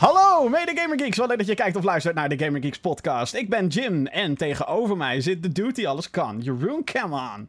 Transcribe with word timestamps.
Hallo, 0.00 0.48
mede 0.48 0.72
Gamer 0.74 0.98
Geeks. 0.98 1.16
Wat 1.16 1.28
leuk 1.28 1.38
dat 1.38 1.46
je 1.46 1.54
kijkt 1.54 1.76
of 1.76 1.84
luistert 1.84 2.14
naar 2.14 2.28
de 2.28 2.44
Gamer 2.44 2.60
Geeks 2.60 2.78
podcast. 2.78 3.34
Ik 3.34 3.48
ben 3.48 3.66
Jim 3.66 4.06
en 4.06 4.36
tegenover 4.36 4.96
mij 4.96 5.20
zit 5.20 5.42
de 5.42 5.52
dude 5.52 5.72
die 5.72 5.88
alles 5.88 6.10
kan. 6.10 6.40
Jeroen, 6.40 6.84
come 6.92 7.14
on. 7.14 7.48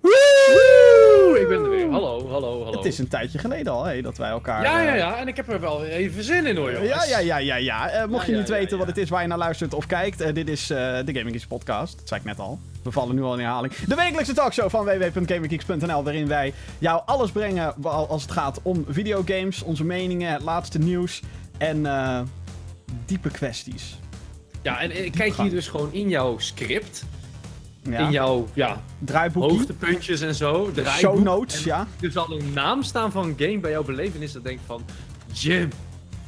Woe! 0.00 1.38
Ik 1.40 1.48
ben 1.48 1.62
er 1.62 1.70
weer. 1.70 1.90
Hallo, 1.90 2.28
hallo, 2.28 2.64
hallo. 2.64 2.76
Het 2.76 2.84
is 2.84 2.98
een 2.98 3.08
tijdje 3.08 3.38
geleden 3.38 3.72
al 3.72 3.84
hè, 3.84 4.02
dat 4.02 4.16
wij 4.16 4.28
elkaar... 4.28 4.62
Ja, 4.62 4.80
ja, 4.80 4.92
eh, 4.92 4.98
ja. 4.98 5.16
En 5.16 5.28
ik 5.28 5.36
heb 5.36 5.48
er 5.48 5.60
wel 5.60 5.84
even 5.84 6.22
zin 6.22 6.46
in 6.46 6.56
hoor, 6.56 6.72
jongens. 6.72 6.90
Ja, 6.90 7.04
ja, 7.04 7.18
ja, 7.18 7.36
ja, 7.36 7.56
ja. 7.56 7.88
Eh, 7.88 8.08
mocht 8.08 8.20
Ja, 8.20 8.26
je 8.26 8.32
ja, 8.32 8.38
niet 8.38 8.48
ja, 8.48 8.54
weten 8.54 8.70
ja. 8.70 8.76
wat 8.76 8.86
het 8.86 8.96
is 8.96 9.08
waar 9.08 9.22
je 9.22 9.28
naar 9.28 9.38
luistert 9.38 9.74
of 9.74 9.86
kijkt, 9.86 10.20
eh, 10.20 10.34
dit 10.34 10.48
is 10.48 10.70
eh, 10.70 10.76
de 10.76 11.12
Gaming 11.14 11.30
Geeks 11.30 11.46
podcast. 11.46 11.98
Dat 11.98 12.08
zei 12.08 12.20
ik 12.20 12.26
net 12.26 12.38
al. 12.38 12.58
We 12.82 12.90
vallen 12.90 13.14
nu 13.14 13.22
al 13.22 13.32
in 13.32 13.38
herhaling. 13.38 13.74
De 13.74 13.94
wekelijkse 13.94 14.34
talkshow 14.34 14.70
van 14.70 14.84
www.gaminggeeks.nl, 14.84 16.04
waarin 16.04 16.28
wij 16.28 16.54
jou 16.78 17.02
alles 17.04 17.30
brengen 17.30 17.82
als 17.82 18.22
het 18.22 18.32
gaat 18.32 18.60
om 18.62 18.84
videogames, 18.88 19.62
onze 19.62 19.84
meningen, 19.84 20.32
het 20.32 20.42
laatste 20.42 20.78
nieuws 20.78 21.22
en 21.58 21.86
eh, 21.86 22.20
diepe 23.06 23.30
kwesties. 23.30 23.98
Ja, 24.62 24.80
en 24.80 25.04
ik 25.04 25.12
kijk 25.12 25.36
hier 25.36 25.50
dus 25.50 25.68
gewoon 25.68 25.92
in 25.92 26.08
jouw 26.08 26.38
script. 26.38 27.04
Ja. 27.82 27.98
In 27.98 28.10
jouw 28.10 28.48
ja, 28.54 28.82
Draaiboekje, 28.98 29.56
hoogtepuntjes 29.56 30.20
en 30.20 30.34
zo. 30.34 30.64
show 30.64 30.74
draaiboek. 30.74 31.24
notes, 31.24 31.56
En 31.56 31.64
ja. 31.64 31.86
Er 32.00 32.10
zal 32.10 32.30
een 32.30 32.52
naam 32.52 32.82
staan 32.82 33.12
van 33.12 33.24
een 33.24 33.34
game 33.38 33.58
bij 33.58 33.70
jouw 33.70 33.84
belevenis. 33.84 34.32
Dat 34.32 34.44
denk 34.44 34.58
ik 34.58 34.64
van... 34.66 34.84
Jim, 35.32 35.68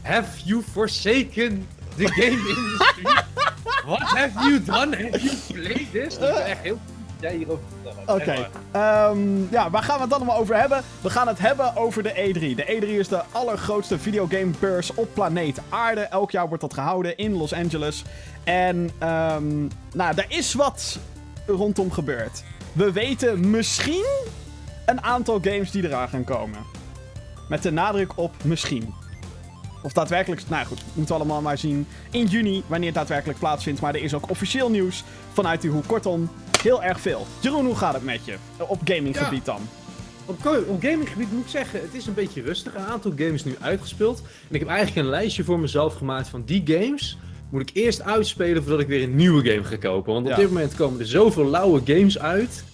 have 0.03 0.45
you 0.45 0.63
forsaken 0.63 1.67
the 1.97 2.07
game 2.07 2.49
industry? 2.49 3.03
What 3.87 4.03
have 4.03 4.49
you 4.49 4.63
done? 4.63 4.97
Have 4.97 5.21
you 5.21 5.37
played 5.53 5.93
this? 5.93 6.15
Ik 6.15 6.21
ben 6.21 6.47
echt 6.47 6.63
heel 6.63 6.79
dat 6.87 6.96
jij 7.21 7.37
hierover 7.37 7.65
vertellen. 7.83 8.21
Oké, 8.21 8.49
ehm, 8.71 9.53
ja, 9.53 9.71
waar 9.71 9.83
gaan 9.83 9.95
we 9.95 10.01
het 10.01 10.11
dan 10.11 10.19
allemaal 10.19 10.39
over 10.39 10.57
hebben? 10.57 10.83
We 11.01 11.11
gaan 11.11 11.29
het 11.29 11.39
hebben 11.39 11.77
over 11.77 12.03
de 12.03 12.13
E3. 12.15 12.55
De 12.55 12.65
E3 12.67 12.99
is 12.99 13.09
de 13.09 13.23
allergrootste 13.33 13.99
videogamebeurs 13.99 14.95
op 14.95 15.09
planeet 15.15 15.61
Aarde. 15.69 16.01
Elk 16.01 16.31
jaar 16.31 16.47
wordt 16.49 16.63
dat 16.63 16.75
gehouden 16.75 17.17
in 17.17 17.33
Los 17.33 17.53
Angeles. 17.53 18.05
En, 18.45 18.91
ehm, 18.99 19.61
nou, 19.93 20.17
er 20.17 20.27
is 20.29 20.55
wat 20.55 20.99
rondom 21.47 21.93
gebeurd. 21.93 22.43
We 22.73 22.93
weten 22.93 23.51
misschien 23.51 24.07
een 24.87 25.03
aantal 25.03 25.39
games 25.43 25.71
die 25.71 25.85
eraan 25.85 26.09
gaan 26.09 26.25
komen. 26.25 26.59
Met 27.49 27.63
de 27.63 27.71
nadruk 27.71 28.13
op 28.17 28.33
misschien. 28.45 28.95
Of 29.83 29.93
daadwerkelijk, 29.93 30.43
nou 30.49 30.67
goed, 30.67 30.83
moeten 30.93 31.15
we 31.15 31.21
allemaal 31.21 31.43
maar 31.43 31.59
zien 31.59 31.87
in 32.11 32.27
juni 32.27 32.63
wanneer 32.67 32.89
het 32.89 32.97
daadwerkelijk 32.97 33.39
plaatsvindt. 33.39 33.81
Maar 33.81 33.95
er 33.95 34.03
is 34.03 34.15
ook 34.15 34.31
officieel 34.31 34.71
nieuws 34.71 35.05
vanuit 35.33 35.61
die 35.61 35.71
hoek. 35.71 35.87
Kortom, 35.87 36.31
heel 36.67 36.83
erg 36.83 37.01
veel. 37.01 37.27
Jeroen, 37.41 37.65
hoe 37.67 37.77
gaat 37.77 37.95
het 37.95 38.05
met 38.05 38.21
je? 38.25 38.35
Op 38.57 38.81
gaminggebied 38.85 39.45
dan? 39.45 39.61
Op, 40.27 40.39
gaminggebied 40.81 41.33
moet 41.33 41.45
ik 41.45 41.51
zeggen, 41.51 41.81
het 41.81 41.95
is 41.95 42.07
een 42.07 42.15
beetje 42.15 42.43
rustig. 42.43 42.75
Een 42.75 42.85
aantal 42.85 43.13
games 43.17 43.45
nu 43.45 43.57
uitgespeeld. 43.61 44.19
En 44.49 44.55
ik 44.55 44.61
heb 44.61 44.69
eigenlijk 44.69 44.99
een 45.07 45.11
lijstje 45.13 45.45
voor 45.45 45.59
mezelf 45.59 45.95
gemaakt 45.95 46.29
van 46.29 46.43
die 46.47 46.63
games. 46.65 47.19
Moet 47.51 47.61
ik 47.61 47.71
eerst 47.73 48.03
uitspelen 48.03 48.63
voordat 48.63 48.81
ik 48.81 48.87
weer 48.87 49.03
een 49.03 49.17
nieuwe 49.17 49.51
game 49.51 49.65
ga 49.65 49.77
kopen. 49.77 50.13
Want 50.13 50.25
op 50.25 50.31
Ja. 50.33 50.37
dit 50.39 50.49
moment 50.49 50.75
komen 50.75 51.01
er 51.01 51.07
zoveel 51.07 51.51
lauwe 51.51 51.81
games 51.85 52.19
uit. 52.19 52.65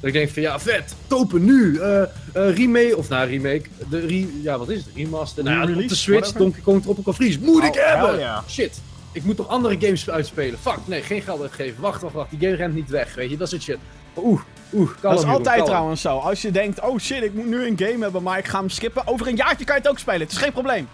Dat 0.00 0.08
ik 0.10 0.12
denk 0.12 0.30
van 0.30 0.42
ja, 0.42 0.60
vet, 0.60 0.94
kopen 1.06 1.44
nu. 1.44 1.78
eh 1.78 2.02
eh, 2.02 2.08
remake, 2.56 2.96
of 2.96 3.08
nou 3.08 3.28
remake. 3.28 3.62
De 3.90 3.98
re, 4.06 4.26
ja, 4.42 4.58
wat 4.58 4.68
is 4.68 4.78
het? 4.78 4.88
Remaster. 4.94 5.44
Nou, 5.44 5.70
ja, 5.70 5.82
op 5.82 5.88
de 5.88 5.94
Switch, 5.94 6.06
whatever. 6.20 6.38
Donkey 6.40 6.60
Kong 6.62 6.82
Tropical 6.82 7.12
Freeze. 7.12 7.38
Moet 7.40 7.64
ik 7.64 7.74
Oh, 7.74 7.84
hebben! 7.86 8.18
yeah. 8.18 8.42
Shit. 8.48 8.80
Ik 9.12 9.24
moet 9.24 9.36
toch 9.36 9.48
andere 9.48 9.76
games 9.80 10.10
uitspelen. 10.10 10.58
Fuck, 10.58 10.78
nee, 10.84 11.02
geen 11.02 11.22
geld 11.22 11.40
uitgeven. 11.40 11.82
Wacht, 11.82 12.02
wacht, 12.02 12.14
wacht. 12.14 12.30
Die 12.30 12.38
game 12.38 12.54
rent 12.54 12.74
niet 12.74 12.90
weg, 12.90 13.14
weet 13.14 13.30
je. 13.30 13.36
Dat 13.36 13.48
soort 13.48 13.62
shit. 13.62 13.78
Oeh, 14.16 14.40
oeh. 14.72 14.90
Dat 15.00 15.18
is 15.18 15.24
altijd 15.24 15.56
kalm. 15.56 15.68
trouwens 15.68 16.00
zo. 16.00 16.18
Als 16.18 16.42
je 16.42 16.50
denkt, 16.50 16.80
oh 16.80 16.98
shit, 16.98 17.22
ik 17.22 17.34
moet 17.34 17.46
nu 17.46 17.66
een 17.66 17.78
game 17.78 18.02
hebben, 18.02 18.22
maar 18.22 18.38
ik 18.38 18.46
ga 18.46 18.58
hem 18.58 18.68
skippen. 18.68 19.06
Over 19.06 19.26
een 19.26 19.36
jaartje 19.36 19.64
kan 19.64 19.74
je 19.74 19.80
het 19.80 19.90
ook 19.90 19.98
spelen. 19.98 20.20
Het 20.20 20.30
is 20.30 20.36
geen 20.36 20.52
probleem. 20.52 20.88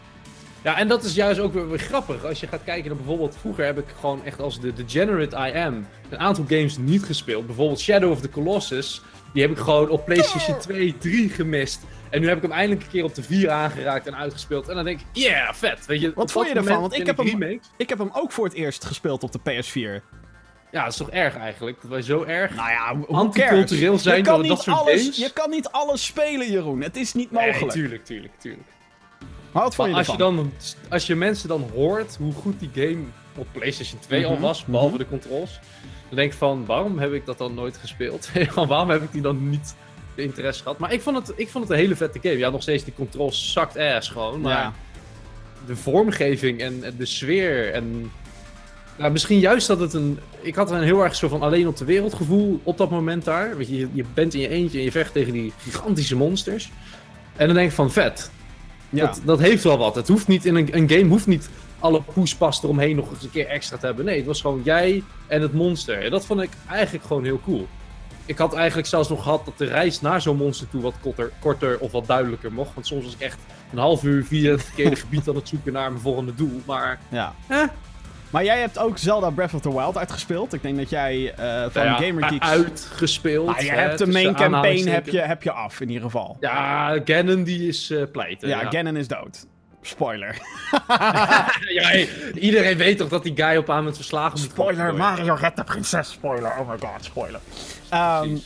Ja, 0.62 0.76
en 0.76 0.88
dat 0.88 1.04
is 1.04 1.14
juist 1.14 1.40
ook 1.40 1.52
weer, 1.52 1.68
weer 1.68 1.78
grappig. 1.78 2.24
Als 2.24 2.40
je 2.40 2.46
gaat 2.46 2.64
kijken 2.64 2.86
naar 2.88 2.96
bijvoorbeeld... 2.96 3.36
Vroeger 3.40 3.64
heb 3.64 3.78
ik 3.78 3.84
gewoon 4.00 4.24
echt 4.24 4.40
als 4.40 4.60
de 4.60 4.72
degenerate 4.72 5.36
I 5.36 5.58
am... 5.58 5.86
een 6.08 6.18
aantal 6.18 6.44
games 6.48 6.76
niet 6.76 7.04
gespeeld. 7.04 7.46
Bijvoorbeeld 7.46 7.80
Shadow 7.80 8.10
of 8.10 8.20
the 8.20 8.30
Colossus. 8.30 9.02
Die 9.32 9.42
heb 9.42 9.50
ik 9.50 9.58
gewoon 9.58 9.88
op 9.88 10.04
PlayStation 10.04 10.58
2, 10.58 10.96
3 10.98 11.28
gemist. 11.28 11.80
En 12.10 12.20
nu 12.20 12.28
heb 12.28 12.36
ik 12.36 12.42
hem 12.42 12.52
eindelijk 12.52 12.82
een 12.82 12.90
keer 12.90 13.04
op 13.04 13.14
de 13.14 13.22
4 13.22 13.50
aangeraakt 13.50 14.06
en 14.06 14.16
uitgespeeld. 14.16 14.68
En 14.68 14.74
dan 14.74 14.84
denk 14.84 15.00
ik, 15.00 15.06
yeah, 15.12 15.52
vet. 15.54 15.86
Weet 15.86 16.00
je, 16.00 16.12
Wat 16.14 16.32
vond 16.32 16.48
je 16.48 16.54
ervan? 16.54 16.80
Want 16.80 16.94
ik 16.94 17.06
heb 17.06 17.16
hem- 17.16 17.26
remakes- 17.26 17.70
Ik 17.76 17.88
heb 17.88 17.98
hem 17.98 18.10
ook 18.12 18.32
voor 18.32 18.44
het 18.44 18.54
eerst 18.54 18.84
gespeeld 18.84 19.22
op 19.22 19.32
de 19.32 19.38
PS4. 19.38 20.02
Ja, 20.72 20.82
dat 20.82 20.90
is 20.92 20.96
toch 20.98 21.10
erg 21.10 21.36
eigenlijk? 21.36 21.80
Dat 21.80 21.90
wij 21.90 22.02
zo 22.02 22.22
erg... 22.24 22.54
Nou 22.54 22.70
ja, 22.70 22.96
Anticultureel 23.16 23.98
zijn 23.98 24.16
je 24.16 24.22
kan 24.22 24.32
door 24.32 24.42
niet 24.42 24.50
dat 24.52 24.62
soort 24.62 24.76
alles, 24.78 25.00
games? 25.00 25.16
Je 25.16 25.32
kan 25.32 25.50
niet 25.50 25.68
alles 25.68 26.04
spelen, 26.06 26.50
Jeroen. 26.50 26.80
Het 26.82 26.96
is 26.96 27.14
niet 27.14 27.30
Nee, 27.30 27.46
mogelijk. 27.46 27.72
tuurlijk, 27.72 28.04
tuurlijk, 28.04 28.32
tuurlijk. 28.38 28.68
maar 29.52 29.62
wat 29.62 29.74
vond 29.74 29.88
je 29.90 29.94
als 29.96 30.06
je, 30.06 30.12
ervan? 30.12 30.36
dan, 30.36 30.52
als 30.90 31.06
je 31.06 31.14
mensen 31.14 31.48
dan 31.48 31.70
hoort 31.74 32.16
hoe 32.16 32.32
goed 32.32 32.60
die 32.60 32.70
game 32.74 33.04
op 33.36 33.46
PlayStation 33.52 34.00
2 34.00 34.26
al 34.26 34.32
Mhm, 34.32 34.40
was, 34.40 34.64
behalve 34.64 34.90
mhm. 34.94 34.98
de 35.02 35.08
controls, 35.08 35.60
dan 36.08 36.16
denk 36.16 36.32
ik 36.32 36.38
van, 36.38 36.66
waarom 36.66 36.98
heb 36.98 37.12
ik 37.12 37.26
dat 37.26 37.38
dan 37.38 37.54
nooit 37.54 37.76
gespeeld? 37.76 38.28
waarom 38.54 38.90
heb 38.90 39.02
ik 39.02 39.12
die 39.12 39.22
dan 39.22 39.48
niet 39.50 39.74
interesse 40.22 40.62
gehad? 40.62 40.78
Maar 40.78 40.92
ik 40.92 41.00
vond, 41.02 41.16
het, 41.16 41.32
ik 41.36 41.48
vond 41.48 41.64
het 41.64 41.72
een 41.72 41.78
hele 41.78 41.96
vette 41.96 42.18
game. 42.22 42.38
Ja, 42.38 42.50
nog 42.50 42.62
steeds 42.62 42.84
die 42.84 42.94
controls 42.94 43.52
zakt 43.52 43.76
ass 43.76 44.08
gewoon, 44.08 44.40
maar 44.40 44.52
Ja. 44.52 44.72
de 45.66 45.76
vormgeving 45.76 46.60
en, 46.60 46.84
en 46.84 46.94
de 46.98 47.06
sfeer 47.06 47.72
en... 47.72 48.10
Nou, 48.96 49.12
misschien 49.12 49.38
juist 49.38 49.66
dat 49.66 49.80
het 49.80 49.92
een... 49.92 50.18
Ik 50.40 50.54
had 50.54 50.70
een 50.70 50.82
heel 50.82 51.04
erg 51.04 51.14
zo 51.14 51.28
van 51.28 51.42
alleen 51.42 51.68
op 51.68 51.76
de 51.76 51.84
wereld 51.84 52.14
gevoel 52.14 52.60
op 52.62 52.78
dat 52.78 52.90
moment 52.90 53.24
daar. 53.24 53.56
Weet 53.56 53.68
je, 53.68 53.78
je, 53.78 53.88
je 53.92 54.04
bent 54.14 54.34
in 54.34 54.40
je 54.40 54.48
eentje 54.48 54.78
en 54.78 54.84
je 54.84 54.90
vecht 54.90 55.12
tegen 55.12 55.32
die 55.32 55.52
gigantische 55.58 56.16
monsters. 56.16 56.70
En 57.36 57.46
dan 57.46 57.56
denk 57.56 57.68
ik 57.68 57.74
van, 57.74 57.92
vet. 57.92 58.30
Ja. 58.90 59.06
Dat, 59.06 59.20
dat 59.24 59.38
heeft 59.38 59.64
wel 59.64 59.78
wat. 59.78 59.94
Het 59.94 60.08
hoeft 60.08 60.28
niet 60.28 60.44
in 60.44 60.54
een, 60.56 60.76
een 60.76 60.90
game 60.90 61.04
hoeft 61.08 61.26
niet 61.26 61.48
alle 61.78 62.02
poespas 62.02 62.62
eromheen 62.62 62.96
nog 62.96 63.10
eens 63.10 63.22
een 63.22 63.30
keer 63.30 63.46
extra 63.46 63.76
te 63.76 63.86
hebben. 63.86 64.04
Nee, 64.04 64.16
het 64.16 64.26
was 64.26 64.40
gewoon 64.40 64.60
jij 64.64 65.02
en 65.26 65.42
het 65.42 65.52
monster. 65.52 66.04
En 66.04 66.10
dat 66.10 66.26
vond 66.26 66.40
ik 66.40 66.50
eigenlijk 66.68 67.04
gewoon 67.06 67.24
heel 67.24 67.40
cool. 67.44 67.66
Ik 68.28 68.38
had 68.38 68.54
eigenlijk 68.54 68.88
zelfs 68.88 69.08
nog 69.08 69.22
gehad 69.22 69.44
dat 69.44 69.58
de 69.58 69.64
reis 69.64 70.00
naar 70.00 70.20
zo'n 70.20 70.36
monster 70.36 70.68
toe 70.68 70.80
wat 70.82 70.94
korter, 71.00 71.30
korter 71.40 71.78
of 71.78 71.92
wat 71.92 72.06
duidelijker 72.06 72.52
mocht. 72.52 72.74
Want 72.74 72.86
soms 72.86 73.04
was 73.04 73.14
ik 73.14 73.20
echt 73.20 73.38
een 73.72 73.78
half 73.78 74.02
uur 74.02 74.24
via 74.24 74.50
het 74.50 74.62
verkeerde 74.62 74.96
gebied 75.06 75.28
aan 75.28 75.34
het 75.34 75.48
zoeken 75.48 75.72
naar 75.72 75.90
mijn 75.90 76.02
volgende 76.02 76.34
doel. 76.34 76.62
Maar 76.66 76.98
ja. 77.08 77.34
Eh. 77.46 77.62
Maar 78.30 78.44
jij 78.44 78.60
hebt 78.60 78.78
ook 78.78 78.98
Zelda 78.98 79.30
Breath 79.30 79.54
of 79.54 79.60
the 79.60 79.72
Wild 79.72 79.96
uitgespeeld. 79.96 80.52
Ik 80.52 80.62
denk 80.62 80.76
dat 80.76 80.90
jij 80.90 81.34
eh, 81.34 81.64
van 81.70 81.84
ja, 81.84 81.94
Gamer 81.94 82.24
Geeks... 82.24 82.46
uitgespeeld. 82.46 83.48
Ah, 83.48 83.60
je 83.60 83.70
hè, 83.70 83.76
hebt 83.76 83.98
de 83.98 84.06
main 84.06 84.34
campaign 84.34 84.88
heb 84.88 85.06
je, 85.08 85.20
heb 85.20 85.42
je 85.42 85.52
af, 85.52 85.80
in 85.80 85.88
ieder 85.88 86.02
geval. 86.02 86.36
Ja, 86.40 87.00
Ganon 87.04 87.42
die 87.42 87.68
is 87.68 87.90
eh 87.90 88.02
pleiten. 88.12 88.48
Ja, 88.48 88.60
ja. 88.60 88.70
Ganon 88.70 88.96
is 88.96 89.08
dood. 89.08 89.46
Spoiler. 89.88 90.38
ja, 91.78 91.88
hey, 91.88 92.08
iedereen 92.34 92.76
weet 92.76 92.98
toch 92.98 93.08
dat 93.08 93.22
die 93.22 93.36
guy 93.36 93.56
op 93.56 93.70
aan 93.70 93.84
met 93.84 93.96
verslagen 93.96 94.40
moet 94.40 94.50
Spoiler. 94.50 94.94
Mario 94.94 95.34
redt 95.34 95.56
de 95.56 95.64
prinses. 95.64 96.10
Spoiler, 96.10 96.58
oh 96.58 96.68
my 96.68 96.76
god, 96.80 97.04
spoiler. 97.04 97.40
Ehm, 97.88 98.36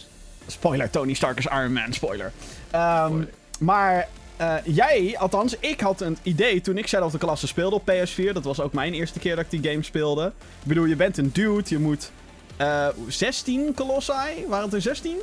spoiler, 0.46 0.90
Tony 0.90 1.14
Stark 1.14 1.38
is 1.38 1.46
Iron 1.46 1.72
Man, 1.72 1.92
spoiler. 1.92 2.32
Ehm, 2.70 3.22
maar 3.58 4.08
eh, 4.36 4.54
jij, 4.64 5.16
althans, 5.18 5.56
ik 5.58 5.80
had 5.80 6.00
een 6.00 6.18
idee 6.22 6.60
toen 6.60 6.78
ik 6.78 6.88
Shadow 6.88 7.06
of 7.06 7.12
the 7.12 7.18
Colossus 7.18 7.48
speelde 7.48 7.76
op 7.76 7.90
PS4. 7.90 8.32
Dat 8.32 8.44
was 8.44 8.60
ook 8.60 8.72
mijn 8.72 8.92
eerste 8.94 9.18
keer 9.18 9.36
dat 9.36 9.44
ik 9.44 9.62
die 9.62 9.70
game 9.70 9.82
speelde. 9.82 10.26
Ik 10.26 10.68
bedoel, 10.68 10.84
je 10.84 10.96
bent 10.96 11.18
een 11.18 11.30
dude, 11.32 11.62
je 11.64 11.78
moet... 11.78 12.10
eh 12.56 12.86
16 13.08 13.74
Colossi? 13.74 14.46
Waren 14.48 14.64
het 14.64 14.74
er 14.74 14.82
16? 14.82 15.16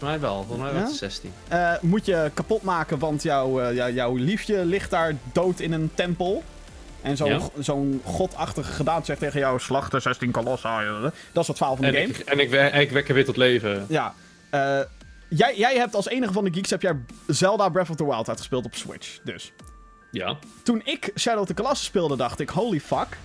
Volgens 0.00 0.20
mij 0.20 0.30
wel, 0.30 0.44
volgens 0.44 0.70
mij 0.72 0.80
was 0.80 0.90
het 0.90 0.98
16. 0.98 1.32
Eh, 1.48 1.72
moet 1.80 2.06
je 2.06 2.30
kapot 2.34 2.62
maken, 2.62 2.98
want 2.98 3.22
jouw, 3.22 3.60
eh, 3.60 3.74
jou- 3.74 3.92
jouw 3.92 4.14
liefje 4.16 4.64
ligt 4.64 4.90
daar 4.90 5.14
dood 5.32 5.60
in 5.60 5.72
een 5.72 5.90
tempel. 5.94 6.42
En 7.02 7.16
zo'n 7.16 7.28
Ja. 7.28 7.40
zo'n 7.58 8.00
godachtige 8.04 8.72
gedaan 8.72 9.04
zegt 9.04 9.18
tegen 9.20 9.40
jou: 9.40 9.58
slachten 9.60 10.02
16 10.02 10.30
kolossi. 10.30 10.68
Dat 11.32 11.42
is 11.42 11.48
het 11.48 11.56
verhaal 11.56 11.76
van 11.76 11.84
de 11.84 11.90
En, 11.90 12.02
game. 12.06 12.18
ik, 12.18 12.26
en 12.28 12.38
ik, 12.38 12.50
we- 12.50 12.80
ik 12.80 12.90
wek 12.90 13.08
er 13.08 13.14
weer 13.14 13.24
tot 13.24 13.36
leven. 13.36 13.84
Ja. 13.88 14.14
Eh, 14.50 14.78
jij, 15.28 15.56
jij 15.56 15.76
hebt 15.76 15.94
als 15.94 16.08
enige 16.08 16.32
van 16.32 16.44
de 16.44 16.52
geeks 16.52 16.70
heb 16.70 16.82
jij 16.82 16.96
Zelda 17.26 17.68
Breath 17.68 17.90
of 17.90 17.96
the 17.96 18.04
Wild 18.06 18.28
uitgespeeld 18.28 18.64
op 18.64 18.74
Switch. 18.74 19.18
Dus. 19.24 19.52
Ja. 20.10 20.36
Toen 20.62 20.82
ik 20.84 21.12
Shadow 21.18 21.40
of 21.40 21.46
the 21.46 21.54
Colossus 21.54 21.84
speelde, 21.86 22.16
dacht 22.16 22.40
ik: 22.40 22.48
holy 22.48 22.80
fuck. 22.80 23.16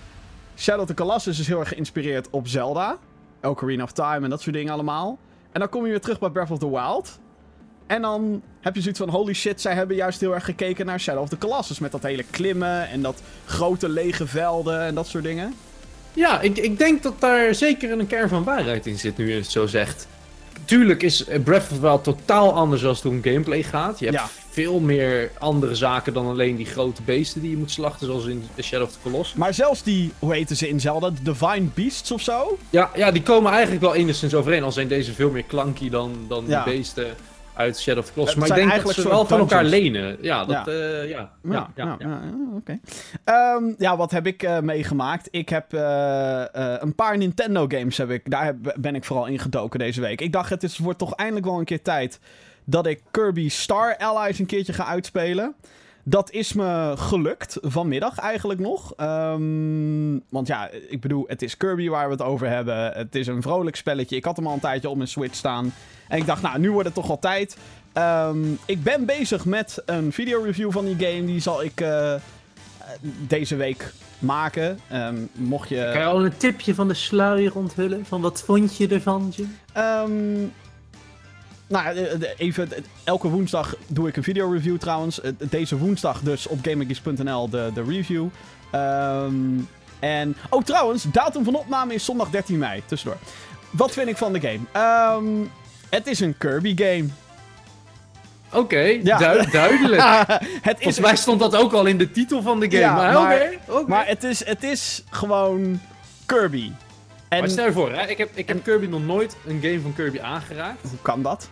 Shadow 0.56 0.80
of 0.80 0.86
the 0.86 0.94
Colossus 0.94 1.38
is 1.38 1.46
heel 1.46 1.60
erg 1.60 1.68
geïnspireerd 1.68 2.30
op 2.30 2.48
Zelda. 2.48 2.96
Ocarina 3.42 3.82
of 3.82 3.92
Time 3.92 4.20
en 4.22 4.30
dat 4.30 4.40
soort 4.42 4.54
dingen 4.54 4.72
allemaal. 4.72 5.18
En 5.56 5.62
dan 5.62 5.70
kom 5.70 5.84
je 5.84 5.90
weer 5.90 6.00
terug 6.00 6.18
bij 6.18 6.30
Breath 6.30 6.50
of 6.50 6.58
the 6.58 6.70
Wild. 6.70 7.18
En 7.86 8.02
dan 8.02 8.42
heb 8.60 8.74
je 8.74 8.80
zoiets 8.80 9.00
van: 9.00 9.08
holy 9.08 9.32
shit, 9.32 9.60
zij 9.60 9.74
hebben 9.74 9.96
juist 9.96 10.20
heel 10.20 10.34
erg 10.34 10.44
gekeken 10.44 10.86
naar 10.86 11.00
Shadow 11.00 11.22
of 11.22 11.28
the 11.28 11.38
Colossus. 11.38 11.78
Met 11.78 11.92
dat 11.92 12.02
hele 12.02 12.24
klimmen 12.30 12.88
en 12.88 13.02
dat 13.02 13.22
grote 13.44 13.88
lege 13.88 14.26
velden 14.26 14.80
en 14.80 14.94
dat 14.94 15.06
soort 15.06 15.24
dingen. 15.24 15.54
Ja, 16.12 16.40
ik, 16.40 16.58
ik 16.58 16.78
denk 16.78 17.02
dat 17.02 17.20
daar 17.20 17.54
zeker 17.54 17.90
een 17.90 18.06
kern 18.06 18.28
van 18.28 18.44
waarheid 18.44 18.86
in 18.86 18.98
zit, 18.98 19.16
nu 19.16 19.28
je 19.28 19.34
het 19.34 19.50
zo 19.50 19.66
zegt. 19.66 20.08
Tuurlijk 20.64 21.02
is 21.02 21.24
Breath 21.44 21.62
of 21.62 21.68
the 21.68 21.80
Wild 21.80 22.04
totaal 22.04 22.52
anders 22.52 22.84
als 22.84 23.02
het 23.02 23.12
om 23.12 23.22
gameplay 23.22 23.62
gaat. 23.62 23.98
Je 23.98 24.04
hebt 24.04 24.18
Ja. 24.18 24.45
Veel 24.56 24.80
meer 24.80 25.30
andere 25.38 25.74
zaken 25.74 26.12
dan 26.12 26.26
alleen 26.26 26.56
die 26.56 26.66
grote 26.66 27.02
beesten 27.02 27.40
die 27.40 27.50
je 27.50 27.56
moet 27.56 27.70
slachten, 27.70 28.06
zoals 28.06 28.26
in 28.26 28.42
Shadow 28.62 28.86
of 28.86 28.92
the 28.92 28.98
Colossus. 29.02 29.34
Maar 29.34 29.54
zelfs 29.54 29.82
die, 29.82 30.12
hoe 30.18 30.32
heten 30.34 30.56
ze 30.56 30.68
in 30.68 30.80
Zelda? 30.80 31.10
De 31.10 31.22
Divine 31.22 31.66
Beasts 31.74 32.10
of 32.10 32.20
zo? 32.20 32.58
Ja, 32.70 32.90
ja, 32.94 33.10
die 33.10 33.22
komen 33.22 33.52
eigenlijk 33.52 33.80
wel 33.82 33.94
enigszins 33.94 34.34
overeen, 34.34 34.62
al 34.62 34.72
zijn 34.72 34.88
deze 34.88 35.12
veel 35.12 35.30
meer 35.30 35.42
klanky 35.44 35.90
dan, 35.90 36.12
dan 36.28 36.44
Ja. 36.46 36.64
die 36.64 36.72
beesten. 36.74 37.06
uit 37.54 37.78
Shadow 37.78 37.98
of 38.02 38.06
the 38.06 38.12
Colossus. 38.12 38.36
Maar 38.38 38.48
ik 38.48 38.54
denk 38.54 38.66
dat 38.66 38.72
eigenlijk 38.76 39.08
ze 39.08 39.14
wel 39.14 39.26
van 39.26 39.38
elkaar 39.38 39.64
lenen. 39.64 40.16
Ja, 40.20 40.44
dat, 40.44 40.68
eh, 40.68 41.08
ja. 41.08 41.30
Ja, 41.42 41.70
ja, 41.76 41.96
ja, 41.98 42.20
oké. 42.56 42.78
Ehm, 43.24 43.64
ja, 43.78 43.96
wat 43.96 44.10
heb 44.10 44.26
ik 44.26 44.42
eh, 44.42 44.58
meegemaakt? 44.58 45.28
Ik 45.30 45.48
heb 45.48 45.72
eh, 45.74 46.42
eh, 46.42 46.80
een 46.80 46.94
paar 46.94 47.16
Nintendo 47.16 47.64
games 47.68 47.96
heb 47.98 48.10
ik, 48.10 48.30
daar 48.30 48.44
heb- 48.44 48.74
ben 48.78 48.94
ik 48.94 49.04
vooral 49.04 49.26
ingedoken 49.26 49.78
deze 49.78 50.00
week. 50.00 50.20
Ik 50.20 50.32
dacht, 50.32 50.50
het 50.50 50.62
is, 50.62 50.78
wordt 50.78 50.98
toch 50.98 51.14
eindelijk 51.14 51.46
wel 51.46 51.58
een 51.58 51.64
keer 51.64 51.82
tijd 51.82 52.20
dat 52.66 52.86
ik 52.86 53.02
Kirby 53.10 53.48
Star 53.48 53.96
Allies 53.96 54.38
een 54.38 54.46
keertje 54.46 54.72
ga 54.72 54.84
uitspelen. 54.84 55.54
Dat 56.08 56.30
is 56.30 56.52
me 56.52 56.94
gelukt, 56.96 57.58
vanmiddag 57.62 58.18
eigenlijk 58.18 58.60
nog. 58.60 58.92
Ehm, 58.96 60.18
want 60.28 60.46
ja, 60.46 60.70
ik 60.88 61.00
bedoel, 61.00 61.24
het 61.26 61.42
is 61.42 61.56
Kirby 61.56 61.88
waar 61.88 62.06
we 62.06 62.12
het 62.12 62.22
over 62.22 62.48
hebben. 62.48 62.92
Het 62.92 63.14
is 63.14 63.26
een 63.26 63.42
vrolijk 63.42 63.76
spelletje. 63.76 64.16
Ik 64.16 64.24
had 64.24 64.36
hem 64.36 64.46
al 64.46 64.52
een 64.52 64.60
tijdje 64.60 64.88
op 64.88 64.96
mijn 64.96 65.08
Switch 65.08 65.34
staan. 65.34 65.72
En 66.08 66.18
ik 66.18 66.26
dacht, 66.26 66.42
nou, 66.42 66.58
nu 66.58 66.70
wordt 66.70 66.86
het 66.86 66.94
toch 66.94 67.06
wel 67.06 67.18
tijd. 67.18 67.56
Ehm, 67.92 68.52
ik 68.66 68.82
ben 68.82 69.04
bezig 69.04 69.44
met 69.44 69.82
een 69.86 70.12
videoreview 70.12 70.72
van 70.72 70.84
die 70.84 71.06
game. 71.06 71.24
Die 71.24 71.40
zal 71.40 71.62
ik 71.62 71.80
eh, 71.80 72.14
deze 73.26 73.56
week 73.56 73.92
maken. 74.18 74.78
Ehm, 74.88 75.16
mocht 75.32 75.68
je... 75.68 75.88
Kan 75.92 76.00
je 76.00 76.06
al 76.06 76.24
een 76.24 76.36
tipje 76.36 76.74
van 76.74 76.88
de 76.88 76.94
sluier 76.94 77.54
onthullen? 77.54 78.06
Van 78.06 78.20
wat 78.20 78.42
vond 78.42 78.76
je 78.76 78.88
ervan, 78.88 79.32
Jim? 79.36 79.58
Nou, 81.66 81.94
de- 81.94 82.16
de- 82.18 82.34
even, 82.36 82.68
de- 82.68 82.82
elke 83.04 83.28
woensdag 83.28 83.74
doe 83.86 84.08
ik 84.08 84.16
een 84.16 84.22
videoreview 84.22 84.76
trouwens. 84.78 85.20
Eh, 85.20 85.30
Deze 85.38 85.76
woensdag 85.78 86.20
dus 86.20 86.46
op 86.46 86.58
GamerGeeks.nl 86.62 87.48
de, 87.50 87.70
de 87.74 87.82
review. 87.82 88.26
Ehm, 88.70 89.34
en, 89.98 90.36
oh 90.50 90.62
trouwens, 90.62 91.04
datum 91.12 91.44
van 91.44 91.54
opname 91.54 91.94
is 91.94 92.04
zondag 92.04 92.30
13 92.30 92.58
mei, 92.58 92.82
tussendoor. 92.86 93.18
Wat 93.70 93.92
vind 93.92 94.08
ik 94.08 94.16
van 94.16 94.32
de 94.32 94.40
game? 94.40 94.58
Ehm, 94.72 95.24
het 95.88 96.06
is 96.06 96.20
een 96.20 96.34
Kirby 96.38 96.76
game. 96.76 97.04
Oké, 98.52 98.78
Ja. 99.02 99.18
du- 99.18 99.50
duidelijk. 99.50 100.02
het 100.30 100.40
is 100.62 100.82
Volgens 100.82 100.98
mij 101.00 101.16
stond 101.16 101.40
dat 101.40 101.56
ook 101.56 101.72
al 101.72 101.86
in 101.86 101.98
de 101.98 102.10
titel 102.10 102.42
van 102.42 102.60
de 102.60 102.66
game. 102.66 102.78
Ja, 102.80 102.94
maar. 102.94 103.52
Maar 103.86 104.06
het 104.06 104.24
is, 104.24 104.44
het 104.46 104.62
is 104.62 105.02
gewoon 105.10 105.80
Kirby. 106.26 106.70
En 107.28 107.38
Maar 107.40 107.48
stel 107.48 107.64
je 107.66 107.72
voor, 107.72 107.92
hè, 107.92 108.06
ik 108.08 108.18
heb, 108.18 108.30
ik 108.34 108.48
heb 108.48 108.62
Kirby 108.64 108.86
nog 108.86 109.04
nooit 109.04 109.36
een 109.46 109.58
game 109.62 109.80
van 109.80 109.94
Kirby 109.94 110.20
aangeraakt. 110.20 110.82
hoe 110.82 110.98
kan 111.02 111.22
dat? 111.22 111.48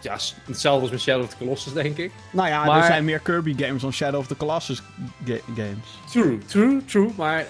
Ja, 0.00 0.16
hetzelfde 0.44 0.80
als 0.82 0.90
met 0.90 1.00
Shadow 1.00 1.22
of 1.22 1.28
the 1.30 1.36
Colossus, 1.38 1.72
denk 1.72 1.96
ik. 1.96 2.10
Nou 2.30 2.48
ja, 2.48 2.60
er 2.60 2.66
Maar- 2.66 2.84
zijn 2.84 3.04
meer 3.04 3.18
Kirby 3.18 3.54
games 3.64 3.82
dan 3.82 3.92
Shadow 3.92 4.20
of 4.20 4.26
the 4.26 4.36
Colossus 4.36 4.82
ga- 5.24 5.34
games. 5.54 5.86
True, 6.10 6.38
true, 6.46 6.84
true. 6.84 7.10
Maar 7.16 7.38
eh, 7.38 7.46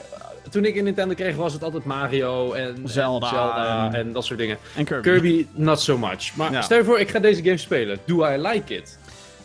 toen 0.50 0.64
ik 0.64 0.76
een 0.76 0.84
Nintendo 0.84 1.14
kreeg, 1.14 1.36
was 1.36 1.52
het 1.52 1.62
altijd 1.62 1.84
Mario 1.84 2.52
en 2.52 2.76
Zelda 2.84 3.26
en, 3.26 3.34
Zelda 3.34 3.86
en- 3.86 3.94
en 3.94 4.12
dat 4.12 4.24
soort 4.24 4.38
dingen. 4.38 4.58
En 4.76 4.84
Kirby. 4.84 5.02
Kirby, 5.08 5.46
not 5.52 5.80
so 5.80 5.98
much. 5.98 6.34
Maar 6.36 6.52
Ja. 6.52 6.62
stel 6.62 6.78
je 6.78 6.84
voor, 6.84 7.00
ik 7.00 7.10
ga 7.10 7.18
deze 7.18 7.42
game 7.42 7.56
spelen. 7.56 7.98
Do 8.06 8.24
I 8.26 8.36
like 8.36 8.74
it? 8.76 8.98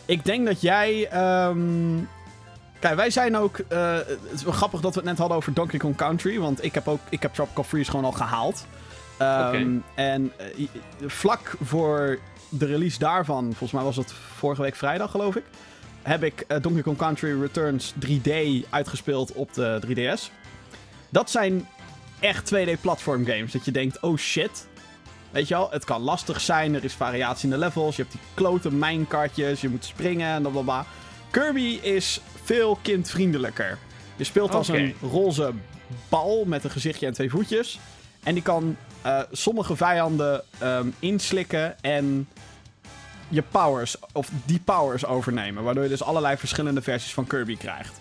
Ik 0.06 0.24
denk 0.24 0.46
dat 0.46 0.60
jij. 0.60 1.08
ehm, 1.10 1.58
Kijk, 2.82 2.96
wij 2.96 3.10
zijn 3.10 3.36
ook. 3.36 3.58
eh, 3.58 3.94
het 3.94 4.18
is 4.34 4.42
wel 4.42 4.52
grappig 4.52 4.80
dat 4.80 4.94
we 4.94 5.00
het 5.00 5.08
net 5.08 5.18
hadden 5.18 5.36
over 5.36 5.54
Donkey 5.54 5.78
Kong 5.78 5.96
Country. 5.96 6.38
Want 6.38 6.64
ik 6.64 6.74
heb 6.74 6.88
ook. 6.88 7.00
Ik 7.08 7.22
heb 7.22 7.34
Tropical 7.34 7.64
Freeze 7.64 7.90
gewoon 7.90 8.04
al 8.04 8.12
gehaald. 8.12 8.66
Ehm. 9.16 9.76
En 9.94 10.32
eh, 10.36 10.66
vlak 11.06 11.54
voor 11.62 12.18
de 12.48 12.66
release 12.66 12.98
daarvan, 12.98 13.44
volgens 13.44 13.72
mij 13.72 13.82
was 13.82 13.96
het 13.96 14.12
vorige 14.12 14.62
week 14.62 14.76
vrijdag, 14.76 15.10
geloof 15.10 15.36
ik. 15.36 15.44
Heb 16.02 16.22
ik 16.22 16.44
eh, 16.48 16.60
Donkey 16.60 16.82
Kong 16.82 16.96
Country 16.96 17.40
Returns 17.40 17.94
3D 18.06 18.30
uitgespeeld 18.70 19.32
op 19.32 19.54
de 19.54 19.80
3DS. 19.86 20.30
Dat 21.08 21.30
zijn 21.30 21.68
echt 22.20 22.54
2D 22.54 22.80
platform 22.80 23.26
games. 23.26 23.52
Dat 23.52 23.64
je 23.64 23.70
denkt, 23.70 24.00
oh 24.00 24.16
shit. 24.16 24.66
Weet 25.30 25.48
je 25.48 25.54
wel, 25.54 25.70
het 25.70 25.84
kan 25.84 26.00
lastig 26.00 26.40
zijn. 26.40 26.74
Er 26.74 26.84
is 26.84 26.94
variatie 26.94 27.44
in 27.44 27.50
de 27.50 27.58
levels. 27.58 27.96
Je 27.96 28.02
hebt 28.02 28.14
die 28.14 28.24
klote 28.34 28.72
mijnkartjes. 28.72 29.60
Je 29.60 29.68
moet 29.68 29.84
springen 29.84 30.28
en 30.34 30.42
blablabla. 30.42 30.86
Kirby 31.30 31.78
is 31.82 32.20
veel 32.42 32.78
kindvriendelijker. 32.82 33.78
Je 34.16 34.24
speelt 34.24 34.54
als 34.54 34.68
een 34.68 34.94
roze 35.00 35.52
bal 36.08 36.44
met 36.44 36.64
een 36.64 36.70
gezichtje 36.70 37.06
en 37.06 37.12
twee 37.12 37.30
voetjes. 37.30 37.78
En 38.22 38.34
die 38.34 38.42
kan 38.42 38.76
eh, 39.02 39.20
sommige 39.32 39.76
vijanden 39.76 40.42
ehm, 40.58 40.88
inslikken 40.98 41.82
en 41.82 42.28
je 43.28 43.42
powers, 43.42 43.96
of 44.12 44.30
die 44.44 44.60
powers 44.64 45.06
overnemen. 45.06 45.62
Waardoor 45.62 45.82
je 45.82 45.88
dus 45.88 46.02
allerlei 46.02 46.36
verschillende 46.36 46.82
versies 46.82 47.14
van 47.14 47.26
Kirby 47.26 47.56
krijgt. 47.56 48.00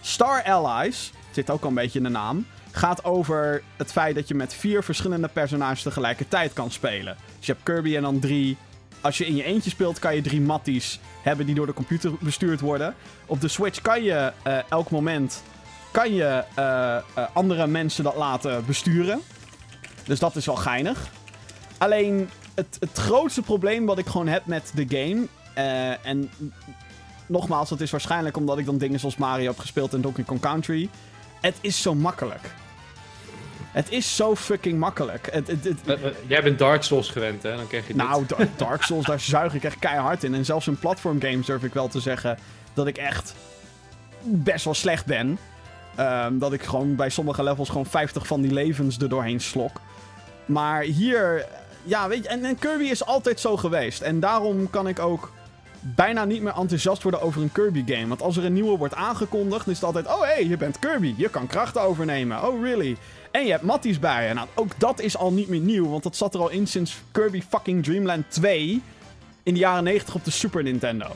Star 0.00 0.42
Allies, 0.42 1.12
zit 1.30 1.50
ook 1.50 1.62
al 1.62 1.68
een 1.68 1.74
beetje 1.74 1.98
in 1.98 2.04
de 2.04 2.10
naam, 2.10 2.46
gaat 2.70 3.04
over 3.04 3.62
het 3.76 3.92
feit 3.92 4.14
dat 4.14 4.28
je 4.28 4.34
met 4.34 4.54
vier 4.54 4.82
verschillende 4.82 5.28
personages 5.28 5.82
tegelijkertijd 5.82 6.52
kan 6.52 6.70
spelen. 6.70 7.16
Dus 7.36 7.46
je 7.46 7.52
hebt 7.52 7.64
Kirby 7.64 7.96
en 7.96 8.02
dan 8.02 8.18
drie. 8.18 8.56
Als 9.00 9.18
je 9.18 9.26
in 9.26 9.36
je 9.36 9.42
eentje 9.42 9.70
speelt, 9.70 9.98
kan 9.98 10.14
je 10.14 10.20
drie 10.20 10.40
matties 10.40 11.00
hebben 11.22 11.46
die 11.46 11.54
door 11.54 11.66
de 11.66 11.72
computer 11.72 12.12
bestuurd 12.20 12.60
worden. 12.60 12.94
Op 13.26 13.40
de 13.40 13.48
Switch 13.48 13.80
kan 13.80 14.02
je 14.02 14.32
eh, 14.42 14.58
elk 14.68 14.90
moment 14.90 15.42
kan 15.90 16.14
je, 16.14 16.44
eh, 16.54 16.96
eh, 16.96 17.02
andere 17.32 17.66
mensen 17.66 18.04
dat 18.04 18.16
laten 18.16 18.66
besturen. 18.66 19.20
Dus 20.04 20.18
dat 20.18 20.36
is 20.36 20.46
wel 20.46 20.56
geinig. 20.56 21.08
Alleen 21.78 22.30
het, 22.54 22.76
het 22.80 22.98
grootste 22.98 23.42
probleem 23.42 23.86
wat 23.86 23.98
ik 23.98 24.06
gewoon 24.06 24.28
heb 24.28 24.46
met 24.46 24.72
de 24.74 24.86
game. 24.88 25.26
en 26.02 26.30
nogmaals, 27.26 27.68
dat 27.68 27.80
is 27.80 27.90
waarschijnlijk 27.90 28.36
omdat 28.36 28.58
ik 28.58 28.66
dan 28.66 28.78
dingen 28.78 29.00
zoals 29.00 29.16
Mario 29.16 29.46
heb 29.46 29.58
gespeeld 29.58 29.94
en 29.94 30.00
Donkey 30.00 30.24
Kong 30.24 30.40
Country. 30.40 30.88
Het 31.40 31.56
is 31.60 31.82
zo 31.82 31.94
makkelijk. 31.94 32.54
Het 33.72 33.90
is 33.90 34.16
zo 34.16 34.36
fucking 34.36 34.78
makkelijk. 34.78 35.28
Het, 35.32 35.46
het, 35.46 35.64
het- 35.64 35.78
Eh, 35.86 35.94
eh, 36.06 36.12
jij 36.26 36.42
bent 36.42 36.58
Dark 36.58 36.82
Souls 36.82 37.08
gewend, 37.10 37.42
hè? 37.42 37.56
Dan 37.56 37.66
krijg 37.66 37.86
je 37.86 37.92
dit. 37.94 38.02
nou, 38.02 38.24
Da- 38.36 38.36
Dark 38.56 38.82
Souls, 38.82 39.06
daar 39.06 39.20
zuig 39.20 39.54
ik 39.54 39.64
echt 39.64 39.78
keihard 39.78 40.24
in. 40.24 40.34
En 40.34 40.44
zelfs 40.44 40.66
in 40.66 40.78
platform 40.78 41.20
games 41.20 41.46
durf 41.46 41.62
ik 41.62 41.74
wel 41.74 41.88
te 41.88 42.00
zeggen 42.00 42.38
dat 42.74 42.86
ik 42.86 42.96
echt 42.96 43.34
best 44.22 44.64
wel 44.64 44.74
slecht 44.74 45.06
ben. 45.06 45.38
Ehm, 45.94 46.38
dat 46.38 46.52
ik 46.52 46.62
gewoon 46.62 46.94
bij 46.96 47.08
sommige 47.08 47.42
levels 47.42 47.68
gewoon 47.68 47.86
50 47.86 48.26
van 48.26 48.40
die 48.40 48.52
levens 48.52 48.98
er 48.98 49.08
doorheen 49.08 49.40
slok. 49.40 49.80
Maar 50.46 50.82
hier, 50.82 51.46
ja, 51.84 52.08
weet 52.08 52.22
je, 52.22 52.28
en, 52.28 52.44
en 52.44 52.58
Kirby 52.58 52.84
is 52.84 53.04
altijd 53.04 53.40
zo 53.40 53.56
geweest. 53.56 54.00
En 54.00 54.20
daarom 54.20 54.70
kan 54.70 54.88
ik 54.88 54.98
ook 54.98 55.32
bijna 55.80 56.24
niet 56.24 56.42
meer 56.42 56.54
enthousiast 56.56 57.02
worden 57.02 57.20
over 57.22 57.42
een 57.42 57.52
Kirby 57.52 57.84
game. 57.86 58.06
Want 58.08 58.22
als 58.22 58.36
er 58.36 58.44
een 58.44 58.52
nieuwe 58.52 58.78
wordt 58.78 58.94
aangekondigd, 58.94 59.64
dan 59.64 59.74
is 59.74 59.80
het 59.80 59.86
altijd: 59.86 60.06
oh 60.06 60.20
hé, 60.20 60.26
hey, 60.32 60.46
je 60.46 60.56
bent 60.56 60.78
Kirby, 60.78 61.14
je 61.16 61.28
kan 61.28 61.46
krachten 61.46 61.82
overnemen. 61.82 62.46
Oh 62.46 62.62
really? 62.62 62.96
En 63.30 63.44
je 63.44 63.50
hebt 63.50 63.62
matties 63.62 63.98
bij 63.98 64.28
je. 64.28 64.34
Nou, 64.34 64.48
ook 64.54 64.72
dat 64.78 65.00
is 65.00 65.16
al 65.16 65.32
niet 65.32 65.48
meer 65.48 65.60
nieuw, 65.60 65.88
want 65.88 66.02
dat 66.02 66.16
zat 66.16 66.34
er 66.34 66.40
al 66.40 66.50
in 66.50 66.66
sinds 66.66 66.96
Kirby 67.10 67.42
fucking 67.48 67.84
Dreamland 67.84 68.24
2 68.28 68.82
in 69.42 69.54
de 69.54 69.60
jaren 69.60 69.84
90 69.84 70.14
op 70.14 70.24
de 70.24 70.30
Super 70.30 70.62
Nintendo. 70.62 71.06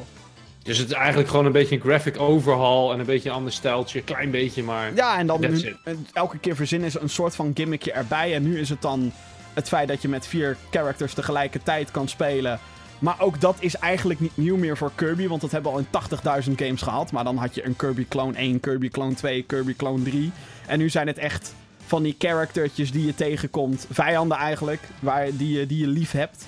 Dus 0.63 0.79
het 0.79 0.89
is 0.89 0.95
eigenlijk 0.95 1.29
gewoon 1.29 1.47
een 1.47 1.53
beetje 1.53 1.75
een 1.75 1.81
graphic 1.81 2.21
overhaul 2.21 2.93
en 2.93 2.99
een 2.99 3.07
beetje 3.07 3.29
een 3.29 3.35
ander 3.35 3.53
stijltje. 3.53 4.03
Klein 4.03 4.31
beetje, 4.31 4.63
maar... 4.63 4.95
Ja, 4.95 5.19
en 5.19 5.27
dan 5.27 5.41
nu, 5.41 5.77
elke 6.13 6.39
keer 6.39 6.57
verzinnen 6.57 6.91
ze 6.91 7.01
een 7.01 7.09
soort 7.09 7.35
van 7.35 7.51
gimmickje 7.55 7.93
erbij. 7.93 8.35
En 8.35 8.43
nu 8.43 8.61
is 8.61 8.69
het 8.69 8.83
dan 8.83 9.13
het 9.55 9.69
feit 9.69 9.89
dat 9.89 10.03
je 10.03 10.09
met 10.09 10.27
vier 10.27 10.57
characters 10.71 11.15
tegelijkertijd 11.15 11.91
kan 11.91 12.09
spelen. 12.09 12.61
Maar 12.99 13.21
ook 13.21 13.41
dat 13.41 13.57
is 13.59 13.77
eigenlijk 13.77 14.21
niet 14.21 14.37
nieuw 14.37 14.57
meer 14.57 14.77
voor 14.77 14.93
Kirby, 14.95 15.29
want 15.29 15.41
dat 15.41 15.51
hebben 15.51 15.73
we 15.73 15.79
al 15.79 15.85
in 16.01 16.45
80.000 16.49 16.53
games 16.57 16.83
gehad. 16.83 17.13
Maar 17.13 17.25
dan 17.25 17.37
had 17.37 17.55
je 17.55 17.67
een 17.67 17.77
Kirby 17.77 18.07
Clone 18.09 18.37
1, 18.37 18.61
Kirby 18.61 18.89
Clone 18.89 19.15
2, 19.15 19.43
Kirby 19.43 19.75
Clone 19.77 20.03
3. 20.03 20.33
En 20.67 20.79
nu 20.79 20.91
zijn 20.91 21.07
het 21.07 21.19
echt 21.19 21.55
van 21.87 22.03
die 22.03 22.15
charactertjes 22.19 22.93
die 22.93 23.07
je 23.07 23.15
tegenkomt. 23.15 23.87
Vijanden 23.91 24.39
eigenlijk, 24.39 24.83
waar, 25.01 25.37
die, 25.37 25.59
je, 25.59 25.67
die 25.67 25.79
je 25.79 25.87
lief 25.87 26.13
hebt. 26.13 26.45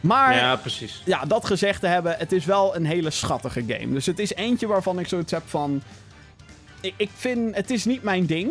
Maar 0.00 0.34
Ja, 0.34 0.56
precies. 0.56 1.02
ja, 1.04 1.24
dat 1.24 1.46
gezegd 1.46 1.80
te 1.80 1.86
hebben, 1.86 2.14
het 2.18 2.32
is 2.32 2.44
wel 2.44 2.76
een 2.76 2.86
hele 2.86 3.10
schattige 3.10 3.64
game. 3.66 3.92
Dus 3.92 4.06
het 4.06 4.18
is 4.18 4.34
eentje 4.34 4.66
waarvan 4.66 4.98
ik 4.98 5.08
zoiets 5.08 5.32
heb 5.32 5.42
van... 5.46 5.82
Ik, 6.80 6.94
ik 6.96 7.10
vind, 7.14 7.54
het 7.54 7.70
is 7.70 7.84
niet 7.84 8.02
mijn 8.02 8.26
ding. 8.26 8.50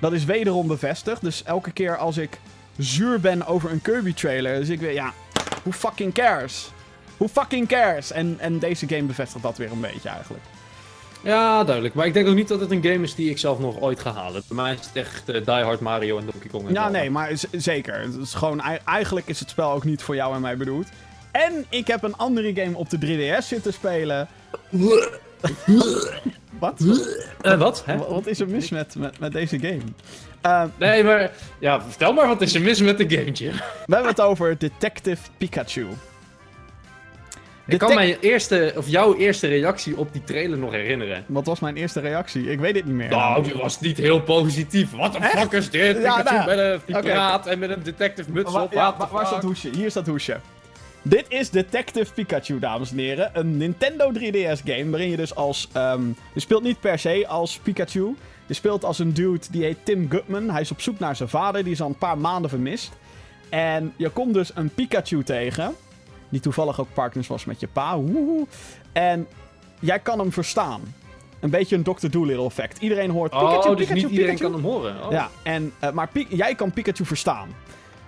Dat 0.00 0.12
is 0.12 0.24
wederom 0.24 0.66
bevestigd. 0.66 1.20
Dus 1.20 1.42
elke 1.42 1.70
keer 1.70 1.96
als 1.96 2.16
ik 2.16 2.38
zuur 2.78 3.20
ben 3.20 3.46
over 3.46 3.70
een 3.70 3.82
Kirby-trailer, 3.82 4.58
dus 4.58 4.68
ik 4.68 4.80
weer, 4.80 4.92
ja, 4.92 5.12
who 5.62 5.72
fucking 5.72 6.14
cares? 6.14 6.70
Who 7.16 7.28
fucking 7.28 7.68
cares? 7.68 8.12
En, 8.12 8.36
en 8.38 8.58
deze 8.58 8.88
game 8.88 9.02
bevestigt 9.02 9.42
dat 9.42 9.56
weer 9.56 9.72
een 9.72 9.80
beetje 9.80 10.08
eigenlijk. 10.08 10.44
Ja, 11.26 11.64
duidelijk. 11.64 11.94
Maar 11.94 12.06
ik 12.06 12.14
denk 12.14 12.28
ook 12.28 12.34
niet 12.34 12.48
dat 12.48 12.60
het 12.60 12.70
een 12.70 12.82
game 12.82 13.02
is 13.02 13.14
die 13.14 13.30
ik 13.30 13.38
zelf 13.38 13.58
nog 13.58 13.80
ooit 13.80 14.00
ga 14.00 14.12
halen. 14.12 14.42
Bij 14.48 14.56
mij 14.56 14.72
is 14.72 14.86
het 14.86 14.90
echt 14.96 15.28
eh, 15.28 15.34
Die 15.44 15.64
Hard 15.64 15.80
Mario 15.80 16.18
en 16.18 16.24
Donkey 16.32 16.50
Kong. 16.50 16.66
en 16.68 16.74
Ja, 16.74 16.88
nee, 16.88 17.10
maar 17.10 17.30
zeker. 17.52 18.00
Het 18.00 18.14
is 18.16 18.34
gewoon, 18.34 18.60
ei- 18.60 18.78
eigenlijk 18.84 19.26
is 19.28 19.40
het 19.40 19.50
spel 19.50 19.70
ook 19.72 19.84
niet 19.84 20.02
voor 20.02 20.14
jou 20.14 20.34
en 20.34 20.40
mij 20.40 20.56
bedoeld. 20.56 20.86
En 21.32 21.64
ik 21.68 21.86
heb 21.86 22.02
een 22.02 22.16
andere 22.16 22.54
game 22.54 22.76
op 22.76 22.90
de 22.90 22.98
3DS 22.98 23.46
zitten 23.46 23.72
spelen. 23.72 24.28
Wat? 26.58 26.80
Eh, 27.42 27.58
wat? 27.58 27.82
Hè? 27.86 27.96
Wa- 27.96 28.08
Wat 28.08 28.26
is 28.26 28.40
er 28.40 28.48
mis 28.48 28.70
met, 28.70 28.94
met, 28.98 29.18
met 29.18 29.32
deze 29.32 29.58
game? 29.58 29.80
Eh, 30.40 30.62
Nee, 30.78 31.04
maar... 31.04 31.30
Ja, 31.58 31.82
vertel 31.82 32.12
maar 32.12 32.26
wat 32.26 32.40
is 32.40 32.54
er 32.54 32.60
mis 32.60 32.80
met 32.80 32.98
de 32.98 33.16
gametje. 33.16 33.50
we 33.86 33.94
hebben 33.94 34.10
het 34.10 34.20
over 34.20 34.58
Detective 34.58 35.22
Pikachu. 35.36 35.86
Ik 37.66 37.78
kan 37.78 37.94
mijn 37.94 38.16
eerste, 38.20 38.72
of 38.76 38.88
jouw 38.88 39.14
eerste 39.14 39.46
reactie 39.46 39.96
op 39.96 40.12
die 40.12 40.24
trailer 40.24 40.58
nog 40.58 40.72
herinneren. 40.72 41.24
Wat 41.26 41.46
was 41.46 41.60
mijn 41.60 41.76
eerste 41.76 42.00
reactie? 42.00 42.50
Ik 42.50 42.58
weet 42.60 42.74
het 42.74 42.84
niet 42.84 42.94
meer. 42.94 43.08
Nou, 43.08 43.42
die 43.42 43.54
was 43.54 43.80
niet 43.80 43.96
heel 43.96 44.20
positief. 44.20 44.90
Wat 44.90 45.12
de 45.12 45.22
fuck 45.22 45.52
is 45.52 45.70
dit? 45.70 46.02
Ja, 46.02 46.22
nou, 46.22 46.46
met 46.46 46.80
een 46.86 47.02
praat 47.02 47.46
en 47.46 47.58
met 47.58 47.70
een 47.70 47.82
detective 47.82 48.30
muts 48.30 48.54
op. 48.54 48.72
ja, 48.72 48.96
waar 49.10 49.22
is 49.22 49.30
dat 49.30 49.42
hoesje? 49.42 49.70
Hier 49.74 49.86
is 49.86 49.92
dat 49.92 50.06
hoesje. 50.06 50.36
Dit 51.02 51.24
is 51.28 51.50
Detective 51.50 52.12
Pikachu, 52.12 52.58
dames 52.58 52.90
en 52.90 52.98
heren. 52.98 53.30
Een 53.32 53.56
Nintendo 53.56 54.12
3DS 54.12 54.62
game 54.64 54.90
waarin 54.90 55.10
je 55.10 55.16
dus 55.16 55.34
als... 55.34 55.68
ehm, 55.72 56.02
je 56.32 56.40
speelt 56.40 56.62
niet 56.62 56.80
per 56.80 56.98
se 56.98 57.24
als 57.28 57.58
Pikachu. 57.62 58.16
Je 58.46 58.54
speelt 58.54 58.84
als 58.84 58.98
een 58.98 59.12
dude 59.14 59.46
die 59.50 59.62
heet 59.64 59.76
Tim 59.82 60.10
Gutman. 60.10 60.50
Hij 60.50 60.60
is 60.60 60.70
op 60.70 60.80
zoek 60.80 60.98
naar 60.98 61.16
zijn 61.16 61.28
vader, 61.28 61.62
die 61.64 61.72
is 61.72 61.80
al 61.80 61.88
een 61.88 61.98
paar 61.98 62.18
maanden 62.18 62.50
vermist. 62.50 62.92
En 63.48 63.92
je 63.96 64.08
komt 64.08 64.34
dus 64.34 64.50
een 64.54 64.68
Pikachu 64.68 65.22
tegen. 65.22 65.74
Die 66.28 66.40
toevallig 66.40 66.80
ook 66.80 66.88
partners 66.94 67.26
was 67.26 67.44
met 67.44 67.60
je 67.60 67.66
pa. 67.66 67.98
Woehoe. 67.98 68.46
En 68.92 69.26
jij 69.80 69.98
kan 69.98 70.18
hem 70.18 70.32
verstaan. 70.32 70.80
Een 71.40 71.50
beetje 71.50 71.76
een 71.76 71.82
Dr. 71.82 72.08
Dolittle 72.10 72.44
effect. 72.44 72.78
Iedereen 72.78 73.10
hoort 73.10 73.30
Pikachu, 73.30 73.68
Oh, 73.68 73.76
dus 73.76 73.86
Pikachu, 73.86 73.94
niet 73.94 74.10
iedereen 74.10 74.34
Pikachu. 74.34 74.52
kan 74.52 74.60
hem 74.62 74.70
horen. 74.72 75.04
Oh. 75.04 75.10
Ja, 75.10 75.30
en, 75.42 75.72
eh, 75.78 75.90
maar 75.90 76.08
jij 76.28 76.54
kan 76.54 76.72
Pikachu 76.72 77.04
verstaan. 77.04 77.48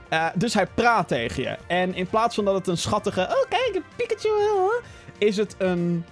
Eh, 0.09 0.27
dus 0.35 0.55
hij 0.55 0.67
praat 0.67 1.09
tegen 1.09 1.43
je. 1.43 1.57
En 1.67 1.95
in 1.95 2.07
plaats 2.07 2.35
van 2.35 2.45
dat 2.45 2.55
het 2.55 2.67
een 2.67 2.79
schattige... 2.79 3.21
Oh, 3.21 3.49
kijk, 3.49 3.83
Pikachu... 3.97 4.29
eh, 4.29 5.27
Is 5.29 5.37
het 5.37 5.55
een, 5.59 6.05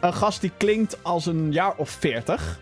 een 0.00 0.14
gast 0.14 0.40
die 0.40 0.52
klinkt 0.56 0.98
als 1.04 1.26
een 1.26 1.52
jaar 1.52 1.74
of 1.76 1.90
veertig. 1.90 2.58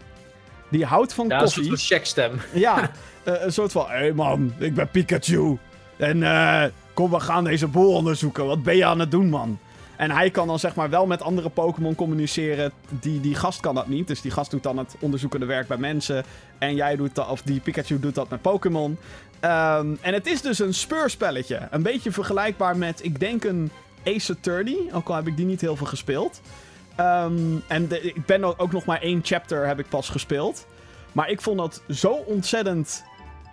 Die 0.70 0.84
houdt 0.84 1.12
van 1.14 1.28
Ja, 1.28 1.34
een 1.34 1.40
koffie. 1.40 1.64
soort 1.64 1.78
van 1.78 1.86
checkstem. 1.86 2.40
Ja, 2.52 2.90
een 3.24 3.52
soort 3.52 3.72
van... 3.72 3.86
Hé 3.88 3.96
hey 3.96 4.12
man, 4.12 4.54
ik 4.58 4.74
ben 4.74 4.88
Pikachu. 4.88 5.58
En 5.96 6.22
eh, 6.22 6.64
kom, 6.96 7.10
we 7.10 7.20
gaan 7.20 7.44
deze 7.44 7.66
boel 7.66 7.92
onderzoeken. 7.92 8.46
Wat 8.46 8.62
ben 8.62 8.76
je 8.76 8.84
aan 8.84 8.98
het 8.98 9.10
doen, 9.10 9.28
man? 9.28 9.58
En 9.96 10.10
hij 10.10 10.30
kan 10.30 10.46
dan 10.46 10.58
zeg 10.58 10.74
maar 10.74 10.90
wel 10.90 11.06
met 11.06 11.22
andere 11.22 11.48
Pokémon 11.48 11.94
communiceren. 11.94 12.72
Die, 12.88 13.20
die 13.20 13.34
gast 13.34 13.60
kan 13.60 13.74
dat 13.74 13.88
niet. 13.88 14.06
Dus 14.06 14.20
die 14.20 14.30
gast 14.30 14.50
doet 14.50 14.62
dan 14.62 14.78
het 14.78 14.96
onderzoekende 15.00 15.46
werk 15.46 15.68
bij 15.68 15.76
mensen. 15.76 16.24
En 16.58 16.74
jij 16.74 16.96
doet 16.96 17.14
dat, 17.14 17.28
of 17.28 17.42
die 17.42 17.60
Pikachu 17.60 18.00
doet 18.00 18.14
dat 18.14 18.28
met 18.28 18.42
Pokémon. 18.42 18.98
Ehm, 19.40 19.94
en 20.00 20.14
het 20.14 20.26
is 20.26 20.42
dus 20.42 20.58
een 20.58 20.74
speurspelletje. 20.74 21.68
Een 21.70 21.82
beetje 21.82 22.12
vergelijkbaar 22.12 22.76
met, 22.76 23.04
ik 23.04 23.20
denk, 23.20 23.44
een 23.44 23.70
Ace 24.04 24.32
Attorney. 24.32 24.78
Ook 24.92 25.08
al 25.08 25.14
heb 25.14 25.26
ik 25.26 25.36
die 25.36 25.46
niet 25.46 25.60
heel 25.60 25.76
veel 25.76 25.86
gespeeld. 25.86 26.40
Ehm, 26.96 27.56
en 27.66 28.04
ik 28.04 28.26
ben 28.26 28.58
ook 28.58 28.72
nog 28.72 28.84
maar 28.84 29.00
één 29.00 29.20
chapter 29.22 29.66
heb 29.66 29.78
ik 29.78 29.88
pas 29.88 30.08
gespeeld. 30.08 30.66
Maar 31.12 31.30
ik 31.30 31.40
vond 31.40 31.58
dat 31.58 31.82
zo 31.88 32.12
ontzettend 32.12 33.04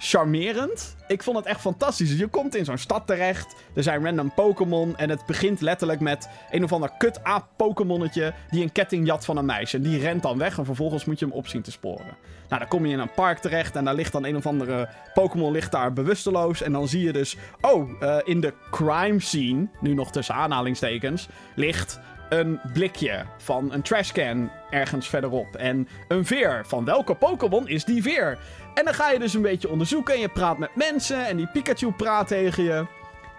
charmerend. 0.03 0.95
Ik 1.07 1.23
vond 1.23 1.37
het 1.37 1.45
echt 1.45 1.61
fantastisch. 1.61 2.09
Dus 2.09 2.19
Je 2.19 2.27
komt 2.27 2.55
in 2.55 2.65
zo'n 2.65 2.77
stad 2.77 3.07
terecht. 3.07 3.55
Er 3.75 3.83
zijn 3.83 4.03
random 4.03 4.33
Pokémon. 4.33 4.97
En 4.97 5.09
het 5.09 5.25
begint 5.25 5.61
letterlijk 5.61 5.99
met 5.99 6.29
een 6.51 6.63
of 6.63 6.73
ander 6.73 6.91
kut 6.97 7.23
aap 7.23 7.47
Pokémonnetje. 7.55 8.33
Die 8.51 8.63
een 8.63 8.71
ketting 8.71 9.05
jat 9.07 9.25
van 9.25 9.37
een 9.37 9.45
meisje. 9.45 9.81
Die 9.81 9.99
rent 9.99 10.21
dan 10.23 10.37
weg. 10.37 10.57
En 10.57 10.65
vervolgens 10.65 11.05
moet 11.05 11.19
je 11.19 11.25
hem 11.25 11.33
op 11.33 11.47
zien 11.47 11.61
te 11.61 11.71
sporen. 11.71 12.17
Nou, 12.49 12.59
dan 12.59 12.67
kom 12.67 12.85
je 12.85 12.93
in 12.93 12.99
een 12.99 13.13
park 13.13 13.37
terecht. 13.37 13.75
En 13.75 13.85
daar 13.85 13.95
ligt 13.95 14.11
dan 14.11 14.25
een 14.25 14.35
of 14.35 14.45
andere 14.45 14.89
Pokémon 15.13 15.51
ligt 15.51 15.71
daar 15.71 15.93
bewusteloos. 15.93 16.61
En 16.61 16.71
dan 16.71 16.87
zie 16.87 17.03
je 17.03 17.13
dus. 17.13 17.37
Oh, 17.61 17.89
eh, 17.99 18.17
in 18.23 18.41
de 18.41 18.53
crime 18.71 19.19
scene. 19.19 19.67
Nu 19.79 19.93
nog 19.93 20.11
tussen 20.11 20.35
aanhalingstekens. 20.35 21.27
Ligt 21.55 21.99
een 22.33 22.59
blikje 22.73 23.25
van 23.37 23.73
een 23.73 23.81
trashcan 23.81 24.51
ergens 24.69 25.07
verderop. 25.09 25.55
En 25.55 25.87
een 26.07 26.25
veer. 26.25 26.63
Van 26.67 26.85
welke 26.85 27.15
Pokémon 27.15 27.67
is 27.67 27.85
die 27.85 28.01
veer? 28.01 28.37
En 28.73 28.85
dan 28.85 28.93
ga 28.93 29.11
je 29.11 29.19
dus 29.19 29.33
een 29.33 29.41
beetje 29.41 29.69
onderzoeken 29.69 30.13
en 30.13 30.19
je 30.19 30.29
praat 30.29 30.57
met 30.57 30.75
mensen 30.75 31.25
en 31.25 31.37
die 31.37 31.47
Pikachu 31.47 31.91
praat 31.91 32.27
tegen 32.27 32.63
je. 32.63 32.85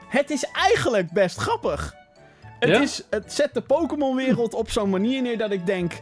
Het 0.08 0.30
is 0.30 0.44
eigenlijk 0.52 1.10
best 1.12 1.36
grappig. 1.38 1.94
Het, 2.58 2.68
Ja? 2.68 2.80
is, 2.80 3.02
het 3.10 3.32
zet 3.32 3.54
de 3.54 3.60
Pokémon-wereld 3.60 4.54
op 4.54 4.70
zo'n 4.70 4.90
manier 4.90 5.22
neer 5.22 5.38
dat 5.38 5.50
ik 5.50 5.66
denk... 5.66 5.92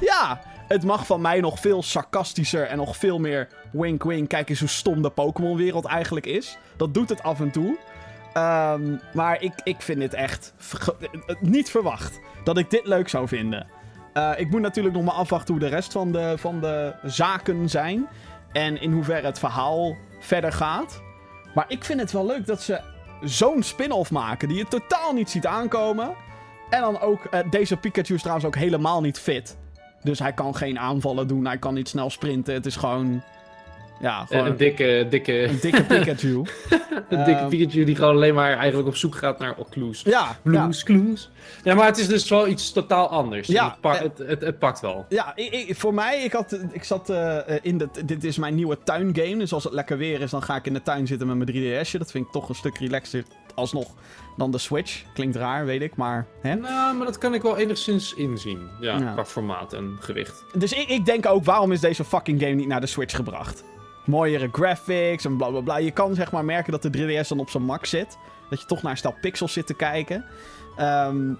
Ja, 0.00 0.40
het 0.68 0.84
mag 0.84 1.06
van 1.06 1.20
mij 1.20 1.40
nog 1.40 1.60
veel 1.60 1.82
sarcastischer 1.82 2.66
en 2.66 2.76
nog 2.76 2.96
veel 2.96 3.18
meer 3.18 3.48
wink-wink. 3.72 4.28
Kijk 4.28 4.48
eens 4.48 4.60
hoe 4.60 4.68
stom 4.68 5.02
de 5.02 5.10
Pokémon-wereld 5.10 5.84
eigenlijk 5.84 6.26
is. 6.26 6.58
Dat 6.76 6.94
doet 6.94 7.08
het 7.08 7.22
af 7.22 7.40
en 7.40 7.50
toe. 7.50 7.78
Ehm, 8.32 8.96
maar 9.12 9.42
ik, 9.42 9.52
ik 9.64 9.82
vind 9.82 10.00
dit 10.00 10.14
echt 10.14 10.54
niet 11.40 11.70
verwacht 11.70 12.20
dat 12.44 12.58
ik 12.58 12.70
dit 12.70 12.86
leuk 12.86 13.08
zou 13.08 13.28
vinden. 13.28 13.66
Eh, 14.12 14.32
ik 14.36 14.50
moet 14.50 14.60
natuurlijk 14.60 14.94
nog 14.94 15.04
maar 15.04 15.14
afwachten 15.14 15.54
hoe 15.54 15.62
de 15.62 15.68
rest 15.68 15.92
van 15.92 16.12
de, 16.12 16.34
van 16.38 16.60
de 16.60 16.94
zaken 17.02 17.68
zijn. 17.68 18.08
En 18.52 18.80
in 18.80 18.92
hoeverre 18.92 19.26
het 19.26 19.38
verhaal 19.38 19.96
verder 20.20 20.52
gaat. 20.52 21.02
Maar 21.54 21.64
ik 21.68 21.84
vind 21.84 22.00
het 22.00 22.12
wel 22.12 22.26
leuk 22.26 22.46
dat 22.46 22.62
ze 22.62 22.80
zo'n 23.22 23.62
spin-off 23.62 24.10
maken 24.10 24.48
die 24.48 24.56
je 24.56 24.68
totaal 24.68 25.12
niet 25.12 25.30
ziet 25.30 25.46
aankomen. 25.46 26.14
En 26.70 26.80
dan 26.80 27.00
ook, 27.00 27.24
eh, 27.24 27.40
deze 27.50 27.76
Pikachu 27.76 28.14
is 28.14 28.20
trouwens 28.20 28.46
ook 28.46 28.56
helemaal 28.56 29.00
niet 29.00 29.18
fit. 29.18 29.56
Dus 30.02 30.18
hij 30.18 30.32
kan 30.32 30.56
geen 30.56 30.78
aanvallen 30.78 31.28
doen, 31.28 31.46
hij 31.46 31.58
kan 31.58 31.74
niet 31.74 31.88
snel 31.88 32.10
sprinten. 32.10 32.54
Het 32.54 32.66
is 32.66 32.76
gewoon, 32.76 33.22
ja, 34.02 34.20
En 34.20 34.26
gewoon 34.26 34.46
een 34.46 34.56
dikke, 34.56 35.06
dikke, 35.10 35.42
een 35.48 35.58
dikke 35.60 35.84
Pikachu. 35.84 36.34
een 37.08 37.24
dikke 37.24 37.30
Ehm, 37.40 37.48
Pikachu 37.48 37.84
die 37.84 37.94
gewoon 37.96 38.14
alleen 38.14 38.34
maar 38.34 38.56
eigenlijk 38.56 38.88
op 38.88 38.96
zoek 38.96 39.14
gaat 39.14 39.38
naar 39.38 39.54
clues. 39.70 40.02
ja, 40.02 40.10
ja, 40.10 40.50
Clues, 40.50 40.82
clues. 40.82 41.30
Ja, 41.64 41.74
maar 41.74 41.86
het 41.86 41.98
is 41.98 42.06
dus 42.08 42.28
wel 42.28 42.48
iets 42.48 42.72
totaal 42.72 43.08
anders. 43.08 43.48
Ja, 43.48 43.64
het, 43.70 43.80
pa- 43.80 43.94
eh, 43.96 44.02
het, 44.02 44.18
het, 44.18 44.40
het 44.40 44.58
pakt 44.58 44.80
wel. 44.80 45.06
Ja, 45.08 45.32
ik, 45.36 45.52
ik- 45.52 45.76
voor 45.76 45.94
mij, 45.94 46.22
ik, 46.24 46.32
had, 46.32 46.58
ik 46.72 46.84
zat 46.84 47.10
eh, 47.10 47.38
in 47.62 47.78
de... 47.78 47.88
Dit 48.04 48.24
is 48.24 48.36
mijn 48.38 48.54
nieuwe 48.54 48.78
tuingame. 48.84 49.36
Dus 49.36 49.52
als 49.52 49.64
het 49.64 49.72
lekker 49.72 49.98
weer 49.98 50.20
is, 50.20 50.30
dan 50.30 50.42
ga 50.42 50.56
ik 50.56 50.66
in 50.66 50.72
de 50.72 50.82
tuin 50.82 51.06
zitten 51.06 51.26
met 51.26 51.36
mijn 51.36 51.50
3DS'je. 51.86 51.98
Dat 51.98 52.10
vind 52.10 52.26
ik 52.26 52.32
toch 52.32 52.48
een 52.48 52.54
stuk 52.54 52.78
relaxer 52.78 53.24
alsnog 53.54 53.88
dan 54.36 54.50
de 54.50 54.58
Switch. 54.58 55.02
Klinkt 55.14 55.36
raar, 55.36 55.64
weet 55.64 55.82
ik, 55.82 55.96
maar... 55.96 56.26
Hè? 56.42 56.54
Nou, 56.54 56.96
maar 56.96 57.06
dat 57.06 57.18
kan 57.18 57.34
ik 57.34 57.42
wel 57.42 57.56
enigszins 57.58 58.14
inzien. 58.14 58.68
Ja, 58.80 58.98
Ja. 58.98 59.12
qua 59.12 59.24
formaat 59.24 59.72
en 59.72 59.96
gewicht. 60.00 60.44
Dus 60.58 60.72
ik, 60.72 60.88
ik 60.88 61.04
denk 61.04 61.26
ook, 61.26 61.44
waarom 61.44 61.72
is 61.72 61.80
deze 61.80 62.04
fucking 62.04 62.40
game 62.40 62.54
niet 62.54 62.66
naar 62.68 62.80
de 62.80 62.86
Switch 62.86 63.14
gebracht? 63.16 63.64
Mooiere 64.04 64.48
graphics 64.52 65.24
en 65.24 65.36
bla 65.36 65.48
bla 65.48 65.60
bla. 65.60 65.76
Je 65.76 65.90
kan 65.90 66.14
zeg 66.14 66.32
maar 66.32 66.44
merken 66.44 66.72
dat 66.72 66.82
de 66.82 67.22
3DS 67.22 67.28
dan 67.28 67.38
op 67.38 67.50
zijn 67.50 67.62
max 67.62 67.90
zit. 67.90 68.18
Dat 68.50 68.60
je 68.60 68.66
toch 68.66 68.82
naar 68.82 68.90
een 68.90 68.98
stel 68.98 69.14
pixels 69.20 69.52
zit 69.52 69.66
te 69.66 69.74
kijken. 69.74 70.24
Ehm, 70.76 71.32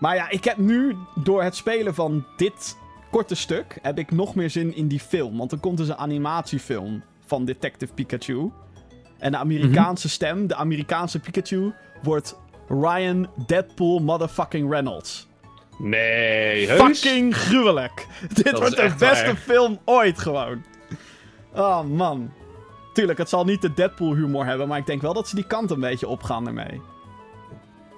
maar 0.00 0.14
ja, 0.14 0.30
ik 0.30 0.44
heb 0.44 0.56
nu 0.56 0.96
door 1.14 1.42
het 1.42 1.56
spelen 1.56 1.94
van 1.94 2.26
dit 2.36 2.76
korte 3.10 3.34
stuk... 3.34 3.78
heb 3.82 3.98
ik 3.98 4.10
nog 4.10 4.34
meer 4.34 4.50
zin 4.50 4.76
in 4.76 4.88
die 4.88 5.00
film. 5.00 5.36
Want 5.36 5.52
er 5.52 5.58
komt 5.58 5.76
dus 5.76 5.88
een 5.88 5.96
animatiefilm 5.96 7.02
van 7.26 7.44
Detective 7.44 7.92
Pikachu. 7.92 8.50
En 9.18 9.30
de 9.30 9.38
Amerikaanse 9.38 10.08
stem, 10.08 10.46
de 10.46 10.54
Amerikaanse 10.54 11.18
Pikachu... 11.18 11.72
wordt 12.02 12.36
Ryan 12.68 13.28
Deadpool 13.46 13.98
motherfucking 13.98 14.70
Reynolds. 14.70 15.28
Nee, 15.78 16.66
heus? 16.66 16.80
Fucking 16.80 17.36
gruwelijk. 17.36 18.06
Dit 18.42 18.58
wordt 18.58 18.76
de 18.76 18.94
beste 18.98 19.24
waar. 19.24 19.36
film 19.36 19.78
ooit 19.84 20.18
gewoon. 20.18 20.64
Oh 21.54 21.82
man. 21.82 22.32
Tuurlijk, 22.92 23.18
het 23.18 23.28
zal 23.28 23.44
niet 23.44 23.62
de 23.62 23.74
Deadpool 23.74 24.14
humor 24.14 24.46
hebben, 24.46 24.68
maar 24.68 24.78
ik 24.78 24.86
denk 24.86 25.02
wel 25.02 25.12
dat 25.12 25.28
ze 25.28 25.34
die 25.34 25.46
kant 25.46 25.70
een 25.70 25.80
beetje 25.80 26.08
opgaan 26.08 26.46
ermee. 26.46 26.80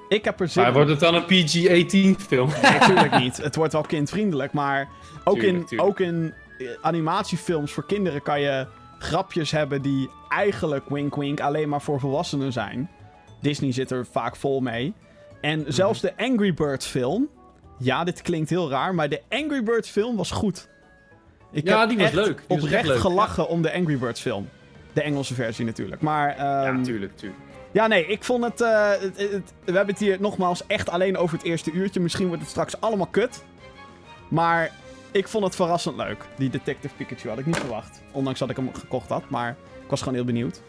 Ik 0.09 0.25
heb 0.25 0.41
er 0.41 0.49
zin 0.49 0.63
Maar 0.63 0.73
wordt 0.73 0.91
het 0.91 1.01
dan 1.01 1.15
een 1.15 1.25
PG-18 1.25 2.21
film? 2.27 2.49
Nee, 2.63 2.73
natuurlijk 2.79 3.19
niet. 3.19 3.37
Het 3.37 3.57
wordt 3.57 3.73
wel 3.73 3.83
kindvriendelijk, 3.83 4.53
maar 4.53 4.89
ook 5.25 5.35
Tuurlijk, 5.35 5.59
in, 5.59 5.67
tuurlijk. 5.67 5.89
ook 5.91 6.01
in 6.01 6.35
eh, 6.59 6.67
animatiefilms 6.81 7.73
voor 7.73 7.87
kinderen 7.87 8.23
kan 8.23 8.41
je 8.41 8.67
grapjes 8.99 9.51
hebben 9.51 9.83
die 9.83 10.11
eigenlijk 10.29 10.89
wink 10.89 11.17
wink 11.17 11.41
alleen 11.41 11.69
maar 11.69 11.83
voor 11.83 12.01
volwassenen 12.01 12.53
zijn. 12.53 12.91
Disney 13.41 13.73
zit 13.73 13.91
er 13.91 14.07
vaak 14.07 14.37
vol 14.37 14.61
mee. 14.61 14.95
En 15.41 15.65
zelfs 15.69 16.01
de 16.01 16.13
Angry 16.17 16.55
Birds 16.55 16.87
film. 16.87 17.29
Ja, 17.79 18.05
dit 18.05 18.23
klinkt 18.23 18.51
heel 18.51 18.71
raar, 18.71 18.95
maar 18.95 19.09
de 19.09 19.23
Angry 19.29 19.63
Birds 19.63 19.91
film 19.91 20.17
was 20.17 20.31
goed. 20.31 20.69
Ik 21.53 21.69
Ja, 21.69 21.81
heb 21.81 21.89
die 21.89 21.99
was 21.99 22.07
echt 22.07 22.15
leuk. 22.15 22.43
Die 22.49 22.59
oprecht 22.63 22.87
leuk, 22.87 22.99
gelachen 23.01 23.49
om 23.49 23.63
de 23.63 23.73
Angry 23.75 23.99
Birds 23.99 24.21
film. 24.21 24.49
De 24.93 25.03
Engelse 25.03 25.35
versie 25.35 25.65
natuurlijk. 25.65 26.03
Maar 26.03 26.37
ja, 26.37 26.65
ehm, 26.67 26.83
tuurlijk, 26.83 27.17
tuurlijk. 27.17 27.41
ja, 27.73 27.87
nee, 27.87 28.07
ik 28.07 28.25
vond 28.25 28.45
het, 28.45 28.61
eh, 28.61 28.91
het, 28.91 29.17
het- 29.19 29.53
We 29.65 29.73
hebben 29.73 29.87
het 29.95 29.99
hier 29.99 30.17
nogmaals 30.21 30.67
echt 30.67 30.91
alleen 30.91 31.17
over 31.17 31.37
het 31.37 31.47
eerste 31.47 31.71
uurtje. 31.71 32.01
Misschien 32.01 32.27
wordt 32.27 32.43
het 32.43 32.51
straks 32.51 32.81
allemaal 32.81 33.07
kut. 33.07 33.45
Maar 34.29 34.71
ik 35.11 35.29
vond 35.29 35.45
het 35.45 35.55
verrassend 35.55 35.97
leuk. 35.97 36.25
Die 36.37 36.51
Detective 36.51 36.95
Pikachu 36.95 37.29
had 37.29 37.39
ik 37.39 37.47
niet 37.47 37.57
verwacht. 37.57 38.03
Ondanks 38.13 38.39
dat 38.39 38.51
ik 38.51 38.57
hem 38.57 38.75
gekocht 38.75 39.09
had. 39.09 39.23
Maar 39.29 39.57
ik 39.85 39.91
was 39.91 39.99
gewoon 39.99 40.15
heel 40.15 40.25
benieuwd. 40.25 40.63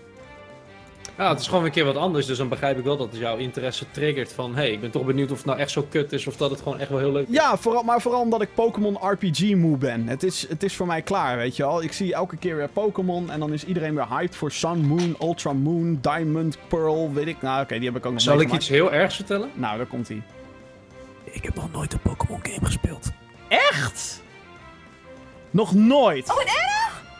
Ja, 1.17 1.29
het 1.29 1.39
is 1.39 1.46
gewoon 1.46 1.60
weer 1.62 1.70
een 1.70 1.75
keer 1.75 1.86
wat 1.93 1.96
anders. 1.96 2.25
Dus 2.25 2.38
dan 2.38 2.50
begrijp 2.50 2.77
ik 2.77 2.84
wel 2.84 2.98
dat 2.98 3.12
het 3.12 3.20
jouw 3.20 3.38
interesse 3.38 3.86
triggert 3.91 4.34
van... 4.34 4.55
hey, 4.55 4.72
ik 4.72 4.82
ben 4.82 4.91
toch 4.91 5.05
benieuwd 5.05 5.32
of 5.32 5.38
het 5.38 5.46
nou 5.46 5.60
echt 5.60 5.72
zo 5.72 5.86
kut 5.89 6.12
is... 6.12 6.27
of 6.27 6.38
dat 6.38 6.50
het 6.50 6.62
gewoon 6.62 6.79
echt 6.79 6.89
wel 6.89 7.00
heel 7.00 7.12
leuk 7.12 7.27
is. 7.27 7.36
Ja, 7.36 7.58
vooral, 7.58 7.84
maar 7.84 8.01
vooral 8.01 8.22
omdat 8.22 8.41
ik 8.41 8.53
Pokémon 8.53 8.98
RPG 9.01 9.55
moe 9.55 9.77
ben. 9.77 10.08
Het 10.08 10.24
is, 10.24 10.48
het 10.50 10.63
is 10.63 10.75
voor 10.75 10.88
mij 10.88 11.01
klaar, 11.01 11.38
weet 11.38 11.55
je 11.55 11.63
wel. 11.63 11.84
Ik 11.84 11.93
zie 11.93 12.13
elke 12.13 12.38
keer 12.38 12.55
weer 12.55 12.70
Pokémon. 12.70 13.32
En 13.32 13.39
dan 13.39 13.53
is 13.53 13.65
iedereen 13.65 13.96
weer 13.96 14.08
hyped 14.10 14.36
voor 14.36 14.51
Sun, 14.51 14.86
Moon, 14.86 15.15
Ultra 15.22 15.53
Moon, 15.53 15.98
Diamond, 16.01 16.58
Pearl. 16.67 17.13
Weet 17.13 17.27
ik. 17.27 17.41
Nou, 17.41 17.63
oké, 17.63 17.75
die 17.75 17.88
heb 17.88 17.98
ik 17.98 18.05
ook 18.05 18.12
nog 18.12 18.22
Zal 18.22 18.41
ik 18.41 18.51
iets 18.51 18.70
heel 18.70 18.93
ergs 18.93 19.15
vertellen? 19.15 19.50
Nou, 19.53 19.77
daar 19.77 19.86
komt 19.86 20.08
hij. 20.08 20.22
Ik 21.24 21.43
heb 21.43 21.55
nog 21.55 21.72
nooit 21.72 21.93
een 21.93 22.00
Pokémon 22.00 22.39
game 22.43 22.65
gespeeld. 22.65 23.12
Echt? 23.48 24.22
Nog 25.51 25.74
nooit. 25.74 26.29
Oh, 26.32 26.41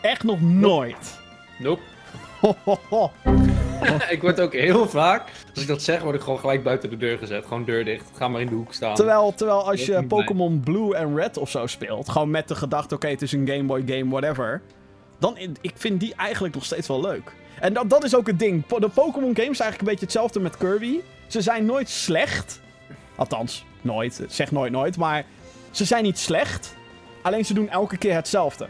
Echt 0.02 0.24
nog 0.24 0.42
nooit. 0.42 1.20
Nope. 1.60 1.82
Ho, 2.40 2.56
ho, 2.64 2.80
ho. 2.90 3.12
ik 4.10 4.22
word 4.22 4.40
ook 4.40 4.54
heel 4.54 4.90
vaak... 4.90 5.30
Als 5.54 5.62
ik 5.62 5.68
dat 5.68 5.82
zeg, 5.82 6.02
word 6.02 6.16
ik 6.16 6.22
gewoon 6.22 6.40
gelijk 6.40 6.64
buiten 6.64 6.90
de 6.90 6.98
deur 6.98 7.18
gezet. 7.18 7.46
Gewoon 7.46 7.64
deur 7.64 7.86
dicht. 7.86 8.06
Ga 8.16 8.28
maar 8.28 8.42
in 8.42 8.48
de 8.48 8.56
hoek 8.56 8.74
staan. 8.74 8.96
Terwijl, 8.96 9.34
terwijl 9.34 9.70
als 9.70 9.86
je. 9.86 10.04
Pokémon 10.04 10.60
Blue 10.60 10.96
en 10.96 11.16
Red 11.16 11.38
of 11.38 11.50
zo 11.50 11.68
speelt, 11.68 12.10
gewoon 12.10 12.30
met 12.30 12.48
de 12.48 12.56
gedachte, 12.56 12.96
oké, 12.96 13.08
het 13.08 13.22
is 13.22 13.32
een 13.32 13.48
Game 13.48 13.64
Boy 13.64 13.84
game, 13.86 14.10
whatever. 14.10 14.62
Dan, 15.20 15.38
ik 15.62 15.74
vind 15.76 16.00
die 16.00 16.16
eigenlijk 16.16 16.54
nog 16.54 16.66
steeds 16.66 16.88
wel 16.88 17.02
leuk. 17.02 17.32
En 17.60 17.74
dat, 17.74 17.90
dat 17.90 18.04
is 18.04 18.16
ook 18.16 18.28
het 18.28 18.40
ding. 18.40 18.66
De 18.66 18.90
Pokémon 18.90 19.36
games 19.36 19.58
zijn 19.58 19.70
eigenlijk 19.70 19.80
een 19.80 19.86
beetje 19.86 20.06
hetzelfde 20.06 20.40
met 20.40 20.58
Kirby. 20.58 21.00
Ze 21.28 21.42
zijn 21.42 21.66
nooit 21.66 21.90
slecht. 21.90 22.62
Althans, 23.16 23.66
nooit. 23.82 24.22
Zeg 24.28 24.52
nooit 24.52 24.72
nooit. 24.72 24.98
Maar 24.98 25.26
ze 25.72 25.86
zijn 25.86 26.04
niet 26.04 26.20
slecht. 26.20 26.76
Alleen 27.22 27.46
ze 27.46 27.54
doen 27.54 27.70
elke 27.70 27.98
keer 27.98 28.14
hetzelfde. 28.14 28.68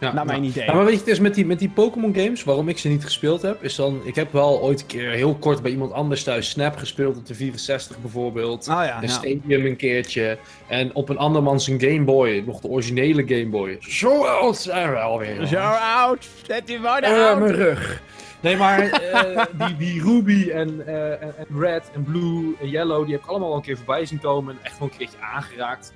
Ja, 0.00 0.12
Naar 0.12 0.24
mijn 0.26 0.40
nou, 0.40 0.50
idee. 0.52 0.64
ja, 0.64 0.74
maar 0.74 0.84
weet 0.84 0.92
je, 0.94 0.98
het 1.00 1.08
is 1.08 1.18
met 1.20 1.34
die, 1.34 1.46
met 1.46 1.58
die 1.58 1.68
Pokémon 1.68 2.14
games, 2.14 2.44
waarom 2.44 2.68
ik 2.68 2.78
ze 2.78 2.88
niet 2.88 3.04
gespeeld 3.04 3.42
heb, 3.42 3.62
is 3.62 3.74
dan... 3.74 4.00
Ik 4.04 4.14
heb 4.14 4.32
wel 4.32 4.60
ooit 4.62 4.80
een 4.80 4.86
keer 4.86 5.10
heel 5.10 5.34
kort 5.34 5.62
bij 5.62 5.70
iemand 5.70 5.92
anders 5.92 6.22
thuis 6.22 6.48
Snap 6.50 6.76
gespeeld, 6.76 7.16
op 7.16 7.26
de 7.26 7.34
64 7.34 7.98
bijvoorbeeld. 7.98 8.68
Ah 8.68 8.84
ja, 8.84 8.96
Een 8.96 9.02
ja. 9.02 9.08
Stadium 9.08 9.66
een 9.66 9.76
keertje. 9.76 10.38
En 10.66 10.94
op 10.94 11.08
een 11.08 11.18
andermans 11.18 11.66
een 11.68 11.80
Game 11.80 12.02
Boy, 12.04 12.42
nog 12.46 12.60
de 12.60 12.68
originele 12.68 13.22
Game 13.26 13.46
Boy. 13.48 13.76
Zo 13.80 14.24
oud 14.24 14.56
zijn 14.56 14.90
we 14.90 14.98
alweer. 14.98 15.46
Zo 15.46 15.56
oud. 15.96 16.28
Zet 16.46 16.66
die 16.66 16.80
woorden 16.80 17.10
Eh, 17.16 17.26
oud. 17.26 17.38
mijn 17.38 17.54
rug. 17.54 18.00
Nee, 18.40 18.56
maar 18.56 18.80
eh, 18.90 19.42
die, 19.66 19.76
die 19.76 20.02
Ruby 20.02 20.50
en, 20.50 20.86
eh, 20.86 21.10
en, 21.10 21.34
en 21.38 21.46
Red 21.60 21.90
en 21.94 22.04
Blue 22.04 22.54
en 22.60 22.68
Yellow, 22.68 23.04
die 23.04 23.12
heb 23.14 23.22
ik 23.22 23.28
allemaal 23.28 23.50
al 23.50 23.56
een 23.56 23.62
keer 23.62 23.76
voorbij 23.76 24.06
zien 24.06 24.20
komen. 24.20 24.54
En 24.54 24.64
echt 24.64 24.78
wel 24.78 24.88
een 24.92 24.96
keertje 24.96 25.18
aangeraakt. 25.34 25.92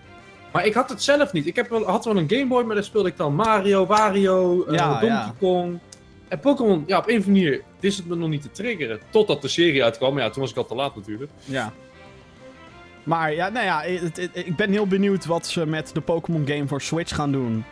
Maar 0.53 0.67
ik 0.67 0.75
had 0.75 0.91
het 0.91 1.03
zelf 1.03 1.33
niet. 1.33 1.47
Ik 1.47 1.57
heb 1.57 1.69
wel, 1.69 1.85
had 1.85 2.05
wel 2.05 2.17
een 2.17 2.29
Game 2.31 2.47
Boy, 2.47 2.63
maar 2.65 2.75
daar 2.75 2.85
speelde 2.85 3.09
ik 3.09 3.17
dan 3.17 3.35
Mario, 3.35 3.87
Wario, 3.87 4.65
eh, 4.65 4.79
Donkey 4.89 5.09
ja. 5.09 5.35
Kong. 5.39 5.79
En 6.29 6.41
Pokémon, 6.41 6.85
ja, 6.87 6.99
op 6.99 7.09
een 7.09 7.19
of 7.19 7.27
andere 7.27 7.43
manier 7.45 7.63
wist 7.81 7.99
het 7.99 8.07
me 8.07 8.15
nog 8.17 8.29
niet 8.29 8.43
te 8.43 8.51
triggeren. 8.51 9.01
Totdat 9.11 9.43
de 9.43 9.49
serie 9.49 9.85
uitkwam. 9.85 10.19
Ja, 10.19 10.31
toen 10.31 10.43
was 10.43 10.51
ik 10.51 10.57
al 10.57 10.67
te 10.67 10.75
laat 10.75 10.97
natuurlijk. 10.97 11.31
Ja. 11.45 11.73
Maar 13.03 13.35
ja, 13.35 13.49
nou 13.49 13.65
ja, 13.67 13.81
het- 13.83 14.17
het- 14.17 14.31
ik 14.37 14.57
ben 14.57 14.71
heel 14.71 14.87
benieuwd 14.87 15.27
wat 15.27 15.47
ze 15.47 15.67
met 15.67 15.91
de 15.95 16.01
Pokémon 16.01 16.47
game 16.47 16.67
voor 16.69 16.81
Switch 16.83 17.15
gaan 17.15 17.33
doen. 17.33 17.65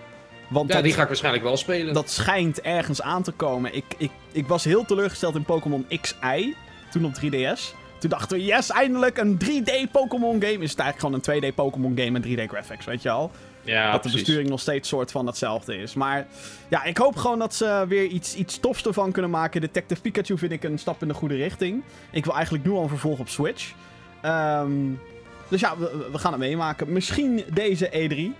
Want 0.48 0.68
Ja, 0.68 0.74
dat, 0.74 0.84
die 0.84 0.92
ga 0.92 1.00
ik 1.02 1.06
waarschijnlijk 1.08 1.44
wel 1.44 1.56
spelen. 1.56 1.94
dat 1.94 2.10
schijnt 2.10 2.60
ergens 2.60 3.02
aan 3.02 3.22
te 3.22 3.32
komen. 3.32 3.74
Ik, 3.74 3.84
ik, 3.98 4.10
ik 4.32 4.46
was 4.46 4.64
heel 4.64 4.84
teleurgesteld 4.84 5.34
in 5.34 5.44
Pokémon 5.44 5.86
XI, 6.00 6.54
toen 6.90 7.04
op 7.04 7.12
3DS. 7.14 7.74
Toen 7.98 8.10
dachten 8.10 8.36
we, 8.36 8.44
yes, 8.44 8.70
eindelijk 8.70 9.18
een 9.18 9.38
3D 9.44 9.90
Pokémon 9.92 10.42
game. 10.42 10.58
Is 10.58 10.70
het 10.70 10.80
eigenlijk 10.80 11.24
gewoon 11.24 11.42
een 11.42 11.52
2D 11.52 11.54
Pokémon 11.54 11.98
game 11.98 12.10
met 12.10 12.26
3D 12.26 12.50
graphics, 12.50 12.84
weet 12.84 13.02
je 13.02 13.10
al? 13.10 13.30
ja, 13.66 13.84
dat 13.84 13.92
de 13.92 13.98
precies. 13.98 14.20
besturing 14.20 14.48
nog 14.48 14.60
steeds 14.60 14.88
soort 14.88 15.10
van 15.10 15.26
hetzelfde 15.26 15.76
is. 15.76 15.94
Maar 15.94 16.26
ja, 16.68 16.84
ik 16.84 16.96
hoop 16.96 17.16
gewoon 17.16 17.38
dat 17.38 17.54
ze 17.54 17.84
weer 17.88 18.06
iets, 18.06 18.34
iets 18.34 18.60
tofs 18.60 18.86
ervan 18.86 19.12
kunnen 19.12 19.30
maken. 19.30 19.60
Detective 19.60 20.00
Pikachu 20.00 20.38
vind 20.38 20.52
ik 20.52 20.64
een 20.64 20.78
stap 20.78 21.02
in 21.02 21.08
de 21.08 21.14
goede 21.14 21.34
richting. 21.34 21.82
Ik 22.10 22.24
wil 22.24 22.34
eigenlijk 22.34 22.64
nu 22.64 22.70
al 22.70 22.82
een 22.82 22.88
vervolg 22.88 23.18
op 23.18 23.28
Switch. 23.28 23.72
Ehm, 24.22 24.72
dus 25.48 25.60
ja, 25.60 25.78
we, 25.78 26.08
we 26.12 26.18
gaan 26.18 26.32
het 26.32 26.40
meemaken. 26.40 26.92
Misschien 26.92 27.44
deze 27.52 27.90
E3. 27.90 28.36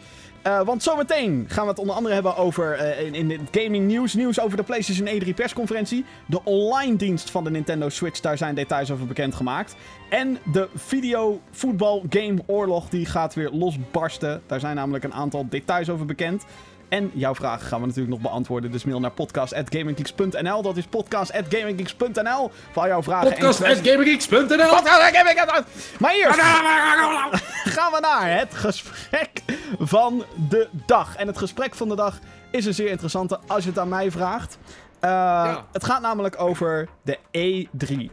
Eh, 0.47 0.61
want 0.61 0.83
zometeen 0.83 1.45
gaan 1.49 1.65
we 1.65 1.71
het 1.71 1.79
onder 1.79 1.95
andere 1.95 2.15
hebben 2.15 2.37
over 2.37 2.73
eh, 2.73 3.07
in, 3.07 3.15
in 3.15 3.31
het 3.31 3.49
gaming 3.63 3.87
nieuws. 3.87 4.15
Nieuws 4.15 4.41
over 4.41 4.57
de 4.57 4.63
PlayStation 4.63 5.09
E3 5.09 5.35
persconferentie. 5.35 6.05
De 6.27 6.41
online 6.45 6.97
dienst 6.97 7.31
van 7.31 7.45
de 7.45 7.51
Nintendo 7.51 7.89
Switch, 7.89 8.21
daar 8.21 8.37
zijn 8.37 8.55
details 8.55 8.91
over 8.91 9.07
bekendgemaakt. 9.07 9.77
En 10.11 10.39
de 10.53 10.69
video 10.75 11.41
voetbal 11.51 12.05
game 12.11 12.39
oorlog 12.47 12.89
die 12.89 13.07
gaat 13.07 13.35
weer 13.35 13.51
losbarsten. 13.51 14.43
Daar 14.47 14.61
zijn 14.61 14.77
namelijk 14.77 15.05
een 15.05 15.15
aantal 15.15 15.47
details 15.49 15.89
over 15.91 16.07
bekend. 16.07 16.45
En 16.89 17.11
jouw 17.15 17.35
vragen 17.35 17.67
gaan 17.67 17.81
we 17.81 17.87
natuurlijk 17.87 18.15
nog 18.15 18.23
beantwoorden. 18.23 18.71
Dus 18.71 18.85
mail 18.85 19.01
naar 19.01 19.11
podcast.gaminggeeks.nl. 19.11 20.63
Dat 20.63 20.77
is 20.77 20.85
podcast.gaminggeeks.nl. 20.87 22.51
Voor 22.73 22.83
al 22.83 22.89
jouw 22.89 23.03
vragen 23.03 23.27
en 23.27 23.33
Podcast 23.33 23.61
at 23.61 23.67
kwesties. 23.67 23.91
gaminggeeks.nl 23.93 24.69
Podcast@gaminggeeks.nl. 24.69 25.63
Maar 25.99 26.15
eerst 26.15 26.41
gaan 27.77 27.93
we 27.93 27.99
naar 28.01 28.39
het 28.39 28.55
gesprek 28.55 29.43
van 29.79 30.25
de 30.49 30.69
dag. 30.87 31.17
En 31.17 31.27
het 31.27 31.39
gesprek 31.39 31.75
van 31.75 31.89
de 31.89 31.97
dag 31.97 32.19
is 32.51 32.65
een 32.67 32.75
zeer 32.75 32.89
interessante 32.89 33.39
als 33.47 33.63
je 33.65 33.71
het 33.71 33.79
aan 33.79 33.89
mij 33.89 34.11
vraagt. 34.11 34.59
Eh, 35.01 35.57
Het 35.73 35.85
gaat 35.85 36.01
namelijk 36.01 36.41
over 36.41 36.89
de 37.03 37.19
E3. 37.19 38.11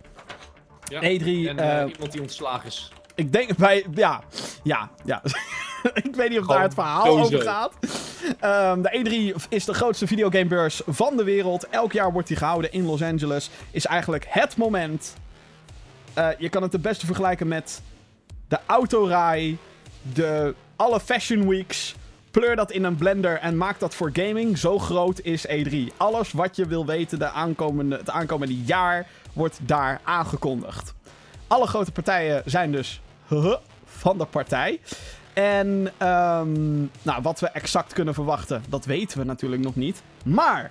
Ja. 0.83 0.99
E3, 1.01 1.47
En 1.49 1.59
eh, 1.59 1.81
eh, 1.81 1.89
iemand 1.91 2.11
die 2.11 2.21
ontslagen 2.21 2.65
is. 2.67 2.91
ik 3.15 3.31
denk 3.33 3.55
bij. 3.57 3.85
Ja, 3.93 4.21
ja, 4.63 4.89
ja. 5.05 5.21
ik 6.03 6.15
weet 6.15 6.29
niet 6.29 6.39
of 6.39 6.47
daar 6.47 6.61
het 6.61 6.73
verhaal 6.73 7.05
sowieso. 7.05 7.35
over 7.35 7.49
gaat. 7.49 7.73
Ehm, 8.39 8.81
de 8.81 9.33
E3 9.33 9.47
is 9.49 9.65
de 9.65 9.73
grootste 9.73 10.07
videogamebeurs 10.07 10.81
van 10.87 11.17
de 11.17 11.23
wereld. 11.23 11.69
Elk 11.69 11.91
jaar 11.91 12.11
wordt 12.11 12.27
die 12.27 12.37
gehouden 12.37 12.71
in 12.71 12.85
Los 12.85 13.03
Angeles. 13.03 13.49
Is 13.71 13.85
eigenlijk 13.85 14.25
het 14.29 14.57
moment. 14.57 15.15
Eh, 16.13 16.27
je 16.37 16.49
kan 16.49 16.61
het 16.61 16.71
het 16.71 16.81
beste 16.81 17.05
vergelijken 17.05 17.47
met 17.47 17.81
de 18.47 18.59
autorij, 18.65 19.57
de 20.13 20.55
alle 20.75 20.99
fashion 20.99 21.47
weeks. 21.47 21.95
Pleur 22.31 22.55
dat 22.55 22.71
in 22.71 22.83
een 22.83 22.95
blender 22.95 23.39
en 23.39 23.57
maak 23.57 23.79
dat 23.79 23.95
voor 23.95 24.09
gaming. 24.13 24.57
Zo 24.57 24.79
groot 24.79 25.19
is 25.19 25.47
E3. 25.47 25.97
Alles 25.97 26.31
wat 26.31 26.55
je 26.55 26.65
wil 26.65 26.85
weten 26.85 27.19
de 27.19 27.29
aankomende, 27.29 27.97
het 27.97 28.09
aankomende 28.09 28.57
jaar 28.57 29.07
wordt 29.33 29.59
daar 29.61 30.01
aangekondigd. 30.03 30.93
Alle 31.47 31.67
grote 31.67 31.91
partijen 31.91 32.41
zijn 32.45 32.71
dus 32.71 33.01
van 33.85 34.17
de 34.17 34.25
partij. 34.25 34.79
En 35.33 35.91
ehm, 35.97 36.79
nou, 37.01 37.21
wat 37.21 37.39
we 37.39 37.47
exact 37.47 37.93
kunnen 37.93 38.13
verwachten, 38.13 38.63
dat 38.69 38.85
weten 38.85 39.17
we 39.17 39.23
natuurlijk 39.23 39.61
nog 39.61 39.75
niet. 39.75 40.01
Maar 40.25 40.69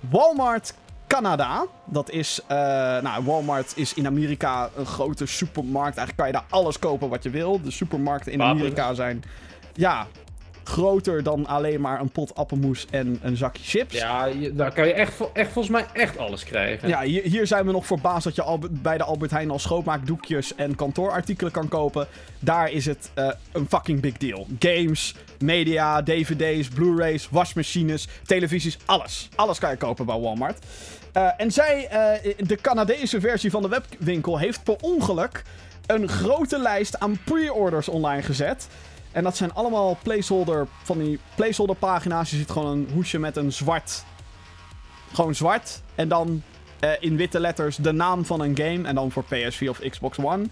Walmart 0.00 0.74
Canada, 1.06 1.66
dat 1.84 2.10
is, 2.10 2.40
eh, 2.46 2.56
nou, 3.02 3.24
Walmart 3.24 3.72
is 3.76 3.94
in 3.94 4.06
Amerika 4.06 4.70
een 4.76 4.86
grote 4.86 5.26
supermarkt. 5.26 5.96
Eigenlijk 5.96 6.16
kan 6.16 6.26
je 6.26 6.32
daar 6.32 6.58
alles 6.60 6.78
kopen 6.78 7.08
wat 7.08 7.22
je 7.22 7.30
wil. 7.30 7.60
De 7.60 7.70
supermarkten 7.70 8.32
in. 8.32 8.42
Amerika 8.42 8.94
zijn, 8.94 9.22
ja, 9.74 10.06
groter 10.64 11.22
dan 11.22 11.46
alleen 11.46 11.80
maar 11.80 12.00
een 12.00 12.10
pot 12.10 12.34
appelmoes 12.34 12.86
en 12.90 13.18
een 13.22 13.36
zakje 13.36 13.62
chips. 13.64 13.94
Ja, 13.94 14.28
daar 14.52 14.72
kan 14.72 14.86
je 14.86 14.92
echt, 14.92 15.20
echt 15.32 15.52
volgens 15.52 15.74
mij 15.74 15.86
echt 15.92 16.18
alles 16.18 16.44
krijgen. 16.44 16.88
Ja, 16.88 17.02
hier, 17.02 17.22
hier 17.22 17.46
zijn 17.46 17.66
we 17.66 17.72
nog 17.72 17.86
verbaasd 17.86 18.24
dat 18.24 18.34
je 18.34 18.42
al 18.42 18.58
bij 18.70 18.98
de 18.98 19.04
Albert 19.04 19.30
Heijn 19.30 19.50
al 19.50 19.58
schoonmaakdoekjes 19.58 20.54
en 20.54 20.74
kantoorartikelen 20.74 21.52
kan 21.52 21.68
kopen. 21.68 22.06
Daar 22.38 22.70
is 22.70 22.86
het 22.86 23.10
eh, 23.14 23.28
een 23.52 23.66
fucking 23.68 24.00
big 24.00 24.16
deal. 24.16 24.46
Games, 24.58 25.14
media, 25.38 26.02
dvd's, 26.02 26.68
blu-rays, 26.68 27.28
wasmachines, 27.30 28.08
televisies, 28.24 28.78
alles. 28.84 29.28
Alles 29.34 29.58
kan 29.58 29.70
je 29.70 29.76
kopen 29.76 30.06
bij 30.06 30.18
Walmart. 30.18 30.64
Eh, 31.12 31.28
en 31.36 31.50
zij, 31.50 31.88
eh, 31.88 32.34
de 32.46 32.56
Canadese 32.56 33.20
versie 33.20 33.50
van 33.50 33.62
de 33.62 33.68
webwinkel, 33.68 34.38
heeft 34.38 34.64
per 34.64 34.76
ongeluk 34.80 35.42
een 35.86 36.08
grote 36.08 36.58
lijst 36.58 36.98
aan 36.98 37.18
pre-orders 37.24 37.88
online 37.88 38.22
gezet. 38.22 38.68
En 39.12 39.22
dat 39.22 39.36
zijn 39.36 39.54
allemaal 39.54 39.98
placeholder, 40.02 40.66
van 40.82 40.98
die 40.98 41.18
placeholder 41.34 41.76
pagina's. 41.76 42.30
Je 42.30 42.36
ziet 42.36 42.50
gewoon 42.50 42.72
een 42.72 42.88
hoesje 42.92 43.18
met 43.18 43.36
een 43.36 43.52
zwart 43.52 44.04
gewoon 45.12 45.34
zwart. 45.34 45.82
En 45.94 46.08
dan 46.08 46.42
eh, 46.80 46.90
in 47.00 47.16
witte 47.16 47.40
letters 47.40 47.76
de 47.76 47.92
naam 47.92 48.24
van 48.24 48.40
een 48.40 48.56
game. 48.56 48.88
En 48.88 48.94
dan 48.94 49.10
voor 49.10 49.24
PS4 49.24 49.68
of 49.68 49.80
Xbox 49.90 50.18
One. 50.18 50.44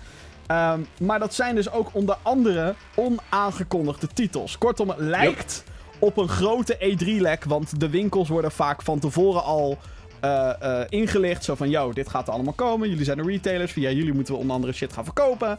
Ehm, 0.46 0.80
maar 1.00 1.18
dat 1.18 1.34
zijn 1.34 1.54
dus 1.54 1.70
ook 1.70 1.90
onder 1.92 2.16
andere 2.22 2.74
onaangekondigde 2.94 4.08
titels. 4.14 4.58
Kortom, 4.58 4.88
het 4.88 4.98
lijkt 4.98 5.64
op 5.98 6.16
een 6.16 6.28
grote 6.28 6.76
E3-lek. 6.76 7.44
Want 7.44 7.80
de 7.80 7.90
winkels 7.90 8.28
worden 8.28 8.52
vaak 8.52 8.82
van 8.82 8.98
tevoren 8.98 9.42
al 9.42 9.78
eh, 10.20 10.50
eh, 10.60 10.86
ingelicht. 10.88 11.44
Zo 11.44 11.54
van, 11.54 11.70
yo, 11.70 11.92
dit 11.92 12.08
gaat 12.08 12.26
er 12.26 12.32
allemaal 12.32 12.52
komen. 12.52 12.88
Jullie 12.88 13.04
zijn 13.04 13.16
de 13.16 13.22
retailers. 13.22 13.72
Via 13.72 13.90
jullie 13.90 14.12
moeten 14.12 14.34
we 14.34 14.40
onder 14.40 14.54
andere 14.56 14.72
shit 14.72 14.92
gaan 14.92 15.04
verkopen. 15.04 15.58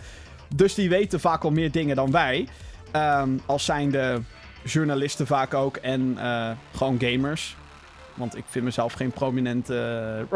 Dus 0.56 0.74
die 0.74 0.90
weten 0.90 1.20
vaak 1.20 1.44
al 1.44 1.52
meer 1.52 1.72
dingen 1.72 1.96
dan 1.96 2.12
wij. 2.12 2.48
Ehm, 2.92 3.30
als 3.46 3.66
zijn 3.66 3.92
de 3.92 4.22
journalisten 4.64 5.28
vaak 5.28 5.54
ook. 5.54 5.76
En 5.78 6.16
eh, 6.20 6.50
gewoon 6.76 6.98
gamers. 7.00 7.56
Want 8.14 8.38
ik 8.38 8.44
vind 8.50 8.66
mezelf 8.66 8.94
geen 8.94 9.12
prominente. 9.12 10.26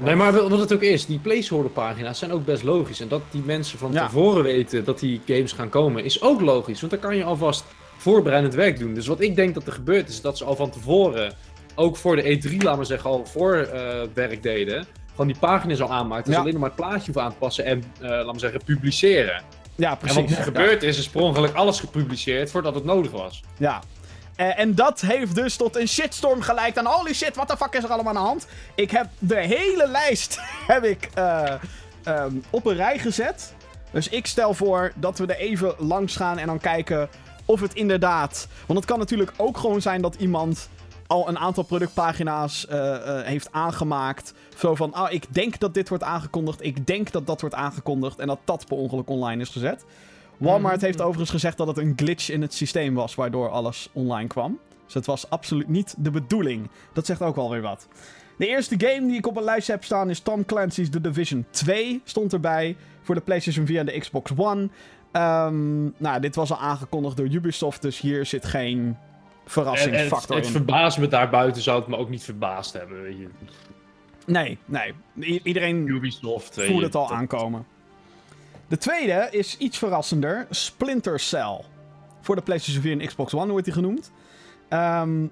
Nee, 0.00 0.14
maar 0.14 0.32
wat 0.48 0.58
het 0.58 0.72
ook 0.72 0.80
is, 0.82 1.06
die 1.06 1.18
placeholder 1.18 1.70
pagina's 1.70 2.18
zijn 2.18 2.32
ook 2.32 2.44
best 2.44 2.62
logisch. 2.62 3.00
En 3.00 3.08
dat 3.08 3.22
die 3.30 3.42
mensen 3.42 3.78
van 3.78 3.92
Ja. 3.92 4.04
tevoren 4.06 4.42
weten 4.42 4.84
dat 4.84 4.98
die 4.98 5.20
games 5.26 5.52
gaan 5.52 5.68
komen, 5.68 6.04
is 6.04 6.22
ook 6.22 6.40
logisch. 6.40 6.80
Want 6.80 6.92
dan 6.92 7.00
kan 7.00 7.16
je 7.16 7.24
alvast 7.24 7.64
voorbereidend 7.96 8.54
werk 8.54 8.78
doen. 8.78 8.94
Dus 8.94 9.06
wat 9.06 9.20
ik 9.20 9.36
denk 9.36 9.54
dat 9.54 9.66
er 9.66 9.72
gebeurt, 9.72 10.08
is 10.08 10.20
dat 10.20 10.38
ze 10.38 10.44
al 10.44 10.56
van 10.56 10.70
tevoren, 10.70 11.34
ook 11.74 11.96
voor 11.96 12.16
de 12.16 12.22
E3, 12.22 12.56
laten 12.56 12.78
we 12.80 12.84
zeggen, 12.84 13.10
al 13.10 13.26
voor 13.26 13.54
eh, 13.54 14.00
werk 14.14 14.42
deden. 14.42 14.86
Gewoon 15.10 15.26
die 15.26 15.38
pagina's 15.38 15.80
al 15.80 15.92
aanmaakt. 15.92 16.24
Dus 16.24 16.34
Ja. 16.34 16.40
alleen 16.40 16.52
nog 16.52 16.60
maar 16.62 16.70
het 16.70 16.78
plaatje 16.80 17.04
hoeven 17.04 17.22
aan 17.22 17.30
te 17.30 17.36
passen 17.36 17.64
en, 17.64 17.84
eh, 18.00 18.08
laten 18.08 18.32
we 18.32 18.38
zeggen, 18.38 18.60
publiceren. 18.64 19.42
Ja, 19.74 19.90
En 19.90 19.98
precies. 19.98 20.16
wat 20.16 20.28
nu 20.28 20.34
gebeurd 20.34 20.82
is, 20.82 20.98
is 20.98 21.08
per 21.08 21.54
alles 21.54 21.80
gepubliceerd 21.80 22.50
voordat 22.50 22.74
het 22.74 22.84
nodig 22.84 23.10
was. 23.10 23.42
Ja. 23.56 23.80
Eh, 24.36 24.58
en 24.58 24.74
dat 24.74 25.00
heeft 25.00 25.34
dus 25.34 25.56
tot 25.56 25.76
een 25.76 25.88
shitstorm 25.88 26.40
geleid. 26.40 26.76
En 26.76 26.86
holy 26.86 27.14
shit, 27.14 27.36
wat 27.36 27.48
de 27.48 27.56
fuck 27.56 27.74
is 27.74 27.84
er 27.84 27.90
allemaal 27.90 28.16
aan 28.16 28.22
de 28.22 28.28
hand? 28.28 28.46
Ik 28.74 28.90
heb 28.90 29.06
de 29.18 29.40
hele 29.40 29.88
lijst 29.88 30.40
heb 30.66 30.84
ik, 30.84 31.08
eh, 31.14 31.52
ehm, 32.02 32.34
op 32.50 32.66
een 32.66 32.76
rij 32.76 32.98
gezet. 32.98 33.54
Dus 33.90 34.08
ik 34.08 34.26
stel 34.26 34.54
voor 34.54 34.92
dat 34.94 35.18
we 35.18 35.26
er 35.26 35.36
even 35.36 35.74
langs 35.78 36.16
gaan 36.16 36.38
en 36.38 36.46
dan 36.46 36.60
kijken 36.60 37.08
of 37.44 37.60
het 37.60 37.74
inderdaad... 37.74 38.48
Want 38.66 38.78
het 38.78 38.88
kan 38.88 38.98
natuurlijk 38.98 39.32
ook 39.36 39.58
gewoon 39.58 39.80
zijn 39.80 40.02
dat 40.02 40.14
iemand 40.14 40.68
al 41.12 41.28
een 41.28 41.38
aantal 41.38 41.62
productpagina's 41.62 42.66
eh, 42.66 42.94
eh, 42.94 43.26
heeft 43.26 43.52
aangemaakt. 43.52 44.34
Zo 44.56 44.74
van, 44.74 44.92
ah, 44.92 45.12
ik 45.12 45.34
denk 45.34 45.58
dat 45.58 45.74
dit 45.74 45.88
wordt 45.88 46.04
aangekondigd. 46.04 46.64
Ik 46.64 46.86
denk 46.86 47.10
dat 47.10 47.26
dat 47.26 47.40
wordt 47.40 47.56
aangekondigd. 47.56 48.18
En 48.18 48.26
dat 48.26 48.38
dat 48.44 48.66
per 48.66 48.76
ongeluk 48.76 49.08
online 49.08 49.42
is 49.42 49.48
gezet. 49.48 49.84
Walmart 50.36 50.80
heeft 50.80 51.00
overigens 51.00 51.30
gezegd 51.30 51.56
dat 51.56 51.66
het 51.66 51.78
een 51.78 51.92
glitch 51.96 52.30
in 52.30 52.42
het 52.42 52.54
systeem 52.54 52.94
was, 52.94 53.14
waardoor 53.14 53.50
alles 53.50 53.88
online 53.92 54.28
kwam. 54.28 54.58
Dus 54.84 54.94
het 54.94 55.06
was 55.06 55.30
absoluut 55.30 55.68
niet 55.68 55.94
de 55.98 56.10
bedoeling. 56.10 56.70
Dat 56.92 57.06
zegt 57.06 57.22
ook 57.22 57.36
wel 57.36 57.50
weer 57.50 57.60
wat. 57.60 57.88
De 58.38 58.46
eerste 58.46 58.74
game 58.78 59.06
die 59.06 59.16
ik 59.16 59.26
op 59.26 59.36
een 59.36 59.44
lijstje 59.44 59.72
heb 59.72 59.84
staan 59.84 60.10
is 60.10 60.20
Tom 60.20 60.44
Clancy's 60.44 60.90
The 60.90 61.00
Division 61.00 61.46
2. 61.50 62.00
Stond 62.04 62.32
erbij 62.32 62.76
voor 63.02 63.14
de 63.14 63.20
PlayStation 63.20 63.66
4 63.66 63.78
en 63.78 63.86
de 63.86 63.98
Xbox 63.98 64.32
One. 64.36 64.68
Ehm, 65.12 65.82
nou, 65.96 66.20
dit 66.20 66.34
was 66.34 66.50
al 66.50 66.58
aangekondigd 66.58 67.16
door 67.16 67.26
Ubisoft, 67.26 67.82
dus 67.82 68.00
hier 68.00 68.26
zit 68.26 68.44
geen 68.44 68.96
En- 69.44 69.48
en 69.48 69.50
het, 69.50 69.52
verrassingsfactor 69.52 70.36
het 70.36 70.46
verbaast 70.46 70.98
me 70.98 71.08
daarbuiten 71.08 71.62
zou 71.62 71.78
het 71.80 71.88
me 71.88 71.96
ook 71.96 72.08
niet 72.10 72.24
verbaasd 72.24 72.72
hebben. 72.72 73.02
Weet 73.02 73.18
je. 73.18 73.28
Nee, 74.26 74.58
nee. 74.64 74.92
I- 75.20 75.40
iedereen 75.42 75.86
Ubisoft. 75.86 76.54
weet 76.56 76.66
voelde 76.66 76.80
je, 76.80 76.86
het 76.86 76.94
al 76.96 77.08
dat- 77.08 77.16
aankomen. 77.16 77.66
De 78.68 78.78
tweede 78.78 79.28
is 79.30 79.56
iets 79.58 79.78
verrassender. 79.78 80.46
Splinter 80.50 81.20
Cell. 81.20 81.60
Voor 82.20 82.36
de 82.36 82.42
PlayStation 82.42 82.82
4 82.82 83.00
en 83.00 83.06
Xbox 83.06 83.34
One 83.34 83.50
wordt 83.50 83.64
die 83.64 83.74
genoemd. 83.74 84.12
Ehm, 84.68 85.26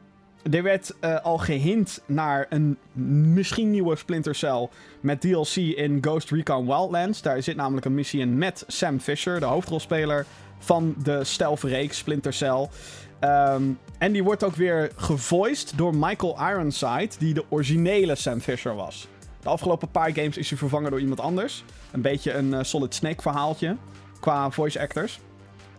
er 0.50 0.62
werd 0.62 0.94
eh, 1.00 1.20
al 1.24 1.38
gehint 1.38 2.02
naar 2.06 2.46
een 2.48 2.76
misschien 3.24 3.70
nieuwe 3.70 3.96
Splinter 3.96 4.34
Cell 4.34 4.68
met 5.00 5.20
DLC 5.20 5.54
in 5.56 5.98
Ghost 6.00 6.30
Recon 6.30 6.66
Wildlands. 6.66 7.22
Daar 7.22 7.42
zit 7.42 7.56
namelijk 7.56 7.86
een 7.86 7.94
missie 7.94 8.20
in 8.20 8.38
met 8.38 8.64
Sam 8.66 8.98
Fisher, 9.00 9.40
de 9.40 9.46
hoofdrolspeler 9.46 10.26
van 10.58 10.94
de 11.02 11.24
stealth-reeks 11.24 11.98
Splinter 11.98 12.32
Cell. 12.32 12.68
Ehm, 13.20 13.62
en 13.98 14.12
die 14.12 14.24
wordt 14.24 14.44
ook 14.44 14.54
weer 14.54 14.90
gevoiced 14.96 15.72
door 15.76 15.94
Michael 15.96 16.37
Ironside, 16.38 17.11
die 17.18 17.35
de 17.35 17.44
originele 17.48 18.14
Sam 18.14 18.40
Fisher 18.40 18.74
was. 18.74 19.09
De 19.40 19.48
afgelopen 19.48 19.90
paar 19.90 20.12
games 20.12 20.37
is 20.37 20.48
hij 20.48 20.59
vervangen 20.59 20.90
door 20.90 21.00
iemand 21.00 21.20
anders. 21.20 21.64
Een 21.90 22.00
beetje 22.00 22.33
een 22.33 22.54
eh, 22.54 22.62
Solid 22.62 22.94
Snake 22.94 23.22
verhaaltje 23.22 23.76
qua 24.20 24.50
voice 24.50 24.80
actors. 24.80 25.20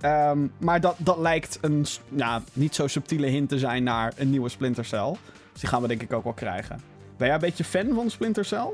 Ehm, 0.01 0.47
maar 0.58 0.82
dat, 0.82 0.95
dat 0.97 1.17
lijkt 1.17 1.58
een 1.62 1.86
ja, 2.15 2.43
niet 2.54 2.75
zo 2.75 2.88
subtiele 2.88 3.27
hint 3.27 3.49
te 3.49 3.60
zijn 3.60 3.84
naar 3.84 4.13
een 4.17 4.30
nieuwe 4.30 4.49
Splinter 4.49 4.86
Cell. 4.86 5.15
Dus 5.51 5.62
die 5.62 5.69
gaan 5.69 5.82
we 5.82 5.88
denk 5.88 6.01
ik 6.01 6.13
ook 6.13 6.23
wel 6.23 6.34
krijgen. 6.34 6.82
Ben 7.17 7.27
jij 7.27 7.36
een 7.36 7.41
beetje 7.41 7.63
fan 7.63 7.93
van 7.93 8.10
Splinter 8.10 8.45
Cell? 8.45 8.69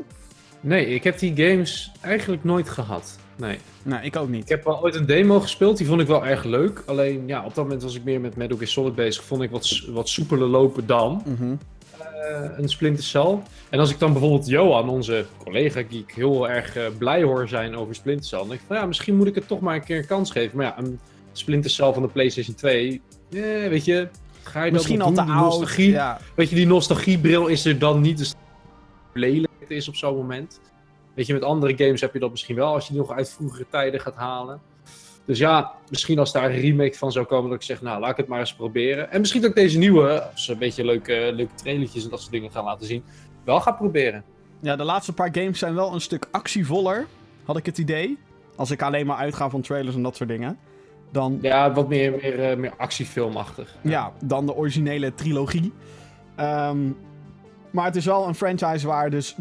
Nee, 0.60 0.86
ik 0.86 1.04
heb 1.04 1.20
die 1.20 1.36
games 1.36 1.92
eigenlijk 2.02 2.44
nooit 2.44 2.70
gehad. 2.70 3.18
Nee. 3.38 3.58
Nee, 3.84 4.00
ik 4.02 4.16
ook 4.16 4.30
niet. 4.30 4.44
Ik 4.44 4.50
heb 4.50 4.64
wel 4.64 4.82
ooit 4.82 4.96
een 4.96 5.06
demo 5.06 5.40
gespeeld, 5.40 5.78
die 5.78 5.88
vond 5.88 6.02
ik 6.02 6.08
wel 6.08 6.26
erg 6.26 6.44
leuk. 6.44 6.84
Alleen 6.86 7.24
ja, 7.28 7.40
op 7.46 7.56
dat 7.56 7.64
moment 7.64 7.84
was 7.84 7.96
ik 7.96 8.04
meer 8.04 8.22
met 8.22 8.36
Metal 8.36 8.58
Gear 8.58 8.70
Solid 8.70 8.96
bezig. 8.96 9.24
Vond 9.24 9.42
ik 9.42 9.50
wat, 9.50 9.82
wat 9.90 10.10
soepeler 10.10 10.48
lopen 10.48 10.86
dan 10.86 11.22
Mhm. 11.26 11.56
eh, 12.00 12.50
een 12.58 12.70
Splinter 12.70 13.04
Cell. 13.04 13.38
En 13.70 13.80
als 13.80 13.92
ik 13.92 14.00
dan 14.00 14.12
bijvoorbeeld 14.12 14.48
Johan, 14.48 14.90
onze 14.90 15.26
collega 15.44 15.82
geek, 15.90 16.12
heel 16.16 16.50
erg 16.50 16.76
eh, 16.76 16.84
blij 16.98 17.24
hoor 17.24 17.48
zijn 17.48 17.76
over 17.76 17.96
Splinter 17.96 18.26
Cell. 18.26 18.40
Dan 18.40 18.48
denk 18.48 18.60
ik 18.60 18.66
van 18.68 18.76
ja, 18.78 18.86
misschien 18.86 19.16
moet 19.16 19.28
ik 19.28 19.36
het 19.36 19.48
toch 19.48 19.60
maar 19.60 19.76
een 19.76 19.84
keer 19.84 19.98
een 19.98 20.06
kans 20.08 20.32
geven. 20.32 20.58
Maar 20.58 20.66
ja, 20.66 20.78
een 20.78 21.00
Splinter 21.32 21.70
Cell 21.72 21.94
van 21.94 22.02
de 22.02 22.08
PlayStation 22.08 22.56
2, 22.56 23.02
eh, 23.32 23.42
weet 23.42 23.86
je, 23.86 24.08
ga 24.44 24.64
je 24.64 24.72
Misschien 24.72 24.98
dat 25.00 25.08
al 25.08 25.14
te 25.14 25.22
oud. 25.22 25.44
nostalgie, 25.44 25.90
Ja. 25.92 26.20
Weet 26.36 26.50
je, 26.50 26.56
die 26.56 26.68
nostalgiebril 26.68 27.48
is 27.48 27.66
er 27.66 27.80
dan 27.80 28.02
niet. 28.02 28.18
Dus 28.18 28.34
lelijk 29.14 29.52
het 29.60 29.70
is 29.72 29.88
op 29.88 29.96
zo'n 29.96 30.16
moment. 30.16 30.60
Weet 31.18 31.28
je, 31.28 31.34
met 31.34 31.44
andere 31.44 31.78
games 31.78 32.02
heb 32.02 32.14
je 32.14 32.20
dat 32.20 32.32
misschien 32.32 32.56
wel 32.56 32.74
als 32.74 32.86
je 32.88 32.92
die 32.92 33.02
nog 33.02 33.12
uit 33.12 33.30
vroegere 33.30 33.66
tijden 33.70 34.00
gaat 34.00 34.16
halen. 34.16 34.62
Dus 35.26 35.38
ja, 35.40 35.72
misschien 35.90 36.20
als 36.20 36.32
daar 36.32 36.46
een 36.50 36.60
remake 36.60 36.98
van 36.98 37.12
zou 37.12 37.26
komen, 37.26 37.50
dat 37.50 37.60
ik 37.60 37.66
zeg, 37.66 37.82
nou, 37.82 38.00
laat 38.00 38.12
ik 38.12 38.18
het 38.18 38.28
maar 38.28 38.40
eens 38.40 38.56
proberen. 38.56 39.12
En 39.12 39.20
misschien 39.20 39.42
dat 39.42 39.50
ik 39.50 39.56
deze 39.56 39.78
nieuwe, 39.78 40.24
als 40.32 40.46
ze 40.46 40.52
een 40.52 40.58
beetje 40.58 40.86
leuke, 40.86 41.32
leuke 41.34 41.54
trailertjes 41.56 42.04
en 42.04 42.10
dat 42.10 42.20
soort 42.20 42.32
dingen 42.32 42.52
gaan 42.52 42.64
laten 42.64 42.86
zien, 42.88 43.04
wel 43.44 43.60
ga 43.60 43.72
proberen. 43.72 44.24
ja, 44.60 44.76
de 44.76 44.84
laatste 44.84 45.14
paar 45.14 45.30
games 45.32 45.60
zijn 45.60 45.76
wel 45.76 45.94
een 45.94 46.02
stuk 46.02 46.28
actievoller, 46.32 47.06
had 47.46 47.58
ik 47.58 47.66
het 47.66 47.78
idee. 47.78 48.18
Als 48.56 48.72
ik 48.72 48.82
alleen 48.82 49.06
maar 49.06 49.18
uitga 49.18 49.50
van 49.50 49.62
trailers 49.62 49.96
en 49.96 50.04
dat 50.04 50.16
soort 50.16 50.30
dingen. 50.30 50.58
Dan, 51.12 51.40
Ja, 51.42 51.74
wat 51.74 51.88
meer, 51.88 52.12
meer, 52.12 52.40
eh, 52.50 52.58
meer 52.58 52.74
actiefilmachtig. 52.78 53.76
ja, 53.82 54.12
dan 54.24 54.46
de 54.46 54.56
originele 54.56 55.14
trilogie. 55.14 55.74
Ehm, 56.36 56.78
maar 57.78 57.86
het 57.86 57.96
is 57.96 58.06
wel 58.06 58.28
een 58.28 58.36
franchise 58.36 58.88
waar 58.88 59.10
dus 59.10 59.36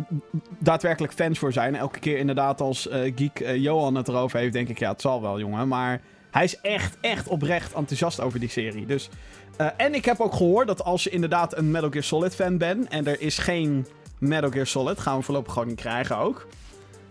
daadwerkelijk 0.58 1.12
fans 1.12 1.38
voor 1.38 1.52
zijn. 1.52 1.74
Elke 1.74 1.98
keer 1.98 2.18
inderdaad 2.18 2.60
als 2.60 2.88
eh, 2.88 3.12
geek 3.14 3.40
eh, 3.40 3.56
Johan 3.56 3.94
het 3.94 4.08
erover 4.08 4.38
heeft, 4.38 4.52
denk 4.52 4.68
ik, 4.68 4.78
ja, 4.78 4.90
het 4.90 5.00
zal 5.00 5.22
wel, 5.22 5.38
jongen. 5.38 5.68
Maar 5.68 6.00
hij 6.30 6.44
is 6.44 6.60
echt, 6.60 6.96
echt 7.00 7.28
oprecht 7.28 7.72
enthousiast 7.72 8.20
over 8.20 8.40
die 8.40 8.48
serie. 8.48 8.86
Dus, 8.86 9.08
eh, 9.56 9.66
en 9.76 9.94
ik 9.94 10.04
heb 10.04 10.20
ook 10.20 10.34
gehoord 10.34 10.66
dat 10.66 10.84
als 10.84 11.04
je 11.04 11.10
inderdaad 11.10 11.56
een 11.56 11.70
Metal 11.70 11.90
Gear 11.90 12.04
Solid 12.04 12.34
fan 12.34 12.58
bent... 12.58 12.88
en 12.88 13.06
er 13.06 13.20
is 13.20 13.38
geen 13.38 13.86
Metal 14.18 14.50
Gear 14.50 14.66
Solid, 14.66 14.98
gaan 14.98 15.16
we 15.16 15.22
voorlopig 15.22 15.52
gewoon 15.52 15.68
niet 15.68 15.80
krijgen 15.80 16.16
ook... 16.16 16.46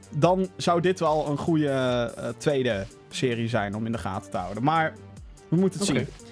dan 0.09 0.49
zou 0.57 0.81
dit 0.81 0.99
wel 0.99 1.27
een 1.27 1.38
goede 1.38 2.13
tweede 2.38 2.85
serie 3.09 3.47
zijn 3.47 3.75
om 3.75 3.85
in 3.85 3.91
de 3.91 3.97
gaten 3.97 4.31
te 4.31 4.38
houden. 4.38 4.63
Maar 4.63 4.93
we 5.49 5.55
moeten 5.55 5.79
het 5.79 5.88
zien. 5.88 6.24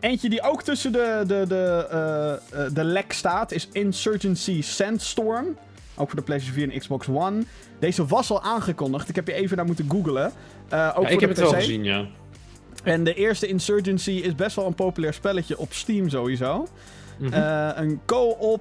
Eentje 0.00 0.28
die 0.28 0.42
ook 0.42 0.62
tussen 0.62 0.92
de, 0.92 1.24
de, 1.26 1.44
de, 1.48 1.86
eh, 1.90 2.64
eh, 2.64 2.72
de 2.74 2.84
lek 2.84 3.12
staat 3.12 3.52
is 3.52 3.68
Insurgency 3.72 4.62
Sandstorm. 4.62 5.56
Ook 5.94 6.08
voor 6.08 6.18
de 6.18 6.24
PlayStation 6.24 6.62
4 6.62 6.72
en 6.72 6.78
Xbox 6.80 7.08
One. 7.08 7.42
Deze 7.78 8.06
was 8.06 8.30
al 8.30 8.42
aangekondigd. 8.42 9.08
Ik 9.08 9.14
heb 9.14 9.26
je 9.26 9.32
even 9.32 9.56
naar 9.56 9.66
moeten 9.66 9.90
googlen. 9.90 10.32
Eh, 10.68 10.92
ook 10.96 11.04
Ja, 11.04 11.10
ik 11.10 11.20
heb 11.20 11.28
het 11.28 11.38
wel 11.38 11.52
gezien, 11.52 11.84
ja. 11.84 12.06
En 12.84 13.04
de 13.04 13.14
eerste 13.14 13.46
Insurgency 13.46 14.10
is 14.10 14.34
best 14.34 14.56
wel 14.56 14.66
een 14.66 14.74
populair 14.74 15.14
spelletje 15.14 15.58
op 15.58 15.72
Steam 15.72 16.08
sowieso. 16.08 16.68
Mhm. 17.18 17.32
Een 17.76 18.00
co-op 18.06 18.60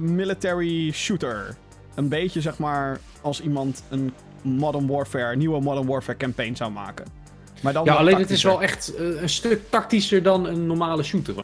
military 0.00 0.90
shooter. 0.92 1.56
Een 1.94 2.08
beetje 2.08 2.40
zeg 2.40 2.58
maar 2.58 3.00
als 3.20 3.40
iemand 3.40 3.82
een 3.88 4.12
Modern 4.42 4.86
Warfare, 4.86 5.36
nieuwe 5.36 5.60
Modern 5.60 5.86
Warfare 5.86 6.18
campaign 6.18 6.54
zou 6.54 6.70
maken. 6.70 7.19
Maar 7.60 7.72
dan 7.72 7.84
ja, 7.84 7.94
alleen 7.94 8.16
het 8.18 8.30
is 8.30 8.42
wel 8.42 8.62
echt 8.62 8.94
eh, 8.94 9.22
een 9.22 9.28
stuk 9.28 9.60
tactischer 9.70 10.22
dan 10.22 10.46
een 10.46 10.66
normale 10.66 11.02
shooter. 11.02 11.34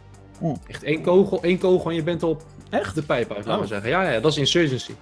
Oh. 0.40 0.56
Echt 0.66 0.82
één 0.82 1.02
kogel, 1.02 1.42
één 1.42 1.58
kogel 1.58 1.90
en 1.90 1.96
je 1.96 2.02
bent 2.02 2.22
op 2.22 2.42
Echt? 2.70 2.94
de 2.94 3.02
pijp 3.02 3.28
uit, 3.32 3.46
laten 3.46 3.52
we 3.54 3.62
Oh. 3.66 3.66
zeggen. 3.72 3.88
Ja, 3.90 4.10
ja, 4.12 4.20
dat 4.20 4.30
is 4.32 4.38
Insurgency. 4.38 4.92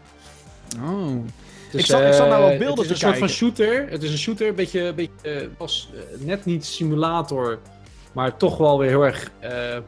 Oh. 0.82 1.06
Dus, 1.70 1.80
Ik 1.80 1.86
zat- 1.86 2.00
ik 2.02 2.12
zat 2.12 2.28
naar 2.28 2.40
wat 2.40 2.50
eh, 2.50 2.58
beelden 2.58 2.84
Het 2.84 2.84
is 2.84 2.90
een 3.02 3.08
soort 3.08 3.18
van 3.18 3.28
shooter. 3.28 3.86
Het 3.90 4.02
is 4.02 4.10
een 4.12 4.18
shooter, 4.18 4.48
een 4.48 4.54
beetje, 4.54 4.80
een 4.80 4.94
beetje 4.94 5.48
was 5.58 5.88
eh, 5.94 6.26
net 6.26 6.44
niet 6.44 6.64
simulator, 6.64 7.58
maar 8.12 8.36
toch 8.36 8.56
wel 8.56 8.78
weer 8.78 8.88
heel 8.88 9.04
erg 9.04 9.30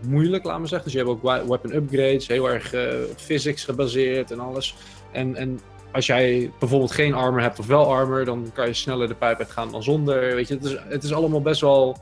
moeilijk, 0.01 0.45
laten 0.45 0.62
we 0.62 0.69
zeggen. 0.69 0.91
Dus 0.91 1.01
je 1.01 1.07
hebt 1.07 1.11
ook 1.25 1.47
weapon 1.49 1.75
upgrades, 1.75 2.27
heel 2.27 2.51
erg 2.51 2.75
physics 3.17 3.65
gebaseerd 3.65 4.31
en 4.31 4.41
alles. 4.41 4.75
En, 5.12 5.37
en 5.37 5.61
als 5.97 6.07
jij 6.07 6.51
bijvoorbeeld 6.59 6.93
geen 6.93 7.15
armor 7.15 7.41
hebt 7.41 7.59
of 7.59 7.67
wel 7.67 7.93
armor, 7.93 8.25
dan 8.25 8.51
kan 8.55 8.67
je 8.67 8.75
sneller 8.75 9.09
de 9.09 9.15
pijp 9.15 9.39
uitgaan 9.39 9.71
dan 9.71 9.83
zonder. 9.83 10.35
Weet 10.35 10.49
je, 10.49 10.55
het 10.55 10.65
is, 10.65 10.77
het 10.89 11.03
is 11.03 11.13
allemaal 11.13 11.41
best 11.41 11.61
wel. 11.61 11.97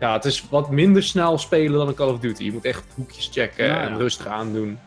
Ja, 0.00 0.12
het 0.12 0.24
is 0.24 0.48
wat 0.48 0.70
minder 0.70 1.02
snel 1.02 1.38
spelen 1.38 1.78
dan 1.78 1.88
een 1.88 1.94
Call 1.94 2.08
of 2.08 2.18
Duty. 2.18 2.44
Je 2.44 2.52
moet 2.52 2.64
echt 2.64 2.84
hoekjes 2.94 3.30
checken 3.32 3.66
Ja, 3.66 3.74
ja. 3.74 3.88
en 3.88 3.98
rustig 3.98 4.26
aandoen 4.26 4.78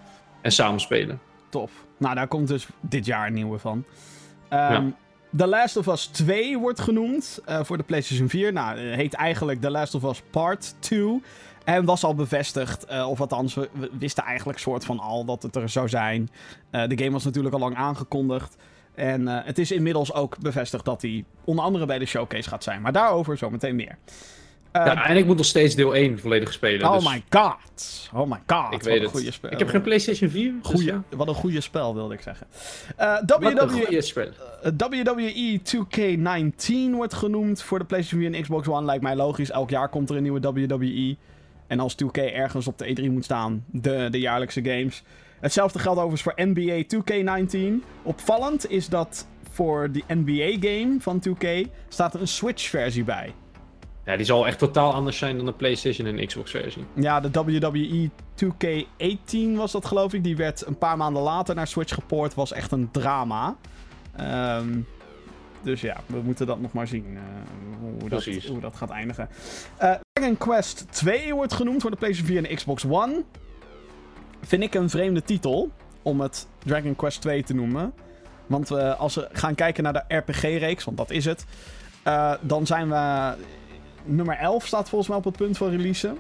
en 0.42 0.52
samen 0.52 0.80
spelen. 0.80 1.20
Tof. 1.50 1.72
Nou, 1.98 2.16
daar 2.16 2.28
komt 2.28 2.48
dus 2.48 2.68
dit 2.82 3.06
jaar 3.06 3.28
een 3.28 3.34
nieuwe 3.34 3.60
van. 3.60 3.84
Ja. 4.50 4.84
The 5.38 5.48
Last 5.48 5.78
of 5.78 5.88
Us 5.88 6.06
2 6.06 6.58
wordt 6.58 6.80
genoemd 6.80 7.40
eh, 7.46 7.60
voor 7.64 7.78
de 7.78 7.84
PlayStation 7.84 8.30
4. 8.30 8.54
Nou, 8.54 8.78
eh, 8.78 8.96
heet 8.96 9.14
eigenlijk 9.14 9.62
The 9.62 9.72
Last 9.72 9.96
of 9.96 10.04
Us 10.04 10.22
Part 10.30 10.76
2. 10.80 11.22
En 11.66 11.86
was 11.86 12.04
al 12.04 12.16
bevestigd, 12.16 12.86
eh, 12.86 13.10
of 13.10 13.22
althans, 13.22 13.54
we, 13.54 13.70
we 13.72 13.90
wisten 14.00 14.24
eigenlijk 14.24 14.60
soort 14.60 14.86
van 14.86 15.00
al 15.00 15.26
dat 15.26 15.44
het 15.44 15.56
er 15.56 15.70
zou 15.70 15.90
zijn. 15.90 16.30
Eh, 16.70 16.88
de 16.88 16.98
game 16.98 17.12
was 17.12 17.24
natuurlijk 17.24 17.54
al 17.54 17.60
lang 17.60 17.76
aangekondigd. 17.76 18.56
En 18.96 19.28
eh, 19.28 19.46
het 19.46 19.58
is 19.58 19.72
inmiddels 19.72 20.14
ook 20.14 20.38
bevestigd 20.40 20.86
dat 20.86 21.02
hij 21.02 21.26
onder 21.44 21.66
andere 21.66 21.86
bij 21.86 22.00
de 22.00 22.06
showcase 22.06 22.50
gaat 22.50 22.64
zijn. 22.64 22.82
Maar 22.82 22.92
daarover 22.92 23.38
zometeen 23.38 23.76
meer. 23.76 23.98
Ja, 24.74 25.08
en 25.08 25.18
ik 25.18 25.26
moet 25.26 25.38
nog 25.38 25.46
steeds 25.46 25.76
deel 25.76 25.96
1 25.96 26.20
volledig 26.20 26.54
spelen. 26.54 26.88
oh 26.88 26.94
dus 26.94 27.08
my 27.10 27.24
god. 27.30 28.10
Oh 28.14 28.30
my 28.30 28.40
god. 28.48 28.66
ik 28.66 28.72
wat 28.72 28.84
weet 28.84 28.96
een 28.96 29.02
het. 29.02 29.12
goede 29.12 29.32
spel. 29.32 29.52
Ik 29.52 29.60
heb 29.60 29.68
geen 29.70 29.82
PlayStation 29.82 30.30
4. 30.30 30.54
dus 30.62 30.72
Goeie, 30.72 30.86
ja. 30.86 31.04
Wat 31.10 31.28
een 31.28 31.34
goede 31.34 31.62
spel, 31.62 31.94
wilde 31.94 32.14
ik 32.14 32.22
zeggen. 32.22 32.48
Wat 32.98 33.44
een 33.44 33.56
WWE, 33.56 33.70
goede 33.70 34.02
spel. 34.02 34.30
WWE 34.78 35.60
2K19 35.60 36.96
wordt 36.96 37.14
genoemd 37.14 37.62
voor 37.62 37.80
de 37.80 37.86
PlayStation 37.86 38.22
4 38.22 38.34
en 38.34 38.42
Xbox 38.42 38.68
One. 38.68 38.86
Lijkt 38.86 39.04
mij 39.04 39.16
logisch. 39.16 39.52
Elk 39.52 39.70
jaar 39.70 39.90
komt 39.90 40.10
er 40.10 40.16
een 40.16 40.24
nieuwe 40.24 40.40
WWE. 40.40 41.16
En 41.68 41.80
als 41.80 41.96
2K 42.04 42.18
ergens 42.34 42.68
op 42.68 42.78
de 42.78 42.96
E3 42.98 43.12
moet 43.12 43.24
staan, 43.24 43.64
de, 43.72 44.08
de 44.12 44.20
jaarlijkse 44.20 44.64
games. 44.64 45.04
Hetzelfde 45.40 45.80
geldt 45.80 46.00
overigens 46.00 46.22
voor 46.36 46.46
NBA 46.46 46.84
2K19. 46.84 47.86
Opvallend 48.04 48.70
is 48.70 48.90
dat 48.90 49.28
voor 49.52 49.92
die 49.92 50.04
NBA-game 50.08 50.96
van 51.00 51.24
2K 51.30 51.48
staat 51.88 52.14
er 52.14 52.22
een 52.22 52.28
Switch-versie 52.28 53.04
bij. 53.04 53.34
Ja, 54.06 54.16
die 54.16 54.26
zal 54.26 54.48
echt 54.48 54.60
totaal 54.60 54.94
anders 54.94 55.18
zijn 55.18 55.38
dan 55.38 55.46
de 55.46 55.54
PlayStation 55.54 56.08
en 56.08 56.28
Xbox 56.28 56.52
versie. 56.52 56.86
Ja, 56.94 57.20
de 57.20 57.30
WWE 57.32 58.10
2K18 58.44 59.56
was 59.56 59.72
dat 59.72 59.86
geloof 59.86 60.14
ik. 60.14 60.24
Die 60.24 60.36
werd 60.36 60.66
een 60.66 60.78
paar 60.78 60.98
maanden 60.98 61.22
later 61.22 61.56
naar 61.56 61.68
Switch 61.68 61.94
gepoord. 61.94 62.34
Was 62.34 62.52
echt 62.52 62.72
een 62.72 62.92
drama. 62.92 63.56
Ehm, 64.16 64.80
dus 65.62 65.82
ja, 65.82 65.98
we 66.06 66.18
moeten 66.24 66.46
dat 66.48 66.62
nog 66.62 66.74
maar 66.74 66.88
zien. 66.88 67.06
eh, 67.16 67.22
hoe, 68.00 68.10
dat, 68.10 68.26
hoe 68.26 68.60
dat 68.60 68.76
gaat 68.76 68.90
eindigen. 68.90 69.30
Eh, 69.78 69.96
Dragon 70.20 70.38
Quest 70.38 70.86
2 70.90 71.34
wordt 71.34 71.54
genoemd 71.54 71.82
voor 71.82 71.92
de 71.92 71.98
PlayStation 71.98 72.36
4 72.42 72.50
en 72.50 72.56
Xbox 72.56 72.86
One. 72.86 73.24
Vind 74.42 74.64
ik 74.64 74.74
een 74.74 74.90
vreemde 74.90 75.24
titel 75.24 75.72
om 76.02 76.22
het 76.22 76.48
Dragon 76.66 76.96
Quest 76.96 77.22
2 77.22 77.44
te 77.44 77.54
noemen. 77.54 77.94
Want 78.48 78.70
we, 78.70 78.96
als 78.96 79.16
we 79.16 79.28
gaan 79.32 79.56
kijken 79.56 79.84
naar 79.84 79.94
de 79.94 80.16
RPG-reeks, 80.16 80.84
want 80.84 80.98
dat 80.98 81.10
is 81.10 81.26
het. 81.26 81.46
eh, 82.04 82.34
dan 82.42 82.66
zijn 82.66 82.90
we. 82.90 83.34
Nummer 84.04 84.38
11 84.38 84.66
staat 84.66 84.90
volgens 84.90 85.10
mij 85.10 85.18
op 85.18 85.24
het 85.24 85.36
punt 85.38 85.58
van 85.58 85.70
releasen. 85.70 86.18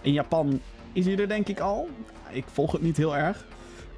In 0.00 0.12
Japan 0.12 0.60
is 0.92 1.04
hij 1.06 1.18
er 1.18 1.28
denk 1.28 1.48
ik 1.48 1.60
al. 1.60 1.88
Ik 2.30 2.44
volg 2.52 2.72
het 2.72 2.82
niet 2.82 2.96
heel 2.96 3.16
erg. 3.16 3.46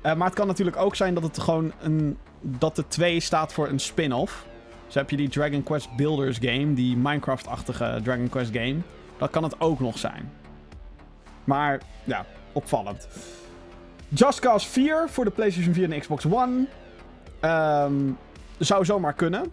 Eh, 0.02 0.14
maar 0.14 0.26
het 0.26 0.36
kan 0.36 0.46
natuurlijk 0.46 0.76
ook 0.76 0.96
zijn 0.96 1.14
dat 1.14 1.22
het 1.22 1.38
gewoon 1.38 1.72
een. 1.80 2.18
dat 2.40 2.76
de 2.76 2.88
2 2.88 3.20
staat 3.20 3.52
voor 3.52 3.68
een 3.68 3.80
spin-off. 3.80 4.46
Dus 4.86 4.94
heb 4.94 5.10
je 5.10 5.16
die 5.16 5.28
Dragon 5.28 5.62
Quest 5.62 5.96
Builders 5.96 6.38
game, 6.40 6.74
die 6.74 6.96
Minecraft-achtige 6.96 8.00
Dragon 8.02 8.28
Quest 8.28 8.52
game. 8.52 8.76
Dat 9.18 9.30
kan 9.30 9.42
het 9.42 9.60
ook 9.60 9.80
nog 9.80 9.98
zijn. 9.98 10.32
Maar 11.44 11.80
ja, 12.04 12.24
opvallend. 12.52 13.08
Just 14.08 14.38
Cause 14.40 14.68
4 14.68 15.04
voor 15.08 15.24
de 15.24 15.30
PlayStation 15.30 15.74
4 15.74 15.92
en 15.92 16.00
Xbox 16.00 16.24
One. 16.30 16.66
Ehm, 17.40 17.94
zou 18.58 18.84
zomaar 18.84 19.12
kunnen. 19.14 19.50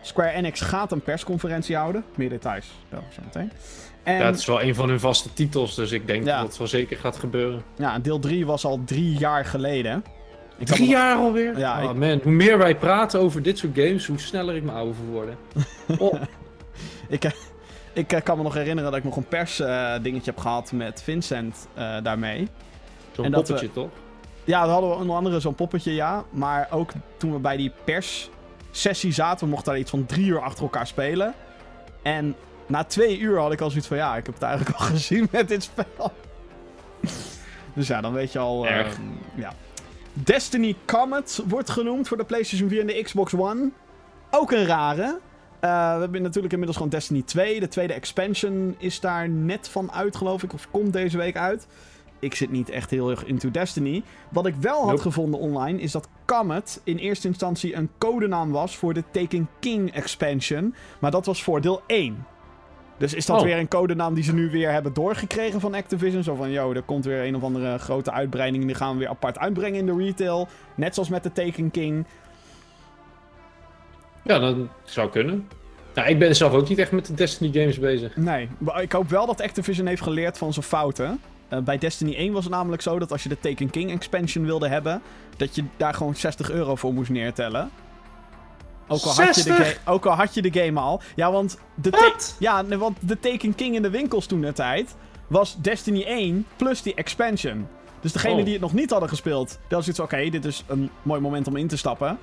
Square 0.00 0.30
Enix 0.30 0.60
gaat 0.60 0.92
een 0.92 1.00
persconferentie 1.02 1.76
houden. 1.76 2.04
Meer 2.16 2.28
details 2.28 2.66
wel 2.88 3.02
zo 3.12 3.20
meteen. 3.24 3.52
En 4.02 4.14
Ja, 4.18 4.24
het 4.26 4.38
is 4.38 4.46
wel 4.46 4.62
een 4.62 4.74
van 4.74 4.88
hun 4.88 5.00
vaste 5.00 5.32
titels, 5.32 5.74
dus 5.74 5.92
ik 5.92 6.06
denk 6.06 6.24
Ja. 6.26 6.38
dat 6.38 6.46
het 6.48 6.58
wel 6.58 6.66
zeker 6.66 6.96
gaat 6.96 7.16
gebeuren. 7.16 7.62
ja, 7.76 7.98
deel 7.98 8.18
3 8.18 8.46
was 8.46 8.64
al 8.64 8.80
drie 8.84 9.18
jaar 9.18 9.44
geleden. 9.44 10.04
Ik 10.58 10.66
Drie 10.66 10.88
jaar 10.88 11.16
alweer? 11.16 11.58
Ja, 11.58 11.84
oh 11.84 11.90
ik- 11.90 11.96
man, 11.96 12.20
hoe 12.22 12.32
meer 12.32 12.58
wij 12.58 12.76
praten 12.76 13.20
over 13.20 13.42
dit 13.42 13.58
soort 13.58 13.74
games, 13.78 14.06
hoe 14.06 14.18
sneller 14.18 14.56
ik 14.56 14.62
me 14.62 14.70
ouder 14.72 14.94
voor 14.94 15.04
worden. 15.06 15.36
Oh, 15.98 16.14
Ik, 17.08 17.30
ik 17.96 18.12
eh, 18.12 18.22
kan 18.22 18.36
me 18.36 18.42
nog 18.42 18.54
herinneren 18.54 18.90
dat 18.90 18.98
ik 18.98 19.04
nog 19.04 19.16
een 19.16 19.28
pers 19.28 19.60
eh, 19.60 19.92
dingetje 20.02 20.30
heb 20.30 20.40
gehad 20.40 20.72
met 20.72 21.02
Vincent 21.02 21.68
eh, 21.74 21.96
daarmee. 22.02 22.48
zo'n 23.12 23.30
dat 23.30 23.44
poppetje 23.44 23.72
toch? 23.72 23.90
Ja, 24.44 24.64
we 24.64 24.70
hadden 24.70 24.90
we 24.90 24.96
onder 24.96 25.16
andere 25.16 25.40
zo'n 25.40 25.54
poppetje, 25.54 25.94
ja. 25.94 26.24
Maar 26.30 26.68
ook 26.70 26.92
toen 27.16 27.32
we 27.32 27.38
bij 27.38 27.56
die 27.56 27.72
perssessie 27.84 29.12
zaten, 29.12 29.44
we 29.44 29.50
mochten 29.50 29.72
daar 29.72 29.80
iets 29.80 29.90
van 29.90 30.06
drie 30.06 30.26
uur 30.26 30.40
achter 30.40 30.62
elkaar 30.62 30.86
spelen. 30.86 31.34
En 32.02 32.34
na 32.66 32.84
twee 32.84 33.18
uur 33.18 33.38
had 33.38 33.52
ik 33.52 33.60
al 33.60 33.70
zoiets 33.70 33.88
van, 33.88 33.96
ja, 33.96 34.16
ik 34.16 34.26
heb 34.26 34.34
het 34.34 34.42
eigenlijk 34.42 34.78
al 34.78 34.86
gezien 34.94 35.28
met 35.30 35.48
dit 35.48 35.62
spel. 35.62 36.12
dus 37.74 37.86
ja, 37.86 38.00
dan 38.00 38.12
weet 38.12 38.32
je 38.32 38.38
al... 38.38 38.66
ja. 39.34 39.52
Destiny 40.12 40.76
Comet 40.84 41.42
wordt 41.46 41.70
genoemd 41.70 42.08
voor 42.08 42.16
de 42.16 42.24
PlayStation 42.24 42.68
4 42.68 42.80
en 42.80 42.86
de 42.86 43.02
Xbox 43.02 43.34
One. 43.34 43.70
Ook 44.30 44.52
een 44.52 44.66
rare. 44.66 45.18
Eh, 45.60 45.94
we 45.94 46.00
hebben 46.00 46.22
natuurlijk 46.22 46.52
inmiddels 46.52 46.76
gewoon 46.76 46.92
Destiny 46.92 47.22
2. 47.22 47.60
De 47.60 47.68
tweede 47.68 47.92
expansion 47.92 48.74
is 48.78 49.00
daar 49.00 49.28
net 49.28 49.68
van 49.68 49.92
uit, 49.92 50.16
geloof 50.16 50.42
ik. 50.42 50.52
Of 50.52 50.68
komt 50.70 50.92
deze 50.92 51.16
week 51.16 51.36
uit. 51.36 51.66
Ik 52.18 52.34
zit 52.34 52.50
niet 52.50 52.70
echt 52.70 52.90
heel 52.90 53.10
erg 53.10 53.24
into 53.24 53.50
Destiny. 53.50 54.02
Wat 54.28 54.46
ik 54.46 54.54
wel 54.54 54.78
had 54.78 54.86
Nope. 54.88 55.00
gevonden 55.02 55.40
online 55.40 55.80
is 55.80 55.92
dat 55.92 56.08
Comet 56.24 56.80
in 56.84 56.96
eerste 56.96 57.28
instantie 57.28 57.74
een 57.76 57.90
codenaam 57.98 58.50
was 58.50 58.76
voor 58.76 58.94
de 58.94 59.02
Taken 59.10 59.48
King 59.60 59.92
expansion. 59.94 60.74
Maar 60.98 61.10
dat 61.10 61.26
was 61.26 61.42
voor 61.42 61.60
deel 61.60 61.82
1. 61.86 62.26
Dus 62.98 63.14
is 63.14 63.26
dat 63.26 63.38
Oh. 63.38 63.42
weer 63.44 63.58
een 63.58 63.68
codenaam 63.68 64.14
die 64.14 64.24
ze 64.24 64.34
nu 64.34 64.50
weer 64.50 64.70
hebben 64.72 64.92
doorgekregen 64.92 65.60
van 65.60 65.74
Activision? 65.74 66.22
Zo 66.22 66.34
van, 66.34 66.50
yo, 66.50 66.72
er 66.72 66.82
komt 66.82 67.04
weer 67.04 67.24
een 67.24 67.36
of 67.36 67.42
andere 67.42 67.78
grote 67.78 68.12
uitbreiding. 68.12 68.60
en 68.62 68.66
Die 68.68 68.76
gaan 68.76 68.92
we 68.92 68.98
weer 68.98 69.08
apart 69.08 69.38
uitbrengen 69.38 69.78
in 69.78 69.86
de 69.86 69.96
retail. 69.96 70.48
Net 70.74 70.94
zoals 70.94 71.08
met 71.08 71.22
de 71.22 71.32
Taken 71.32 71.70
King. 71.70 72.06
Ja, 74.26 74.38
dat 74.38 74.56
zou 74.84 75.10
kunnen. 75.10 75.48
Nou, 75.94 76.08
ik 76.08 76.18
ben 76.18 76.36
zelf 76.36 76.52
ook 76.52 76.68
niet 76.68 76.78
echt 76.78 76.92
met 76.92 77.06
de 77.06 77.14
Destiny 77.14 77.52
games 77.60 77.78
bezig. 77.78 78.16
Nee, 78.16 78.48
maar 78.58 78.82
ik 78.82 78.92
hoop 78.92 79.08
wel 79.10 79.26
dat 79.26 79.40
Activision 79.42 79.86
heeft 79.86 80.02
geleerd 80.02 80.38
van 80.38 80.52
zijn 80.52 80.64
fouten. 80.64 81.20
Eh, 81.48 81.58
bij 81.58 81.78
Destiny 81.78 82.14
1 82.16 82.32
was 82.32 82.44
het 82.44 82.52
namelijk 82.52 82.82
zo 82.82 82.98
dat 82.98 83.12
als 83.12 83.22
je 83.22 83.28
de 83.28 83.40
Taken 83.40 83.70
King 83.70 83.90
expansion 83.90 84.44
wilde 84.44 84.68
hebben, 84.68 85.02
dat 85.36 85.54
je 85.54 85.64
daar 85.76 85.94
gewoon 85.94 86.14
60 86.14 86.50
euro 86.50 86.74
voor 86.74 86.92
moest 86.94 87.10
neertellen. 87.10 87.70
Ook 88.88 89.02
al, 89.02 89.14
had 89.14 89.16
je 89.16 89.42
de 89.42 89.54
60? 89.54 89.56
ga- 89.82 89.92
ook 89.92 90.06
al 90.06 90.12
had 90.14 90.34
je 90.34 90.42
de 90.42 90.60
game 90.60 90.80
al. 90.80 91.00
Ja, 91.16 91.32
want 91.32 91.58
de, 91.74 92.14
ja, 92.38 92.64
want 92.64 92.96
de 93.00 93.18
Taken 93.20 93.54
King 93.54 93.74
in 93.74 93.82
de 93.82 93.90
winkels 93.90 94.26
toen 94.26 94.40
de 94.40 94.52
tijd 94.52 94.94
was 95.26 95.56
Destiny 95.60 96.02
1 96.02 96.46
plus 96.56 96.82
die 96.82 96.94
expansion. 96.94 97.66
Dus 98.00 98.12
degene 98.12 98.34
Oh. 98.38 98.42
die 98.44 98.52
het 98.52 98.62
nog 98.62 98.72
niet 98.72 98.90
hadden 98.90 99.08
gespeeld, 99.08 99.48
dat 99.48 99.78
was 99.78 99.88
iets 99.88 100.00
oké, 100.00 100.28
dit 100.30 100.44
is 100.44 100.64
een 100.66 100.90
mooi 101.02 101.20
moment 101.20 101.46
om 101.46 101.56
in 101.56 101.66
te 101.68 101.76
stappen. 101.76 102.18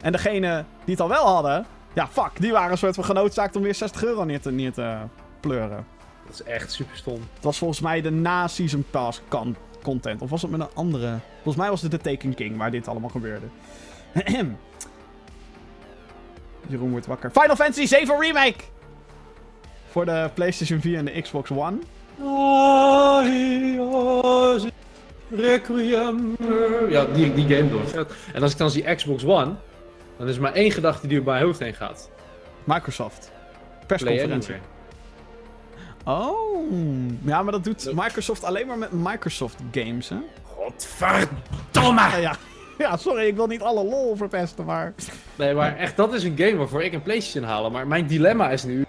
En 0.00 0.12
degene 0.12 0.64
die 0.84 0.94
het 0.94 1.00
al 1.00 1.08
wel 1.08 1.26
hadden, 1.26 1.66
ja, 1.92 2.08
fuck, 2.08 2.30
die 2.40 2.52
waren 2.52 2.70
een 2.70 2.78
soort 2.78 2.94
van 2.94 3.04
genoodzaakt 3.04 3.56
om 3.56 3.62
weer 3.62 3.74
60 3.74 4.04
euro 4.04 4.24
neer 4.24 4.40
te, 4.40 4.50
neer 4.50 4.72
te 4.72 4.96
pleuren. 5.40 5.86
Dat 6.26 6.34
is 6.34 6.42
echt 6.42 6.72
super 6.72 6.96
stom. 6.96 7.20
Het 7.34 7.44
was 7.44 7.58
volgens 7.58 7.80
mij 7.80 8.00
de 8.00 8.10
na-season 8.10 8.84
pass 8.90 9.20
kan 9.28 9.56
content. 9.82 10.22
Of 10.22 10.30
was 10.30 10.42
het 10.42 10.50
met 10.50 10.60
een 10.60 10.68
andere? 10.74 11.18
Volgens 11.34 11.56
mij 11.56 11.70
was 11.70 11.82
het 11.82 11.90
de 11.90 11.98
Taken 11.98 12.34
King 12.34 12.56
waar 12.56 12.70
dit 12.70 12.88
allemaal 12.88 13.10
gebeurde. 13.10 13.46
Jeroen 16.66 16.90
wordt 16.90 17.06
wakker. 17.06 17.30
Final 17.30 17.56
Fantasy 17.56 17.86
7 17.86 18.20
Remake! 18.20 18.64
Voor 19.90 20.04
de 20.04 20.30
PlayStation 20.34 20.80
4 20.80 20.98
en 20.98 21.04
de 21.04 21.22
Xbox 21.22 21.50
One. 21.50 21.76
Requiem. 25.30 26.36
Ja, 26.88 27.04
die, 27.04 27.34
die 27.34 27.56
game 27.56 27.70
door. 27.70 28.06
En 28.32 28.42
als 28.42 28.52
ik 28.52 28.58
dan 28.58 28.70
zie 28.70 28.94
Xbox 28.94 29.24
One, 29.24 29.54
dan 30.18 30.28
is 30.28 30.36
er 30.36 30.42
maar 30.42 30.52
één 30.52 30.70
gedachte 30.70 31.06
die 31.06 31.16
door 31.16 31.26
mijn 31.32 31.44
hoofd 31.44 31.58
heen 31.58 31.74
gaat. 31.74 32.10
Microsoft. 32.64 33.30
Persconferentie. 33.86 34.54
Oh. 36.04 36.70
Ja, 37.24 37.42
maar 37.42 37.52
dat 37.52 37.64
doet. 37.64 37.92
Microsoft 37.94 38.44
alleen 38.44 38.66
maar 38.66 38.78
met 38.78 38.92
Microsoft 38.92 39.56
games, 39.72 40.08
hè? 40.08 40.16
Godverdomme! 40.42 42.00
Ah, 42.00 42.20
ja. 42.20 42.36
ja, 42.78 42.96
sorry, 42.96 43.26
ik 43.26 43.36
wil 43.36 43.46
niet 43.46 43.62
alle 43.62 43.84
lol 43.84 44.16
verpesten, 44.16 44.64
maar... 44.64 44.94
Nee, 45.36 45.54
maar 45.54 45.76
echt, 45.76 45.96
dat 45.96 46.12
is 46.12 46.24
een 46.24 46.36
game 46.36 46.56
waarvoor 46.56 46.82
ik 46.82 46.92
een 46.92 47.02
PlayStation 47.02 47.44
halen. 47.50 47.72
Maar 47.72 47.86
mijn 47.86 48.06
dilemma 48.06 48.50
is 48.50 48.64
nu. 48.64 48.86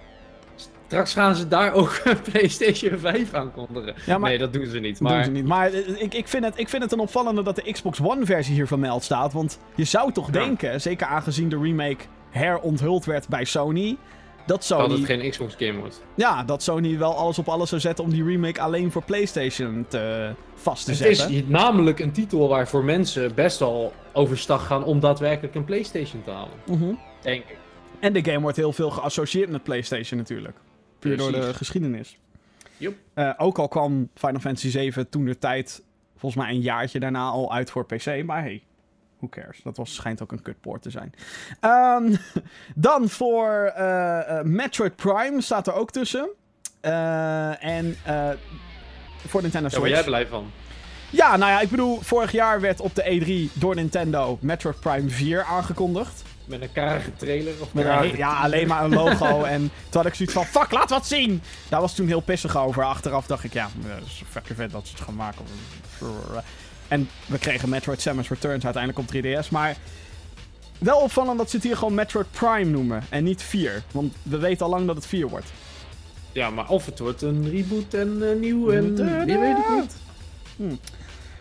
Straks 0.90 1.14
gaan 1.14 1.36
ze 1.36 1.48
daar 1.48 1.74
ook 1.74 2.02
een 2.04 2.22
PlayStation 2.32 3.00
5 3.00 3.34
aankondigen. 3.34 3.94
Ja, 4.06 4.18
maar- 4.18 4.30
Nee, 4.30 4.40
dat 4.40 4.54
doen 4.54 4.66
ze 4.66 4.80
niet. 4.80 4.92
Dat 5.00 5.02
Maar 5.02 5.14
doen 5.16 5.24
ze 5.24 5.32
niet. 5.32 5.46
Maar 5.48 5.72
eh, 5.74 6.02
ik, 6.02 6.14
ik, 6.14 6.28
vind 6.28 6.46
het, 6.46 6.54
ik 6.60 6.70
vind 6.70 6.84
het 6.84 6.92
een 6.92 7.00
opvallende 7.00 7.44
dat 7.44 7.56
de 7.56 7.72
Xbox 7.72 8.02
One 8.02 8.26
versie 8.26 8.54
hier 8.54 8.68
vermeld 8.68 9.04
staat. 9.04 9.34
Want 9.34 9.60
je 9.76 9.84
zou 9.84 10.12
toch 10.12 10.26
Ja. 10.26 10.32
denken, 10.32 10.82
zeker 10.82 11.08
aangezien 11.08 11.50
de 11.50 11.58
remake 11.60 12.04
heronthuld 12.30 13.06
werd 13.06 13.28
bij 13.28 13.46
Sony... 13.46 13.98
Dat 14.46 14.58
dat 14.58 14.66
Sony, 14.80 14.94
het 14.96 15.06
geen 15.06 15.30
Xbox 15.30 15.56
game 15.58 15.80
wordt. 15.80 16.02
ja, 16.16 16.44
dat 16.44 16.64
Sony 16.64 16.98
wel 16.98 17.16
alles 17.16 17.40
op 17.40 17.48
alles 17.50 17.70
zou 17.70 17.82
zetten 17.82 18.04
om 18.04 18.10
die 18.10 18.24
remake 18.24 18.62
alleen 18.62 18.92
voor 18.92 19.04
PlayStation 19.04 19.86
te, 19.88 20.32
vast 20.56 20.86
te 20.86 20.92
Het 20.92 21.00
zetten. 21.00 21.30
is 21.32 21.42
namelijk 21.48 22.00
een 22.00 22.12
titel 22.12 22.48
waarvoor 22.48 22.84
mensen 22.84 23.34
best 23.36 23.60
wel 23.60 23.94
overstag 24.14 24.66
gaan 24.66 24.84
om 24.84 25.00
daadwerkelijk 25.00 25.56
een 25.56 25.64
PlayStation 25.66 26.24
te 26.24 26.32
halen. 26.32 26.54
Mhm. 26.66 26.94
Denk 27.22 27.44
ik. 27.48 27.58
En 28.00 28.14
de 28.14 28.24
game 28.24 28.40
wordt 28.40 28.58
heel 28.58 28.74
veel 28.74 28.90
geassocieerd 28.90 29.50
met 29.50 29.64
PlayStation 29.64 30.20
natuurlijk. 30.20 30.58
Puur 31.00 31.18
door 31.18 31.32
de 31.32 31.54
geschiedenis. 31.54 32.18
Joep. 32.78 32.96
Eh, 33.14 33.34
ook 33.38 33.58
al 33.58 33.68
kwam 33.68 34.10
Final 34.16 34.40
Fantasy 34.40 34.70
7 34.70 35.10
toen 35.10 35.26
de 35.26 35.38
tijd, 35.38 35.84
volgens 36.18 36.44
mij 36.44 36.54
een 36.54 36.62
jaartje 36.62 37.00
daarna 37.00 37.28
al 37.28 37.54
uit 37.54 37.72
voor 37.72 37.86
PC. 37.86 38.24
Maar 38.26 38.42
hey, 38.42 38.64
who 39.18 39.28
cares? 39.30 39.60
Dat 39.64 39.78
was, 39.78 39.96
schijnt 39.96 40.22
ook 40.22 40.32
een 40.32 40.42
kutpoort 40.42 40.82
te 40.82 40.90
zijn. 40.90 41.14
Ehm, 41.60 42.16
dan 42.76 43.10
voor 43.10 43.72
eh, 43.76 44.38
eh, 44.40 44.46
Metroid 44.46 44.96
Prime 44.96 45.42
staat 45.42 45.68
er 45.68 45.74
ook 45.74 45.92
tussen. 45.92 46.30
Eh, 46.82 47.64
en 47.64 47.96
eh, 48.06 48.30
voor 49.28 49.42
Nintendo 49.42 49.70
Daar 49.70 49.78
Switch. 49.78 49.78
word 49.78 49.90
jij 49.90 50.04
blij 50.04 50.28
van. 50.28 50.52
Ja, 51.12 51.38
nou 51.38 51.52
ja, 51.52 51.60
ik 51.60 51.70
bedoel, 51.70 52.02
vorig 52.02 52.32
jaar 52.32 52.62
werd 52.62 52.80
op 52.80 52.96
de 52.96 53.04
E3 53.52 53.54
door 53.60 53.76
Nintendo 53.76 54.38
Metroid 54.42 54.80
Prime 54.80 55.10
4 55.10 55.44
aangekondigd. 55.44 56.24
Met 56.50 56.62
een 56.62 56.72
karige 56.72 57.16
trailer 57.16 57.54
of 57.60 57.74
Met 57.74 57.86
een 57.86 58.18
ja, 58.18 58.42
alleen 58.42 58.68
maar 58.68 58.84
een 58.84 58.94
logo. 58.94 59.44
en 59.56 59.60
toen 59.60 60.02
had 60.02 60.06
ik 60.06 60.14
zoiets 60.14 60.34
van, 60.34 60.46
fuck, 60.46 60.72
laat 60.72 60.90
wat 60.90 61.08
zien! 61.08 61.42
Daar 61.70 61.82
was 61.82 61.96
toen 61.96 62.08
heel 62.08 62.20
pissig 62.20 62.58
over. 62.58 62.84
Achteraf 62.84 63.28
dacht 63.28 63.44
ik, 63.44 63.54
ja, 63.54 63.70
eh, 63.84 63.90
dat 63.90 64.06
is 64.06 64.24
fucking 64.30 64.58
vet 64.58 64.72
dat 64.72 64.88
ze 64.88 64.94
het 64.94 65.04
gaan 65.04 65.16
maken. 65.16 65.46
En 66.88 67.10
we 67.26 67.38
kregen 67.38 67.70
Metroid 67.70 68.02
Samus 68.02 68.30
Returns 68.30 68.64
uiteindelijk 68.64 69.08
op 69.08 69.16
3DS. 69.16 69.50
Maar 69.50 69.76
wel 70.80 71.00
opvallend 71.00 71.38
dat 71.38 71.50
ze 71.50 71.56
het 71.56 71.66
hier 71.66 71.78
gewoon 71.78 71.94
Metroid 71.94 72.32
Prime 72.32 72.70
noemen. 72.72 73.04
En 73.10 73.24
niet 73.24 73.42
4. 73.42 73.84
Want 73.92 74.16
we 74.24 74.38
weten 74.38 74.66
al 74.66 74.72
lang 74.72 74.88
dat 74.88 74.96
het 74.96 75.06
4 75.06 75.28
wordt. 75.28 75.52
Ja, 76.32 76.50
maar 76.50 76.70
of 76.70 76.86
het 76.86 77.00
wordt 77.00 77.22
een 77.22 77.50
reboot 77.50 77.94
en 77.94 78.30
eh, 78.30 78.40
nieuw 78.40 78.70
en 78.70 78.96
wie 79.26 79.38
weet 79.38 79.58
het 79.58 79.70
niet. 80.58 80.80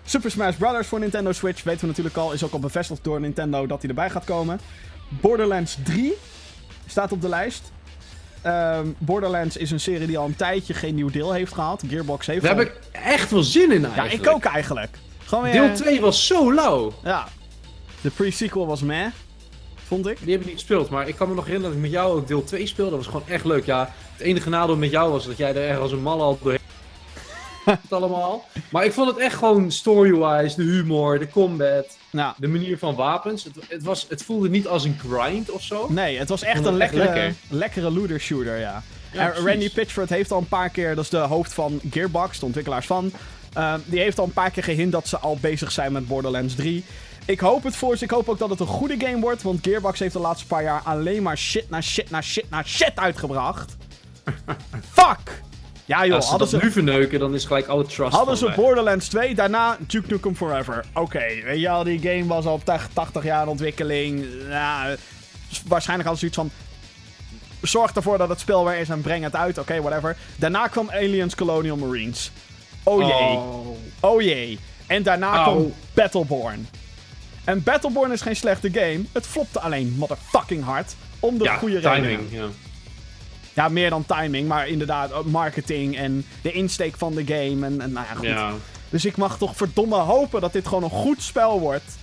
Super 0.08 0.30
Smash 0.30 0.56
Bros. 0.56 0.86
voor 0.86 0.98
Nintendo 0.98 1.32
Switch 1.32 1.62
weten 1.62 1.80
we 1.80 1.86
natuurlijk 1.86 2.16
al. 2.16 2.32
Is 2.32 2.44
ook 2.44 2.52
al 2.52 2.58
bevestigd 2.58 3.04
door 3.04 3.20
Nintendo 3.20 3.66
dat 3.66 3.80
hij 3.80 3.88
erbij 3.88 4.10
gaat 4.10 4.24
komen. 4.24 4.60
Borderlands 5.08 5.76
3 5.84 6.12
staat 6.86 7.12
op 7.12 7.20
de 7.22 7.28
lijst. 7.28 7.72
Ehm, 8.42 8.86
Borderlands 8.98 9.56
is 9.56 9.70
een 9.70 9.80
serie 9.80 10.06
die 10.06 10.18
al 10.18 10.26
een 10.26 10.36
tijdje 10.36 10.74
geen 10.74 10.94
nieuw 10.94 11.10
deel 11.10 11.32
heeft 11.32 11.52
gehad. 11.54 11.82
Gearbox 11.88 12.26
heeft 12.26 12.42
Daar 12.42 12.52
al- 12.52 12.58
heb 12.58 12.68
ik 12.68 12.74
echt 12.92 13.30
wel 13.30 13.42
zin 13.42 13.72
in 13.72 13.80
Ja, 13.80 13.86
eigenlijk. 13.94 14.26
ik 14.28 14.34
ook 14.34 14.44
eigenlijk. 14.44 14.98
Gewoon 15.24 15.44
weer... 15.44 15.52
Deel 15.52 15.74
2 15.74 16.00
was 16.00 16.26
zo 16.26 16.54
lauw. 16.54 16.92
Ja. 17.04 17.28
De 18.00 18.10
pre-sequel 18.10 18.66
was 18.66 18.80
meh. 18.82 19.06
Vond 19.86 20.06
ik. 20.06 20.18
Die 20.20 20.30
heb 20.30 20.40
ik 20.40 20.46
niet 20.46 20.54
gespeeld, 20.56 20.90
maar 20.90 21.08
ik 21.08 21.16
kan 21.16 21.28
me 21.28 21.34
nog 21.34 21.44
herinneren 21.44 21.76
dat 21.76 21.84
ik 21.84 21.90
met 21.90 22.00
jou 22.00 22.16
ook 22.20 22.28
deel 22.28 22.44
2 22.44 22.66
speelde. 22.66 22.90
Dat 22.90 22.98
was 22.98 23.08
gewoon 23.08 23.28
echt 23.28 23.44
leuk. 23.44 23.64
Ja, 23.64 23.92
het 24.12 24.20
enige 24.26 24.48
nadeel 24.48 24.76
met 24.76 24.90
jou 24.90 25.10
was 25.12 25.26
dat 25.26 25.36
jij 25.36 25.54
er 25.54 25.68
echt 25.68 25.78
als 25.78 25.92
een 25.92 26.02
mal 26.02 26.22
al 26.22 26.38
doorheen 26.42 26.57
het 27.82 27.92
allemaal. 27.92 28.44
Maar 28.70 28.84
ik 28.84 28.92
vond 28.92 29.08
het 29.08 29.18
echt 29.18 29.36
gewoon 29.36 29.70
story-wise, 29.72 30.56
de 30.56 30.62
humor, 30.62 31.18
de 31.18 31.28
combat, 31.28 31.96
Ja. 32.10 32.34
de 32.38 32.48
manier 32.48 32.78
van 32.78 32.94
wapens. 32.94 33.44
Het, 33.44 33.54
het, 33.68 33.82
was, 33.82 34.06
het 34.08 34.22
voelde 34.22 34.48
niet 34.48 34.66
als 34.66 34.84
een 34.84 34.98
grind 35.08 35.50
of 35.50 35.62
zo. 35.62 35.86
Nee, 35.88 36.18
het 36.18 36.28
was 36.28 36.42
echt 36.42 36.64
een 36.64 36.76
lekkere, 36.76 37.04
lekker. 37.04 37.34
lekkere 37.48 37.90
looter 37.90 38.20
shooter, 38.20 38.58
ja. 38.58 38.82
Ja, 39.12 39.20
en 39.20 39.28
precies. 39.28 39.46
Randy 39.46 39.70
Pitchford 39.72 40.08
heeft 40.08 40.32
al 40.32 40.38
een 40.38 40.48
paar 40.48 40.70
keer, 40.70 40.94
dat 40.94 41.04
is 41.04 41.10
de 41.10 41.16
hoofd 41.16 41.52
van 41.52 41.80
Gearbox, 41.90 42.38
de 42.38 42.44
ontwikkelaars 42.46 42.86
van, 42.86 43.12
Ehm, 43.52 43.78
die 43.84 44.00
heeft 44.00 44.18
al 44.18 44.24
een 44.24 44.32
paar 44.32 44.50
keer 44.50 44.62
gehint 44.64 44.92
dat 44.92 45.08
ze 45.08 45.18
al 45.18 45.38
bezig 45.40 45.72
zijn 45.72 45.92
met 45.92 46.06
Borderlands 46.06 46.54
3. 46.54 46.84
Ik 47.24 47.40
hoop 47.40 47.62
het 47.62 47.76
voor 47.76 47.96
ze. 47.96 48.04
Ik 48.04 48.10
hoop 48.10 48.28
ook 48.28 48.38
dat 48.38 48.50
het 48.50 48.60
een 48.60 48.66
goede 48.66 48.94
game 48.98 49.20
wordt. 49.20 49.42
Want 49.42 49.58
Gearbox 49.62 49.98
heeft 49.98 50.12
de 50.12 50.18
laatste 50.18 50.46
paar 50.46 50.62
jaar 50.62 50.80
alleen 50.84 51.22
maar 51.22 51.38
shit 51.38 51.70
na 51.70 51.80
shit 51.80 52.10
na 52.10 52.20
shit 52.20 52.50
na 52.50 52.62
shit 52.62 52.92
uitgebracht. 52.94 53.76
Fuck! 54.98 55.42
Ja 55.88 56.04
joh, 56.06 56.14
Als 56.14 56.24
ze 56.24 56.30
hadden 56.30 56.50
dat 56.50 56.60
ze, 56.60 56.66
nu 56.66 56.72
verneuken, 56.72 57.18
dan 57.18 57.34
is 57.34 57.44
gelijk 57.44 57.66
alle 57.66 57.86
trust 57.86 58.12
hadden 58.16 58.36
ze 58.36 58.46
weg. 58.46 58.54
Borderlands 58.54 59.08
2, 59.08 59.34
daarna 59.34 59.76
Duke 59.86 60.12
Nukem 60.12 60.36
Forever. 60.36 60.84
Oké, 60.94 61.24
weet 61.44 61.60
je 61.60 61.68
al, 61.68 61.84
die 61.84 61.98
game 62.00 62.26
was 62.26 62.44
al 62.44 62.60
80 62.92 63.24
jaar 63.24 63.42
in 63.42 63.48
ontwikkeling. 63.48 64.26
Ja, 64.48 64.94
waarschijnlijk 65.66 66.08
hadden 66.08 66.18
ze 66.18 66.26
iets 66.26 66.36
van... 66.36 66.50
Zorg 67.62 67.92
ervoor 67.92 68.18
dat 68.18 68.28
het 68.28 68.40
spel 68.40 68.64
weer 68.64 68.78
is 68.78 68.88
en 68.88 69.00
breng 69.00 69.24
het 69.24 69.36
uit. 69.36 69.58
Oké, 69.58 69.80
whatever. 69.80 70.16
Daarna 70.36 70.66
kwam 70.66 70.90
Aliens 70.90 71.34
Colonial 71.34 71.76
Marines. 71.76 72.30
Oh 72.82 73.02
jee. 73.02 73.36
Oh. 73.36 73.66
Oh 74.00 74.22
jee. 74.22 74.58
En 74.86 75.02
daarna 75.02 75.42
kwam 75.42 75.72
Battleborn. 75.94 76.68
En 77.44 77.62
Battleborn 77.62 78.12
is 78.12 78.20
geen 78.20 78.36
slechte 78.36 78.70
game. 78.72 79.00
Het 79.12 79.26
flopte 79.26 79.60
alleen 79.60 79.94
motherfucking 79.98 80.64
hard. 80.64 80.94
Om 81.20 81.38
de 81.38 81.44
Ja, 81.44 81.56
goede 81.56 81.80
timing. 81.80 82.20
Ja. 82.30 82.46
Ja, 83.58 83.68
meer 83.68 83.90
dan 83.90 84.06
timing. 84.06 84.48
Maar 84.48 84.68
inderdaad, 84.68 85.12
ook 85.12 85.26
marketing 85.26 85.96
en 85.96 86.24
de 86.42 86.52
insteek 86.52 86.96
van 86.96 87.14
de 87.14 87.24
game. 87.26 87.66
En, 87.66 87.80
en 87.80 87.92
nou 87.92 88.06
ja, 88.06 88.14
goed. 88.14 88.26
ja. 88.26 88.52
Dus 88.90 89.04
ik 89.04 89.16
mag 89.16 89.38
toch 89.38 89.56
verdomme 89.56 89.96
hopen 89.96 90.40
dat 90.40 90.52
dit 90.52 90.66
gewoon 90.66 90.82
een 90.82 90.90
goed 90.90 91.22
spel 91.22 91.60
wordt. 91.60 91.96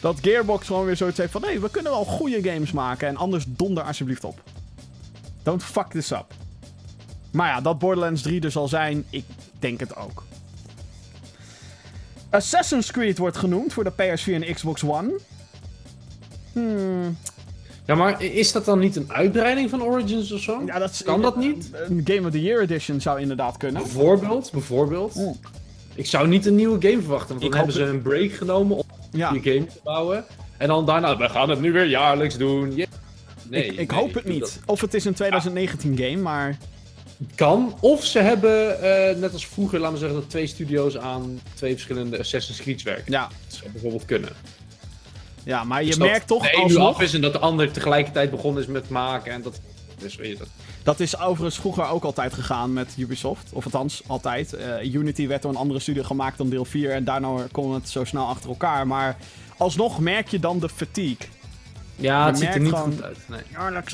Dat 0.00 0.18
Gearbox 0.20 0.66
gewoon 0.66 0.84
weer 0.84 0.96
zoiets 0.96 1.18
heeft 1.18 1.32
van... 1.32 1.40
Nee, 1.40 1.60
we 1.60 1.70
kunnen 1.70 1.92
wel 1.92 2.04
goede 2.04 2.42
games 2.42 2.72
maken. 2.72 3.08
En 3.08 3.16
anders 3.16 3.44
donder 3.48 3.84
alsjeblieft 3.84 4.24
op. 4.24 4.42
Don't 5.42 5.64
fuck 5.64 5.86
this 5.90 6.10
up. 6.10 6.26
Maar 7.30 7.48
ja, 7.48 7.60
dat 7.60 7.78
Borderlands 7.78 8.22
3 8.22 8.40
er 8.40 8.50
zal 8.50 8.68
zijn, 8.68 9.04
ik 9.10 9.24
denk 9.58 9.80
het 9.80 9.96
ook. 9.96 10.24
Assassin's 12.30 12.90
Creed 12.90 13.18
wordt 13.18 13.36
genoemd 13.36 13.72
voor 13.72 13.84
de 13.84 13.92
PS4 13.92 14.32
en 14.32 14.54
Xbox 14.54 14.84
One. 14.84 15.18
Hmm, 16.52 17.16
ja, 17.90 17.96
maar 17.96 18.22
is 18.22 18.52
dat 18.52 18.64
dan 18.64 18.78
niet 18.78 18.96
een 18.96 19.12
uitbreiding 19.12 19.70
van 19.70 19.82
Origins 19.82 20.32
of 20.32 20.40
zo? 20.40 20.62
ja, 20.66 20.78
dat 20.78 21.02
Kan 21.04 21.22
dat 21.22 21.36
niet? 21.36 21.70
Een 21.72 22.00
Game 22.04 22.26
of 22.26 22.30
the 22.32 22.40
Year 22.42 22.60
edition 22.62 23.00
zou 23.00 23.20
inderdaad 23.20 23.56
kunnen. 23.56 23.82
Bijvoorbeeld, 23.82 24.50
bijvoorbeeld. 24.52 25.14
Oeh. 25.16 25.36
Ik 25.94 26.06
zou 26.06 26.28
niet 26.28 26.46
een 26.46 26.54
nieuwe 26.54 26.88
game 26.88 27.00
verwachten, 27.00 27.28
want 27.28 27.42
Ik 27.42 27.50
dan 27.50 27.58
hebben 27.58 27.76
hoop 27.76 27.86
ze 27.86 27.92
een 27.92 28.02
break 28.02 28.32
genomen 28.32 28.76
om 28.76 28.82
Ja. 29.10 29.30
die 29.32 29.42
game 29.42 29.66
te 29.66 29.78
bouwen. 29.84 30.24
En 30.56 30.68
dan 30.68 30.86
daarna, 30.86 31.16
we 31.16 31.28
gaan 31.28 31.50
het 31.50 31.60
nu 31.60 31.72
weer 31.72 31.86
jaarlijks 31.86 32.36
doen. 32.36 32.74
Yeah. 32.74 32.88
Nee, 33.48 33.64
ik, 33.66 33.76
ik 33.78 33.90
nee, 33.90 34.00
hoop 34.00 34.14
het 34.14 34.24
niet. 34.24 34.40
dat. 34.40 34.58
Of 34.66 34.80
het 34.80 34.94
is 34.94 35.04
een 35.04 35.14
2019 35.14 35.96
game, 35.98 36.16
maar... 36.16 36.58
Kan. 37.34 37.74
Of 37.80 38.04
ze 38.04 38.18
hebben, 38.18 38.82
eh, 38.82 39.16
net 39.16 39.32
als 39.32 39.46
vroeger, 39.46 39.78
laten 39.78 39.94
we 39.94 40.00
zeggen, 40.00 40.18
dat 40.20 40.30
twee 40.30 40.46
studio's 40.46 40.96
aan 40.98 41.40
twee 41.54 41.72
verschillende 41.72 42.18
Assassin's 42.18 42.60
Creed 42.60 42.82
werken. 42.82 43.12
Ja, 43.12 43.28
Dat 43.46 43.56
zou 43.58 43.70
bijvoorbeeld 43.70 44.04
kunnen. 44.04 44.30
Ja 45.44 45.64
maar 45.64 45.80
je 45.80 45.86
Dus 45.86 45.96
merkt 45.98 46.26
toch 46.26 46.50
de 46.50 46.56
alsnog... 46.56 46.94
af 46.94 47.00
is 47.02 47.14
en 47.14 47.20
dat 47.20 47.32
de 47.32 47.38
ander 47.38 47.70
tegelijkertijd 47.72 48.30
begonnen 48.30 48.62
is 48.62 48.68
met 48.68 48.88
maken. 48.88 49.32
En 49.32 49.42
dat, 49.42 49.60
dus 49.98 50.16
weet 50.16 50.30
je 50.30 50.36
dat. 50.38 50.48
Dat 50.82 51.00
is 51.00 51.18
overigens 51.18 51.58
vroeger 51.60 51.88
ook 51.88 52.04
altijd 52.04 52.34
gegaan 52.34 52.72
met 52.72 52.94
Ubisoft. 52.98 53.50
Of 53.52 53.64
althans, 53.64 54.02
altijd. 54.06 54.52
Eh, 54.52 54.94
Unity 54.94 55.26
werd 55.26 55.42
door 55.42 55.50
een 55.50 55.56
andere 55.56 55.80
studio 55.80 56.02
gemaakt 56.02 56.38
dan 56.38 56.48
deel 56.48 56.64
4. 56.64 56.90
En 56.92 57.04
daarna 57.04 57.46
kwam 57.52 57.72
het 57.72 57.88
zo 57.88 58.04
snel 58.04 58.26
achter 58.26 58.48
elkaar. 58.48 58.86
Maar 58.86 59.16
alsnog 59.56 59.98
merk 59.98 60.28
je 60.28 60.38
dan 60.38 60.58
de 60.58 60.68
fatigue. 60.68 61.28
Ja, 61.96 62.20
Je 62.24 62.30
het 62.30 62.38
ziet 62.38 62.54
er 62.54 62.60
niet 62.60 62.68
gewoon- 62.72 62.92
goed 62.92 63.02
uit. 63.02 63.18
Nee. 63.28 63.40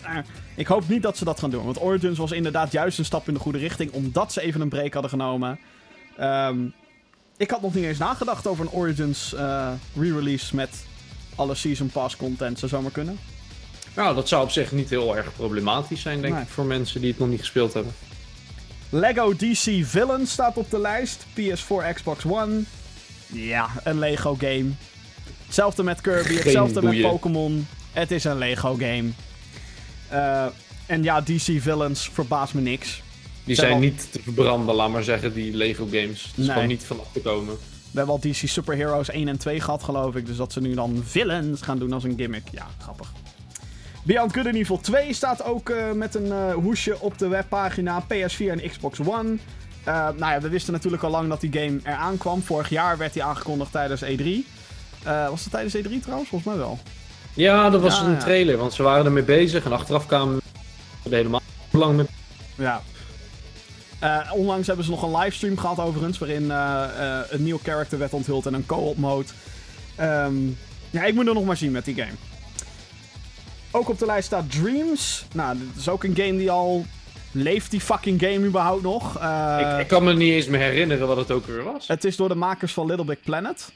Eh. 0.02 0.18
Ik 0.54 0.66
hoop 0.66 0.88
niet 0.88 1.02
dat 1.02 1.16
ze 1.16 1.24
dat 1.24 1.38
gaan 1.38 1.50
doen. 1.50 1.64
Want 1.64 1.80
Origins 1.80 2.18
was 2.18 2.32
inderdaad 2.32 2.72
juist 2.72 2.98
een 2.98 3.04
stap 3.04 3.28
in 3.28 3.34
de 3.34 3.40
goede 3.40 3.58
richting. 3.58 3.92
Omdat 3.92 4.32
ze 4.32 4.40
even 4.40 4.60
een 4.60 4.68
break 4.68 4.92
hadden 4.92 5.10
genomen. 5.10 5.58
Ehm, 6.16 6.56
ik 7.36 7.50
had 7.50 7.62
nog 7.62 7.74
niet 7.74 7.84
eens 7.84 7.98
nagedacht 7.98 8.46
over 8.46 8.64
een 8.64 8.72
Origins 8.72 9.34
eh, 9.34 9.68
re-release 9.94 10.54
met 10.56 10.85
alle 11.36 11.54
Season 11.54 11.86
Pass 11.88 12.16
content. 12.16 12.58
Zou 12.58 12.70
zomaar 12.70 12.90
kunnen. 12.90 13.18
Nou, 13.96 14.14
dat 14.14 14.28
zou 14.28 14.42
op 14.42 14.50
zich 14.50 14.72
niet 14.72 14.90
heel 14.90 15.16
erg 15.16 15.32
problematisch 15.36 16.00
zijn, 16.00 16.20
denk 16.20 16.34
Nee. 16.34 16.42
ik, 16.42 16.48
voor 16.48 16.64
mensen 16.64 17.00
die 17.00 17.10
het 17.10 17.18
nog 17.18 17.28
niet 17.28 17.38
gespeeld 17.40 17.72
hebben. 17.74 17.92
Lego 18.90 19.32
DC 19.36 19.84
Villain 19.86 20.26
staat 20.26 20.56
op 20.56 20.70
de 20.70 20.78
lijst. 20.78 21.26
PS4, 21.34 21.92
Xbox 21.94 22.24
One. 22.24 22.60
Ja, 23.26 23.68
een 23.84 23.98
Lego 23.98 24.34
game. 24.40 24.70
Hetzelfde 25.46 25.82
met 25.82 26.00
Kirby, 26.00 26.28
Geen 26.28 26.36
hetzelfde 26.42 26.82
met. 26.82 27.00
Pokémon. 27.00 27.66
Het 27.92 28.10
is 28.10 28.24
een 28.24 28.38
Lego 28.38 28.74
game. 28.74 29.08
Eh, 30.08 30.46
en 30.86 31.02
ja, 31.02 31.20
DC 31.20 31.60
Villains 31.60 32.10
verbaast 32.12 32.54
me 32.54 32.60
niks. 32.60 33.02
Die 33.44 33.54
Zijn 33.54 33.80
niet 33.80 34.08
te 34.12 34.20
verbranden, 34.22 34.74
laat 34.74 34.90
maar 34.90 35.02
zeggen, 35.04 35.34
die 35.34 35.54
Lego 35.56 35.84
games. 35.90 36.22
Het 36.22 36.30
is 36.30 36.36
Nee. 36.36 36.46
gewoon 36.52 36.66
niet 36.68 36.84
vanaf 36.84 37.06
te 37.12 37.20
komen. 37.20 37.56
We 37.96 38.02
hebben 38.02 38.20
al 38.22 38.30
DC 38.30 38.48
Superheroes 38.48 39.10
1 39.10 39.28
en 39.28 39.38
2 39.38 39.60
gehad, 39.60 39.82
geloof 39.82 40.14
ik. 40.14 40.26
Dus 40.26 40.36
dat 40.36 40.52
ze 40.52 40.60
nu 40.60 40.74
dan 40.74 41.02
villains 41.04 41.62
gaan 41.62 41.78
doen 41.78 41.92
als 41.92 42.04
een 42.04 42.14
gimmick. 42.16 42.42
Ja, 42.52 42.66
grappig. 42.78 43.12
Beyond 44.02 44.32
Good 44.34 44.46
and 44.46 44.54
Evil 44.54 44.80
2 44.80 45.12
staat 45.12 45.44
ook 45.44 45.70
eh, 45.70 45.92
met 45.92 46.14
een 46.14 46.32
eh, 46.32 46.54
hoesje 46.54 47.00
op 47.00 47.18
de 47.18 47.28
webpagina. 47.28 48.02
PS4 48.02 48.46
en 48.46 48.70
Xbox 48.70 48.98
One. 49.00 49.36
Eh, 49.84 49.94
nou 49.94 50.32
ja, 50.32 50.40
we 50.40 50.48
wisten 50.48 50.72
natuurlijk 50.72 51.02
al 51.02 51.10
lang 51.10 51.28
dat 51.28 51.40
die 51.40 51.52
game 51.52 51.80
eraan 51.84 52.18
kwam. 52.18 52.42
Vorig 52.42 52.68
jaar 52.68 52.98
werd 52.98 53.12
die 53.12 53.22
aangekondigd 53.24 53.72
tijdens 53.72 54.02
E3. 54.04 54.24
Eh, 55.04 55.28
was 55.28 55.42
het 55.42 55.50
tijdens 55.52 55.76
E3 55.76 56.00
trouwens? 56.02 56.28
Volgens 56.28 56.44
mij 56.54 56.56
wel. 56.56 56.78
Ja, 57.34 57.70
dat 57.70 57.80
was 57.80 57.98
Ja, 57.98 58.04
een 58.04 58.12
ja. 58.12 58.18
trailer, 58.18 58.56
want 58.56 58.72
ze 58.72 58.82
waren 58.82 59.04
ermee 59.04 59.22
bezig 59.22 59.64
en 59.64 59.72
achteraf 59.72 60.06
kwamen 60.06 60.36
we 60.36 61.10
er 61.10 61.16
helemaal 61.16 61.42
lang 61.70 61.96
met. 61.96 62.08
Ja. 62.54 62.82
Eh, 63.98 64.30
onlangs 64.32 64.66
hebben 64.66 64.84
ze 64.84 64.90
nog 64.90 65.02
een 65.02 65.16
livestream 65.16 65.58
gehad 65.58 65.78
overigens, 65.78 66.18
waarin 66.18 66.50
eh, 66.50 66.84
eh, 66.84 67.24
een 67.28 67.42
nieuw 67.42 67.58
character 67.62 67.98
werd 67.98 68.12
onthuld 68.12 68.46
en 68.46 68.54
een 68.54 68.66
co-op 68.66 68.96
mode. 68.96 69.28
Ehm, 69.96 70.34
ja, 70.90 71.04
ik 71.04 71.14
moet 71.14 71.26
er 71.26 71.34
nog 71.34 71.44
maar 71.44 71.56
zien 71.56 71.72
met 71.72 71.84
die 71.84 71.94
game. 71.94 72.16
Ook 73.70 73.88
op 73.88 73.98
de 73.98 74.06
lijst 74.06 74.26
staat 74.26 74.50
Dreams. 74.50 75.26
Nou, 75.34 75.58
dit 75.58 75.76
is 75.76 75.88
ook 75.88 76.04
een 76.04 76.16
game 76.16 76.36
die 76.36 76.50
al... 76.50 76.86
Leeft 77.32 77.70
die 77.70 77.80
fucking 77.80 78.20
game 78.20 78.46
überhaupt 78.46 78.82
nog? 78.82 79.14
Ik, 79.60 79.78
ik 79.78 79.86
kan 79.86 80.04
me 80.04 80.14
niet 80.14 80.32
eens 80.32 80.46
meer 80.46 80.60
herinneren 80.60 81.06
wat 81.06 81.16
het 81.16 81.30
ook 81.30 81.46
weer 81.46 81.62
was. 81.62 81.88
Het 81.88 82.04
is 82.04 82.16
door 82.16 82.28
de 82.28 82.34
makers 82.34 82.72
van 82.72 82.86
Little 82.86 83.04
Big 83.04 83.20
Planet. 83.20 83.72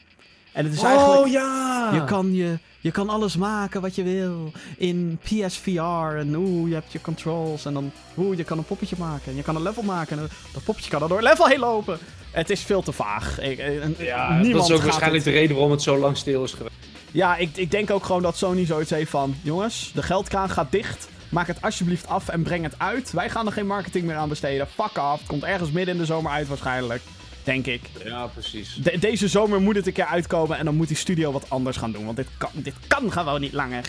En 0.52 0.64
het 0.64 0.74
is 0.74 0.82
eigenlijk... 0.82 1.20
Oh 1.20 1.30
ja! 1.30 1.90
Je 1.94 2.04
kan, 2.04 2.34
je, 2.34 2.58
je 2.80 2.90
kan 2.90 3.08
alles 3.08 3.36
maken 3.36 3.80
wat 3.80 3.94
je 3.94 4.02
wil 4.02 4.52
in 4.76 5.18
PSVR. 5.22 6.16
En 6.16 6.34
oeh, 6.34 6.68
je 6.68 6.74
hebt 6.74 6.92
je 6.92 7.00
controls. 7.00 7.64
En 7.64 7.72
dan, 7.74 7.92
oeh, 8.16 8.36
je 8.36 8.44
kan 8.44 8.58
een 8.58 8.64
poppetje 8.64 8.96
maken. 8.98 9.30
En 9.30 9.36
je 9.36 9.42
kan 9.42 9.56
een 9.56 9.62
level 9.62 9.82
maken. 9.82 10.18
En 10.18 10.28
dat 10.52 10.64
poppetje 10.64 10.90
kan 10.90 11.02
er 11.02 11.08
door 11.08 11.18
een 11.18 11.24
level 11.24 11.46
heen 11.46 11.58
lopen. 11.58 11.98
Het 12.30 12.50
is 12.50 12.60
veel 12.62 12.82
te 12.82 12.92
vaag. 12.92 13.40
Ik, 13.40 13.58
eh, 13.58 13.82
en- 13.82 13.94
Ja, 13.98 14.38
dat 14.38 14.46
is 14.46 14.70
ook 14.72 14.82
waarschijnlijk 14.82 15.24
het- 15.24 15.34
de 15.34 15.38
reden 15.40 15.50
waarom 15.54 15.70
het 15.72 15.82
zo 15.82 15.98
lang 15.98 16.16
stil 16.16 16.44
is 16.44 16.52
geweest. 16.52 16.74
Ja, 17.12 17.36
ik, 17.36 17.56
ik 17.56 17.70
denk 17.70 17.90
ook 17.90 18.04
gewoon 18.04 18.22
dat 18.22 18.36
Sony 18.36 18.66
zoiets 18.66 18.90
heeft 18.90 19.10
van... 19.10 19.34
Jongens, 19.42 19.90
de 19.94 20.02
geldkraan 20.02 20.50
gaat 20.50 20.72
dicht. 20.72 21.08
Maak 21.28 21.46
het 21.46 21.62
alsjeblieft 21.62 22.06
af 22.08 22.28
en 22.28 22.42
breng 22.42 22.64
het 22.64 22.74
uit. 22.78 23.10
Wij 23.12 23.30
gaan 23.30 23.46
er 23.46 23.52
geen 23.52 23.66
marketing 23.66 24.04
meer 24.04 24.16
aan 24.16 24.28
besteden. 24.28 24.66
Fuck 24.66 24.98
off. 24.98 25.18
Het 25.18 25.26
komt 25.26 25.44
ergens 25.44 25.70
midden 25.70 25.94
in 25.94 26.00
de 26.00 26.06
zomer 26.06 26.32
uit 26.32 26.48
waarschijnlijk. 26.48 27.02
Denk 27.44 27.66
ik. 27.66 27.80
Ja, 28.04 28.26
precies. 28.26 28.74
De- 28.74 28.98
deze 28.98 29.28
zomer 29.28 29.60
moet 29.60 29.76
het 29.76 29.86
een 29.86 29.92
keer 29.92 30.04
uitkomen 30.06 30.58
en 30.58 30.64
dan 30.64 30.74
moet 30.76 30.88
die 30.88 30.96
studio 30.96 31.32
wat 31.32 31.44
anders 31.50 31.76
gaan 31.76 31.92
doen. 31.92 32.04
Want 32.04 32.16
dit 32.16 32.26
kan, 32.38 32.50
dit 32.54 32.74
kan 32.86 33.12
gewoon 33.12 33.40
niet 33.40 33.52
langer. 33.52 33.84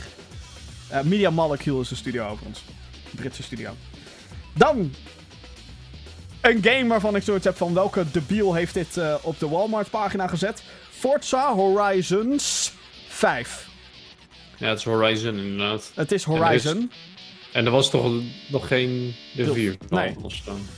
Eh, 0.88 1.02
Media 1.02 1.30
Molecule 1.30 1.80
is 1.82 1.88
de 1.88 1.96
studio 1.96 2.28
over 2.28 2.46
ons. 2.46 2.64
Britse 3.12 3.44
studio. 3.44 3.72
Dan. 4.54 4.94
Een 6.42 6.64
game 6.64 6.88
waarvan 6.88 7.16
ik 7.16 7.24
zoiets 7.24 7.46
heb 7.46 7.58
van 7.58 7.74
welke 7.74 8.06
debiel 8.12 8.54
heeft 8.54 8.74
dit 8.74 8.98
eh, 8.98 9.16
op 9.22 9.40
de 9.40 9.48
Walmart 9.50 9.90
pagina 9.90 10.28
gezet. 10.28 10.64
Forza 10.90 11.54
Horizons 11.54 12.72
5. 13.08 13.68
Ja, 14.58 14.68
het 14.70 14.78
is 14.78 14.84
Horizon 14.86 15.38
inderdaad. 15.38 15.92
Het 15.96 16.12
is- 16.12 16.24
Horizon. 16.24 16.92
En 17.52 17.66
er 17.66 17.72
was 17.72 17.90
toch 17.90 18.12
nog 18.48 18.68
geen 18.68 19.16
de 19.36 19.54
vier 19.54 19.78
Nee. 19.90 20.16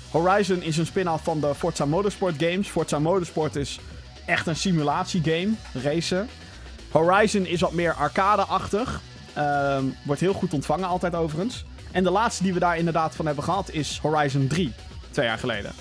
Horizon 0.09 0.61
is 0.61 0.77
een 0.77 0.85
spin-off 0.85 1.23
van 1.23 1.39
de 1.39 1.55
Forza 1.55 1.85
Motorsport 1.85 2.35
games. 2.37 2.67
Forza 2.67 2.99
Motorsport 2.99 3.55
is 3.55 3.79
echt 4.25 4.47
een 4.47 4.55
simulatiegame, 4.55 5.53
racen. 5.73 6.29
Horizon 6.91 7.45
is 7.45 7.61
wat 7.61 7.71
meer 7.71 7.93
arcade-achtig. 7.93 9.01
Ehm, 9.33 9.83
wordt 10.03 10.21
heel 10.21 10.33
goed 10.33 10.53
ontvangen 10.53 10.87
altijd 10.87 11.15
overigens. 11.15 11.65
En 11.91 12.03
de 12.03 12.09
laatste 12.09 12.43
die 12.43 12.53
we 12.53 12.59
daar 12.59 12.77
inderdaad 12.77 13.15
van 13.15 13.25
hebben 13.25 13.43
gehad 13.43 13.69
is 13.71 13.99
Horizon 14.01 14.47
3. 14.47 14.73
Twee 15.11 15.25
jaar 15.25 15.37
geleden. 15.37 15.71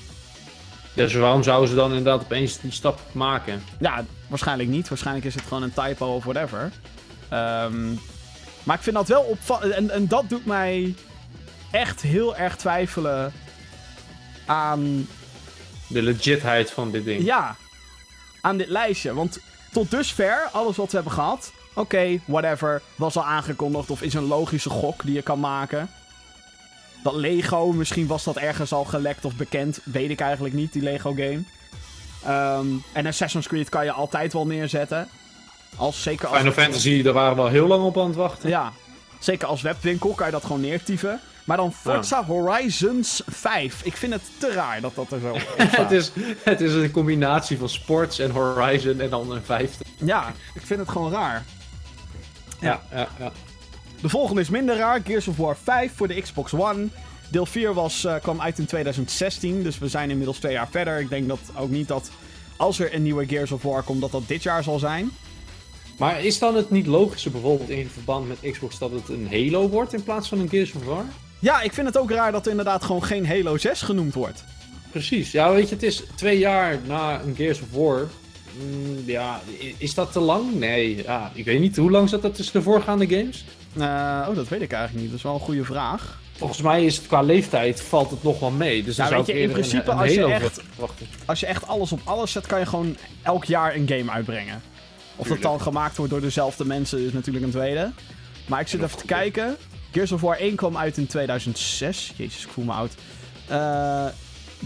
Dus 0.94 1.14
waarom 1.14 1.42
zouden 1.42 1.68
ze 1.68 1.74
dan 1.74 1.88
inderdaad 1.88 2.20
opeens 2.22 2.60
die 2.60 2.70
stap 2.70 3.00
maken? 3.12 3.62
Ja, 3.78 4.04
waarschijnlijk 4.28 4.68
niet. 4.68 4.88
Waarschijnlijk 4.88 5.26
is 5.26 5.34
het 5.34 5.44
gewoon 5.44 5.62
een 5.62 5.72
typo 5.72 6.06
of 6.06 6.24
whatever. 6.24 6.70
Ehm, 7.28 7.94
maar 8.62 8.76
ik 8.76 8.82
vind 8.82 8.96
dat 8.96 9.08
wel 9.08 9.22
opvallend. 9.22 9.72
En, 9.72 9.90
en 9.90 10.08
dat 10.08 10.28
doet 10.28 10.46
mij 10.46 10.94
echt 11.70 12.00
heel 12.00 12.36
erg 12.36 12.56
twijfelen 12.56 13.32
aan 14.46 15.08
De 15.88 16.02
legitheid 16.02 16.70
van 16.70 16.90
dit 16.90 17.04
ding. 17.04 17.24
Ja, 17.24 17.56
aan 18.40 18.56
dit 18.56 18.68
lijstje. 18.68 19.14
Want 19.14 19.38
tot 19.72 19.90
dusver, 19.90 20.48
alles 20.52 20.76
wat 20.76 20.90
we 20.90 20.94
hebben 20.94 21.12
gehad. 21.12 21.52
Oké, 21.74 22.20
whatever. 22.24 22.82
Was 22.96 23.16
al 23.16 23.24
aangekondigd 23.24 23.90
of 23.90 24.02
is 24.02 24.14
een 24.14 24.26
logische 24.26 24.70
gok 24.70 25.04
die 25.04 25.14
je 25.14 25.22
kan 25.22 25.40
maken. 25.40 25.90
Dat 27.02 27.14
Lego, 27.14 27.72
misschien 27.72 28.06
was 28.06 28.24
dat 28.24 28.36
ergens 28.36 28.72
al 28.72 28.84
gelekt 28.84 29.24
of 29.24 29.36
bekend. 29.36 29.80
Weet 29.84 30.10
ik 30.10 30.20
eigenlijk 30.20 30.54
niet, 30.54 30.72
die 30.72 30.82
Lego 30.82 31.12
game. 31.12 31.42
Ehm, 32.24 32.66
en 32.92 33.06
Assassin's 33.06 33.46
Creed 33.48 33.68
kan 33.68 33.84
je 33.84 33.92
altijd 33.92 34.32
wel 34.32 34.46
neerzetten. 34.46 35.08
Als, 35.76 36.02
zeker 36.02 36.28
als, 36.28 36.36
Final 36.36 36.52
Fantasy, 36.52 37.02
daar 37.02 37.12
waren 37.12 37.36
we 37.36 37.42
al 37.42 37.48
heel 37.48 37.66
lang 37.66 37.84
op 37.84 37.98
aan 37.98 38.06
het 38.06 38.16
wachten. 38.16 38.48
Ja, 38.48 38.72
zeker 39.18 39.48
als 39.48 39.62
webwinkel 39.62 40.10
kan 40.10 40.26
je 40.26 40.32
dat 40.32 40.42
gewoon 40.42 40.60
neertieven. 40.60 41.20
Maar 41.44 41.56
dan 41.56 41.72
Forza 41.72 42.24
Horizons 42.24 43.22
5. 43.26 43.82
Ik 43.84 43.96
vind 43.96 44.12
het 44.12 44.22
te 44.38 44.52
raar 44.52 44.80
dat 44.80 44.94
dat 44.94 45.12
er 45.12 45.20
zo 45.20 45.36
het, 45.82 45.90
is, 45.90 46.12
het 46.42 46.60
is 46.60 46.72
een 46.72 46.90
combinatie 46.90 47.58
van 47.58 47.68
sports 47.68 48.18
en 48.18 48.30
Horizon 48.30 49.00
en 49.00 49.10
dan 49.10 49.32
een 49.32 49.42
vijfde. 49.42 49.84
Ja, 49.96 50.32
ik 50.54 50.62
vind 50.66 50.80
het 50.80 50.88
gewoon 50.88 51.12
raar. 51.12 51.44
Ja, 52.60 52.80
ja, 52.90 53.08
ja. 53.18 53.32
De 54.00 54.08
volgende 54.08 54.40
is 54.40 54.48
minder 54.48 54.76
raar. 54.76 55.00
Gears 55.04 55.28
of 55.28 55.36
War 55.36 55.56
5 55.62 55.92
voor 55.94 56.08
de 56.08 56.20
Xbox 56.20 56.54
One. 56.54 56.88
Deel 57.30 57.46
4 57.46 57.74
was, 57.74 58.04
eh, 58.04 58.14
kwam 58.22 58.40
uit 58.40 58.58
in 58.58 58.66
2016, 58.66 59.62
dus 59.62 59.78
we 59.78 59.88
zijn 59.88 60.10
inmiddels 60.10 60.38
twee 60.38 60.52
jaar 60.52 60.68
verder. 60.70 61.00
Ik 61.00 61.08
denk 61.08 61.28
dat 61.28 61.40
ook 61.56 61.70
niet 61.70 61.88
dat 61.88 62.10
als 62.56 62.78
er 62.78 62.94
een 62.94 63.02
nieuwe 63.02 63.26
Gears 63.26 63.52
of 63.52 63.62
War 63.62 63.82
komt, 63.82 64.00
dat 64.00 64.10
dat 64.10 64.28
dit 64.28 64.42
jaar 64.42 64.62
zal 64.62 64.78
zijn. 64.78 65.10
Maar 65.99 66.24
is 66.24 66.38
dan 66.38 66.57
het 66.57 66.70
niet 66.70 66.86
logischer 66.86 67.30
bijvoorbeeld 67.30 67.70
in 67.70 67.88
verband 67.88 68.28
met 68.28 68.53
Xbox 68.53 68.78
dat 68.78 68.90
het 68.90 69.09
een 69.09 69.28
Halo 69.30 69.68
wordt 69.68 69.93
in 69.93 70.03
plaats 70.03 70.28
van 70.28 70.38
een 70.38 70.49
Gears 70.49 70.72
of 70.72 70.84
War? 70.84 71.05
Ja, 71.38 71.61
ik 71.61 71.72
vind 71.72 71.86
het 71.86 71.99
ook 71.99 72.11
raar 72.11 72.32
dat 72.32 72.45
er 72.45 72.51
inderdaad 72.51 72.84
gewoon 72.84 73.05
geen 73.05 73.26
Halo 73.26 73.57
6 73.57 73.82
genoemd 73.82 74.14
wordt. 74.14 74.45
Precies. 74.90 75.30
Ja, 75.30 75.53
weet 75.53 75.68
je, 75.68 75.74
het 75.74 75.84
is 75.84 76.03
twee 76.14 76.38
jaar 76.38 76.78
na 76.86 77.20
een 77.20 77.34
Gears 77.36 77.61
of 77.61 77.66
War. 77.70 78.09
Mm, 78.61 79.03
ja, 79.07 79.40
is 79.78 79.95
dat 79.95 80.12
te 80.12 80.20
lang? 80.20 80.55
Nee, 80.55 81.03
ja, 81.03 81.30
ik 81.34 81.45
weet 81.45 81.61
niet. 81.61 81.76
Hoe 81.76 81.90
lang 81.90 82.09
zat 82.09 82.22
dat 82.22 82.34
tussen 82.34 82.55
de 82.55 82.62
voorgaande 82.62 83.07
games? 83.07 83.45
Eh, 83.76 84.26
oh, 84.28 84.36
dat 84.36 84.49
weet 84.49 84.62
ik 84.62 84.72
eigenlijk 84.72 85.03
niet. 85.03 85.09
Dat 85.09 85.18
is 85.18 85.24
wel 85.24 85.34
een 85.34 85.40
goede 85.40 85.64
vraag. 85.64 86.20
Volgens 86.32 86.62
mij 86.62 86.84
is 86.84 86.97
het 86.97 87.07
qua 87.07 87.22
leeftijd 87.22 87.80
valt 87.80 88.11
het 88.11 88.22
nog 88.22 88.40
wel 88.40 88.51
mee. 88.51 88.82
Dus 88.82 88.97
dan 88.97 89.09
zou 89.09 89.22
je, 89.26 89.40
in 89.40 89.51
principe 89.51 89.90
een, 89.90 89.97
een 89.97 90.03
als 90.03 90.14
je 90.14 90.24
echt-. 90.24 90.61
Als 91.24 91.40
je 91.40 91.47
echt 91.47 91.66
alles 91.66 91.93
op 91.93 92.01
alles 92.05 92.32
zet, 92.32 92.47
kan 92.47 92.59
je 92.59 92.66
gewoon 92.66 92.97
elk 93.22 93.45
jaar 93.45 93.74
een 93.74 93.88
game 93.88 94.11
uitbrengen. 94.11 94.62
Of 95.22 95.28
dat 95.28 95.42
dan 95.42 95.60
gemaakt 95.60 95.96
wordt 95.96 96.12
door 96.12 96.20
dezelfde 96.20 96.64
mensen, 96.64 97.06
is 97.06 97.12
natuurlijk 97.12 97.44
een 97.44 97.50
tweede. 97.50 97.90
Maar 98.46 98.60
ik 98.60 98.68
zit 98.68 98.80
En 98.80 98.86
even 98.86 98.98
te 98.98 99.04
kijken. 99.04 99.56
Gears 99.92 100.12
of 100.12 100.20
War 100.20 100.36
1 100.36 100.54
kwam 100.56 100.76
uit 100.76 100.96
in 100.96 101.06
2006. 101.06 102.12
Jezus, 102.16 102.44
ik 102.44 102.50
voel 102.50 102.64
me 102.64 102.72
oud. 102.72 102.92
Eh, 103.48 104.06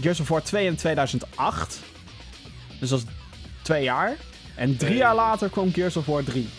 Gears 0.01 0.19
of 0.19 0.27
War 0.27 0.43
2 0.43 0.65
in 0.65 0.75
2008. 0.75 1.79
Dus 2.79 2.89
dat 2.89 2.99
is 2.99 3.05
twee 3.61 3.83
jaar. 3.83 4.15
En 4.55 4.77
drie 4.77 4.95
jaar 4.95 5.15
later 5.15 5.49
kwam 5.49 5.73
Gears 5.73 5.97
of 5.97 6.05
War 6.05 6.23
3. 6.23 6.49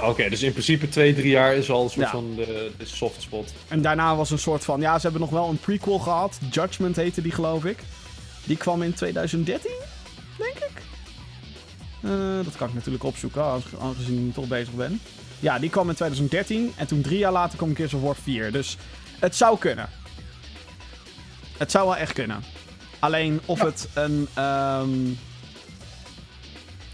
Oké, 0.00 0.28
dus 0.28 0.42
in 0.42 0.52
principe 0.52 0.88
twee, 0.88 1.14
drie 1.14 1.30
jaar 1.30 1.54
is 1.54 1.70
al 1.70 1.82
een 1.82 1.90
soort 1.90 2.04
Ja. 2.06 2.10
van 2.10 2.32
de, 2.36 2.70
de 2.78 2.86
soft 2.86 3.22
spot. 3.22 3.52
En 3.68 3.82
daarna 3.82 4.16
was 4.16 4.30
een 4.30 4.38
soort 4.38 4.64
van... 4.64 4.80
Ja, 4.80 4.94
ze 4.96 5.02
hebben 5.02 5.20
nog 5.20 5.30
wel 5.30 5.48
een 5.48 5.58
prequel 5.58 5.98
gehad. 5.98 6.38
Judgment 6.50 6.96
heette 6.96 7.22
die, 7.22 7.32
geloof 7.32 7.64
ik. 7.64 7.78
Die 8.44 8.56
kwam 8.56 8.82
in 8.82 8.94
2013, 8.94 9.70
denk 10.38 10.56
ik. 10.56 10.70
Eh, 12.02 12.10
dat 12.44 12.56
kan 12.56 12.68
ik 12.68 12.74
natuurlijk 12.74 13.04
opzoeken, 13.04 13.42
aange- 13.44 13.78
aangezien 13.80 14.28
ik 14.28 14.34
toch 14.34 14.48
bezig 14.48 14.74
ben. 14.74 15.00
Ja, 15.40 15.58
die 15.58 15.70
kwam 15.70 15.88
in 15.88 15.94
2013. 15.94 16.72
En 16.76 16.86
toen 16.86 17.00
drie 17.00 17.18
jaar 17.18 17.32
later 17.32 17.56
kwam 17.56 17.74
Gears 17.74 17.94
of 17.94 18.02
War 18.02 18.16
4. 18.16 18.52
Dus 18.52 18.76
het 19.18 19.36
zou 19.36 19.58
kunnen. 19.58 19.88
Het 21.56 21.70
zou 21.70 21.86
wel 21.86 21.96
echt 21.96 22.12
kunnen. 22.12 22.42
Alleen 22.98 23.40
of 23.44 23.60
het 23.60 23.88
een... 23.94 24.28
ehm, 24.34 24.88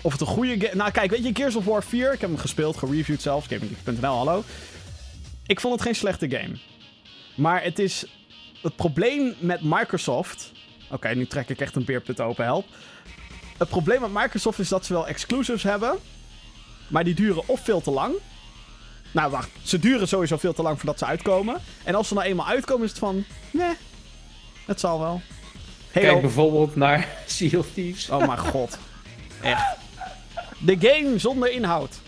of 0.01 0.13
het 0.13 0.21
een 0.21 0.27
goede 0.27 0.61
game... 0.61 0.75
Nou 0.75 0.91
kijk, 0.91 1.11
weet 1.11 1.25
je, 1.25 1.31
Gears 1.35 1.55
of 1.57 1.65
War 1.65 1.83
4... 1.85 2.13
Ik 2.13 2.21
heb 2.21 2.31
hem 2.31 2.39
gespeeld, 2.39 2.77
gereviewd 2.77 3.23
zelfs. 3.23 3.47
Gaming.nl, 3.47 4.17
hallo. 4.17 4.45
Ik 5.47 5.61
vond 5.61 5.75
het 5.75 5.83
geen 5.83 5.95
slechte 5.95 6.31
game. 6.31 6.57
Maar 7.37 7.63
het 7.63 7.79
is... 7.79 8.05
Het 8.63 8.77
probleem 8.77 9.35
met 9.39 9.61
Microsoft... 9.63 10.53
Oké, 10.91 11.09
nu 11.09 11.27
trek 11.27 11.49
ik 11.49 11.61
echt 11.61 11.77
een 11.77 11.85
beerput 11.85 12.21
open, 12.21 12.45
help. 12.45 12.67
Het 13.57 13.69
probleem 13.69 14.01
met 14.01 14.13
Microsoft 14.13 14.59
is 14.59 14.69
dat 14.69 14.87
ze 14.87 14.93
wel 14.93 15.07
exclusives 15.07 15.63
hebben... 15.63 15.99
Maar 16.89 17.05
die 17.05 17.15
duren 17.15 17.43
of 17.47 17.61
veel 17.65 17.81
te 17.81 17.91
lang... 17.91 18.15
Nou, 19.11 19.31
wacht. 19.31 19.49
Ze 19.63 19.79
duren 19.79 20.09
sowieso 20.09 20.37
veel 20.37 20.53
te 20.53 20.63
lang 20.63 20.77
voordat 20.77 20.99
ze 20.99 21.05
uitkomen. 21.05 21.61
En 21.85 21.95
als 21.95 22.09
ze 22.09 22.15
nou 22.15 22.27
eenmaal 22.27 22.47
uitkomen, 22.47 22.85
is 22.85 22.91
het 22.91 22.99
van... 22.99 23.25
Nee, 23.51 23.73
het 24.67 24.81
zal 24.81 24.99
wel. 25.01 25.21
Halo... 25.93 26.07
Kijk 26.07 26.21
bijvoorbeeld 26.21 26.77
naar 26.77 27.09
Sea 27.27 27.59
of 27.59 27.67
Thieves. 27.75 28.11
Oh 28.11 28.19
mijn 28.27 28.39
god. 28.39 28.79
Echt. 29.43 29.65
De 30.59 30.77
game 30.81 31.19
zonder 31.19 31.51
inhoud. 31.53 32.01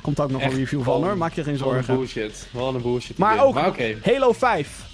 Komt 0.00 0.20
ook 0.20 0.30
nog 0.30 0.40
Echt 0.40 0.52
een 0.52 0.58
review 0.58 0.82
van 0.82 1.02
hoor, 1.04 1.16
maak 1.16 1.32
je 1.34 1.42
geen 1.44 1.58
Wat 1.58 1.66
een 1.68 1.72
zorgen. 1.72 1.94
bullshit. 1.96 2.48
Wat 2.50 2.74
een 2.74 2.82
bullshit. 2.82 3.18
Maar 3.18 3.44
ook- 3.44 3.54
Maar. 3.54 3.76
Halo 4.02 4.32
5. 4.32 4.84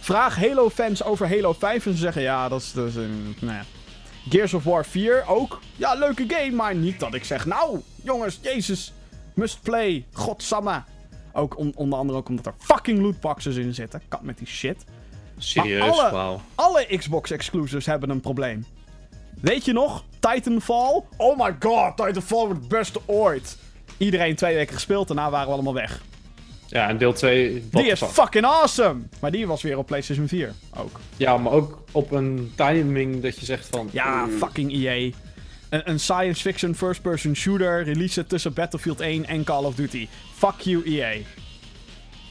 Vraag 0.00 0.36
Halo 0.36 0.70
fans 0.70 1.02
over 1.02 1.28
Halo 1.28 1.52
5 1.52 1.86
en 1.86 1.92
ze 1.92 1.98
zeggen 1.98 2.22
ja, 2.22 2.48
dat 2.48 2.60
is... 2.60 2.72
Dat 2.72 2.88
is 2.88 2.94
een, 2.94 3.36
nou 3.40 3.54
ja. 3.56 3.64
Gears 4.28 4.54
of 4.54 4.64
War 4.64 4.84
4 4.84 5.24
ook. 5.26 5.60
Ja, 5.76 5.94
leuke 5.94 6.24
game, 6.28 6.50
maar 6.50 6.74
niet 6.74 7.00
dat 7.00 7.14
ik 7.14 7.24
zeg... 7.24 7.46
Nou, 7.46 7.80
jongens, 8.02 8.38
jezus. 8.42 8.92
Must 9.34 9.62
play. 9.62 10.04
Godsamme. 10.12 10.82
Ook 11.32 11.58
on- 11.58 11.72
onder 11.76 11.98
andere 11.98 12.18
ook 12.18 12.28
omdat 12.28 12.46
er 12.46 12.54
fucking 12.58 13.00
lootboxes 13.00 13.56
in 13.56 13.74
zitten. 13.74 14.02
Kan 14.08 14.20
met 14.22 14.38
die 14.38 14.46
shit. 14.46 14.84
Serieus, 15.38 15.96
Maar 15.96 16.10
alle-. 16.10 16.38
Alle 16.54 16.86
Xbox 16.96 17.30
exclusives 17.30 17.86
hebben 17.86 18.10
een 18.10 18.20
probleem. 18.20 18.66
Weet 19.40 19.64
je 19.64 19.72
nog? 19.72 20.04
Titanfall? 20.18 21.02
Oh 21.16 21.38
my 21.38 21.56
god, 21.60 21.96
Titanfall 21.96 22.44
wordt 22.46 22.60
het 22.60 22.68
beste 22.68 23.00
ooit. 23.06 23.56
Iedereen 23.96 24.36
twee 24.36 24.54
weken 24.54 24.74
gespeeld, 24.74 25.06
daarna 25.08 25.30
waren 25.30 25.46
we 25.46 25.52
allemaal 25.52 25.74
weg. 25.74 26.00
Ja, 26.70 26.88
en 26.88 26.98
deel 26.98 27.12
2. 27.12 27.64
Die 27.70 27.86
is 27.86 28.02
fucking 28.02 28.44
awesome! 28.44 29.00
Maar 29.20 29.30
die 29.30 29.46
was 29.46 29.62
weer 29.62 29.78
op 29.78 29.86
PlayStation 29.86 30.28
4 30.28 30.52
ook. 30.76 31.00
Ja, 31.16 31.36
maar 31.36 31.52
ook 31.52 31.82
op 31.92 32.10
een 32.10 32.52
timing 32.54 33.22
dat 33.22 33.38
je 33.38 33.44
zegt 33.44 33.68
van... 33.70 33.88
Ja, 33.92 34.24
mm, 34.24 34.38
fucking 34.38 34.72
EA. 34.72 35.10
Een, 35.68 35.90
een 35.90 36.00
science 36.00 36.40
fiction 36.40 36.74
first-person 36.74 37.36
shooter 37.36 37.82
release 37.82 38.26
tussen 38.26 38.52
Battlefield 38.52 39.00
1 39.00 39.26
en 39.26 39.44
Call 39.44 39.64
of 39.64 39.74
Duty. 39.74 40.08
Fuck 40.34 40.60
you, 40.60 40.82
EA. 40.84 41.14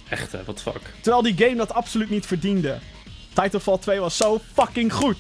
Echt 0.09 0.31
hè, 0.31 0.43
the 0.43 0.61
fuck. 0.61 0.81
Terwijl 1.01 1.23
die 1.23 1.37
game 1.37 1.55
dat 1.55 1.73
absoluut 1.73 2.09
niet 2.09 2.25
verdiende. 2.25 2.77
Titanfall 3.33 3.77
2 3.77 3.99
was 3.99 4.17
zo 4.17 4.41
fucking 4.53 4.93
goed. 4.93 5.17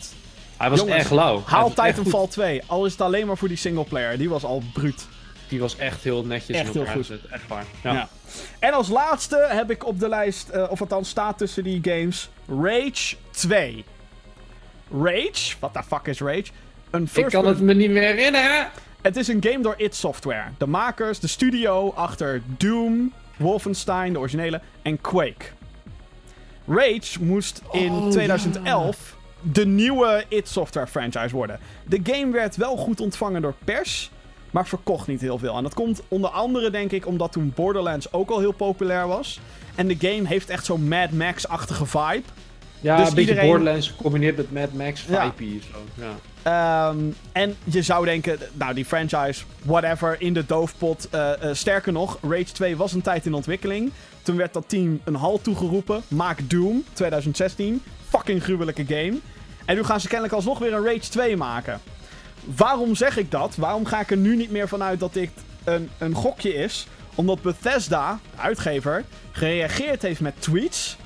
Hij 0.57 0.69
was 0.69 0.79
Jongens, 0.79 0.97
echt 0.97 1.11
lauw. 1.11 1.41
Haal 1.45 1.69
Titanfall 1.69 2.27
2. 2.27 2.61
Al 2.65 2.85
is 2.85 2.91
het 2.91 3.01
alleen 3.01 3.27
maar 3.27 3.37
voor 3.37 3.47
die 3.47 3.57
singleplayer. 3.57 4.17
Die 4.17 4.29
was 4.29 4.43
al 4.43 4.63
bruut. 4.73 5.07
Die 5.47 5.59
was 5.59 5.77
echt 5.77 6.03
heel 6.03 6.25
netjes 6.25 6.57
Echt 6.57 6.65
in 6.67 6.71
heel 6.71 6.81
elkaar 6.81 6.95
goed. 6.95 7.05
gezet. 7.05 7.25
Echt 7.31 7.47
waar. 7.47 7.65
Ja. 7.83 7.93
Ja. 7.93 8.09
En 8.59 8.73
als 8.73 8.87
laatste 8.89 9.45
heb 9.49 9.71
ik 9.71 9.85
op 9.85 9.99
de 9.99 10.09
lijst, 10.09 10.49
eh, 10.49 10.65
of 10.69 10.81
althans 10.81 11.09
staat 11.09 11.37
tussen 11.37 11.63
die 11.63 11.79
games, 11.83 12.29
Rage 12.61 13.15
2. 13.31 13.83
Rage? 14.91 15.55
What 15.59 15.73
the 15.73 15.83
fuck 15.87 16.07
is 16.07 16.19
Rage? 16.19 16.45
Een 16.89 17.09
Ik 17.13 17.25
kan 17.25 17.45
het 17.45 17.59
me 17.61 17.73
niet 17.73 17.89
meer 17.89 18.01
herinneren. 18.01 18.69
Het 19.01 19.15
is 19.15 19.27
een 19.27 19.43
game 19.43 19.59
door 19.61 19.75
id 19.77 19.95
Software. 19.95 20.43
De 20.57 20.67
makers, 20.67 21.19
de 21.19 21.27
studio 21.27 21.91
achter 21.95 22.41
Doom, 22.57 23.13
Wolfenstein, 23.37 24.13
de 24.13 24.19
originele, 24.19 24.61
en 24.81 25.01
Quake. 25.01 25.45
Rage 26.67 27.23
moest 27.23 27.61
in 27.71 27.91
Oh, 27.91 28.09
2011 28.09 29.15
de 29.41 29.65
nieuwe 29.65 30.25
id 30.27 30.47
Software 30.47 30.87
franchise 30.87 31.35
worden. 31.35 31.59
De 31.85 31.99
game 32.03 32.31
werd 32.31 32.55
wel 32.55 32.77
goed 32.77 32.99
ontvangen 32.99 33.41
door 33.41 33.53
pers, 33.63 34.11
maar 34.57 34.67
verkocht 34.67 35.07
niet 35.07 35.21
heel 35.21 35.37
veel. 35.37 35.57
En 35.57 35.63
dat 35.63 35.73
komt 35.73 36.01
onder 36.07 36.29
andere, 36.29 36.69
denk 36.69 36.91
ik, 36.91 37.05
omdat 37.07 37.31
toen 37.31 37.51
Borderlands 37.55 38.13
ook 38.13 38.29
al 38.29 38.39
heel 38.39 38.51
populair 38.51 39.07
was. 39.07 39.39
En 39.75 39.87
de 39.87 39.95
game 39.99 40.27
heeft 40.27 40.49
echt 40.49 40.65
zo'n 40.65 40.87
Mad 40.87 41.11
Max-achtige 41.11 41.85
vibe. 41.85 42.21
Ja, 42.79 42.97
Dus 42.97 43.07
een 43.09 43.15
beetje 43.15 43.29
iedereen- 43.29 43.49
Borderlands 43.49 43.87
gecombineerd 43.87 44.37
met 44.37 44.51
Mad 44.51 44.73
Max, 44.73 45.05
Ja. 45.09 45.33
vibe 45.37 45.59
zo. 45.71 46.03
Ja. 46.03 46.15
Ehm, 46.43 46.97
en 47.31 47.55
je 47.63 47.81
zou 47.81 48.05
denken, 48.05 48.37
nou 48.53 48.73
die 48.73 48.85
franchise, 48.85 49.43
whatever, 49.63 50.15
in 50.21 50.33
de 50.33 50.45
doofpot. 50.45 51.09
Eh, 51.09 51.41
eh, 51.49 51.55
sterker 51.55 51.91
nog, 51.91 52.17
Rage 52.21 52.51
2 52.53 52.77
was 52.77 52.93
een 52.93 53.01
tijd 53.01 53.25
in 53.25 53.33
ontwikkeling. 53.33 53.91
Toen 54.21 54.35
werd 54.35 54.53
dat 54.53 54.63
team 54.69 54.99
een 55.03 55.15
halt 55.15 55.43
toegeroepen. 55.43 56.01
Maak 56.07 56.49
Doom, 56.49 56.83
2016. 56.93 57.81
Fucking 58.09 58.43
gruwelijke 58.43 58.85
game. 58.87 59.17
En 59.65 59.75
nu 59.75 59.83
gaan 59.83 59.99
ze 59.99 60.07
kennelijk 60.07 60.35
alsnog 60.35 60.59
weer 60.59 60.73
een 60.73 60.83
Rage 60.85 61.09
2 61.09 61.37
maken. 61.37 61.79
Waarom 62.55 62.95
zeg 62.95 63.17
ik 63.17 63.31
dat? 63.31 63.55
Waarom 63.55 63.85
ga 63.85 63.99
ik 63.99 64.11
er 64.11 64.17
nu 64.17 64.35
niet 64.35 64.51
meer 64.51 64.67
vanuit 64.67 64.99
dat 64.99 65.13
dit 65.13 65.29
een, 65.63 65.89
een 65.97 66.13
gokje 66.13 66.53
is? 66.53 66.87
Omdat 67.15 67.41
Bethesda, 67.41 68.19
de 68.31 68.41
uitgever, 68.41 69.03
gereageerd 69.31 70.01
heeft 70.01 70.21
met 70.21 70.41
tweets. 70.41 70.97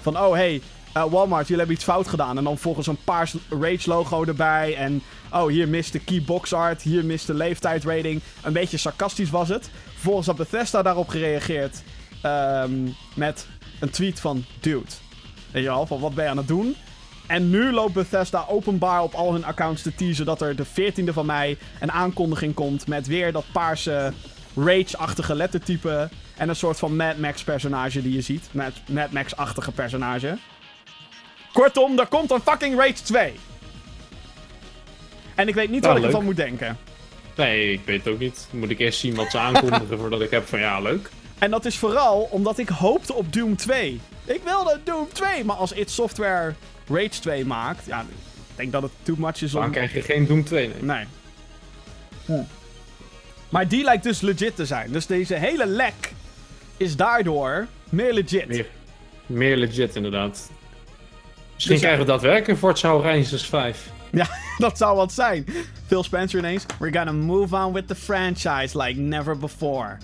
Van, 0.00 0.18
oh 0.18 0.32
hey, 0.32 0.62
eh, 0.92 1.04
Walmart, 1.04 1.42
jullie 1.42 1.58
hebben 1.58 1.76
iets 1.76 1.84
fout 1.84 2.08
gedaan. 2.08 2.38
En 2.38 2.44
dan 2.44 2.58
volgens 2.58 2.86
een 2.86 3.04
paars 3.04 3.34
Rage-logo 3.60 4.24
erbij. 4.24 4.76
En, 4.76 5.02
oh, 5.32 5.46
hier 5.46 5.68
mist 5.68 5.92
de 5.92 5.98
keybox 5.98 6.52
art. 6.52 6.82
Hier 6.82 7.04
mist 7.04 7.26
de 7.26 7.34
leeftijdrating. 7.34 8.20
Een 8.42 8.52
beetje 8.52 8.76
sarcastisch 8.76 9.30
was 9.30 9.48
het. 9.48 9.70
Vervolgens 9.92 10.26
had 10.26 10.36
Bethesda 10.36 10.82
daarop 10.82 11.08
gereageerd 11.08 11.82
ehm, 12.22 12.88
met 13.14 13.46
een 13.80 13.90
tweet 13.90 14.20
van... 14.20 14.44
Dude, 14.60 14.90
weet 15.50 15.62
je 15.62 15.68
wel, 15.68 15.86
van 15.86 16.00
wat 16.00 16.14
ben 16.14 16.24
je 16.24 16.30
aan 16.30 16.36
het 16.36 16.48
doen? 16.48 16.76
En 17.26 17.50
nu 17.50 17.72
loopt 17.72 17.92
Bethesda 17.92 18.44
openbaar 18.48 19.02
op 19.02 19.14
al 19.14 19.32
hun 19.32 19.44
accounts 19.44 19.82
te 19.82 19.94
teasen... 19.94 20.24
dat 20.24 20.40
er 20.40 20.56
de 20.56 20.66
14e 20.66 21.12
van 21.12 21.26
mei 21.26 21.58
een 21.80 21.92
aankondiging 21.92 22.54
komt... 22.54 22.86
met 22.86 23.06
weer 23.06 23.32
dat 23.32 23.44
paarse 23.52 24.12
Rage-achtige 24.56 25.34
lettertype... 25.34 26.08
en 26.36 26.48
een 26.48 26.56
soort 26.56 26.78
van 26.78 26.96
Mad 26.96 27.16
Max-personage 27.16 28.02
die 28.02 28.12
je 28.12 28.20
ziet. 28.20 28.48
Mad, 28.52 28.72
Mad 28.88 29.10
Max-achtige 29.10 29.72
personage. 29.72 30.38
Kortom, 31.52 31.98
er 31.98 32.06
komt 32.06 32.30
een 32.30 32.40
fucking 32.40 32.78
Rage 32.78 33.02
2. 33.02 33.32
En 35.34 35.48
ik 35.48 35.54
weet 35.54 35.70
niet 35.70 35.86
wat 35.86 35.96
ik 35.96 36.04
ervan 36.04 36.24
moet 36.24 36.36
denken. 36.36 36.78
Nee, 37.36 37.72
ik 37.72 37.80
weet 37.84 38.04
het 38.04 38.12
ook 38.12 38.18
niet. 38.18 38.48
Moet 38.50 38.70
ik 38.70 38.78
eerst 38.78 38.98
zien 38.98 39.14
wat 39.14 39.30
ze 39.30 39.38
aankondigen 39.38 39.98
voordat 39.98 40.20
ik 40.20 40.30
heb 40.30 40.46
van 40.46 40.58
ja, 40.58 40.80
leuk. 40.80 41.10
En 41.38 41.50
dat 41.50 41.64
is 41.64 41.78
vooral 41.78 42.28
omdat 42.30 42.58
ik 42.58 42.68
hoopte 42.68 43.14
op 43.14 43.32
Doom 43.32 43.56
2. 43.56 44.00
Ik 44.24 44.40
wilde 44.44 44.80
Doom 44.84 45.08
2, 45.12 45.44
maar 45.44 45.56
als 45.56 45.72
id 45.72 45.90
Software 45.90 46.54
Rage 46.92 47.20
2 47.20 47.44
maakt, 47.44 47.86
ja, 47.86 48.00
ik 48.00 48.06
denk 48.56 48.72
dat 48.72 48.82
het 48.82 48.92
too 49.02 49.16
much 49.18 49.42
is 49.42 49.52
Dan 49.52 49.64
om... 49.64 49.70
krijg 49.70 49.92
je 49.92 50.02
geen 50.02 50.26
Doom 50.26 50.44
2. 50.44 50.70
Nee. 50.80 51.04
Nee. 52.26 52.44
Maar 53.48 53.68
die 53.68 53.84
lijkt 53.84 54.02
dus 54.02 54.20
legit 54.20 54.56
te 54.56 54.66
zijn. 54.66 54.92
Dus 54.92 55.06
deze 55.06 55.34
hele 55.34 55.66
lek 55.66 56.12
is 56.76 56.96
daardoor 56.96 57.66
meer 57.88 58.12
legit. 58.12 58.48
Meer, 58.48 58.66
meer 59.26 59.56
legit 59.56 59.96
inderdaad. 59.96 60.50
Misschien 61.54 61.74
Dus 61.74 61.80
krijgen 61.80 62.00
we 62.00 62.10
daadwerkelijk 62.10 62.58
Forza 62.58 62.90
Horizons 62.90 63.46
5. 63.46 63.90
Ja, 64.10 64.28
dat 64.58 64.78
zou 64.78 64.96
wat 64.96 65.12
zijn. 65.12 65.46
Phil 65.86 66.02
Spencer 66.02 66.38
ineens. 66.38 66.66
We're 66.78 66.98
gonna 66.98 67.12
move 67.12 67.56
on 67.56 67.72
with 67.72 67.88
the 67.88 67.94
franchise 67.94 68.78
like 68.78 69.00
never 69.00 69.38
before. 69.38 69.96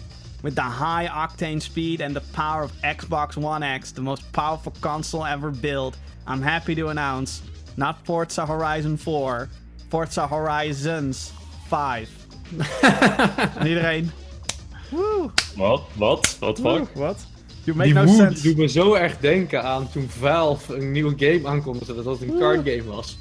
With 0.42 0.54
the 0.54 0.62
high 0.62 1.08
octane 1.08 1.60
speed 1.60 2.00
and 2.00 2.14
the 2.14 2.22
power 2.32 2.62
of 2.62 2.72
Xbox 2.82 3.36
One 3.36 3.62
X, 3.64 3.92
the 3.92 4.00
most 4.02 4.22
powerful 4.32 4.72
console 4.80 5.24
ever 5.26 5.50
built, 5.50 5.96
I'm 6.26 6.42
happy 6.42 6.74
to 6.74 6.88
announce 6.88 7.42
not 7.76 7.96
Forza 8.04 8.46
Horizon 8.46 8.96
4, 8.98 9.48
Forza 9.88 10.26
Horizons 10.28 11.32
5. 11.68 12.08
en 13.58 13.66
iedereen. 13.66 14.10
Woe, 14.90 15.30
Wat? 15.56 15.82
Wat? 15.96 16.36
Wat 16.40 16.58
wat? 16.94 17.26
You 17.64 17.76
make 17.76 17.92
Die 17.92 18.02
no 18.04 18.06
sense. 18.16 18.42
doet 18.42 18.56
me 18.56 18.66
zo 18.68 18.94
erg 18.94 19.18
denken 19.18 19.62
aan 19.62 19.90
toen 19.90 20.08
Valve 20.08 20.74
een 20.76 20.92
nieuwe 20.92 21.14
game 21.16 21.48
aankondigde 21.48 21.94
dat 21.94 22.04
het 22.04 22.20
een 22.20 22.38
card 22.38 22.60
game 22.68 22.84
was. 22.84 23.18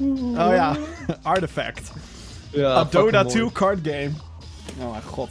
Oh 0.00 0.34
ja, 0.54 0.76
Artifact. 1.22 1.90
Ja, 2.50 2.76
A 2.76 2.84
Dota 2.84 3.22
fucking 3.24 3.30
2 3.30 3.42
mooi. 3.42 3.52
card 3.54 3.78
game. 3.82 4.10
Oh 4.80 4.90
mijn 4.90 5.02
god. 5.02 5.28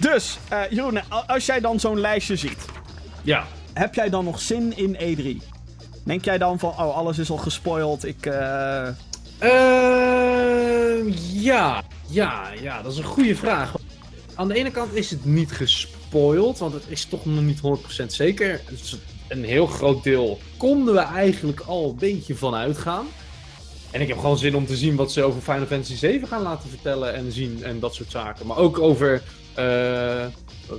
Dus, 0.00 0.38
eh 0.48 0.60
Jeroen, 0.70 1.00
als 1.26 1.46
jij 1.46 1.60
dan 1.60 1.80
zo'n 1.80 2.00
lijstje 2.00 2.36
ziet, 2.36 2.64
Ja. 3.22 3.46
heb 3.72 3.94
jij 3.94 4.08
dan 4.10 4.24
nog 4.24 4.40
zin 4.40 4.76
in 4.76 4.96
E3? 4.96 5.42
Denk 6.04 6.24
jij 6.24 6.38
dan 6.38 6.58
van, 6.58 6.70
oh, 6.70 6.96
alles 6.96 7.18
is 7.18 7.30
al 7.30 7.36
gespoild, 7.36 8.04
ik... 8.06 8.26
Ehm, 9.38 11.12
ja. 11.32 11.82
Ja, 12.08 12.42
ja, 12.62 12.82
dat 12.82 12.92
is 12.92 12.98
een 12.98 13.04
goede 13.04 13.36
vraag. 13.36 13.74
Aan 14.34 14.48
de 14.48 14.54
ene 14.54 14.70
kant 14.70 14.94
is 14.94 15.10
het 15.10 15.24
niet 15.24 15.52
gespoild, 15.52 16.58
want 16.58 16.72
het 16.74 16.84
is 16.88 17.04
toch 17.04 17.24
nog 17.24 17.42
niet 17.44 17.60
100% 17.60 18.12
zeker. 18.12 18.60
Een 19.28 19.44
heel 19.44 19.66
groot 19.66 20.02
deel 20.04 20.38
konden 20.56 20.94
we 20.94 21.00
eigenlijk 21.00 21.60
al 21.60 21.88
een 21.88 21.96
beetje 21.96 22.36
van 22.36 22.54
uitgaan. 22.54 23.06
En 23.90 24.00
ik 24.00 24.08
heb 24.08 24.18
gewoon 24.18 24.38
zin 24.38 24.54
om 24.56 24.66
te 24.66 24.76
zien 24.76 24.96
wat 24.96 25.12
ze 25.12 25.22
over 25.22 25.40
Final 25.40 25.66
Fantasy 25.66 25.96
7 25.96 26.28
gaan 26.28 26.42
laten 26.42 26.68
vertellen 26.68 27.14
en 27.14 27.32
zien 27.32 27.64
en 27.64 27.80
dat 27.80 27.94
soort 27.94 28.10
zaken. 28.10 28.46
Maar 28.46 28.56
ook 28.56 28.78
over, 28.78 29.22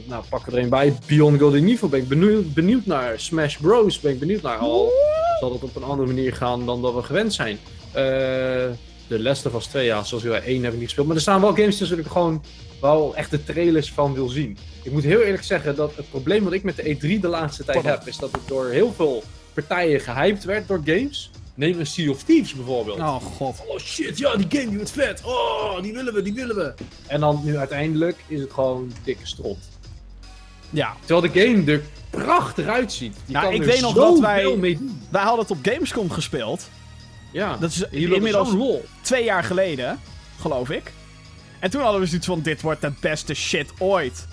nou 0.05 0.23
pak 0.29 0.47
er 0.47 0.57
een 0.57 0.69
bij, 0.69 0.93
Beyond 1.07 1.41
and 1.41 1.53
Evil 1.53 1.89
ben 1.89 1.99
ik 1.99 2.07
benieuwd, 2.07 2.53
benieuwd 2.53 2.85
naar. 2.85 3.19
Smash 3.19 3.57
Bros 3.57 3.99
ben 3.99 4.11
ik 4.11 4.19
benieuwd 4.19 4.41
naar. 4.41 4.57
Al 4.57 4.91
zal 5.39 5.53
het 5.53 5.63
op 5.63 5.75
een 5.75 5.83
andere 5.83 6.07
manier 6.07 6.33
gaan 6.33 6.65
dan 6.65 6.81
dat 6.81 6.93
we 6.93 7.01
gewend 7.01 7.33
zijn. 7.33 7.59
Eh 7.91 8.03
de 9.11 9.21
Last 9.21 9.45
of 9.45 9.55
Us 9.55 9.65
2, 9.65 9.85
ja, 9.85 10.03
zoals 10.03 10.23
je 10.23 10.33
1 10.33 10.63
heb 10.63 10.71
ik 10.71 10.77
niet 10.77 10.87
gespeeld. 10.87 11.07
Maar 11.07 11.15
er 11.15 11.21
staan 11.21 11.41
wel 11.41 11.55
games 11.55 11.77
tussen 11.77 11.97
dat 11.97 12.05
ik 12.05 12.11
gewoon 12.11 12.43
wel 12.81 13.15
echt 13.15 13.31
de 13.31 13.43
trailers 13.43 13.91
van 13.91 14.13
wil 14.13 14.27
zien. 14.27 14.57
Ik 14.83 14.91
moet 14.91 15.03
heel 15.03 15.21
eerlijk 15.21 15.43
zeggen 15.43 15.75
dat 15.75 15.95
het 15.95 16.09
probleem 16.09 16.43
wat 16.43 16.53
ik 16.53 16.63
met 16.63 16.75
de 16.75 16.95
E3 16.95 17.19
de 17.21 17.27
laatste 17.27 17.63
tijd 17.63 17.83
heb, 17.83 18.07
is 18.07 18.17
dat 18.17 18.31
het 18.31 18.41
door 18.47 18.69
heel 18.69 18.93
veel 18.93 19.23
partijen 19.53 19.99
gehyped 19.99 20.43
werd 20.43 20.67
door 20.67 20.81
games. 20.85 21.31
Neem 21.53 21.79
een 21.79 21.85
Sea 21.87 22.09
of 22.09 22.23
Thieves 22.23 22.53
bijvoorbeeld. 22.53 22.99
Oh 22.99 23.15
god. 23.15 23.61
Oh 23.67 23.77
shit, 23.79 24.17
ja, 24.17 24.35
die 24.35 24.45
game 24.49 24.67
die 24.67 24.75
wordt 24.75 24.91
vet. 24.91 25.21
Oh, 25.23 25.81
die 25.81 25.93
willen 25.93 26.13
we, 26.13 26.21
die 26.21 26.33
willen 26.33 26.55
we. 26.55 26.73
En 27.07 27.19
dan 27.19 27.41
nu 27.43 27.57
uiteindelijk 27.57 28.23
is 28.27 28.39
het 28.41 28.51
gewoon 28.53 28.91
dikke 29.03 29.27
strot. 29.27 29.57
Ja, 30.69 30.95
Terwijl 31.05 31.33
de 31.33 31.39
game 31.39 31.71
er 31.71 31.81
prachtig 32.09 32.67
uitziet. 32.67 33.15
Je 33.25 33.33
Nou, 33.33 33.45
kan 33.45 33.53
ik 33.53 33.63
weet 33.63 33.81
nog 33.81 33.93
dat 33.93 34.19
wij- 34.19 34.41
zoveel 34.41 34.57
mee 34.57 34.77
doen. 34.77 35.01
wij 35.09 35.21
hadden 35.21 35.39
het 35.41 35.51
op 35.51 35.57
Gamescom 35.61 36.09
gespeeld. 36.11 36.69
Ja, 37.33 37.57
Dat 37.57 37.69
is 37.71 37.83
inmiddels 37.89 38.51
lol. 38.51 38.85
twee 39.01 39.23
jaar 39.23 39.43
geleden, 39.43 39.99
geloof 40.39 40.69
ik. 40.69 40.91
En 41.59 41.69
toen 41.69 41.81
hadden 41.81 42.01
we 42.01 42.07
zoiets 42.07 42.27
van, 42.27 42.41
dit 42.41 42.61
wordt 42.61 42.81
de 42.81 42.91
beste 42.99 43.33
shit 43.33 43.69
ooit. 43.79 44.27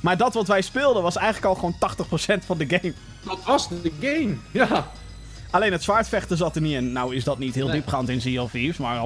Maar 0.00 0.16
dat 0.16 0.34
wat 0.34 0.46
wij 0.46 0.62
speelden 0.62 1.02
was 1.02 1.16
eigenlijk 1.16 1.46
al 1.46 1.54
gewoon 1.54 1.74
80% 1.78 2.44
van 2.44 2.58
de 2.58 2.66
game. 2.68 2.92
Dat 3.24 3.38
was 3.44 3.68
de 3.68 3.92
game. 4.00 4.36
Ja. 4.50 4.90
Alleen 5.52 5.72
het 5.72 5.82
zwaardvechten 5.82 6.36
zat 6.36 6.56
er 6.56 6.62
niet 6.62 6.72
in. 6.74 6.92
Nou 6.92 7.14
is 7.14 7.24
dat 7.24 7.38
niet 7.38 7.54
heel 7.54 7.66
Nee. 7.66 7.74
diepgaand 7.80 8.08
in 8.08 8.20
Sea 8.20 8.42
of 8.42 8.50
Thieves, 8.50 8.76
maar... 8.76 9.02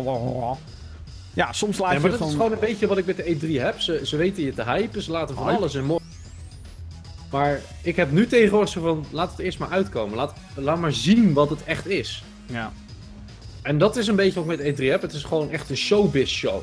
Ja, 1.35 1.53
soms 1.53 1.79
laat 1.79 1.91
ja 1.93 1.97
je 1.97 2.03
dat 2.03 2.13
gewoon... 2.13 2.29
is 2.29 2.35
gewoon 2.37 2.53
een 2.53 2.59
beetje 2.59 2.87
wat 2.87 2.99
ik 2.99 3.07
met 3.07 3.17
de 3.17 3.37
E3 3.37 3.61
heb. 3.61 3.81
Ze, 3.81 4.01
ze 4.05 4.17
weten 4.17 4.43
je 4.43 4.55
te 4.55 4.63
hypen, 4.65 5.03
ze 5.03 5.11
laten 5.11 5.35
van 5.35 5.45
Hype. 5.47 5.57
alles 5.59 5.75
en 5.75 5.85
mooi. 5.85 6.01
Maar 7.31 7.61
ik 7.83 7.97
heb 7.97 8.11
nu 8.11 8.27
tegenwoordig 8.27 8.69
zo 8.69 8.81
van, 8.81 9.05
laat 9.11 9.31
het 9.31 9.39
eerst 9.39 9.59
maar 9.59 9.71
uitkomen. 9.71 10.17
Laat, 10.17 10.33
laat 10.55 10.79
maar 10.79 10.93
zien 10.93 11.33
wat 11.33 11.51
het 11.51 11.65
echt 11.65 11.87
is. 11.87 12.23
Ja, 12.47 12.73
En 13.63 13.79
dat 13.79 13.97
is 13.97 14.07
een 14.07 14.17
beetje 14.17 14.45
wat 14.45 14.59
ik 14.61 14.67
met 14.67 14.79
E3 14.81 14.85
heb. 14.85 15.03
Het 15.03 15.13
is 15.13 15.23
gewoon 15.25 15.51
echt 15.51 15.71
een 15.71 15.77
showbiz 15.77 16.31
show. 16.33 16.63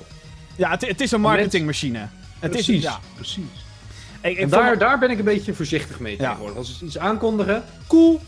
ja 0.56 0.70
het, 0.70 0.88
het 0.88 1.02
is 1.02 1.12
een 1.12 1.22
marketingmachine. 1.22 2.08
Het 2.40 2.52
precies, 2.52 2.76
is... 2.78 2.84
Ja. 2.84 3.00
precies. 3.16 3.44
Ik, 4.22 4.32
ik 4.32 4.38
En 4.38 4.50
vond- 4.50 4.52
daar, 4.62 4.78
daar 4.78 5.00
ben 5.00 5.10
ik 5.10 5.18
een 5.18 5.26
beetje 5.26 5.54
voorzichtig 5.54 6.00
mee 6.00 6.12
Ja. 6.18 6.18
tegenwoordig. 6.28 6.58
Als 6.58 6.78
ze 6.78 6.86
iets 6.86 6.98
aankondigen, 6.98 7.64
cool. 7.88 8.20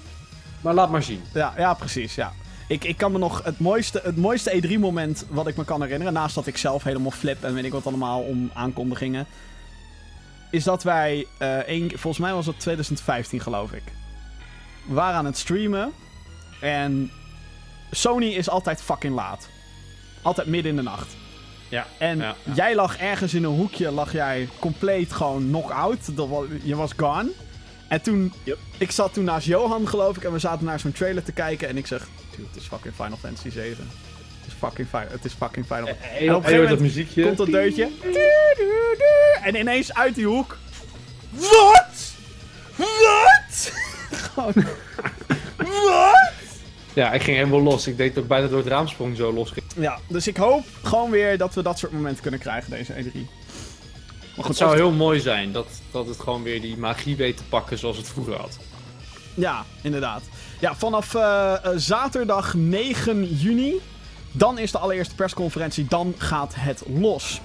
Maar 0.65 0.73
laat 0.73 0.89
maar 0.89 1.03
zien. 1.03 1.23
Ja, 1.33 1.53
ja, 1.57 1.73
precies, 1.73 2.15
ja. 2.15 2.33
Ik, 2.67 2.83
ik 2.83 2.97
kan 2.97 3.11
me 3.11 3.17
nog 3.17 3.43
het 3.43 3.59
mooiste, 3.59 4.01
het 4.03 4.17
mooiste 4.17 4.61
E3-moment 4.61 5.25
wat 5.29 5.47
ik 5.47 5.57
me 5.57 5.65
kan 5.65 5.81
herinneren, 5.81 6.13
naast 6.13 6.35
dat 6.35 6.47
ik 6.47 6.57
zelf 6.57 6.83
helemaal 6.83 7.11
flip 7.11 7.43
en 7.43 7.53
weet 7.53 7.63
ik 7.63 7.71
wat 7.71 7.87
allemaal 7.87 8.21
om 8.21 8.51
aankondigingen, 8.53 9.25
is 10.51 10.63
dat 10.63 10.83
wij, 10.83 11.27
eh 11.37 11.57
één, 11.57 11.89
volgens 11.89 12.17
mij 12.17 12.33
was 12.33 12.45
het 12.45 12.59
2015 12.59 13.39
geloof 13.39 13.71
ik, 13.71 13.83
we 14.87 14.93
waren 14.93 15.17
aan 15.17 15.25
het 15.25 15.37
streamen 15.37 15.91
en 16.61 17.11
Sony 17.91 18.25
is 18.25 18.49
altijd 18.49 18.81
fucking 18.81 19.15
laat. 19.15 19.47
Altijd 20.21 20.47
midden 20.47 20.71
in 20.71 20.77
de 20.77 20.83
nacht. 20.83 21.15
Ja. 21.69 21.85
En 21.97 22.17
ja, 22.17 22.35
ja. 22.43 22.53
jij 22.53 22.75
lag 22.75 22.97
ergens 22.97 23.33
in 23.33 23.43
een 23.43 23.55
hoekje, 23.55 23.91
lag 23.91 24.11
jij 24.11 24.49
compleet 24.59 25.13
gewoon 25.13 25.47
knock-out. 25.47 26.15
Dat 26.15 26.29
Je 26.63 26.75
was 26.75 26.91
gone. 26.97 27.31
En 27.87 28.01
toen, 28.01 28.33
Yep. 28.43 28.57
ik 28.77 28.91
zat 28.91 29.13
toen 29.13 29.23
naast 29.23 29.47
Johan 29.47 29.87
geloof 29.87 30.17
ik 30.17 30.23
en 30.23 30.31
we 30.31 30.39
zaten 30.39 30.65
naar 30.65 30.79
zo'n 30.79 30.91
trailer 30.91 31.23
te 31.23 31.31
kijken 31.31 31.67
en 31.67 31.77
ik 31.77 31.87
zeg, 31.87 32.07
dude, 32.31 32.47
het 32.51 32.61
is 32.61 32.67
fucking 32.67 32.93
Final 32.95 33.17
Fantasy 33.17 33.49
7. 33.49 33.87
Het 34.41 34.47
is 34.47 34.53
fucking, 34.59 34.87
fi- 34.87 35.11
het 35.13 35.25
is 35.25 35.33
fucking 35.33 35.65
Final 35.65 35.85
Fantasy. 35.85 36.07
En 36.13 36.17
En 36.17 36.23
op 36.23 36.29
een 36.29 36.35
op 36.35 36.43
gegeven 36.43 36.67
dat 36.69 36.77
moment 36.79 36.95
muziekje. 36.95 37.23
komt 37.23 37.37
dat 37.37 37.47
deutje. 37.47 37.89
En 39.43 39.55
ineens 39.55 39.93
uit 39.93 40.15
die 40.15 40.25
hoek. 40.25 40.57
Wat? 41.29 42.13
Wat? 42.75 43.71
Gewoon. 44.33 44.53
Wat? 45.57 46.33
Ja, 46.93 47.11
ik 47.13 47.21
ging 47.23 47.37
helemaal 47.37 47.61
los. 47.61 47.87
Ik 47.87 47.97
deed 47.97 48.17
ook 48.17 48.27
bijna 48.27 48.47
door 48.47 48.57
het 48.57 48.67
raamsprong 48.67 49.15
zo 49.17 49.33
los. 49.33 49.53
Ja, 49.75 49.99
dus 50.07 50.27
ik 50.27 50.37
hoop 50.37 50.63
gewoon 50.83 51.09
weer 51.09 51.37
dat 51.37 51.53
we 51.53 51.61
dat 51.61 51.79
soort 51.79 51.91
momenten 51.91 52.21
kunnen 52.21 52.39
krijgen 52.39 52.69
deze 52.71 52.93
E3. 52.93 53.17
Het 54.41 54.57
zou 54.57 54.75
heel 54.75 54.91
mooi 54.91 55.19
zijn 55.19 55.51
dat, 55.51 55.67
dat 55.91 56.07
het 56.07 56.19
gewoon 56.19 56.43
weer 56.43 56.61
die 56.61 56.77
magie 56.77 57.15
weet 57.15 57.37
te 57.37 57.43
pakken 57.43 57.77
zoals 57.77 57.97
het 57.97 58.07
vroeger 58.07 58.35
had. 58.35 58.57
Ja, 59.33 59.63
inderdaad. 59.81 60.21
Ja, 60.59 60.75
vanaf 60.75 61.15
eh, 61.15 61.53
eh, 61.53 61.71
zaterdag 61.75 62.53
9 62.53 63.35
juni. 63.35 63.81
Dan 64.31 64.57
is 64.57 64.71
de 64.71 64.77
allereerste 64.77 65.15
persconferentie. 65.15 65.85
Dan 65.89 66.13
gaat 66.17 66.53
het 66.55 66.83
los. 66.87 67.41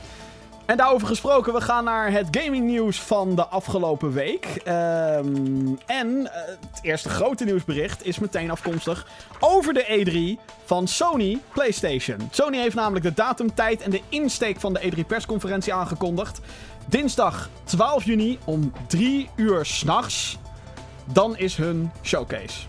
En 0.71 0.77
daarover 0.77 1.07
gesproken, 1.07 1.53
we 1.53 1.61
gaan 1.61 1.85
naar 1.85 2.13
het 2.13 2.29
gaming 2.31 2.67
nieuws 2.67 3.01
van 3.01 3.35
de 3.35 3.47
afgelopen 3.47 4.13
week. 4.13 4.45
Ehm, 4.65 5.75
en 5.87 6.33
eh, 6.33 6.43
het 6.47 6.79
eerste 6.83 7.09
grote 7.09 7.45
nieuwsbericht 7.45 8.07
is 8.07 8.19
meteen 8.19 8.51
afkomstig 8.51 9.07
over 9.41 9.75
de 9.75 9.85
E3 9.89 10.41
van 10.65 10.89
Sony 10.89 11.39
PlayStation. 11.53 12.29
Sony 12.31 12.59
heeft 12.59 12.75
namelijk 12.75 13.05
de 13.05 13.15
datum, 13.15 13.55
tijd 13.55 13.83
en 13.83 13.91
de 13.91 14.01
insteek 14.09 14.61
van 14.61 14.73
de 14.73 14.81
E3 14.81 15.07
persconferentie 15.07 15.75
aangekondigd. 15.75 16.41
Dinsdag 16.87 17.49
12 17.65 18.05
juni 18.05 18.39
om 18.45 18.73
3 18.87 19.31
uur 19.37 19.65
s'nachts. 19.65 20.39
Dan 21.13 21.37
is 21.37 21.57
hun 21.57 21.91
showcase. 22.03 22.67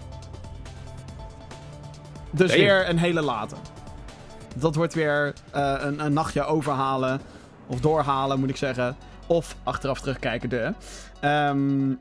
Dus 2.32 2.50
Damn. 2.50 2.62
weer 2.62 2.90
een 2.90 2.98
hele 2.98 3.22
late. 3.22 3.56
Dat 4.56 4.76
wordt 4.76 4.94
weer 4.94 5.34
eh, 5.52 5.76
een, 5.80 6.06
een 6.06 6.14
nachtje 6.14 6.44
overhalen. 6.44 7.22
Of 7.68 7.80
doorhalen, 7.80 8.40
moet 8.40 8.50
ik 8.50 8.58
zeggen. 8.58 8.98
Of 9.28 9.56
achteraf 9.64 10.00
terugkijken, 10.00 10.50
de. 10.50 10.74
Ehm, 11.20 11.94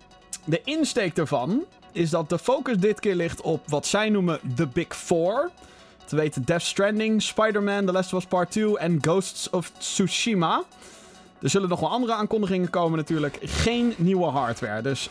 de 0.44 0.61
insteek 0.64 1.14
daarvan 1.14 1.64
is 1.92 2.11
dat 2.11 2.28
de 2.28 2.38
focus 2.38 2.76
dit 2.76 3.00
keer 3.00 3.14
ligt 3.14 3.40
op 3.40 3.68
wat 3.68 3.86
zij 3.86 4.08
noemen 4.08 4.40
The 4.54 4.66
Big 4.66 4.96
Four. 4.96 5.50
Te 6.06 6.16
weten 6.16 6.44
Death 6.44 6.62
Stranding, 6.62 7.22
Spider-Man, 7.22 7.86
The 7.86 7.92
Last 7.92 8.12
of 8.12 8.22
Us 8.22 8.28
Part 8.28 8.50
2 8.50 8.78
en 8.78 8.98
Ghosts 9.00 9.50
of 9.50 9.72
Tsushima. 9.78 10.62
Er 11.43 11.51
zullen 11.51 11.68
nog 11.68 11.80
wel 11.80 11.91
andere 11.91 12.14
aankondigingen 12.14 12.70
komen 12.70 12.99
natuurlijk. 12.99 13.38
Geen 13.43 13.95
nieuwe 13.97 14.26
hardware. 14.26 14.82
Dus 14.82 15.11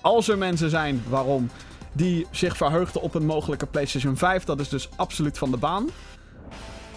als 0.00 0.28
er 0.28 0.38
mensen 0.38 0.70
zijn, 0.70 1.02
waarom, 1.08 1.50
die 1.92 2.26
zich 2.30 2.56
verheugden 2.56 3.02
op 3.02 3.14
een 3.14 3.26
mogelijke 3.26 3.66
PlayStation 3.66 4.16
5, 4.16 4.44
dat 4.44 4.60
is 4.60 4.68
dus 4.68 4.88
absoluut 4.96 5.38
van 5.38 5.50
de 5.50 5.56
baan. 5.56 5.90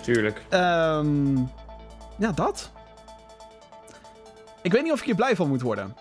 Tuurlijk. 0.01 0.45
Ehm 0.49 1.37
ja, 2.17 2.31
dat. 2.31 2.71
Ik 4.61 4.71
weet 4.71 4.83
niet 4.83 4.91
of 4.91 4.99
ik 4.99 5.05
hier 5.05 5.15
blij 5.15 5.35
van 5.35 5.47
moet 5.47 5.61
worden. 5.61 5.95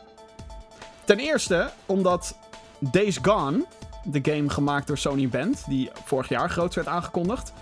Ten 1.04 1.18
eerste 1.18 1.70
omdat 1.86 2.38
Days 2.78 3.18
Gone, 3.22 3.64
de 4.04 4.32
game 4.32 4.50
gemaakt 4.50 4.86
door 4.86 4.98
Sony 4.98 5.28
Band, 5.28 5.64
die 5.68 5.90
vorig 6.04 6.28
jaar 6.28 6.50
groot 6.50 6.74
werd 6.74 6.86
aangekondigd, 6.86 7.52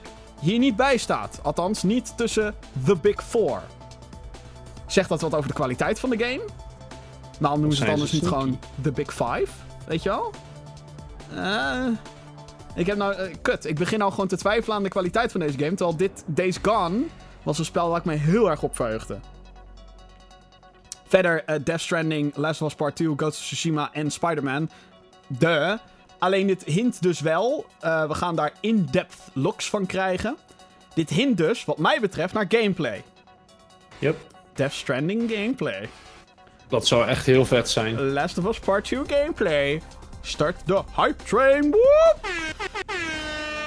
hier 0.41 0.59
niet 0.59 0.77
bij 0.77 0.97
staat. 0.97 1.41
Althans, 1.43 1.83
niet 1.83 2.17
tussen 2.17 2.55
The 2.85 2.97
Big 2.97 3.25
Four. 3.25 3.63
Zegt 4.95 5.09
dat 5.09 5.21
wat 5.21 5.35
over 5.35 5.49
de 5.49 5.55
kwaliteit 5.55 6.01
van 6.01 6.11
de 6.11 6.19
game? 6.19 6.45
Waarom 7.39 7.61
noemen 7.61 7.77
ze 7.77 7.83
het 7.85 7.93
anders 7.93 8.11
ze 8.11 8.17
niet 8.17 8.27
gewoon 8.27 8.59
The 8.83 8.93
Big 8.93 9.13
Five? 9.13 9.47
Weet 9.87 10.03
je 10.03 10.09
wel? 10.09 10.33
Eh, 11.35 11.87
ik 12.75 12.87
heb 12.87 12.97
nou... 12.97 13.15
eh, 13.15 13.35
kut, 13.43 13.65
ik 13.65 13.79
begin 13.79 14.03
al 14.03 14.11
gewoon 14.11 14.27
te 14.27 14.37
twijfelen 14.37 14.77
aan 14.77 14.83
de 14.83 14.89
kwaliteit 14.89 15.31
van 15.33 15.41
deze 15.41 15.59
game. 15.59 15.75
Terwijl 15.75 15.97
dit 15.97 16.25
Days 16.27 16.59
Gone 16.63 17.03
was 17.43 17.59
een 17.59 17.65
spel 17.65 17.89
waar 17.89 17.99
ik 17.99 18.05
me 18.05 18.15
heel 18.15 18.51
erg 18.51 18.63
op 18.63 18.77
verheugde. 18.77 19.19
Verder 21.07 21.45
eh, 21.45 21.57
Death 21.65 21.81
Stranding, 21.81 22.37
Last 22.37 22.63
of 22.63 22.69
Us 22.69 22.75
Part 22.75 22.97
2, 22.97 23.07
Ghost 23.07 23.39
of 23.39 23.45
Tsushima 23.45 23.93
en 23.93 24.11
Spider-Man. 24.11 24.71
De. 25.27 25.79
Alleen 26.19 26.47
dit 26.47 26.65
hint 26.65 27.03
dus 27.03 27.21
wel. 27.21 27.67
we 27.81 28.15
gaan 28.15 28.37
daar 28.37 28.53
in-depth 28.61 29.19
looks 29.33 29.69
van 29.69 29.87
krijgen. 29.87 30.37
Dit 30.95 31.11
hint 31.11 31.37
dus, 31.37 31.65
wat 31.65 31.79
mij 31.79 32.01
betreft, 32.01 32.35
naar 32.35 32.47
gameplay. 32.49 33.05
Yep. 33.99 34.34
Death 34.55 34.73
Stranding 34.73 35.31
gameplay. 35.31 35.89
Dat 36.69 36.87
zou 36.87 37.07
echt 37.07 37.27
heel 37.27 37.45
vet 37.45 37.71
zijn. 37.71 38.01
Last 38.01 38.39
of 38.39 38.47
Us 38.47 38.59
Part 38.59 38.85
2 38.85 39.01
gameplay. 39.07 39.83
Start 40.21 40.57
the 40.67 40.83
hype 40.97 41.25
train. 41.25 41.71
Woep! 41.71 42.29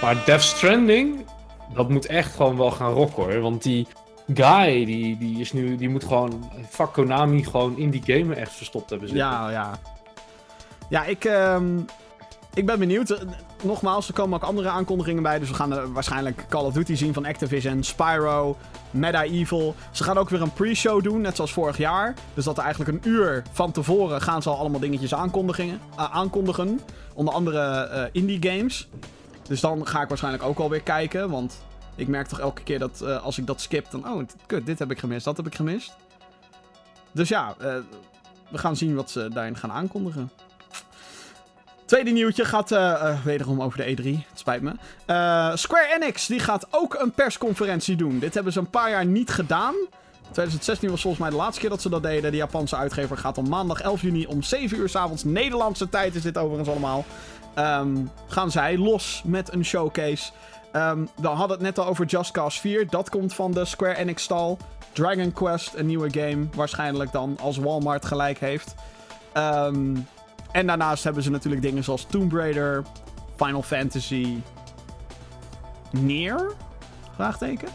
Maar 0.01 0.25
Death 0.25 0.41
Stranding, 0.41 1.25
dat 1.73 1.89
moet 1.89 2.05
echt 2.05 2.35
gewoon 2.35 2.57
wel 2.57 2.71
gaan 2.71 2.93
rocken 2.93 3.23
hoor. 3.23 3.39
Want 3.39 3.63
die 3.63 3.87
guy, 4.33 4.85
die, 4.85 5.17
die 5.17 5.39
is 5.39 5.53
nu, 5.53 5.75
die 5.75 5.89
moet 5.89 6.03
gewoon, 6.03 6.51
fuck 6.69 6.93
Konami, 6.93 7.43
gewoon 7.43 7.77
in 7.77 7.89
die 7.89 8.01
game 8.05 8.35
echt 8.35 8.53
verstopt 8.53 8.89
hebben 8.89 9.09
zitten. 9.09 9.27
Ja, 9.27 9.49
ja. 9.49 9.79
Ja, 10.89 11.03
ik, 11.03 11.25
ehm, 11.25 11.79
ik 12.53 12.65
ben 12.65 12.79
benieuwd. 12.79 13.25
Eh, 13.59 13.65
Nogmaals, 13.65 14.07
er 14.07 14.13
komen 14.13 14.35
ook 14.37 14.43
andere 14.43 14.69
aankondigingen 14.69 15.23
bij. 15.23 15.39
Dus 15.39 15.49
we 15.49 15.55
gaan 15.55 15.73
er 15.73 15.93
waarschijnlijk 15.93 16.45
Call 16.49 16.63
of 16.65 16.73
Duty 16.73 16.95
zien 16.95 17.13
van 17.13 17.25
Activision, 17.25 17.83
Spyro, 17.83 18.57
Medieval. 18.91 19.75
Ze 19.91 20.03
gaan 20.03 20.17
ook 20.17 20.29
weer 20.29 20.41
een 20.41 20.53
pre-show 20.53 21.03
doen, 21.03 21.21
net 21.21 21.35
zoals 21.35 21.53
vorig 21.53 21.77
jaar. 21.77 22.13
Dus 22.33 22.45
dat 22.45 22.57
er 22.57 22.63
eigenlijk 22.63 22.91
een 23.05 23.11
uur 23.11 23.43
van 23.51 23.71
tevoren 23.71 24.21
gaan 24.21 24.41
ze 24.41 24.49
al 24.49 24.57
allemaal 24.57 24.79
dingetjes 24.79 25.13
aankondigen. 25.13 25.79
eh, 25.97 26.15
aankondigen. 26.15 26.79
Onder 27.13 27.33
andere 27.33 27.59
eh, 27.59 28.03
indie 28.11 28.49
games. 28.51 28.87
Dus 29.47 29.59
dan 29.59 29.87
ga 29.87 30.01
ik 30.01 30.07
waarschijnlijk 30.07 30.43
ook 30.43 30.59
alweer 30.59 30.81
kijken. 30.81 31.29
Want 31.29 31.65
ik 31.95 32.07
merk 32.07 32.27
toch 32.27 32.39
elke 32.39 32.63
keer 32.63 32.79
dat 32.79 33.01
eh, 33.01 33.23
als 33.23 33.37
ik 33.37 33.47
dat 33.47 33.61
skip, 33.61 33.91
dan... 33.91 34.09
Oh, 34.11 34.23
kut, 34.45 34.65
dit 34.65 34.79
heb 34.79 34.91
ik 34.91 34.99
gemist, 34.99 35.25
dat 35.25 35.37
heb 35.37 35.47
ik 35.47 35.55
gemist. 35.55 35.95
Dus 37.11 37.29
ja, 37.29 37.55
eh, 37.59 37.75
we 38.49 38.57
gaan 38.57 38.75
zien 38.75 38.95
wat 38.95 39.09
ze 39.09 39.29
daarin 39.33 39.57
gaan 39.57 39.71
aankondigen. 39.71 40.31
Tweede 41.87 42.11
nieuwtje 42.11 42.45
gaat 42.45 42.71
eh, 42.71 42.91
eh, 42.91 43.23
wederom 43.23 43.61
over 43.61 43.77
de 43.77 43.95
E3. 43.95 44.27
Het 44.29 44.39
spijt 44.39 44.61
me. 44.61 44.71
Eh, 45.05 45.55
Square 45.55 45.95
Enix 45.95 46.27
die 46.27 46.39
gaat 46.39 46.67
ook 46.71 46.93
een 46.99 47.11
persconferentie 47.11 47.95
doen. 47.95 48.19
Dit 48.19 48.33
hebben 48.33 48.53
ze 48.53 48.59
een 48.59 48.69
paar 48.69 48.89
jaar 48.89 49.05
niet 49.05 49.29
gedaan. 49.29 49.73
2016 50.21 50.89
was 50.89 51.01
volgens 51.01 51.21
mij 51.21 51.31
de 51.31 51.37
laatste 51.37 51.61
keer 51.61 51.69
dat 51.69 51.81
ze 51.81 51.89
dat 51.89 52.03
deden. 52.03 52.31
De 52.31 52.37
Japanse 52.37 52.75
uitgever 52.75 53.17
gaat 53.17 53.37
op 53.37 53.47
maandag 53.47 53.81
11 53.81 54.01
juni 54.01 54.25
om 54.25 54.43
7 54.43 54.77
uur 54.77 54.89
s 54.89 54.95
avonds 54.95 55.23
Nederlandse 55.23 55.89
tijd 55.89 56.15
is 56.15 56.21
dit 56.21 56.37
overigens 56.37 56.69
allemaal. 56.69 57.05
ehm, 57.53 57.95
gaan 58.27 58.51
zij 58.51 58.77
los 58.77 59.21
met 59.25 59.53
een 59.53 59.65
showcase. 59.65 60.31
Ehm, 60.71 61.05
we 61.15 61.27
hadden 61.27 61.57
het 61.57 61.65
net 61.65 61.79
al 61.79 61.85
over 61.85 62.05
Just 62.05 62.31
Cause 62.31 62.59
4. 62.59 62.89
Dat 62.89 63.09
komt 63.09 63.33
van 63.33 63.51
de 63.51 63.65
Square 63.65 63.95
Enix 63.95 64.23
stal. 64.23 64.57
Dragon 64.91 65.33
Quest, 65.33 65.73
een 65.73 65.85
nieuwe 65.85 66.09
game. 66.11 66.47
Waarschijnlijk 66.55 67.11
dan 67.11 67.37
als 67.41 67.57
Walmart 67.57 68.05
gelijk 68.05 68.39
heeft. 68.39 68.75
Ehm, 69.33 69.95
en 70.51 70.67
daarnaast 70.67 71.03
hebben 71.03 71.23
ze 71.23 71.31
natuurlijk 71.31 71.61
dingen 71.61 71.83
zoals 71.83 72.05
Tomb 72.05 72.33
Raider, 72.33 72.83
Final 73.35 73.61
Fantasy, 73.61 74.37
Nier? 75.91 76.51
Vraagteken. 77.15 77.67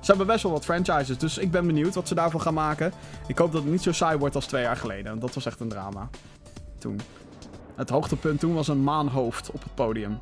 Ze 0.00 0.10
hebben 0.10 0.26
best 0.26 0.42
wel 0.42 0.52
wat 0.52 0.64
franchises, 0.64 1.18
dus 1.18 1.38
ik 1.38 1.50
ben 1.50 1.66
benieuwd 1.66 1.94
wat 1.94 2.08
ze 2.08 2.14
daarvan 2.14 2.40
gaan 2.40 2.54
maken. 2.54 2.92
Ik 3.26 3.38
hoop 3.38 3.52
dat 3.52 3.62
het 3.62 3.70
niet 3.70 3.82
zo 3.82 3.92
saai 3.92 4.18
wordt 4.18 4.34
als 4.34 4.46
twee 4.46 4.62
jaar 4.62 4.76
geleden. 4.76 5.18
Dat 5.18 5.34
was 5.34 5.46
echt 5.46 5.60
een 5.60 5.68
drama. 5.68 6.08
Toen. 6.78 7.00
Het 7.76 7.88
hoogtepunt 7.88 8.40
toen 8.40 8.54
was 8.54 8.68
een 8.68 8.82
maanhoofd 8.82 9.50
op 9.50 9.62
het 9.62 9.74
podium. 9.74 10.18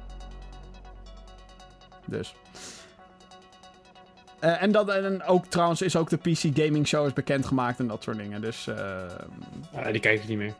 Dus. 2.06 2.34
Eh, 4.40 4.62
en, 4.62 4.72
dat, 4.72 4.88
en 4.88 5.22
ook 5.22 5.46
trouwens 5.46 5.82
is 5.82 5.96
ook 5.96 6.08
de 6.08 6.16
PC 6.16 6.58
Gaming 6.58 6.86
Show 6.86 7.06
is 7.06 7.12
bekendgemaakt 7.12 7.78
en 7.78 7.86
dat 7.86 8.02
soort 8.02 8.16
dingen. 8.16 8.40
Dus 8.40 8.66
eh, 8.66 8.76
Ja, 9.72 9.90
die 9.90 10.00
kijk 10.00 10.22
ik 10.22 10.28
niet 10.28 10.38
meer. 10.38 10.54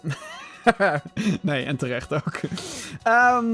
nee, 1.40 1.64
en 1.64 1.76
terecht 1.76 2.12
ook. 2.12 2.40
Ehm, 3.02 3.46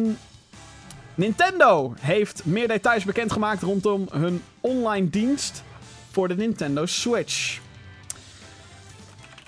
Nintendo 1.14 1.94
heeft 2.00 2.44
meer 2.44 2.68
details 2.68 3.04
bekendgemaakt 3.04 3.62
rondom 3.62 4.08
hun 4.12 4.42
online 4.60 5.10
dienst 5.10 5.62
voor 6.10 6.28
de 6.28 6.36
Nintendo 6.36 6.86
Switch. 6.86 7.60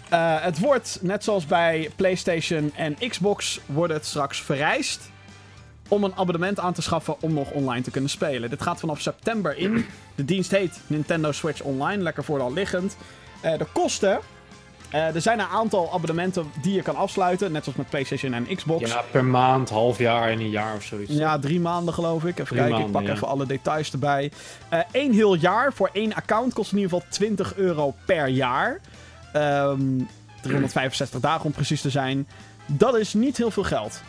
Eh, 0.09 0.43
het 0.43 0.59
wordt, 0.59 0.99
net 1.01 1.25
zoals 1.25 1.47
bij 1.47 1.91
PlayStation 1.97 2.73
en 2.75 2.97
Xbox, 3.09 3.61
wordt 3.67 3.93
het 3.93 4.07
straks 4.07 4.43
vereist 4.43 5.11
om 5.89 6.05
een 6.05 6.17
abonnement 6.17 6.59
aan 6.59 6.73
te 6.73 6.83
schaffen 6.83 7.17
om 7.21 7.33
nog 7.33 7.51
online 7.51 7.83
te 7.83 7.91
kunnen 7.91 8.11
spelen. 8.11 8.51
Dit 8.51 8.63
gaat 8.63 8.81
vanaf 8.81 9.01
september 9.01 9.57
in. 9.57 9.87
De 10.15 10.25
dienst 10.25 10.51
heet 10.51 10.81
Nintendo 10.87 11.33
Switch 11.33 11.63
Online, 11.63 12.03
lekker 12.03 12.25
voor 12.25 12.37
de 12.37 12.43
hand 12.43 12.55
liggend. 12.55 12.97
Eh, 13.41 13.59
de 13.59 13.67
kosten 13.73 14.19
eh, 14.95 15.15
er 15.15 15.21
zijn 15.21 15.39
een 15.39 15.47
aantal 15.47 15.93
abonnementen 15.93 16.51
die 16.63 16.75
je 16.75 16.83
kan 16.83 16.97
afsluiten, 16.97 17.53
net 17.53 17.63
zoals 17.65 17.79
met 17.79 17.89
PlayStation 17.89 18.33
en 18.33 18.57
Xbox. 18.57 18.91
Ja, 18.91 19.03
per 19.11 19.25
maand, 19.25 19.71
half 19.71 19.99
jaar 19.99 20.29
en 20.29 20.41
een 20.41 20.51
jaar 20.51 20.75
of 20.77 20.83
zoiets. 20.83 21.13
Ja, 21.13 21.39
drie 21.39 21.61
maanden 21.61 21.95
geloof 21.95 22.25
ik. 22.25 22.39
Even 22.39 22.47
Drie 22.47 22.59
kijken, 22.59 22.77
ik 22.77 22.83
maanden, 22.83 22.93
pak 22.93 23.03
ja. 23.11 23.13
even 23.13 23.29
alle 23.29 23.47
details 23.47 23.93
erbij. 23.93 24.33
Eén 24.93 25.13
heel 25.13 25.35
jaar 25.35 25.73
voor 25.73 25.91
één 25.93 26.15
account 26.15 26.53
kost 26.53 26.73
in 26.73 26.79
ieder 26.79 26.93
geval 26.93 27.09
20 27.11 27.55
euro 27.57 27.95
per 28.07 28.29
jaar. 28.29 28.81
Ehm 29.33 29.81
365 30.45 31.21
dagen 31.21 31.45
om 31.45 31.53
precies 31.53 31.81
te 31.81 31.91
zijn. 31.91 32.27
Dat 32.67 32.97
is 32.97 33.15
niet 33.15 33.37
heel 33.37 33.51
veel 33.51 33.63
geld. 33.63 34.03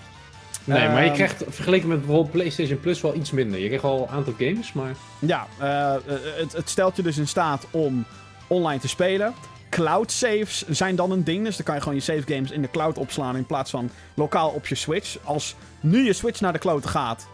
Nee, 0.64 0.88
maar 0.88 1.02
je 1.02 1.06
Ehm, 1.06 1.16
krijgt 1.16 1.44
vergeleken 1.48 1.88
met 1.88 1.98
bijvoorbeeld 1.98 2.32
PlayStation 2.32 2.80
Plus 2.80 3.02
wel 3.02 3.16
iets 3.16 3.32
minder. 3.32 3.60
Je 3.60 3.66
krijgt 3.66 3.84
wel 3.84 4.02
een 4.02 4.16
aantal 4.16 4.34
games, 4.38 4.74
maar... 4.74 4.96
Ja, 5.20 5.48
eh, 5.60 5.96
eh, 5.96 6.00
het, 6.38 6.54
het 6.54 6.70
stelt 6.70 6.96
je 6.96 7.04
dus 7.04 7.18
in 7.18 7.28
staat 7.28 7.68
om 7.72 8.06
online 8.48 8.80
te 8.80 8.88
spelen. 8.88 9.34
Cloud 9.76 10.12
saves 10.12 10.68
zijn 10.68 10.96
dan 10.96 11.12
een 11.12 11.24
ding. 11.24 11.46
Dus 11.46 11.56
dan 11.56 11.66
kan 11.66 11.76
je 11.76 11.82
gewoon 11.82 11.96
je 11.96 12.04
save 12.04 12.34
games 12.34 12.52
in 12.52 12.62
de 12.62 12.70
cloud 12.70 12.98
opslaan 12.98 13.36
in 13.36 13.46
plaats 13.46 13.72
van 13.72 13.90
lokaal 14.14 14.50
op 14.50 14.68
je 14.68 14.76
Switch. 14.76 15.18
Als 15.24 15.56
nu 15.80 16.06
je 16.06 16.14
Switch 16.14 16.40
naar 16.40 16.54
de 16.54 16.60
kloten 16.60 16.90
gaat, 16.90 17.28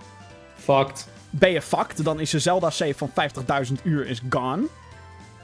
Fucked. 0.55 1.07
ben 1.29 1.51
je 1.51 1.61
fucked. 1.61 2.03
Dan 2.03 2.19
is 2.19 2.31
je 2.31 2.39
Zelda 2.39 2.69
save 2.69 2.93
van 2.95 3.11
50.000 3.67 3.73
uur 3.83 4.07
is 4.07 4.21
gone. 4.29 4.63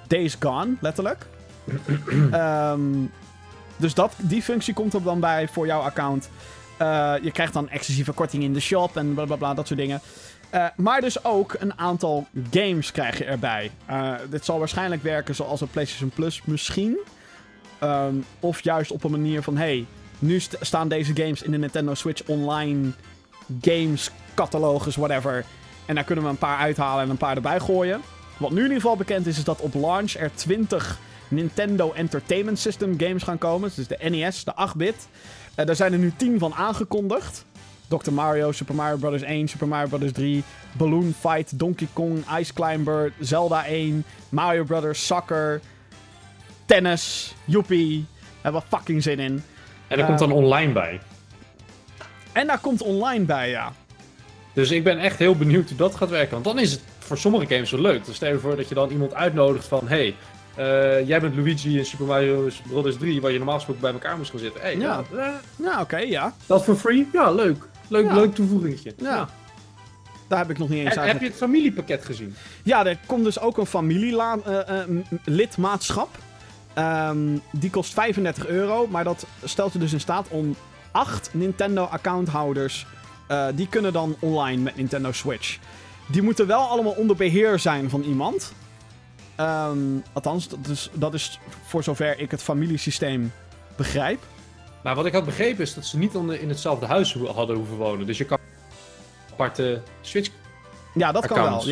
Days 0.08 0.36
gone, 0.40 0.76
letterlijk. 0.80 1.26
Ehm, 2.32 2.82
dus 3.76 3.94
dat, 3.94 4.14
die 4.18 4.42
functie 4.42 4.74
komt 4.74 4.94
er 4.94 5.04
dan 5.04 5.20
bij 5.20 5.48
voor 5.48 5.66
jouw 5.66 5.82
account. 5.82 6.30
Eh, 6.78 7.14
je 7.22 7.32
krijgt 7.32 7.54
dan 7.54 7.70
exclusieve 7.70 8.12
korting 8.12 8.44
in 8.44 8.54
de 8.54 8.60
shop 8.60 8.98
en 8.98 9.14
blablabla, 9.14 9.26
bla, 9.26 9.36
bla, 9.36 9.54
dat 9.54 9.68
soort 9.68 9.80
dingen. 9.80 10.02
Eh, 10.50 10.66
maar 10.76 11.02
dus 11.02 11.24
ook 11.24 11.56
een 11.60 11.78
aantal 11.80 12.28
games 12.52 12.92
krijg 12.92 13.18
je 13.18 13.26
erbij. 13.26 13.72
Eh, 13.86 14.14
dit 14.30 14.46
zal 14.46 14.60
waarschijnlijk 14.60 15.04
werken 15.04 15.36
zoals 15.36 15.62
een 15.62 15.68
PlayStation 15.68 16.10
Plus 16.10 16.42
misschien. 16.44 16.98
Ehm, 17.80 18.16
of 18.40 18.64
juist 18.64 18.92
op 18.92 19.04
een 19.04 19.12
manier 19.12 19.42
van... 19.42 19.58
Hey, 19.58 19.86
nu 20.20 20.40
st- 20.40 20.58
staan 20.62 20.88
deze 20.88 21.16
games 21.16 21.42
in 21.42 21.52
de 21.52 21.58
Nintendo 21.58 21.94
Switch 21.94 22.24
Online 22.28 22.92
games 23.62 24.12
catalogus, 24.34 24.96
whatever. 24.96 25.46
En 25.86 25.96
daar 25.96 26.04
kunnen 26.04 26.24
we 26.24 26.30
een 26.30 26.38
paar 26.38 26.58
uithalen 26.58 27.04
en 27.04 27.10
een 27.10 27.18
paar 27.18 27.36
erbij 27.36 27.60
gooien. 27.60 28.02
Wat 28.38 28.50
nu 28.52 28.58
in 28.58 28.64
ieder 28.64 28.82
geval 28.82 28.98
bekend 28.98 29.26
is, 29.28 29.38
is 29.38 29.44
dat 29.44 29.60
op 29.62 29.74
launch 29.74 30.14
er 30.14 30.32
20 30.36 31.00
Nintendo 31.28 31.92
Entertainment 31.94 32.60
System 32.60 33.00
games 33.00 33.24
gaan 33.24 33.38
komen. 33.38 33.72
Dus 33.76 33.88
de 33.88 34.10
NES, 34.10 34.44
de 34.44 34.54
8-bit. 34.70 35.08
Eh, 35.56 35.66
daar 35.66 35.76
zijn 35.76 35.94
er 35.94 36.00
nu 36.00 36.14
10 36.18 36.40
van 36.40 36.54
aangekondigd. 36.54 37.46
Dr. 37.88 38.12
Mario, 38.12 38.52
Super 38.52 38.76
Mario 38.76 38.98
Bros. 38.98 39.22
1, 39.22 39.48
Super 39.48 39.68
Mario 39.68 39.98
Bros. 39.98 40.12
3, 40.12 40.44
Balloon 40.72 41.14
Fight, 41.20 41.60
Donkey 41.60 41.88
Kong, 41.94 42.24
Ice 42.40 42.54
Climber, 42.54 43.14
Zelda 43.20 43.66
1, 43.66 44.04
Mario 44.30 44.64
Bros. 44.64 45.06
Soccer, 45.06 45.62
Tennis, 46.66 47.36
Joepie. 47.46 48.06
Daar 48.42 48.42
hebben 48.42 48.62
we 48.70 48.78
fucking 48.78 49.04
zin 49.04 49.20
in. 49.20 49.44
En 49.88 50.00
er 50.00 50.06
komt 50.06 50.20
dan 50.20 50.32
online 50.32 50.72
bij. 50.74 51.00
En 52.32 52.48
daar 52.48 52.60
komt 52.60 52.82
online 52.82 53.26
bij, 53.26 53.50
ja. 53.50 53.74
Dus 54.54 54.72
ik 54.72 54.84
ben 54.84 54.98
echt 55.00 55.20
heel 55.20 55.36
benieuwd 55.36 55.68
hoe 55.70 55.78
dat 55.78 55.96
gaat 55.96 56.10
werken. 56.10 56.32
Want 56.32 56.44
dan 56.44 56.60
is 56.60 56.72
het 56.72 56.82
voor 57.00 57.18
sommige 57.18 57.46
games 57.54 57.72
wel 57.72 57.82
leuk. 57.82 58.06
Dus 58.06 58.16
stel 58.16 58.30
je 58.32 58.40
voor 58.40 58.56
dat 58.56 58.70
je 58.70 58.76
dan 58.76 58.90
iemand 58.90 59.14
uitnodigt 59.14 59.66
van... 59.66 59.88
Hey, 59.88 60.16
eh, 60.56 61.08
jij 61.08 61.22
bent 61.22 61.36
Luigi 61.36 61.78
in 61.78 61.86
Super 61.86 62.06
Mario 62.06 62.50
Bros. 62.68 62.98
3... 62.98 63.22
waar 63.22 63.32
je 63.32 63.38
normaal 63.38 63.56
gesproken 63.56 63.82
bij 63.82 63.92
elkaar 63.92 64.18
moest 64.18 64.30
gaan 64.30 64.40
zitten. 64.40 64.62
Hey, 64.62 64.78
Ja. 64.78 65.04
ja. 65.12 65.18
eh, 65.24 65.30
Nou, 65.56 65.82
oké, 65.82 65.98
ja. 65.98 66.34
dat 66.46 66.64
voor 66.66 66.76
free? 66.76 67.08
Ja, 67.14 67.32
leuk. 67.32 67.64
Leuk, 67.88 68.06
Ja. 68.06 68.14
leuk 68.14 68.36
toevoegingetje. 68.36 68.94
Ja. 68.98 69.30
Daar 70.28 70.40
heb 70.40 70.50
ik 70.50 70.58
nog 70.58 70.70
niet 70.70 70.86
eens 70.86 70.96
En, 70.96 71.08
heb 71.08 71.20
je 71.20 71.26
het 71.28 71.36
familiepakket 71.36 72.06
gezien? 72.06 72.36
Ja, 72.64 72.86
er 72.86 72.98
komt 73.06 73.24
dus 73.24 73.40
ook 73.40 73.58
een 73.58 73.66
familielidmaatschap. 73.66 76.10
Ehm 76.74 77.38
die 77.52 77.70
kost 77.70 77.94
35 77.94 78.48
euro, 78.48 78.88
maar 78.88 79.04
dat 79.04 79.26
stelt 79.44 79.74
je 79.74 79.80
dus 79.80 79.94
in 79.94 80.00
staat 80.00 80.28
om 80.30 80.56
acht 80.92 81.30
Nintendo-accounthouders... 81.34 82.86
eh, 83.28 83.48
die 83.56 83.68
kunnen 83.68 83.94
dan 83.94 84.16
online 84.20 84.62
met 84.62 84.76
Nintendo 84.76 85.12
Switch. 85.12 85.58
Die 86.08 86.22
moeten 86.22 86.48
wel 86.48 86.60
allemaal 86.62 86.92
onder 86.92 87.16
beheer 87.16 87.60
zijn 87.60 87.90
van 87.90 88.02
iemand. 88.02 88.54
Ehm, 89.36 89.78
althans, 90.14 90.50
dat 90.50 90.68
is, 90.68 90.90
dat 90.94 91.14
is 91.14 91.40
voor 91.66 91.84
zover 91.84 92.20
ik 92.20 92.32
het 92.32 92.44
familiesysteem 92.44 93.32
begrijp. 93.76 94.24
Maar 94.84 94.96
wat 94.96 95.06
ik 95.06 95.14
had 95.14 95.26
begrepen 95.26 95.64
is 95.64 95.74
dat 95.74 95.86
ze 95.86 95.98
niet 95.98 96.14
in 96.14 96.50
hetzelfde 96.50 96.86
huis 96.86 97.14
hadden 97.14 97.56
hoeven 97.56 97.76
wonen. 97.76 98.06
Dus 98.08 98.18
je 98.18 98.26
kan 98.26 98.38
aparte 99.32 99.82
Switch 100.02 100.30
Ja, 100.94 101.12
dat 101.12 101.26
kan 101.28 101.38
wel, 101.38 101.46
Accounts. 101.46 101.66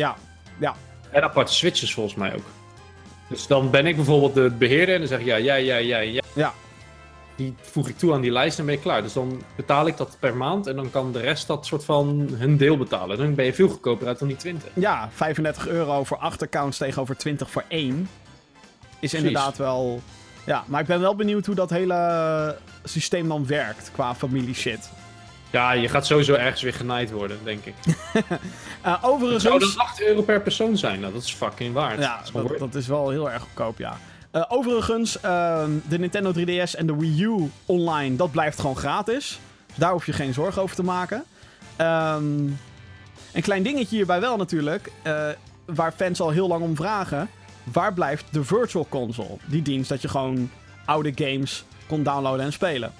ja. 0.58 0.74
en 1.10 1.22
aparte 1.22 1.52
switches 1.52 1.94
volgens 1.94 2.14
mij 2.14 2.34
ook. 2.34 2.44
Dus 3.28 3.46
dan 3.46 3.70
ben 3.70 3.86
ik 3.86 3.96
bijvoorbeeld 3.96 4.34
de 4.34 4.50
beheerder 4.50 4.94
en 4.94 5.00
dan 5.00 5.08
zeg 5.08 5.18
ik 5.18 5.26
ja, 5.26 5.38
jij, 5.38 5.64
jij, 5.64 5.86
jij, 5.86 6.10
jij. 6.10 6.22
Ja. 6.34 6.52
Die 7.36 7.54
voeg 7.60 7.88
ik 7.88 7.98
toe 7.98 8.12
aan 8.12 8.20
die 8.20 8.30
lijst 8.32 8.58
en 8.58 8.64
ben 8.64 8.74
je 8.74 8.80
klaar. 8.80 9.02
Dus 9.02 9.12
dan 9.12 9.42
betaal 9.56 9.86
ik 9.86 9.96
dat 9.96 10.16
per 10.20 10.36
maand 10.36 10.66
en 10.66 10.76
dan 10.76 10.90
kan 10.90 11.12
de 11.12 11.20
rest 11.20 11.46
dat 11.46 11.66
soort 11.66 11.84
van 11.84 12.28
hun 12.32 12.56
deel 12.56 12.76
betalen. 12.76 13.18
Dan 13.18 13.34
ben 13.34 13.44
je 13.44 13.54
veel 13.54 13.68
goedkoper 13.68 14.06
uit 14.06 14.18
dan 14.18 14.28
die 14.28 14.36
20. 14.36 14.70
Ja, 14.74 15.08
35 15.12 15.68
euro 15.68 16.04
voor 16.04 16.16
8 16.16 16.42
accounts 16.42 16.78
tegenover 16.78 17.16
20 17.16 17.50
voor 17.50 17.64
1. 17.68 18.00
Is 18.00 18.08
Precies. 18.98 19.18
inderdaad 19.18 19.56
wel. 19.56 20.00
Ja, 20.46 20.64
maar 20.66 20.80
ik 20.80 20.86
ben 20.86 21.00
wel 21.00 21.14
benieuwd 21.16 21.46
hoe 21.46 21.54
dat 21.54 21.70
hele 21.70 22.56
systeem 22.84 23.28
dan 23.28 23.46
werkt 23.46 23.90
qua 23.92 24.14
familie 24.14 24.54
shit. 24.54 24.90
Ja, 25.50 25.72
je 25.72 25.88
gaat 25.88 26.06
sowieso 26.06 26.34
ergens 26.34 26.62
weer 26.62 26.74
genaaid 26.74 27.10
worden, 27.10 27.38
denk 27.44 27.64
ik. 27.64 27.74
Eh 28.82 28.92
Het 28.92 29.00
zou 29.00 29.14
overigens. 29.14 29.74
dan 29.74 29.84
8 29.86 30.02
euro 30.02 30.22
per 30.22 30.40
persoon 30.40 30.76
zijn. 30.76 31.00
Nou, 31.00 31.12
dat 31.12 31.22
is 31.22 31.32
fucking 31.32 31.74
waard. 31.74 31.98
Ja, 31.98 32.14
Dat 32.16 32.24
is 32.24 32.30
gewoon 32.30 32.46
dat, 32.46 32.58
worth 32.58 32.72
dat 32.72 32.82
is 32.82 32.88
wel 32.88 33.10
heel 33.10 33.30
erg 33.30 33.42
goedkoop, 33.42 33.78
ja. 33.78 33.96
Eh, 34.30 34.44
overigens, 34.48 35.20
ehm, 35.20 35.70
de 35.88 35.98
Nintendo 35.98 36.32
3DS 36.32 36.74
en 36.74 36.86
de 36.86 36.96
Wii 36.96 37.22
U 37.22 37.50
online, 37.66 38.16
dat 38.16 38.30
blijft 38.30 38.60
gewoon 38.60 38.76
gratis. 38.76 39.38
Dus 39.66 39.76
daar 39.76 39.92
hoef 39.92 40.06
je 40.06 40.12
geen 40.12 40.34
zorgen 40.34 40.62
over 40.62 40.76
te 40.76 40.82
maken. 40.84 41.24
Ehm, 41.76 42.24
een 43.32 43.42
klein 43.42 43.62
dingetje 43.62 43.96
hierbij 43.96 44.20
wel 44.20 44.36
natuurlijk, 44.36 44.90
eh, 45.02 45.28
waar 45.64 45.92
fans 45.96 46.20
al 46.20 46.30
heel 46.30 46.48
lang 46.48 46.62
om 46.62 46.76
vragen. 46.76 47.28
Waar 47.72 47.92
blijft 47.92 48.24
de 48.30 48.44
Virtual 48.44 48.86
Console? 48.88 49.36
Die 49.46 49.62
dienst 49.62 49.88
dat 49.88 50.02
je 50.02 50.08
gewoon 50.08 50.50
oude 50.84 51.12
games 51.14 51.64
kon 51.86 52.02
downloaden 52.02 52.44
en 52.44 52.52
spelen. 52.52 52.92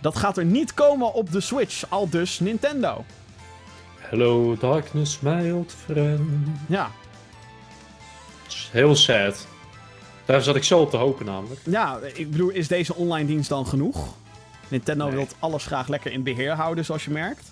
Dat 0.00 0.16
gaat 0.16 0.36
er 0.36 0.44
niet 0.44 0.74
komen 0.74 1.12
op 1.14 1.32
de 1.32 1.40
Switch, 1.40 1.84
al 1.90 2.08
dus 2.08 2.40
Nintendo. 2.40 3.04
Hello 3.98 4.56
darkness, 4.56 5.20
my 5.20 5.50
old 5.50 5.72
friend. 5.84 6.20
Ja, 6.68 6.90
heel 8.70 8.96
sad. 8.96 9.46
Daar 10.24 10.42
zat 10.42 10.56
ik 10.56 10.64
zo 10.64 10.80
op 10.80 10.90
te 10.90 10.96
hopen 10.96 11.26
namelijk. 11.26 11.60
Ja, 11.64 11.98
ik 12.14 12.30
bedoel, 12.30 12.48
is 12.50 12.68
deze 12.68 12.94
online 12.94 13.26
dienst 13.26 13.48
dan 13.48 13.66
genoeg? 13.66 14.14
Nintendo 14.68 15.06
Nee. 15.06 15.14
wil 15.14 15.26
alles 15.38 15.66
graag 15.66 15.88
lekker 15.88 16.12
in 16.12 16.22
beheer 16.22 16.52
houden, 16.52 16.84
zoals 16.84 17.04
je 17.04 17.10
merkt. 17.10 17.48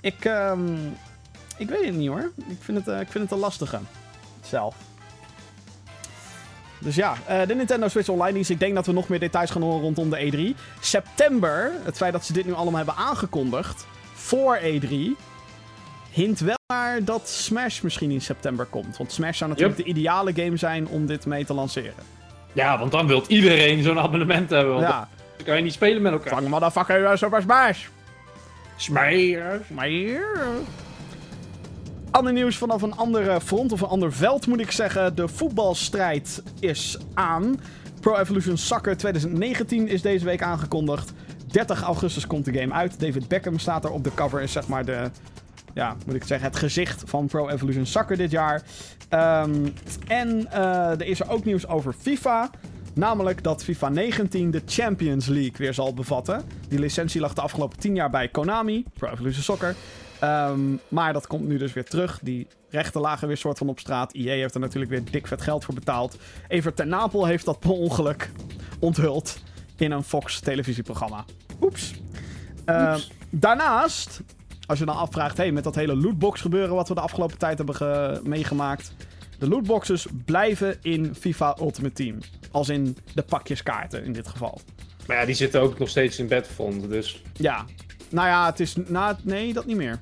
Ik, 0.00 0.24
ehm, 0.24 0.74
ik 1.56 1.68
weet 1.68 1.84
het 1.84 1.94
niet 1.94 2.08
hoor. 2.08 2.30
Ik 2.48 2.58
vind 2.60 2.78
het, 2.78 2.88
eh, 2.88 3.00
ik 3.00 3.08
vind 3.10 3.24
het 3.24 3.32
een 3.32 3.38
lastige. 3.38 3.78
Zelf. 4.44 4.74
Dus 6.78 6.94
ja, 6.94 7.14
eh, 7.26 7.46
de 7.46 7.54
Nintendo 7.54 7.88
Switch 7.88 8.08
Online 8.08 8.32
dienst. 8.32 8.50
Ik 8.50 8.58
denk 8.60 8.74
dat 8.74 8.86
we 8.86 8.92
nog 8.92 9.08
meer 9.08 9.18
details 9.18 9.50
gaan 9.50 9.62
horen 9.62 9.80
rondom 9.80 10.10
de 10.10 10.16
E3. 10.54 10.56
September, 10.80 11.72
het 11.84 11.96
feit 11.96 12.12
dat 12.12 12.24
ze 12.24 12.32
dit 12.32 12.46
nu 12.46 12.52
allemaal 12.52 12.76
hebben 12.84 13.04
aangekondigd 13.04 13.86
voor 14.14 14.58
E3, 14.62 15.16
hint 16.10 16.40
wel 16.40 16.54
naar 16.66 17.04
dat 17.04 17.28
Smash 17.28 17.80
misschien 17.80 18.10
in 18.10 18.20
september 18.20 18.66
komt. 18.66 18.96
Want 18.96 19.12
Smash 19.12 19.38
zou 19.38 19.50
natuurlijk 19.50 19.78
Yep. 19.78 19.86
de 19.86 19.92
ideale 19.92 20.32
game 20.34 20.56
zijn 20.56 20.86
om 20.88 21.06
dit 21.06 21.26
mee 21.26 21.44
te 21.44 21.54
lanceren. 21.54 21.94
Ja, 22.52 22.78
want 22.78 22.92
dan 22.92 23.06
wil 23.06 23.24
iedereen 23.28 23.82
zo'n 23.82 23.98
abonnement 23.98 24.50
hebben. 24.50 24.74
Want 24.74 24.86
Ja, 24.86 25.08
dan 25.36 25.46
kan 25.46 25.56
je 25.56 25.62
niet 25.62 25.72
spelen 25.72 26.02
met 26.02 26.12
elkaar. 26.12 26.32
Vang 26.32 26.48
motherfucker 26.48 27.18
Super 27.18 27.42
Smash. 27.42 27.84
Maar 29.70 29.86
hier... 29.86 30.20
Ander 32.10 32.32
nieuws 32.32 32.56
vanaf 32.56 32.82
een 32.82 32.96
andere 32.96 33.40
front, 33.40 33.72
of 33.72 33.80
een 33.80 33.88
ander 33.88 34.12
veld 34.12 34.46
moet 34.46 34.60
ik 34.60 34.70
zeggen. 34.70 35.14
De 35.14 35.28
voetbalstrijd 35.28 36.42
is 36.60 36.98
aan. 37.14 37.60
Pro 38.00 38.16
Evolution 38.16 38.56
Soccer 38.56 38.96
2019 38.96 39.88
is 39.88 40.02
deze 40.02 40.24
week 40.24 40.42
aangekondigd. 40.42 41.12
30 41.46 41.82
augustus 41.82 42.26
komt 42.26 42.44
de 42.44 42.52
game 42.52 42.74
uit. 42.74 43.00
David 43.00 43.28
Beckham 43.28 43.58
staat 43.58 43.84
er 43.84 43.90
op 43.90 44.04
de 44.04 44.14
cover. 44.14 44.42
Is 44.42 44.52
zeg 44.52 44.68
maar 44.68 44.84
de, 44.84 45.10
ja, 45.74 45.96
moet 46.06 46.14
ik 46.14 46.24
zeggen, 46.24 46.48
het 46.48 46.56
gezicht 46.56 47.02
van 47.06 47.26
Pro 47.26 47.48
Evolution 47.48 47.86
Soccer 47.86 48.16
dit 48.16 48.30
jaar. 48.30 48.62
Ehm, 49.08 49.66
en 50.06 50.52
eh, 50.52 50.90
er 50.90 51.06
is 51.06 51.20
er 51.20 51.30
ook 51.30 51.44
nieuws 51.44 51.68
over 51.68 51.92
FIFA. 51.92 52.50
Namelijk 52.94 53.42
dat 53.42 53.64
FIFA 53.64 53.88
19 53.88 54.50
de 54.50 54.62
Champions 54.66 55.26
League 55.26 55.56
weer 55.56 55.74
zal 55.74 55.94
bevatten. 55.94 56.42
Die 56.68 56.78
licentie 56.78 57.20
lag 57.20 57.34
de 57.34 57.40
afgelopen 57.40 57.78
10 57.78 57.94
jaar 57.94 58.10
bij 58.10 58.28
Konami, 58.28 58.84
Pro 58.98 59.10
Evolution 59.10 59.42
Soccer. 59.42 59.74
Ehm, 60.20 60.60
maar 60.88 61.12
dat 61.12 61.26
komt 61.26 61.46
nu 61.48 61.58
dus 61.58 61.72
weer 61.72 61.84
terug. 61.84 62.18
Die 62.22 62.46
rechten 62.70 63.00
lagen 63.00 63.28
weer 63.28 63.36
soort 63.36 63.58
van 63.58 63.68
op 63.68 63.78
straat. 63.78 64.12
EA 64.14 64.32
heeft 64.34 64.54
er 64.54 64.60
natuurlijk 64.60 64.90
weer 64.90 65.02
dik 65.10 65.26
vet 65.26 65.42
geld 65.42 65.64
voor 65.64 65.74
betaald. 65.74 66.16
Evert 66.48 66.76
ten 66.76 66.88
Napel 66.88 67.26
heeft 67.26 67.44
dat 67.44 67.58
per 67.60 67.70
ongeluk 67.70 68.30
onthuld 68.78 69.38
in 69.76 69.90
een 69.90 70.02
Fox 70.04 70.40
televisieprogramma. 70.40 71.24
Oeps. 71.60 71.94
Ehm, 72.64 72.98
daarnaast, 73.30 74.20
als 74.66 74.78
je 74.78 74.84
dan 74.84 74.96
afvraagt, 74.96 75.36
hey, 75.36 75.52
met 75.52 75.64
dat 75.64 75.74
hele 75.74 75.96
lootbox 75.96 76.40
gebeuren 76.40 76.74
wat 76.74 76.88
we 76.88 76.94
de 76.94 77.00
afgelopen 77.00 77.38
tijd 77.38 77.56
hebben 77.56 77.74
ge- 77.76 78.20
meegemaakt. 78.24 78.94
De 79.38 79.48
lootboxes 79.48 80.06
blijven 80.24 80.76
in 80.82 81.14
FIFA 81.14 81.56
Ultimate 81.60 81.94
Team. 81.94 82.18
Als 82.50 82.68
in 82.68 82.96
de 83.14 83.22
pakjeskaarten 83.22 84.04
in 84.04 84.12
dit 84.12 84.28
geval. 84.28 84.60
Maar 85.06 85.16
ja, 85.16 85.24
die 85.24 85.34
zitten 85.34 85.60
ook 85.60 85.78
nog 85.78 85.88
steeds 85.88 86.18
in 86.18 86.28
Battlefront, 86.28 86.88
dus... 86.88 87.22
Ja. 87.32 87.64
Nou 88.08 88.28
ja, 88.28 88.46
het 88.46 88.60
is. 88.60 88.74
Nou, 88.86 89.14
nee, 89.22 89.52
dat 89.52 89.66
niet 89.66 89.76
meer. 89.76 90.00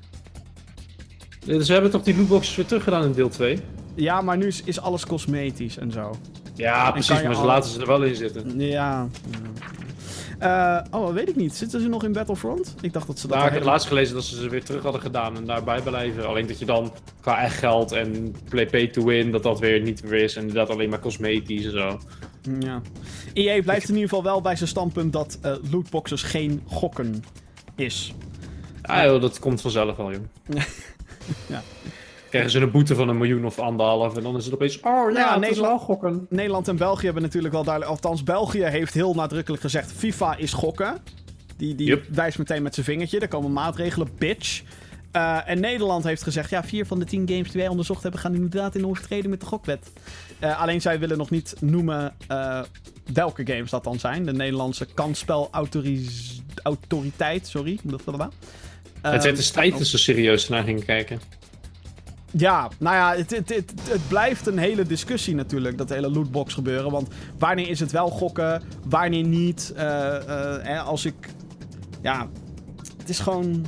Dus 1.45 1.67
we 1.67 1.73
hebben 1.73 1.91
toch 1.91 2.03
die 2.03 2.17
lootboxes 2.17 2.55
weer 2.55 2.65
teruggedaan 2.65 3.03
in 3.03 3.11
deel 3.11 3.29
2? 3.29 3.59
Ja, 3.95 4.21
maar 4.21 4.37
nu 4.37 4.47
is, 4.47 4.61
is 4.63 4.79
alles 4.79 5.05
cosmetisch 5.05 5.77
en 5.77 5.91
zo. 5.91 6.15
Ja, 6.55 6.91
precies, 6.91 7.21
maar 7.23 7.33
ze 7.35 7.39
al- 7.41 7.45
laten 7.45 7.69
ze 7.69 7.79
er 7.79 7.87
wel 7.87 8.03
in 8.03 8.15
zitten. 8.15 8.59
Ja. 8.59 9.07
Eh, 10.39 10.77
oh, 10.91 11.13
weet 11.13 11.29
ik 11.29 11.35
niet. 11.35 11.55
Zitten 11.55 11.81
ze 11.81 11.87
nog 11.87 12.03
in 12.03 12.11
Battlefront? 12.11 12.75
Ik 12.81 12.93
dacht 12.93 13.07
dat 13.07 13.19
ze 13.19 13.27
dat 13.27 13.35
Daar 13.35 13.45
al 13.45 13.51
ik 13.51 13.57
heb 13.59 13.63
laatst 13.67 13.87
gelezen 13.87 14.15
dat 14.15 14.23
ze 14.23 14.35
ze 14.35 14.49
weer 14.49 14.63
terug 14.63 14.83
hadden 14.83 15.01
gedaan 15.01 15.37
en 15.37 15.45
daarbij 15.45 15.81
blijven. 15.81 16.27
Alleen 16.27 16.47
dat 16.47 16.59
je 16.59 16.65
dan 16.65 16.93
qua 17.21 17.41
echt 17.43 17.57
geld 17.57 17.91
en 17.91 18.35
play 18.49 18.65
pay 18.65 18.87
to 18.87 19.03
win, 19.03 19.31
dat 19.31 19.43
dat 19.43 19.59
weer 19.59 19.81
niet 19.81 20.03
meer 20.03 20.13
is. 20.23 20.35
En 20.35 20.49
dat 20.49 20.69
alleen 20.69 20.89
maar 20.89 20.99
cosmetisch 20.99 21.65
en 21.65 21.71
zo. 21.71 21.99
Ja. 22.59 22.81
EA 23.33 23.61
blijft 23.61 23.87
in 23.89 23.93
ieder 23.93 24.09
geval 24.09 24.23
wel 24.23 24.41
bij 24.41 24.55
zijn 24.55 24.69
standpunt 24.69 25.13
dat 25.13 25.37
eh, 25.41 25.53
lootboxes 25.71 26.23
geen 26.23 26.61
gokken 26.65 27.23
is. 27.75 28.13
Ah 28.81 29.03
joh, 29.03 29.21
dat 29.21 29.39
komt 29.39 29.61
vanzelf 29.61 29.97
wel, 29.97 30.11
joh. 30.11 30.21
Ja. 31.47 31.61
Krijgen 32.29 32.51
ze 32.51 32.59
een 32.59 32.71
boete 32.71 32.95
van 32.95 33.09
een 33.09 33.17
miljoen 33.17 33.45
of 33.45 33.59
anderhalf 33.59 34.17
en 34.17 34.23
dan 34.23 34.37
is 34.37 34.45
het 34.45 34.53
opeens... 34.53 34.79
Oh 34.79 35.11
ja, 35.11 35.19
Ja, 35.19 35.37
Nederland- 35.37 35.67
wel 35.67 35.79
gokken. 35.79 36.25
Nederland 36.29 36.67
en 36.67 36.75
België 36.77 37.05
hebben 37.05 37.23
natuurlijk 37.23 37.53
wel 37.53 37.63
duidelijk... 37.63 37.93
Althans, 37.95 38.23
België 38.23 38.63
heeft 38.63 38.93
heel 38.93 39.13
nadrukkelijk 39.13 39.61
gezegd... 39.61 39.91
FIFA 39.91 40.35
is 40.37 40.53
gokken. 40.53 40.97
Die, 41.57 41.75
die 41.75 41.87
Yep. 41.87 42.05
wijst 42.11 42.37
meteen 42.37 42.63
met 42.63 42.73
zijn 42.73 42.85
vingertje. 42.85 43.19
Er 43.19 43.27
komen 43.27 43.53
maatregelen, 43.53 44.07
bitch. 44.17 44.61
Eh, 45.11 45.49
en 45.49 45.59
Nederland 45.59 46.03
heeft 46.03 46.23
gezegd... 46.23 46.49
Ja, 46.49 46.63
vier 46.63 46.85
van 46.85 46.99
de 46.99 47.05
tien 47.05 47.27
games 47.29 47.51
die 47.51 47.61
wij 47.61 47.69
onderzocht 47.69 48.03
hebben... 48.03 48.19
gaan 48.21 48.33
inderdaad 48.33 48.75
in 48.75 48.87
overtreding 48.87 49.27
met 49.29 49.39
de 49.39 49.45
gokwet. 49.45 49.91
Eh, 50.39 50.61
alleen 50.61 50.81
zij 50.81 50.99
willen 50.99 51.17
nog 51.17 51.29
niet 51.29 51.55
noemen... 51.59 52.13
eh, 52.27 52.61
welke 53.13 53.45
games 53.45 53.69
dat 53.69 53.83
dan 53.83 53.99
zijn. 53.99 54.25
De 54.25 54.33
Nederlandse 54.33 54.85
kansspelautoriteit... 54.93 57.47
Sorry. 57.47 57.79
blablabla. 57.83 58.29
het 59.01 59.01
werd 59.01 59.25
Ehm, 59.25 59.35
dus 59.35 59.49
tijd 59.49 59.77
dat 59.77 59.87
ze 59.87 59.97
serieus 59.97 60.49
naar 60.49 60.63
gingen 60.63 60.85
kijken. 60.85 61.19
ja, 62.31 62.69
nou 62.79 62.95
ja, 62.95 63.15
het, 63.15 63.31
het, 63.31 63.49
het, 63.49 63.73
het 63.89 64.07
blijft 64.07 64.47
een 64.47 64.57
hele 64.57 64.83
discussie 64.83 65.35
natuurlijk, 65.35 65.77
dat 65.77 65.89
hele 65.89 66.09
lootbox 66.09 66.53
gebeuren. 66.53 66.91
Want 66.91 67.07
wanneer 67.37 67.69
is 67.69 67.79
het 67.79 67.91
wel 67.91 68.09
gokken, 68.09 68.61
wanneer 68.85 69.23
niet? 69.23 69.73
Eh, 69.75 70.87
als 70.87 71.05
ik... 71.05 71.15
Ja, 72.01 72.27
het 72.97 73.09
is 73.09 73.19
gewoon... 73.19 73.65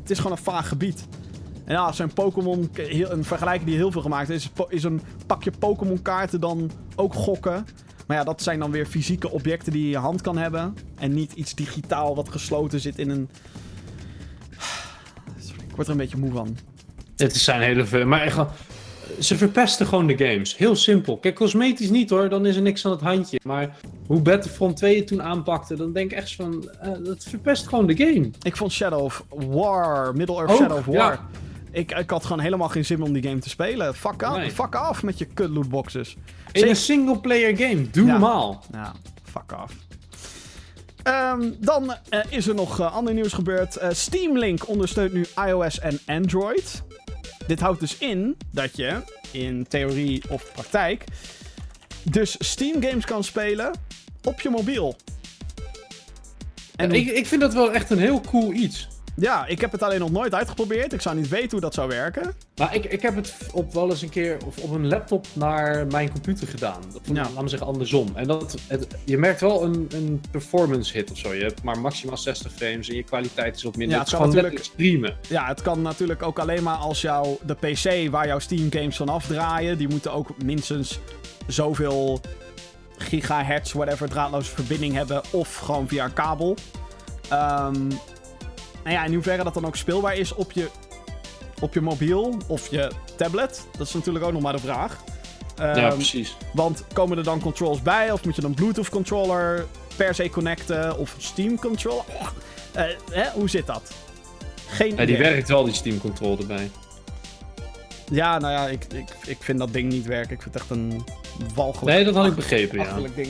Het 0.00 0.10
is 0.10 0.16
gewoon 0.16 0.32
een 0.32 0.38
vaag 0.42 0.68
gebied. 0.68 1.06
En 1.64 1.74
ja, 1.74 1.92
een 1.96 2.12
Pokémon... 2.12 2.70
Een 3.08 3.24
vergelijking 3.24 3.68
die 3.68 3.76
heel 3.76 3.92
veel 3.92 4.02
gemaakt 4.02 4.28
is... 4.28 4.50
Is 4.68 4.84
een 4.84 5.00
pakje 5.26 5.52
Pokémon 5.58 6.02
kaarten 6.02 6.40
dan 6.40 6.70
ook 6.96 7.14
gokken? 7.14 7.66
Maar 8.06 8.16
ja, 8.16 8.24
dat 8.24 8.42
zijn 8.42 8.58
dan 8.58 8.70
weer 8.70 8.86
fysieke 8.86 9.30
objecten 9.30 9.72
die 9.72 9.80
je 9.80 9.86
in 9.86 9.92
je 9.92 9.98
hand 9.98 10.20
kan 10.20 10.36
hebben. 10.38 10.74
En 10.98 11.14
niet 11.14 11.32
iets 11.32 11.54
digitaal 11.54 12.14
wat 12.14 12.28
gesloten 12.28 12.80
zit 12.80 12.98
in 12.98 13.10
een... 13.10 13.28
Ik 15.68 15.78
word 15.78 15.86
er 15.86 15.92
een 15.92 15.98
beetje 15.98 16.18
moe 16.18 16.32
van. 16.32 16.56
Het 17.16 17.36
zijn 17.36 17.60
hele 17.60 17.84
veel... 17.84 18.06
Maar 18.06 18.20
echt, 18.20 18.38
ze 19.20 19.36
verpesten 19.36 19.86
gewoon 19.86 20.06
de 20.06 20.16
games. 20.16 20.56
Heel 20.56 20.76
simpel. 20.76 21.18
Kijk, 21.18 21.34
cosmetisch 21.34 21.90
niet 21.90 22.10
hoor, 22.10 22.28
dan 22.28 22.46
is 22.46 22.56
er 22.56 22.62
niks 22.62 22.86
aan 22.86 22.92
het 22.92 23.00
handje. 23.00 23.40
Maar 23.44 23.76
hoe 24.06 24.20
Battlefront 24.20 24.76
2 24.76 24.96
het 24.96 25.06
toen 25.06 25.22
aanpakte, 25.22 25.76
dan 25.76 25.92
denk 25.92 26.10
ik 26.10 26.16
echt 26.18 26.34
van... 26.34 26.70
eh, 26.80 26.92
dat 27.04 27.24
verpest 27.28 27.68
gewoon 27.68 27.86
de 27.86 27.96
game. 27.96 28.30
Ik 28.42 28.56
vond 28.56 28.72
Shadow 28.72 29.02
of 29.02 29.24
War, 29.28 30.16
Middle-earth 30.16 30.50
Ook, 30.50 30.56
Shadow 30.56 30.78
of 30.78 30.84
War. 30.84 30.94
ja. 31.12 31.28
Ik, 31.72 31.92
ik 31.92 32.10
had 32.10 32.22
gewoon 32.24 32.40
helemaal 32.40 32.68
geen 32.68 32.84
zin 32.84 33.02
om 33.02 33.12
die 33.12 33.22
game 33.22 33.38
te 33.38 33.48
spelen. 33.48 33.94
Fuck, 33.94 34.22
af, 34.22 34.36
Nee. 34.36 34.50
fuck 34.50 34.74
af 34.74 35.02
met 35.02 35.18
je 35.18 35.24
kut 35.24 35.50
lootboxes. 35.50 36.16
In 36.52 36.68
een 36.68 36.76
single-player 36.76 37.56
game, 37.56 37.90
doe 37.90 38.06
Ja. 38.06 38.10
normaal. 38.12 38.64
Ja, 38.72 38.92
fuck 39.22 39.52
af. 39.52 39.72
Ehm, 41.02 41.50
dan 41.58 41.94
eh, 42.08 42.20
is 42.28 42.46
er 42.48 42.54
nog 42.54 42.80
eh, 42.80 42.94
ander 42.94 43.14
nieuws 43.14 43.32
gebeurd. 43.32 43.76
Eh, 43.76 43.88
Steam 43.92 44.38
Link 44.38 44.68
ondersteunt 44.68 45.12
nu 45.12 45.26
iOS 45.46 45.78
en 45.78 45.98
Android. 46.06 46.82
Dit 47.46 47.60
houdt 47.60 47.80
dus 47.80 47.98
in 47.98 48.36
dat 48.50 48.76
je 48.76 48.96
in 49.30 49.66
theorie 49.68 50.22
of 50.28 50.52
praktijk 50.52 51.04
dus 52.02 52.36
Steam 52.38 52.82
games 52.82 53.04
kan 53.04 53.24
spelen 53.24 53.70
op 54.24 54.40
je 54.40 54.50
mobiel. 54.50 54.96
En 56.76 56.92
ik, 56.92 57.06
ik 57.08 57.26
vind 57.26 57.40
dat 57.40 57.54
wel 57.54 57.72
echt 57.72 57.90
een 57.90 57.98
heel 57.98 58.20
cool 58.20 58.52
iets. 58.52 58.88
Ja, 59.16 59.46
ik 59.46 59.60
heb 59.60 59.72
het 59.72 59.82
alleen 59.82 59.98
nog 59.98 60.10
nooit 60.10 60.34
uitgeprobeerd. 60.34 60.92
Ik 60.92 61.00
zou 61.00 61.16
niet 61.16 61.28
weten 61.28 61.50
hoe 61.50 61.60
dat 61.60 61.74
zou 61.74 61.88
werken. 61.88 62.32
Maar 62.56 62.74
ik, 62.74 62.84
ik 62.84 63.02
heb 63.02 63.16
het 63.16 63.34
op 63.52 63.72
wel 63.72 63.90
eens 63.90 64.02
een 64.02 64.08
keer 64.08 64.36
of 64.46 64.58
op 64.58 64.70
een 64.70 64.88
laptop 64.88 65.26
naar 65.32 65.86
mijn 65.86 66.10
computer 66.12 66.46
gedaan. 66.48 66.80
Of, 66.94 67.00
Ja. 67.04 67.12
Laten 67.22 67.42
we 67.42 67.48
zeggen 67.48 67.68
andersom. 67.68 68.08
En 68.14 68.26
dat, 68.26 68.56
het, 68.68 68.86
je 69.04 69.18
merkt 69.18 69.40
wel 69.40 69.62
een, 69.64 69.86
een 69.94 70.20
performance 70.30 70.92
hit 70.92 71.10
of 71.10 71.18
zo. 71.18 71.32
Je 71.34 71.42
hebt 71.42 71.62
maar 71.62 71.80
maximaal 71.80 72.16
60 72.16 72.52
frames 72.52 72.88
en 72.88 72.94
je 72.96 73.02
kwaliteit 73.02 73.56
is 73.56 73.62
wat 73.62 73.76
minder. 73.76 73.96
Ja, 73.96 74.02
het 74.02 74.10
het 74.10 74.20
kan 74.20 74.30
gewoon 74.30 74.42
natuurlijk- 74.42 74.72
streamen. 74.74 75.16
Ja, 75.28 75.46
het 75.46 75.62
kan 75.62 75.82
natuurlijk 75.82 76.22
ook 76.22 76.38
alleen 76.38 76.62
maar 76.62 76.76
als 76.76 77.00
jouw 77.00 77.38
de 77.46 77.54
PC 77.54 78.10
waar 78.10 78.26
jouw 78.26 78.38
Steam 78.38 78.66
games 78.72 78.96
van 78.96 79.08
afdraaien, 79.08 79.78
die 79.78 79.88
moeten 79.88 80.12
ook 80.12 80.42
minstens 80.44 81.00
zoveel 81.46 82.20
gigahertz, 82.98 83.72
whatever, 83.72 84.08
draadloze 84.08 84.50
verbinding 84.50 84.94
hebben 84.94 85.22
of 85.30 85.56
gewoon 85.56 85.88
via 85.88 86.04
een 86.04 86.12
kabel. 86.12 86.56
Ehm 87.28 87.90
nou 88.84 88.96
ja, 88.96 89.04
in 89.04 89.14
hoeverre 89.14 89.44
dat 89.44 89.54
dan 89.54 89.66
ook 89.66 89.76
speelbaar 89.76 90.16
is 90.16 90.34
op 90.34 90.52
je, 90.52 90.68
op 91.60 91.74
je 91.74 91.80
mobiel 91.80 92.36
of 92.46 92.70
je 92.70 92.90
tablet, 93.16 93.66
dat 93.78 93.86
is 93.86 93.92
natuurlijk 93.94 94.24
ook 94.24 94.32
nog 94.32 94.42
maar 94.42 94.52
de 94.52 94.58
vraag. 94.58 94.96
ja, 95.56 95.74
Ehm, 95.74 95.94
precies. 95.94 96.36
want 96.52 96.84
komen 96.92 97.18
er 97.18 97.24
dan 97.24 97.40
controls 97.40 97.82
bij? 97.82 98.10
Of 98.10 98.24
moet 98.24 98.36
je 98.36 98.42
een 98.44 98.54
Bluetooth 98.54 98.88
controller 98.88 99.66
per 99.96 100.14
se 100.14 100.30
connecten? 100.30 100.98
Of 100.98 101.14
Steam 101.18 101.58
controller? 101.58 102.04
Oh, 102.20 102.28
hè, 103.10 103.30
hoe 103.30 103.48
zit 103.50 103.66
dat? 103.66 103.92
Geen 104.68 104.96
Ja, 104.96 105.04
die 105.04 105.18
werkt 105.18 105.48
wel, 105.48 105.64
die 105.64 105.74
Steam 105.74 106.00
Control 106.00 106.38
erbij. 106.38 106.70
Ja, 108.10 108.38
nou 108.38 108.52
ja, 108.52 108.68
ik, 108.68 108.84
ik, 108.84 109.08
ik 109.26 109.36
vind 109.40 109.58
dat 109.58 109.72
ding 109.72 109.92
niet 109.92 110.06
werken. 110.06 110.34
Ik 110.34 110.42
vind 110.42 110.54
het 110.54 110.62
echt 110.62 110.70
een 110.72 111.04
walgelijk, 111.54 111.96
Nee, 111.96 112.04
dat 112.04 112.14
had 112.14 112.26
ik 112.26 112.34
begrepen, 112.34 112.78
ja. 112.78 112.98
ding. 113.14 113.28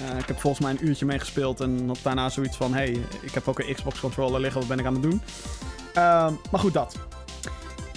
Eh, 0.00 0.18
ik 0.18 0.26
heb 0.26 0.40
volgens 0.40 0.62
mij 0.62 0.70
een 0.70 0.86
uurtje 0.86 1.06
meegespeeld 1.06 1.60
en 1.60 1.84
had 1.86 1.98
daarna 2.02 2.28
zoiets 2.28 2.56
van... 2.56 2.74
hey, 2.74 3.00
ik 3.20 3.34
heb 3.34 3.48
ook 3.48 3.58
een 3.58 3.74
Xbox 3.74 4.00
controller 4.00 4.40
liggen, 4.40 4.60
wat 4.60 4.68
ben 4.68 4.78
ik 4.78 4.86
aan 4.86 4.92
het 4.92 5.02
doen? 5.02 5.22
Ehm, 5.94 6.32
maar 6.50 6.60
goed, 6.60 6.72
dat. 6.72 6.96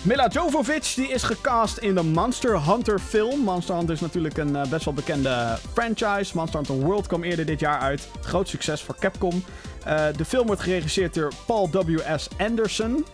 Mila 0.02 0.28
Jovovich 0.28 0.94
die 0.94 1.08
is 1.08 1.24
gecast 1.24 1.78
in 1.78 1.96
de 1.96 2.04
Monster 2.04 2.66
Hunter 2.66 3.00
film. 3.00 3.40
Monster 3.40 3.76
Hunter 3.76 3.94
is 3.94 4.02
natuurlijk 4.02 4.38
een 4.38 4.56
eh, 4.56 4.70
best 4.70 4.86
wel 4.86 4.94
bekende 4.94 5.58
franchise. 5.74 6.36
Monster 6.36 6.60
Hunter 6.60 6.86
World 6.86 7.08
kwam 7.08 7.24
eerder 7.24 7.46
dit 7.46 7.60
jaar 7.60 7.80
uit. 7.80 8.08
Groot 8.22 8.48
succes 8.48 8.82
voor 8.82 8.96
Capcom. 9.00 9.44
Eh, 9.84 10.06
de 10.16 10.26
film 10.26 10.48
wordt 10.48 10.62
geregisseerd 10.62 11.14
door 11.14 11.32
Paul 11.46 11.70
W.S. 11.70 12.28
Anderson. 12.38 13.06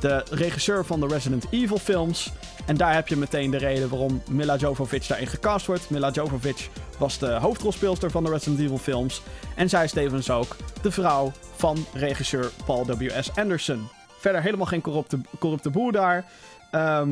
De 0.00 0.24
regisseur 0.30 0.84
van 0.84 1.00
de 1.00 1.06
Resident 1.06 1.44
Evil 1.50 1.78
films. 1.78 2.32
En 2.66 2.76
daar 2.76 2.94
heb 2.94 3.08
je 3.08 3.16
meteen 3.16 3.50
de 3.50 3.56
reden 3.56 3.88
waarom 3.88 4.22
Mila 4.28 4.56
Jovovich 4.56 5.06
daarin 5.06 5.26
gecast 5.26 5.66
wordt. 5.66 5.90
Mila 5.90 6.10
Jovovich 6.10 6.68
was 6.98 7.18
de 7.18 7.26
hoofdrolspeelster 7.32 8.10
van 8.10 8.24
de 8.24 8.30
Resident 8.30 8.60
Evil 8.60 8.78
films. 8.78 9.22
En 9.56 9.68
zij 9.68 9.84
is 9.84 9.92
tevens 9.92 10.30
ook 10.30 10.56
de 10.82 10.90
vrouw 10.90 11.32
van 11.56 11.86
regisseur 11.94 12.50
Paul 12.66 12.86
W.S. 12.86 13.30
Anderson. 13.36 13.88
Verder 14.18 14.42
helemaal 14.42 14.66
geen 14.66 14.80
corrupte, 14.80 15.18
corrupte 15.38 15.70
boer 15.70 15.92
daar. 15.92 16.24
Ehm, 16.70 17.10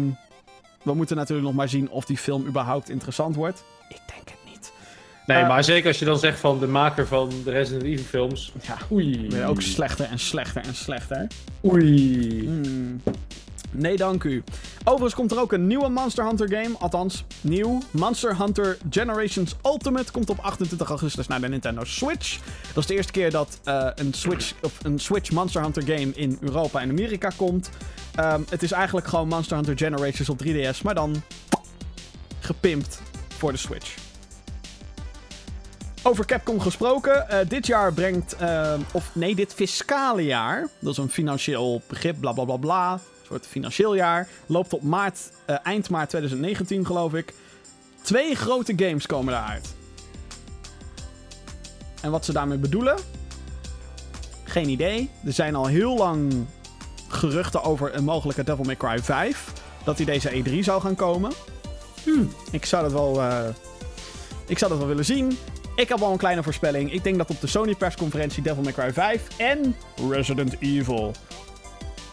we 0.82 0.94
moeten 0.94 1.16
natuurlijk 1.16 1.46
nog 1.46 1.56
maar 1.56 1.68
zien 1.68 1.90
of 1.90 2.04
die 2.04 2.16
film 2.18 2.46
überhaupt 2.46 2.90
interessant 2.90 3.36
wordt. 3.36 3.64
Ik 3.88 4.00
denk 4.14 4.28
het 4.28 4.50
niet. 4.52 4.72
Nee, 5.26 5.38
Eh, 5.42 5.48
maar 5.48 5.64
zeker 5.64 5.88
als 5.88 5.98
je 5.98 6.04
dan 6.04 6.18
zegt 6.18 6.40
van 6.40 6.58
de 6.58 6.66
maker 6.66 7.06
van 7.06 7.30
de 7.44 7.50
Resident 7.50 7.82
Evil 7.82 8.04
films. 8.04 8.52
Ja, 8.62 8.76
Oei. 8.92 9.26
weer 9.28 9.46
ook 9.46 9.60
slechter 9.62 10.06
en 10.06 10.18
slechter 10.18 10.62
en 10.64 10.74
slechter. 10.74 11.26
Oei. 11.64 12.44
Hmm. 12.44 13.00
Nee, 13.72 13.96
dank 13.96 14.24
u. 14.24 14.42
Overigens 14.84 15.14
komt 15.14 15.30
er 15.30 15.40
ook 15.40 15.52
een 15.52 15.66
nieuwe 15.66 15.88
Monster 15.88 16.24
Hunter 16.26 16.48
game. 16.48 16.78
Althans, 16.78 17.24
nieuw. 17.40 17.78
Monster 17.90 18.36
Hunter 18.38 18.78
Generations 18.90 19.54
Ultimate 19.64 20.12
komt 20.12 20.30
op 20.30 20.38
28 20.38 20.88
augustus 20.88 21.26
naar 21.26 21.40
de 21.40 21.48
Nintendo 21.48 21.84
Switch. 21.84 22.38
Dat 22.66 22.76
is 22.82 22.86
de 22.86 22.94
eerste 22.94 23.12
keer 23.12 23.30
dat 23.30 23.58
eh, 23.64 23.86
een, 23.94 24.14
Switch, 24.14 24.52
of 24.62 24.84
een 24.84 24.98
Switch 24.98 25.30
Monster 25.30 25.62
Hunter 25.62 25.82
game 25.82 26.12
in 26.14 26.38
Europa 26.40 26.80
en 26.80 26.90
Amerika 26.90 27.30
komt. 27.36 27.70
Ehm, 28.14 28.40
het 28.48 28.62
is 28.62 28.72
eigenlijk 28.72 29.06
gewoon 29.06 29.28
Monster 29.28 29.56
Hunter 29.56 29.78
Generations 29.78 30.28
op 30.28 30.42
3DS, 30.44 30.82
maar 30.82 30.94
dan 30.94 31.22
gepimpt 32.40 33.00
voor 33.28 33.52
de 33.52 33.58
Switch. 33.58 33.94
Over 36.02 36.26
Capcom 36.26 36.60
gesproken. 36.60 37.28
eh, 37.28 37.48
dit 37.48 37.66
jaar 37.66 37.92
brengt. 37.92 38.36
eh, 38.36 38.74
of 38.92 39.10
nee, 39.14 39.34
dit 39.34 39.54
fiscale 39.54 40.24
jaar. 40.24 40.68
Dat 40.80 40.92
is 40.92 40.98
een 40.98 41.08
financieel 41.10 41.82
begrip, 41.88 42.16
bla 42.20 42.32
bla 42.32 42.44
bla 42.44 42.56
bla. 42.56 43.00
Soort 43.32 43.46
financieel 43.46 43.94
jaar. 43.94 44.28
Loopt 44.46 44.68
tot 44.68 44.82
maart, 44.82 45.18
eh, 45.44 45.56
eind 45.62 45.90
maart 45.90 46.08
2019, 46.08 46.86
geloof 46.86 47.14
ik. 47.14 47.34
Twee 48.02 48.34
grote 48.34 48.72
games 48.76 49.06
komen 49.06 49.32
daaruit. 49.32 49.74
En 52.00 52.10
wat 52.10 52.24
ze 52.24 52.32
daarmee 52.32 52.58
bedoelen? 52.58 52.96
Geen 54.44 54.68
idee. 54.68 55.10
Er 55.24 55.32
zijn 55.32 55.54
al 55.54 55.66
heel 55.66 55.96
lang 55.96 56.46
geruchten 57.08 57.62
over 57.62 57.94
een 57.94 58.04
mogelijke 58.04 58.44
Devil 58.44 58.64
May 58.64 58.76
Cry 58.76 58.98
5. 58.98 59.52
Dat 59.84 59.96
die 59.96 60.06
deze 60.06 60.30
E3 60.30 60.58
zou 60.58 60.80
gaan 60.80 60.94
komen. 60.94 61.32
Hm, 62.04 62.24
ik 62.50 62.64
zou 62.64 62.82
dat 62.82 62.92
wel. 62.92 63.20
eh, 63.22 63.48
ik 64.46 64.58
zou 64.58 64.70
dat 64.70 64.78
wel 64.80 64.88
willen 64.88 65.04
zien. 65.04 65.38
Ik 65.76 65.88
heb 65.88 66.00
al 66.02 66.12
een 66.12 66.18
kleine 66.18 66.42
voorspelling. 66.42 66.92
Ik 66.92 67.04
denk 67.04 67.16
dat 67.18 67.30
op 67.30 67.40
de 67.40 67.46
Sony 67.46 67.74
persconferentie 67.74 68.42
Devil 68.42 68.62
May 68.62 68.72
Cry 68.72 68.92
5 68.92 69.22
en 69.36 69.76
Resident 70.10 70.56
Evil 70.60 71.12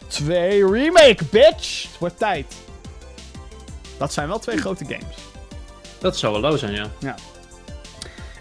2 0.09 0.71
remake, 0.71 1.25
bitch! 1.31 1.83
Het 1.83 1.99
wordt 1.99 2.17
tijd. 2.17 2.55
Dat 3.97 4.13
zijn 4.13 4.27
wel 4.27 4.39
twee 4.39 4.57
grote 4.57 4.85
games. 4.85 5.17
Dat 5.99 6.17
zou 6.17 6.33
wel 6.33 6.41
low 6.41 6.57
zijn, 6.57 6.89
ja. 6.99 7.15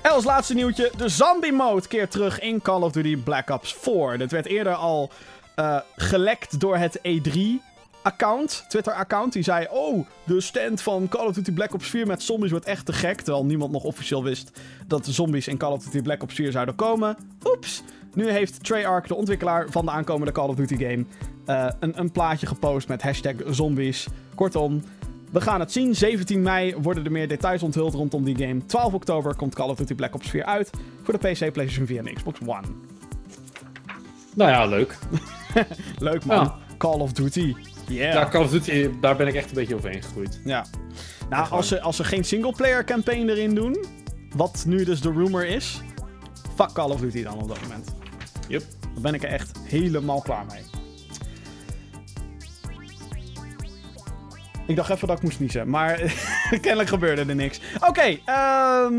En 0.02 0.10
als 0.10 0.24
laatste 0.24 0.54
nieuwtje, 0.54 0.92
de 0.96 1.08
zombie 1.08 1.52
mode 1.52 1.88
keert 1.88 2.10
terug 2.10 2.40
in 2.40 2.62
Call 2.62 2.82
of 2.82 2.92
Duty 2.92 3.16
Black 3.16 3.50
Ops 3.50 3.74
4. 3.74 4.18
Dit 4.18 4.30
werd 4.30 4.46
eerder 4.46 4.74
al 4.74 5.10
eh, 5.54 5.78
gelekt 5.96 6.60
door 6.60 6.76
het 6.76 6.98
E3-account, 6.98 8.64
Twitter-account. 8.68 9.32
Die 9.32 9.42
zei, 9.42 9.66
oh, 9.70 10.06
de 10.24 10.40
stand 10.40 10.82
van 10.82 11.08
Call 11.08 11.26
of 11.26 11.34
Duty 11.34 11.52
Black 11.52 11.74
Ops 11.74 11.88
4 11.88 12.06
met 12.06 12.22
zombies 12.22 12.50
wordt 12.50 12.66
echt 12.66 12.86
te 12.86 12.92
gek. 12.92 13.20
Terwijl 13.20 13.44
niemand 13.44 13.72
nog 13.72 13.84
officieel 13.84 14.22
wist 14.22 14.60
dat 14.86 15.04
de 15.04 15.12
zombies 15.12 15.48
in 15.48 15.56
Call 15.56 15.72
of 15.72 15.84
Duty 15.84 16.02
Black 16.02 16.22
Ops 16.22 16.34
4 16.34 16.52
zouden 16.52 16.74
komen. 16.74 17.16
Oeps. 17.44 17.82
Nu 18.14 18.30
heeft 18.30 18.64
Treyarch, 18.64 19.06
de 19.06 19.14
ontwikkelaar 19.14 19.66
van 19.70 19.84
de 19.84 19.90
aankomende 19.90 20.32
Call 20.32 20.48
of 20.48 20.54
Duty 20.54 20.76
game, 20.76 21.04
eh, 21.48 21.68
een, 21.80 21.98
een 21.98 22.10
plaatje 22.10 22.46
gepost 22.46 22.88
met 22.88 23.02
hashtag 23.02 23.34
zombies. 23.46 24.06
Kortom, 24.34 24.82
we 25.30 25.40
gaan 25.40 25.60
het 25.60 25.72
zien. 25.72 25.94
17 25.94 26.42
mei 26.42 26.74
worden 26.76 27.04
er 27.04 27.12
meer 27.12 27.28
details 27.28 27.62
onthuld 27.62 27.94
rondom 27.94 28.24
die 28.24 28.36
game. 28.36 28.66
12 28.66 28.94
oktober 28.94 29.34
komt 29.36 29.54
Call 29.54 29.68
of 29.68 29.76
Duty 29.76 29.94
Black 29.94 30.14
Ops 30.14 30.28
4 30.30 30.44
uit. 30.44 30.70
Voor 31.02 31.18
de 31.18 31.28
PC, 31.28 31.52
PlayStation 31.52 31.86
4 31.86 32.06
en 32.06 32.14
Xbox 32.14 32.38
One. 32.46 32.66
Nou 34.34 34.50
ja, 34.50 34.66
leuk. 34.66 34.98
Leuk 35.98 36.24
man. 36.24 36.44
Ja. 36.44 36.56
Call 36.76 37.00
of 37.00 37.12
Duty. 37.12 37.54
Yeah. 37.86 38.12
Ja, 38.12 38.28
Call 38.28 38.44
of 38.44 38.50
Duty, 38.50 38.90
daar 39.00 39.16
ben 39.16 39.26
ik 39.26 39.34
echt 39.34 39.48
een 39.48 39.54
beetje 39.54 39.74
overheen 39.74 40.02
gegroeid. 40.02 40.40
Ja. 40.44 40.64
Nou, 41.30 41.50
als 41.50 41.68
ze, 41.68 41.80
als 41.80 41.96
ze 41.96 42.04
geen 42.04 42.24
singleplayer 42.24 42.84
campaign 42.84 43.28
erin 43.28 43.54
doen, 43.54 43.84
wat 44.36 44.64
nu 44.66 44.84
dus 44.84 45.00
de 45.00 45.12
rumor 45.12 45.46
is, 45.46 45.80
fuck 46.54 46.72
Call 46.72 46.90
of 46.90 47.00
Duty 47.00 47.22
dan 47.22 47.42
op 47.42 47.48
dat 47.48 47.60
moment. 47.62 47.88
Yep. 48.48 48.62
Dan 48.92 49.02
ben 49.02 49.14
ik 49.14 49.22
er 49.22 49.30
echt 49.30 49.58
helemaal 49.64 50.20
klaar 50.20 50.44
mee. 50.50 50.67
Ik 54.68 54.76
dacht 54.76 54.90
even 54.90 55.08
dat 55.08 55.16
ik 55.16 55.22
moest 55.22 55.40
niezen, 55.40 55.68
maar 55.68 55.96
kennelijk 56.60 56.88
gebeurde 56.88 57.24
er 57.24 57.34
niks. 57.34 57.60
Oké, 57.86 58.18
ehm, 58.24 58.92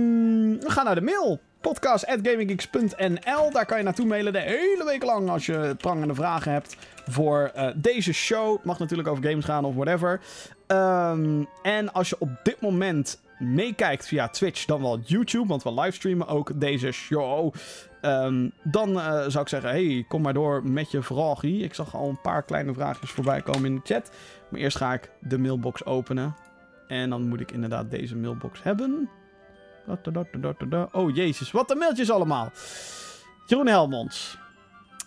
we 0.60 0.66
gaan 0.68 0.86
naar 0.86 0.96
de 0.96 1.02
mail. 1.02 1.40
Podcast.gaminggeeks.nl 1.62 3.52
Daar 3.52 3.66
kan 3.66 3.78
je 3.78 3.84
naartoe 3.84 4.06
mailen 4.06 4.34
de 4.34 4.40
hele 4.40 4.84
week 4.86 5.04
lang 5.04 5.30
als 5.30 5.46
je 5.46 5.76
prangende 5.78 6.14
vragen 6.14 6.52
hebt 6.52 6.78
voor 7.08 7.52
eh, 7.54 7.68
deze 7.76 8.14
show. 8.14 8.56
Het 8.56 8.64
mag 8.66 8.80
natuurlijk 8.80 9.08
over 9.08 9.24
games 9.24 9.46
gaan 9.46 9.66
of 9.66 9.76
whatever. 9.76 10.20
Ehm, 10.68 11.44
en 11.64 11.94
als 11.94 12.10
je 12.10 12.16
op 12.20 12.30
dit 12.44 12.62
moment 12.62 13.20
meekijkt 13.40 14.08
via 14.08 14.28
Twitch, 14.28 14.66
dan 14.66 14.82
wel 14.82 15.00
YouTube, 15.00 15.48
want 15.48 15.64
we 15.64 15.74
livestreamen 15.74 16.28
ook 16.28 16.52
deze 16.56 16.92
show. 16.92 17.54
Ehm, 18.02 18.50
dan 18.64 19.00
eh, 19.00 19.24
zou 19.28 19.40
ik 19.40 19.50
zeggen, 19.50 19.70
hey, 19.70 20.06
kom 20.08 20.22
maar 20.22 20.34
door 20.34 20.68
met 20.68 20.92
je 20.92 21.02
vraagje. 21.02 21.58
Ik 21.58 21.74
zag 21.74 21.96
al 21.96 22.10
een 22.10 22.22
paar 22.22 22.44
kleine 22.44 22.74
vraagjes 22.74 23.12
voorbij 23.12 23.42
komen 23.42 23.66
in 23.66 23.76
de 23.76 23.94
chat. 23.94 24.12
Maar 24.50 24.60
eerst 24.60 24.78
ga 24.78 24.94
ik 24.94 25.12
de 25.20 25.38
mailbox 25.38 25.86
openen. 25.86 26.36
En 26.88 27.10
dan 27.10 27.28
moet 27.28 27.40
ik 27.40 27.52
inderdaad 27.52 27.92
deze 27.92 28.16
mailbox 28.16 28.64
hebben. 28.64 29.10
Oh 30.92 31.16
jezus, 31.16 31.52
wat 31.52 31.72
een 31.72 31.78
mailtjes 31.78 32.12
allemaal. 32.12 32.52
Jeroen 33.46 33.68
Helmonds. 33.68 34.38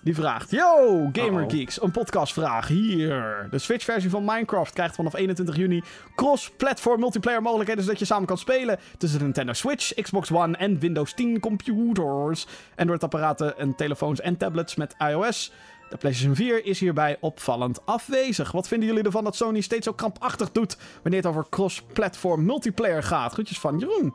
Die 0.02 0.14
vraagt: 0.14 0.50
Yo, 0.50 1.08
Gamer 1.12 1.50
Geeks, 1.50 1.82
een 1.82 1.90
podcastvraag 1.90 2.68
hier. 2.68 3.46
De 3.50 3.58
Switch-versie 3.58 4.10
van 4.10 4.24
Minecraft 4.24 4.72
krijgt 4.72 4.94
vanaf 4.94 5.14
21 5.14 5.56
juni 5.56 5.82
cross-platform 6.14 7.00
multiplayer 7.00 7.42
mogelijkheden, 7.42 7.84
zodat 7.84 7.98
je 7.98 8.04
samen 8.04 8.26
kan 8.26 8.38
spelen 8.38 8.78
tussen 8.98 9.18
de 9.18 9.24
Nintendo 9.24 9.52
Switch, 9.52 9.94
Xbox 9.94 10.30
One 10.32 10.56
en 10.56 10.78
Windows 10.78 11.14
10 11.14 11.40
computers, 11.40 12.46
Android-apparaten 12.76 13.58
en 13.58 13.74
telefoons 13.74 14.20
en 14.20 14.36
tablets 14.36 14.74
met 14.74 14.94
iOS. 14.98 15.52
De 15.92 15.98
PlayStation 15.98 16.36
4 16.36 16.64
is 16.64 16.80
hierbij 16.80 17.16
opvallend 17.20 17.86
afwezig. 17.86 18.52
Wat 18.52 18.68
vinden 18.68 18.88
jullie 18.88 19.04
ervan 19.04 19.24
dat 19.24 19.36
Sony 19.36 19.60
steeds 19.60 19.86
zo 19.86 19.92
krampachtig 19.92 20.52
doet 20.52 20.76
wanneer 21.02 21.20
het 21.20 21.30
over 21.30 21.46
cross-platform 21.50 22.44
multiplayer 22.44 23.02
gaat? 23.02 23.32
Groetjes 23.32 23.58
van 23.58 23.78
Jeroen. 23.78 24.14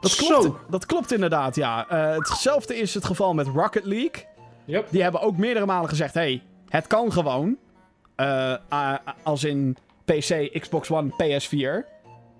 Dat 0.00 0.14
klopt, 0.14 0.42
Zo. 0.44 0.58
dat 0.70 0.86
klopt 0.86 1.12
inderdaad, 1.12 1.54
ja. 1.54 1.88
Eh, 1.88 2.16
hetzelfde 2.16 2.76
is 2.76 2.94
het 2.94 3.04
geval 3.04 3.34
met 3.34 3.46
Rocket 3.46 3.84
League. 3.84 4.24
Yep. 4.64 4.86
Die 4.90 5.02
hebben 5.02 5.20
ook 5.20 5.36
meerdere 5.36 5.66
malen 5.66 5.88
gezegd: 5.88 6.14
hey, 6.14 6.42
het 6.68 6.86
kan 6.86 7.12
gewoon. 7.12 7.56
Eh, 8.16 8.54
als 9.22 9.44
in 9.44 9.76
PC, 10.04 10.58
Xbox 10.60 10.90
One, 10.90 11.10
PS4, 11.10 11.86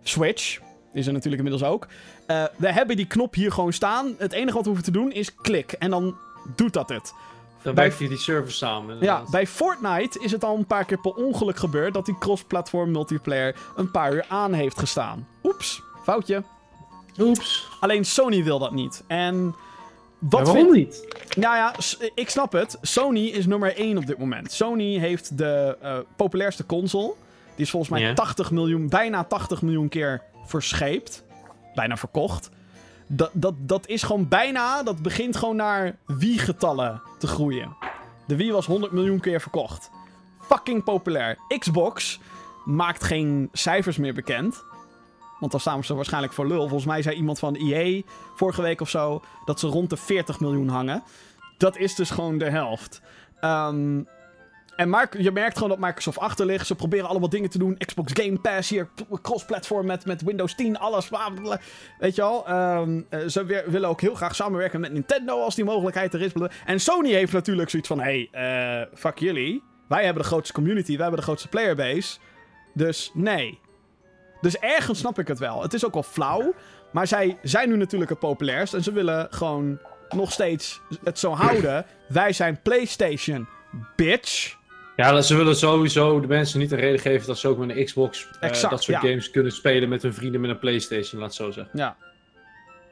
Switch. 0.02 0.60
Is 0.92 1.06
er 1.06 1.12
natuurlijk 1.12 1.42
inmiddels 1.42 1.70
ook. 1.72 1.86
Eh, 2.26 2.44
we 2.56 2.72
hebben 2.72 2.96
die 2.96 3.06
knop 3.06 3.34
hier 3.34 3.52
gewoon 3.52 3.72
staan. 3.72 4.14
Het 4.18 4.32
enige 4.32 4.54
wat 4.54 4.62
we 4.62 4.70
hoeven 4.70 4.92
te 4.92 4.98
doen 4.98 5.12
is 5.12 5.34
klik. 5.34 5.72
En 5.72 5.90
dan 5.90 6.16
doet 6.56 6.72
dat 6.72 6.88
het. 6.88 7.12
Dan 7.64 7.74
Bij- 7.74 7.84
werkt 7.84 7.98
je 7.98 8.08
die 8.08 8.18
servers 8.18 8.58
samen. 8.58 8.96
Ja, 9.00 9.22
bij 9.30 9.46
Fortnite 9.46 10.18
is 10.20 10.32
het 10.32 10.44
al 10.44 10.56
een 10.56 10.66
paar 10.66 10.84
keer 10.84 11.00
per 11.00 11.12
ongeluk 11.12 11.56
gebeurd 11.56 11.94
dat 11.94 12.06
die 12.06 12.18
cross-platform 12.18 12.90
multiplayer 12.90 13.56
een 13.76 13.90
paar 13.90 14.12
uur 14.14 14.24
aan 14.28 14.52
heeft 14.52 14.78
gestaan. 14.78 15.28
Oeps, 15.44 15.82
foutje. 16.02 16.42
Oeps. 17.18 17.68
Alleen 17.80 18.04
Sony 18.04 18.44
wil 18.44 18.58
dat 18.58 18.72
niet. 18.72 19.04
En 19.06 19.54
wat 20.18 20.46
Ja, 20.46 20.52
waarom 20.52 20.72
vind- 20.72 20.76
niet? 20.76 21.16
Nou 21.36 21.56
ja, 21.56 21.74
ik 22.14 22.30
snap 22.30 22.52
het. 22.52 22.78
Sony 22.82 23.24
is 23.26 23.46
nummer 23.46 23.72
1 23.78 23.96
op 23.98 24.06
dit 24.06 24.18
moment. 24.18 24.52
Sony 24.52 24.98
heeft 24.98 25.38
de 25.38 25.76
eh, 25.80 25.98
populairste 26.16 26.66
console. 26.66 27.12
Die 27.54 27.64
is 27.64 27.70
volgens 27.70 27.90
mij 27.90 28.00
Ja. 28.00 28.14
80 28.14 28.50
miljoen, 28.50 28.88
bijna 28.88 29.24
80 29.24 29.62
miljoen 29.62 29.88
keer 29.88 30.22
verscheept. 30.46 31.22
Bijna 31.74 31.96
verkocht. 31.96 32.48
Dat, 33.06 33.30
dat, 33.32 33.54
dat 33.58 33.86
is 33.86 34.02
gewoon 34.02 34.28
bijna, 34.28 34.82
dat 34.82 35.02
begint 35.02 35.36
gewoon 35.36 35.56
naar 35.56 35.96
Wii-getallen 36.06 37.02
te 37.18 37.26
groeien. 37.26 37.76
De 38.26 38.36
Wii 38.36 38.52
was 38.52 38.66
100 38.66 38.92
miljoen 38.92 39.20
keer 39.20 39.40
verkocht. 39.40 39.90
Fucking 40.40 40.84
populair. 40.84 41.38
Xbox 41.58 42.20
maakt 42.64 43.04
geen 43.04 43.48
cijfers 43.52 43.96
meer 43.96 44.14
bekend. 44.14 44.64
Want 45.40 45.52
dan 45.52 45.60
staan 45.60 45.84
ze 45.84 45.94
waarschijnlijk 45.94 46.32
voor 46.32 46.46
lul. 46.46 46.60
Volgens 46.60 46.84
mij 46.84 47.02
zei 47.02 47.16
iemand 47.16 47.38
van 47.38 47.54
EA 47.54 48.02
vorige 48.34 48.62
week 48.62 48.80
of 48.80 48.88
zo 48.88 49.22
dat 49.44 49.60
ze 49.60 49.66
rond 49.66 49.90
de 49.90 49.96
40 49.96 50.40
miljoen 50.40 50.68
hangen. 50.68 51.02
Dat 51.58 51.76
is 51.76 51.94
dus 51.94 52.10
gewoon 52.10 52.38
de 52.38 52.50
helft. 52.50 53.00
Ehm, 53.40 54.02
en 54.76 54.88
Mark, 54.88 55.16
je 55.18 55.30
merkt 55.30 55.54
gewoon 55.54 55.68
dat 55.68 55.78
Microsoft 55.78 56.18
achter 56.18 56.46
ligt. 56.46 56.66
Ze 56.66 56.74
proberen 56.74 57.08
allemaal 57.08 57.28
dingen 57.28 57.50
te 57.50 57.58
doen. 57.58 57.76
Xbox 57.76 58.12
Game 58.14 58.38
Pass 58.38 58.70
hier, 58.70 58.88
cross-platform 59.22 59.86
met, 59.86 60.06
met 60.06 60.22
Windows 60.22 60.54
10, 60.54 60.78
alles. 60.78 61.10
Weet 61.98 62.14
je 62.14 62.22
al? 62.22 62.46
Ehm, 62.46 63.00
eh, 63.08 63.26
ze 63.26 63.64
willen 63.66 63.88
ook 63.88 64.00
heel 64.00 64.14
graag 64.14 64.34
samenwerken 64.34 64.80
met 64.80 64.92
Nintendo 64.92 65.40
als 65.40 65.54
die 65.54 65.64
mogelijkheid 65.64 66.14
er 66.14 66.22
is. 66.22 66.32
En 66.64 66.80
Sony 66.80 67.10
heeft 67.10 67.32
natuurlijk 67.32 67.70
zoiets 67.70 67.88
van: 67.88 68.00
hey, 68.00 68.28
eh, 68.32 68.98
fuck 68.98 69.18
jullie. 69.18 69.62
Wij 69.88 70.04
hebben 70.04 70.22
de 70.22 70.28
grootste 70.28 70.52
community, 70.52 70.92
wij 70.92 71.00
hebben 71.00 71.18
de 71.18 71.26
grootste 71.26 71.48
playerbase. 71.48 72.18
Dus 72.74 73.10
nee. 73.14 73.60
Dus 74.40 74.58
ergens 74.58 74.98
snap 74.98 75.18
ik 75.18 75.28
het 75.28 75.38
wel. 75.38 75.62
Het 75.62 75.74
is 75.74 75.84
ook 75.84 75.94
wel 75.94 76.02
flauw. 76.02 76.54
Maar 76.92 77.06
zij 77.06 77.38
zijn 77.42 77.68
nu 77.68 77.76
natuurlijk 77.76 78.10
het 78.10 78.18
populairst. 78.18 78.74
En 78.74 78.82
ze 78.82 78.92
willen 78.92 79.26
gewoon 79.30 79.78
nog 80.08 80.32
steeds 80.32 80.80
het 81.04 81.18
zo 81.18 81.32
houden. 81.32 81.86
Wij 82.08 82.32
zijn 82.32 82.60
PlayStation, 82.62 83.48
bitch. 83.96 84.56
Ja, 84.96 85.20
ze 85.20 85.36
willen 85.36 85.56
sowieso 85.56 86.20
de 86.20 86.26
mensen 86.26 86.58
niet 86.58 86.72
een 86.72 86.78
reden 86.78 87.00
geven 87.00 87.26
dat 87.26 87.38
ze 87.38 87.48
ook 87.48 87.58
met 87.58 87.76
een 87.76 87.84
Xbox 87.84 88.28
eh, 88.40 88.48
Exact, 88.48 88.70
dat 88.70 88.82
soort 88.82 89.02
ja. 89.02 89.08
games 89.08 89.30
kunnen 89.30 89.52
spelen 89.52 89.88
met 89.88 90.02
hun 90.02 90.14
vrienden 90.14 90.40
met 90.40 90.50
een 90.50 90.58
PlayStation, 90.58 91.20
laat 91.20 91.28
het 91.28 91.38
zo 91.38 91.50
zeggen. 91.50 91.78
Ja. 91.78 91.96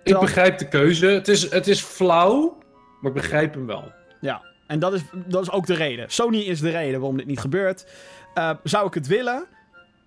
Ik 0.03 0.19
begrijp 0.19 0.59
de 0.59 0.69
keuze. 0.69 1.07
Het 1.07 1.29
is, 1.29 1.51
het 1.51 1.67
is 1.67 1.81
flauw, 1.81 2.59
maar 3.01 3.11
ik 3.11 3.17
begrijp 3.17 3.55
hem 3.55 3.67
wel. 3.67 3.93
Ja. 4.21 4.43
En 4.67 4.79
dat 4.79 4.93
is, 4.93 5.03
dat 5.27 5.43
is 5.43 5.51
ook 5.51 5.67
de 5.67 5.75
reden. 5.75 6.11
Sony 6.11 6.39
is 6.39 6.61
de 6.61 6.71
reden 6.71 6.99
waarom 7.01 7.17
dit 7.17 7.27
niet 7.27 7.41
gebeurt. 7.41 7.87
Eh, 8.35 8.51
zou 8.65 8.87
ik 8.87 8.95
het 8.95 9.07
willen? 9.07 9.45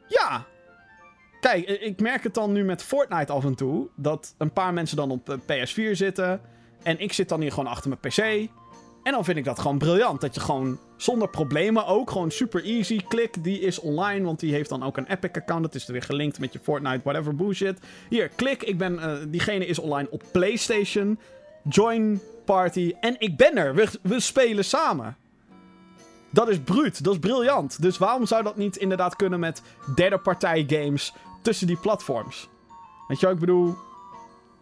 Ja. 0.08 0.46
Kijk, 1.40 1.68
ik 1.68 2.02
merk 2.02 2.24
het 2.24 2.34
dan 2.34 2.52
nu 2.52 2.64
met 2.64 2.84
Fortnite 2.84 3.32
af 3.32 3.46
en 3.46 3.56
toe. 3.56 3.88
Dat 3.96 4.36
een 4.38 4.54
paar 4.54 4.74
mensen 4.74 4.98
dan 4.98 5.12
op 5.12 5.30
eh, 5.30 5.38
PS4 5.38 5.92
zitten. 5.92 6.42
En 6.84 7.00
ik 7.00 7.14
zit 7.14 7.30
dan 7.30 7.42
hier 7.42 7.52
gewoon 7.52 7.70
achter 7.70 7.90
mijn 7.90 8.00
PC. 8.00 8.50
En 9.06 9.12
dan 9.12 9.24
vind 9.24 9.38
ik 9.38 9.44
dat 9.44 9.60
gewoon 9.60 9.78
briljant. 9.78 10.22
Dat 10.22 10.36
je 10.36 10.42
gewoon 10.42 10.80
zonder 10.98 11.30
problemen 11.30 11.86
ook, 11.86 12.12
gewoon 12.12 12.32
super 12.32 12.64
easy. 12.64 13.02
Klik, 13.08 13.44
die 13.44 13.60
is 13.60 13.80
online, 13.80 14.26
want 14.26 14.40
die 14.40 14.54
heeft 14.54 14.70
dan 14.70 14.84
ook 14.84 14.98
een 14.98 15.06
Epic-account. 15.08 15.64
Dat 15.64 15.76
is 15.76 15.86
er 15.88 15.92
weer 15.94 16.02
gelinkt 16.02 16.40
met 16.40 16.54
je 16.54 16.60
Fortnite, 16.64 17.02
whatever 17.04 17.36
bullshit. 17.36 17.80
Hier, 18.10 18.30
klik, 18.30 18.64
ik 18.64 18.78
ben, 18.78 19.00
eh, 19.00 19.14
diegene 19.28 19.66
is 19.66 19.80
online 19.80 20.08
op 20.12 20.24
PlayStation. 20.32 21.20
Join 21.70 22.22
party. 22.46 22.94
En 23.00 23.16
ik 23.20 23.38
ben 23.38 23.58
er. 23.58 23.76
We, 23.76 23.88
we 24.02 24.20
spelen 24.20 24.66
samen. 24.66 25.18
Dat 26.30 26.50
is 26.50 26.60
bruut. 26.60 27.04
Dat 27.04 27.14
is 27.14 27.20
briljant. 27.20 27.82
Dus 27.82 27.98
waarom 27.98 28.26
zou 28.26 28.44
dat 28.44 28.56
niet 28.58 28.76
inderdaad 28.76 29.16
kunnen 29.16 29.40
met 29.40 29.62
derde 29.96 30.18
partij 30.18 30.64
games 30.68 31.14
tussen 31.42 31.68
die 31.68 31.78
platforms? 31.78 32.50
Weet 33.08 33.20
je 33.20 33.26
wat 33.26 33.36
ik 33.36 33.42
bedoel? 33.42 33.76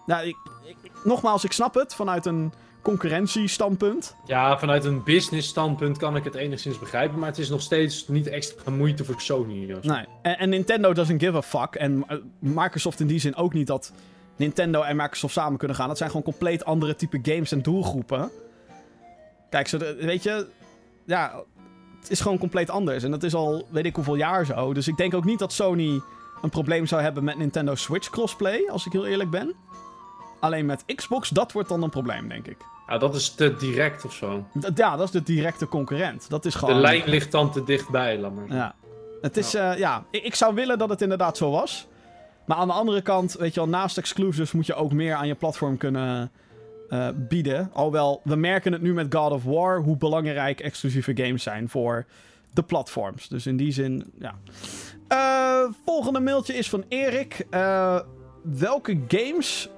Nou, 0.06 0.28
ik, 0.28 0.36
ik- 0.66 0.76
ik- 0.82 0.92
nogmaals, 1.04 1.44
ik 1.44 1.52
snap 1.52 1.74
het 1.74 1.96
vanuit 1.96 2.26
een 2.26 2.54
concurrentiestandpunt. 2.84 4.16
Ja, 4.26 4.60
vanuit 4.60 4.86
een 4.86 5.04
business 5.04 5.48
standpunt 5.50 5.98
kan 5.98 6.16
ik 6.16 6.24
het 6.24 6.36
enigszins 6.36 6.80
begrijpen, 6.80 7.20
maar 7.20 7.30
het 7.30 7.38
is 7.38 7.50
nog 7.50 7.62
steeds 7.62 8.08
niet 8.08 8.28
extra 8.28 8.72
moeite 8.72 9.04
voor 9.06 9.22
Sony. 9.22 9.68
zo. 9.68 9.80
Nee. 9.94 10.06
En, 10.22 10.38
en 10.38 10.50
Nintendo 10.50 10.94
doesn't 10.94 11.22
give 11.24 11.36
a 11.38 11.42
fuck. 11.42 11.76
En 11.76 12.04
eh, 12.08 12.18
Microsoft 12.40 13.00
in 13.00 13.08
die 13.08 13.20
zin 13.20 13.36
ook 13.36 13.54
niet 13.54 13.68
dat 13.68 13.92
Nintendo 14.36 14.82
en 14.82 14.96
Microsoft 14.96 15.34
samen 15.34 15.58
kunnen 15.58 15.78
gaan. 15.78 15.88
Dat 15.88 15.98
zijn 15.98 16.10
gewoon 16.10 16.26
compleet 16.26 16.66
andere 16.66 16.96
type 16.96 17.20
games 17.22 17.52
en 17.52 17.62
doelgroepen. 17.62 18.30
Kijk, 19.50 19.68
ze, 19.68 19.78
de- 19.78 19.96
weet 20.00 20.24
je, 20.24 20.48
ja, 21.06 21.44
het 22.00 22.10
is 22.12 22.22
gewoon 22.22 22.38
compleet 22.38 22.70
anders. 22.70 23.04
En 23.04 23.12
dat 23.12 23.24
is 23.24 23.34
al 23.34 23.68
weet 23.70 23.86
ik 23.86 23.96
hoeveel 23.96 24.16
jaar 24.16 24.46
zo. 24.46 24.74
Dus 24.74 24.88
ik 24.88 24.98
denk 24.98 25.14
ook 25.14 25.26
niet 25.26 25.40
dat 25.40 25.54
Sony 25.54 26.02
een 26.42 26.50
probleem 26.50 26.86
zou 26.86 27.02
hebben 27.02 27.24
met 27.24 27.38
Nintendo 27.38 27.76
Switch 27.76 28.10
crossplay, 28.10 28.70
als 28.70 28.86
ik 28.86 28.92
heel 28.92 29.06
eerlijk 29.06 29.30
ben. 29.30 29.54
Alleen 30.40 30.66
met 30.66 30.84
Xbox, 30.96 31.30
dat 31.30 31.52
wordt 31.52 31.70
dan 31.70 31.84
een 31.84 31.90
probleem, 31.90 32.28
denk 32.28 32.48
ik. 32.48 32.58
Ja, 32.88 32.98
dat 32.98 33.16
is 33.16 33.30
te 33.30 33.56
direct 33.56 34.06
of 34.06 34.14
zo. 34.14 34.46
D- 34.60 34.78
ja, 34.78 34.96
dat 34.96 35.06
is 35.06 35.12
de 35.12 35.24
directe 35.24 35.68
concurrent. 35.68 36.30
Dat 36.30 36.46
is 36.46 36.56
gewoon... 36.56 36.76
De 36.76 36.82
lijn 36.82 37.04
ligt 37.06 37.32
dan 37.32 37.52
te 37.52 37.64
dichtbij, 37.64 38.18
laat 38.20 38.34
maar. 38.34 38.56
Ja. 38.56 38.76
Het 39.22 39.38
is, 39.38 39.52
ja. 39.52 39.74
ja, 39.74 40.04
ik, 40.12 40.24
ik 40.24 40.36
zou 40.36 40.56
willen 40.56 40.78
dat 40.78 40.90
het 40.90 41.02
inderdaad 41.02 41.38
zo 41.38 41.52
was. 41.52 41.88
Maar 42.46 42.58
aan 42.58 42.68
de 42.68 42.74
andere 42.74 43.02
kant, 43.02 43.34
weet 43.34 43.54
je 43.54 43.60
wel, 43.60 43.70
naast 43.70 43.98
exclusives 43.98 44.52
moet 44.52 44.66
je 44.66 44.74
ook 44.74 44.92
meer 44.92 45.16
aan 45.16 45.28
je 45.28 45.36
platform 45.36 45.78
kunnen 45.78 46.32
eh, 46.90 47.08
bieden. 47.16 47.70
Alhoewel, 47.74 48.22
we 48.24 48.36
merken 48.36 48.72
het 48.72 48.82
nu 48.82 48.94
met 48.94 49.16
God 49.16 49.32
of 49.32 49.44
War, 49.44 49.82
hoe 49.82 49.98
belangrijk 49.98 50.60
exclusieve 50.60 51.12
games 51.16 51.44
zijn 51.44 51.70
voor 51.70 52.06
de 52.54 52.64
platforms. 52.64 53.28
Dus 53.28 53.46
in 53.46 53.58
die 53.58 53.72
zin, 53.72 54.12
ja. 54.20 54.36
Eh, 55.08 55.74
volgende 55.86 56.20
mailtje 56.20 56.54
is 56.54 56.70
van 56.70 56.84
Erik. 56.88 57.46
Eh, 57.50 58.00
welke 58.42 59.00
games, 59.08 59.70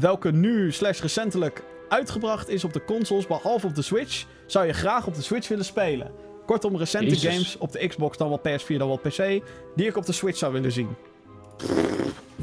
welke 0.00 0.32
nu 0.32 0.72
slash 0.72 1.00
recentelijk 1.00 1.62
uitgebracht 1.88 2.48
is 2.48 2.64
op 2.64 2.72
de 2.72 2.84
consoles, 2.84 3.26
behalve 3.26 3.66
op 3.66 3.74
de 3.74 3.82
Switch, 3.82 4.24
zou 4.46 4.66
je 4.66 4.72
graag 4.72 5.06
op 5.06 5.14
de 5.14 5.22
Switch 5.22 5.48
willen 5.48 5.64
spelen? 5.64 6.10
Kortom, 6.46 6.76
recente 6.76 7.06
Jezus. 7.14 7.30
games 7.32 7.56
op 7.58 7.72
de 7.72 7.86
Xbox, 7.86 8.16
dan 8.16 8.28
wel 8.28 8.40
PS4, 8.40 8.76
dan 8.76 8.88
wel 8.88 8.96
PC, 8.98 9.42
die 9.74 9.86
ik 9.86 9.96
op 9.96 10.06
de 10.06 10.12
Switch 10.12 10.38
zou 10.38 10.52
willen 10.52 10.72
zien. 10.72 10.88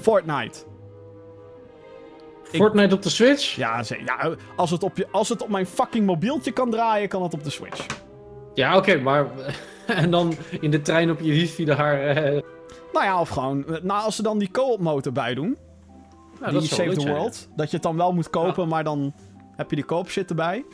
Fortnite. 0.01 0.59
ik- 2.51 2.59
Fortnite 2.61 2.95
op 2.95 3.01
de 3.01 3.09
Switch? 3.09 3.55
Ja, 3.55 3.83
ja 4.05 4.35
als, 4.55 4.71
het 4.71 4.83
op 4.83 4.97
je, 4.97 5.07
als 5.11 5.29
het 5.29 5.41
op 5.41 5.49
mijn 5.49 5.65
fucking 5.65 6.05
mobieltje 6.05 6.51
kan 6.51 6.69
draaien, 6.71 7.07
kan 7.09 7.23
het 7.23 7.33
op 7.33 7.43
de 7.43 7.49
Switch. 7.49 7.85
Ja, 8.53 8.77
oké, 8.77 8.97
maar... 8.97 9.25
en 9.87 10.11
dan 10.11 10.33
in 10.61 10.71
de 10.71 10.81
trein 10.81 11.11
op 11.11 11.19
je 11.19 11.31
wifi 11.31 11.65
daar... 11.65 12.01
eh, 12.01 12.41
Nou 12.93 13.05
ja, 13.05 13.19
of 13.19 13.29
gewoon, 13.29 13.65
eh, 13.67 13.81
nou 13.81 14.03
als 14.03 14.15
ze 14.15 14.21
dan 14.23 14.37
die 14.37 14.51
co-op 14.51 14.79
mode 14.79 15.11
bij 15.11 15.33
doen, 15.33 15.57
nou, 16.39 16.51
die 16.51 16.61
Save 16.61 16.93
the 16.93 16.99
zijn, 16.99 17.13
World, 17.13 17.49
dat 17.55 17.69
je 17.69 17.73
het 17.73 17.83
dan 17.83 17.97
wel 17.97 18.13
moet 18.13 18.29
kopen, 18.29 18.67
maar 18.67 18.83
dan 18.83 19.13
heb 19.55 19.69
je 19.69 19.75
die 19.75 19.85
co-op 19.85 20.09
shit 20.09 20.29
erbij. 20.29 20.65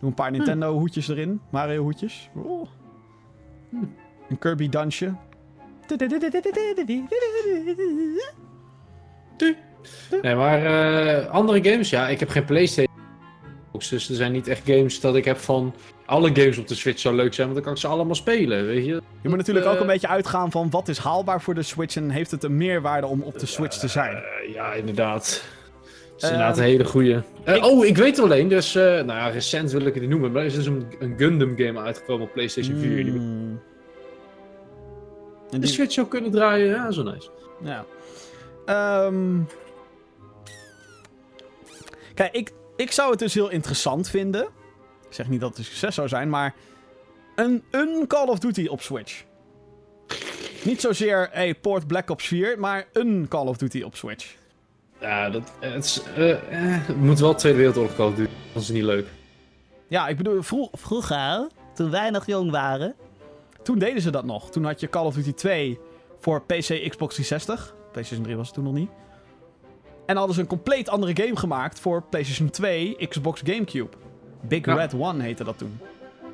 Doe 0.00 0.08
een 0.08 0.14
paar 0.14 0.30
Hm. 0.30 0.36
Nintendo 0.36 0.78
hoedjes 0.78 1.08
erin, 1.08 1.40
Mario 1.50 1.82
hoedjes. 1.82 2.30
Oh. 2.34 2.68
Hm. 3.70 3.76
Een 4.28 4.38
Kirby 4.38 4.68
dansje. 4.68 5.14
ja. 9.36 10.18
Nee, 10.22 10.34
maar 10.34 10.64
eh, 10.64 11.30
andere 11.30 11.70
games? 11.70 11.90
Ja, 11.90 12.08
ik 12.08 12.20
heb 12.20 12.28
geen 12.28 12.44
Playstation. 12.44 12.94
Dus 13.72 14.08
er 14.08 14.14
zijn 14.14 14.32
niet 14.32 14.48
echt 14.48 14.62
games 14.64 15.00
dat 15.00 15.16
ik 15.16 15.24
heb 15.24 15.36
van... 15.36 15.74
Alle 16.06 16.28
games 16.34 16.58
op 16.58 16.68
de 16.68 16.74
Switch 16.74 17.00
zou 17.00 17.14
leuk 17.14 17.34
zijn, 17.34 17.46
want 17.46 17.54
dan 17.58 17.64
kan 17.64 17.74
ik 17.74 17.80
ze 17.80 17.86
allemaal 17.94 18.14
spelen, 18.14 18.66
weet 18.66 18.84
je? 18.84 18.92
Je 19.22 19.28
moet 19.28 19.36
natuurlijk 19.36 19.66
Eh, 19.66 19.72
ook 19.72 19.80
een 19.80 19.86
beetje 19.86 20.08
uitgaan 20.08 20.50
van 20.50 20.70
wat 20.70 20.88
is 20.88 20.98
haalbaar 20.98 21.40
voor 21.42 21.54
de 21.54 21.62
Switch 21.62 21.96
en 21.96 22.10
heeft 22.10 22.30
het 22.30 22.44
een 22.44 22.56
meerwaarde 22.56 23.06
om 23.06 23.22
op 23.22 23.38
de 23.38 23.46
Switch 23.46 23.76
te 23.78 23.88
zijn. 23.88 24.16
Eh, 24.16 24.52
ja, 24.54 24.72
inderdaad. 24.72 25.44
Dat 25.82 26.22
is 26.22 26.30
inderdaad 26.30 26.54
Ehm, 26.56 26.64
een 26.64 26.70
hele 26.70 26.84
goeie. 26.84 27.20
Eh, 27.44 27.54
ik- 27.56 27.64
Oh, 27.64 27.84
ik 27.84 27.96
weet 27.96 28.18
alleen, 28.18 28.48
dus, 28.48 28.74
eh, 28.74 28.82
nou 28.82 29.06
ja, 29.06 29.28
recent 29.28 29.70
wil 29.72 29.80
ik 29.80 29.92
het 29.94 30.00
niet 30.02 30.10
noemen, 30.10 30.32
maar 30.32 30.40
er 30.40 30.46
is 30.46 30.54
dus 30.54 30.66
een, 30.66 30.86
een 30.98 31.14
Gundam 31.16 31.56
game 31.56 31.80
uitgekomen 31.80 32.26
op 32.26 32.32
PlayStation 32.32 32.78
4. 32.78 33.04
Die 33.04 33.12
we 33.12 33.18
Mm. 33.18 33.60
En 35.50 35.60
de 35.60 35.66
die- 35.66 35.68
Switch 35.74 35.92
zou 35.92 36.06
kunnen 36.06 36.30
draaien, 36.30 36.66
ja, 36.68 36.90
zo 36.90 37.02
nice. 37.02 37.28
Ja. 37.62 37.84
Ehm. 38.66 39.38
Kijk, 42.14 42.32
ik, 42.34 42.50
ik 42.76 42.90
zou 42.92 43.10
het 43.10 43.18
dus 43.18 43.34
heel 43.34 43.50
interessant 43.50 44.08
vinden. 44.10 44.46
Ik 45.14 45.20
zeg 45.20 45.28
niet 45.28 45.40
dat 45.40 45.48
het 45.48 45.58
een 45.58 45.64
succes 45.64 45.94
zou 45.94 46.08
zijn, 46.08 46.28
maar. 46.30 46.54
Een, 47.34 47.62
een 47.70 48.04
Call 48.06 48.26
of 48.28 48.38
Duty 48.38 48.66
op 48.66 48.80
Switch. 48.80 49.24
Niet 50.64 50.80
zozeer, 50.80 51.28
hey, 51.32 51.54
Port 51.54 51.86
Black 51.86 52.10
Ops 52.10 52.26
4, 52.26 52.58
maar 52.58 52.86
een 52.92 53.26
Call 53.28 53.46
of 53.46 53.56
Duty 53.56 53.82
op 53.82 53.96
Switch. 53.96 54.34
Ja, 55.00 55.30
dat, 55.30 55.52
het, 55.60 55.84
is, 55.84 56.02
eh, 56.16 56.30
eh, 56.30 56.38
het 56.86 56.96
moet 56.96 57.18
wel 57.18 57.34
Tweede 57.34 57.58
Wereldoorlog 57.58 57.94
komen, 57.94 58.16
dude. 58.16 58.28
anders 58.28 58.54
is 58.62 58.66
het 58.66 58.76
niet 58.76 58.84
leuk. 58.86 59.06
Ja, 59.88 60.08
ik 60.08 60.16
bedoel, 60.16 60.42
vro- 60.42 60.68
vroeger, 60.72 61.46
toen 61.74 61.90
wij 61.90 62.10
nog 62.10 62.26
jong 62.26 62.50
waren, 62.50 62.94
toen 63.62 63.78
deden 63.78 64.02
ze 64.02 64.10
dat 64.10 64.24
nog. 64.24 64.50
Toen 64.50 64.64
had 64.64 64.80
je 64.80 64.88
Call 64.88 65.04
of 65.06 65.14
Duty 65.14 65.32
2 65.32 65.78
voor 66.20 66.42
PC, 66.42 66.88
Xbox 66.88 67.14
360. 67.14 67.74
PlayStation 67.92 68.22
3 68.24 68.36
was 68.36 68.46
het 68.46 68.54
toen 68.54 68.64
nog 68.64 68.74
niet. 68.74 68.90
En 70.06 70.16
hadden 70.16 70.34
ze 70.34 70.40
een 70.40 70.46
compleet 70.46 70.88
andere 70.88 71.22
game 71.22 71.36
gemaakt 71.36 71.80
voor 71.80 72.02
PlayStation 72.02 72.50
2, 72.50 73.08
Xbox 73.08 73.40
Gamecube. 73.44 73.96
Big 74.48 74.64
Ja. 74.66 74.74
Red 74.74 74.94
One 74.94 75.22
heette 75.22 75.44
dat 75.44 75.58
toen. 75.58 75.78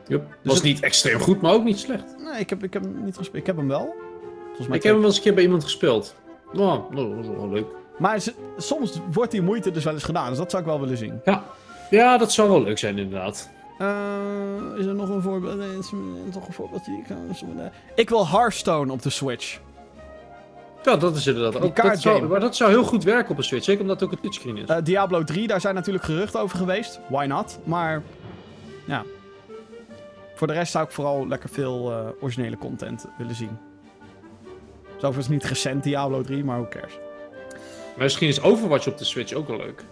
Yup. 0.07 0.37
Was 0.43 0.55
het- 0.55 0.65
niet 0.65 0.81
extreem 0.81 1.19
goed, 1.21 1.41
maar 1.41 1.53
ook 1.53 1.65
niet 1.65 1.79
slecht. 1.79 2.05
Nee, 2.19 2.41
ik 2.41 2.51
heb, 2.51 2.65
ik 2.65 2.73
heb 2.73 2.83
hem 2.83 3.05
niet 3.05 3.17
gespeeld. 3.17 3.37
Ik 3.41 3.47
heb 3.47 3.57
hem 3.57 3.69
wel. 3.69 3.95
Volgens 4.47 4.69
mij 4.69 4.77
Ik 4.77 4.83
heb 4.83 4.93
hem 4.93 5.01
wel 5.01 5.09
eens 5.11 5.17
een 5.17 5.23
keer 5.23 5.35
bij 5.35 5.43
iemand 5.43 5.65
gespeeld. 5.65 6.15
Nou, 6.53 6.95
dat 6.95 7.07
was 7.17 7.27
wel 7.27 7.49
leuk. 7.49 7.67
Maar 7.99 8.21
soms 8.57 9.01
wordt 9.13 9.31
die 9.31 9.43
moeite 9.43 9.71
dus 9.71 9.85
wel 9.85 9.93
eens 9.95 10.03
gedaan. 10.05 10.29
Dus 10.29 10.39
dat 10.39 10.51
zou 10.51 10.63
ik 10.63 10.69
wel 10.69 10.81
willen 10.81 10.97
zien. 10.97 11.21
Ja. 11.25 11.45
ja, 11.91 12.19
dat 12.19 12.33
zou 12.33 12.49
wel 12.49 12.63
leuk 12.63 12.79
zijn 12.79 12.99
inderdaad. 12.99 13.51
Eh, 13.79 13.89
is 14.77 14.87
er 14.87 14.95
nog 14.95 15.09
een 15.09 15.23
voorbeeld? 15.23 15.57
Nee, 15.59 15.79
is 15.79 15.91
er 15.91 15.97
nog 16.35 16.47
een 16.47 16.53
voorbeeldje. 16.53 16.91
die 16.91 17.01
Ik, 17.01 17.07
kan- 17.07 17.71
ik 17.95 18.09
wil 18.09 18.29
Hearthstone 18.29 18.93
op 18.93 19.03
de 19.03 19.11
Switch. 19.11 19.59
Ja, 20.83 20.97
dat 20.97 21.17
is 21.17 21.27
inderdaad 21.27 21.63
ook. 21.63 21.77
Dat 21.77 22.01
zou, 22.01 22.27
maar 22.27 22.41
dat 22.41 22.57
zou 22.57 22.71
heel 22.71 22.85
goed 22.85 23.05
werken 23.05 23.31
op 23.31 23.39
een 23.39 23.45
Switch, 23.45 23.65
zeker 23.65 23.83
omdat 23.83 24.01
het 24.01 24.09
ook 24.09 24.15
een 24.15 24.23
touchscreen 24.23 24.57
is. 24.57 24.69
Eh, 24.69 24.77
Diablo 24.83 25.25
3, 25.25 25.47
daar 25.47 25.61
zijn 25.61 25.75
natuurlijk 25.75 26.05
geruchten 26.05 26.41
over 26.41 26.59
geweest. 26.59 27.01
Why 27.09 27.25
not? 27.25 27.59
Maar 27.65 28.03
ja. 28.85 29.05
Voor 30.35 30.47
de 30.47 30.53
rest 30.53 30.73
zou 30.73 30.85
ik 30.85 30.91
vooral 30.91 31.29
lekker 31.29 31.49
veel 31.49 31.91
eh, 31.91 32.07
originele 32.21 32.59
content 32.59 33.07
willen 33.19 33.35
zien. 33.35 33.59
Het 34.83 34.97
is 34.97 35.05
overigens 35.05 35.29
niet 35.29 35.45
recent 35.45 35.83
Diablo 35.83 36.23
3, 36.23 36.45
maar 36.45 36.59
who 36.59 36.69
cares. 36.69 36.99
Maar 37.95 38.05
misschien 38.05 38.29
is 38.29 38.43
Overwatch 38.43 38.87
op 38.87 38.99
de 38.99 39.05
Switch 39.05 39.33
ook 39.33 39.49
wel 39.49 39.57
leuk. 39.57 39.85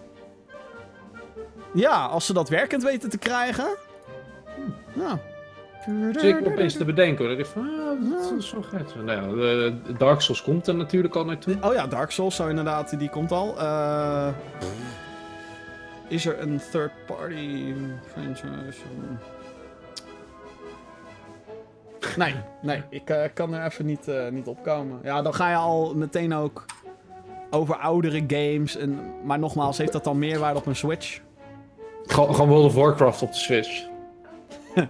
Ja, 1.73 2.05
als 2.05 2.25
ze 2.25 2.33
dat 2.33 2.49
werkend 2.49 2.83
weten 2.83 3.09
te 3.09 3.17
krijgen. 3.17 3.67
Ja. 4.93 5.19
Zeker 6.11 6.51
opeens 6.51 6.77
te 6.77 6.85
bedenken 6.85 7.25
hoor. 7.25 7.35
Dat 7.35 7.45
ik 7.45 7.51
van, 7.51 7.61
ah, 7.61 8.11
dat 8.11 8.37
is 8.37 8.49
zo 8.49 8.61
gek. 8.61 8.95
Nou 9.05 9.37
ja, 9.39 9.65
eh, 9.65 9.97
Dark 9.97 10.21
Souls 10.21 10.41
komt 10.41 10.67
er 10.67 10.75
natuurlijk 10.75 11.15
al 11.15 11.25
naartoe. 11.25 11.57
Oh 11.61 11.73
ja, 11.73 11.87
Dark 11.87 12.11
Souls 12.11 12.35
zou 12.35 12.49
inderdaad, 12.49 12.99
die 12.99 13.09
komt 13.09 13.31
al. 13.31 13.59
Eh, 13.59 14.27
is 16.07 16.25
er 16.25 16.39
een 16.39 16.61
third 16.71 16.91
party 17.05 17.73
franchise? 18.05 18.81
Nee, 22.17 22.35
nee, 22.61 22.83
ik 22.89 23.09
eh, 23.09 23.23
kan 23.33 23.53
er 23.53 23.65
even 23.65 23.85
niet, 23.85 24.07
eh, 24.07 24.27
niet 24.29 24.47
opkomen. 24.47 24.99
Ja, 25.03 25.21
dan 25.21 25.33
ga 25.33 25.49
je 25.49 25.55
al 25.55 25.95
meteen 25.95 26.33
ook 26.33 26.65
over 27.49 27.75
oudere 27.75 28.23
games. 28.27 28.77
En, 28.77 28.99
maar 29.23 29.39
nogmaals, 29.39 29.77
heeft 29.77 29.91
dat 29.91 30.03
dan 30.03 30.19
meerwaarde 30.19 30.59
op 30.59 30.65
een 30.65 30.75
Switch? 30.75 31.19
Gewoon 32.05 32.35
gewoon 32.35 32.49
World 32.49 32.65
of 32.65 32.73
Warcraft 32.73 33.21
op 33.21 33.31
de 33.31 33.37
Switch. 33.37 33.87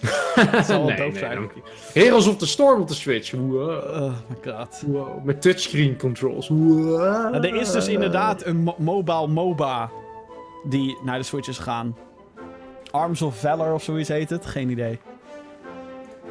Dat 0.52 0.64
zal 0.66 0.86
wel 0.86 0.96
Nee, 0.96 1.16
zijn. 1.18 1.50
Heroes 1.92 2.26
of 2.26 2.36
the 2.36 2.46
Storm 2.46 2.80
op 2.80 2.88
de 2.88 2.94
Switch. 2.94 3.30
Wow. 3.30 3.68
Oh 3.68 4.12
my 4.28 4.52
god. 4.52 4.82
Wow. 4.86 5.24
Met 5.24 5.42
touchscreen 5.42 5.96
controls. 5.98 6.48
Wow. 6.48 6.98
Nou, 7.32 7.34
er 7.46 7.54
is 7.54 7.70
dus 7.72 7.88
inderdaad 7.88 8.44
een 8.44 8.56
mo- 8.56 8.74
mobile 8.78 9.26
MOBA 9.26 9.90
die 10.64 10.98
naar 11.04 11.18
de 11.18 11.24
Switch 11.24 11.48
is 11.48 11.56
gegaan. 11.56 11.96
Arms 12.90 13.22
of 13.22 13.40
Valor 13.40 13.72
of 13.72 13.82
zoiets 13.82 14.08
heet 14.08 14.30
het. 14.30 14.46
Geen 14.46 14.70
idee. 14.70 14.98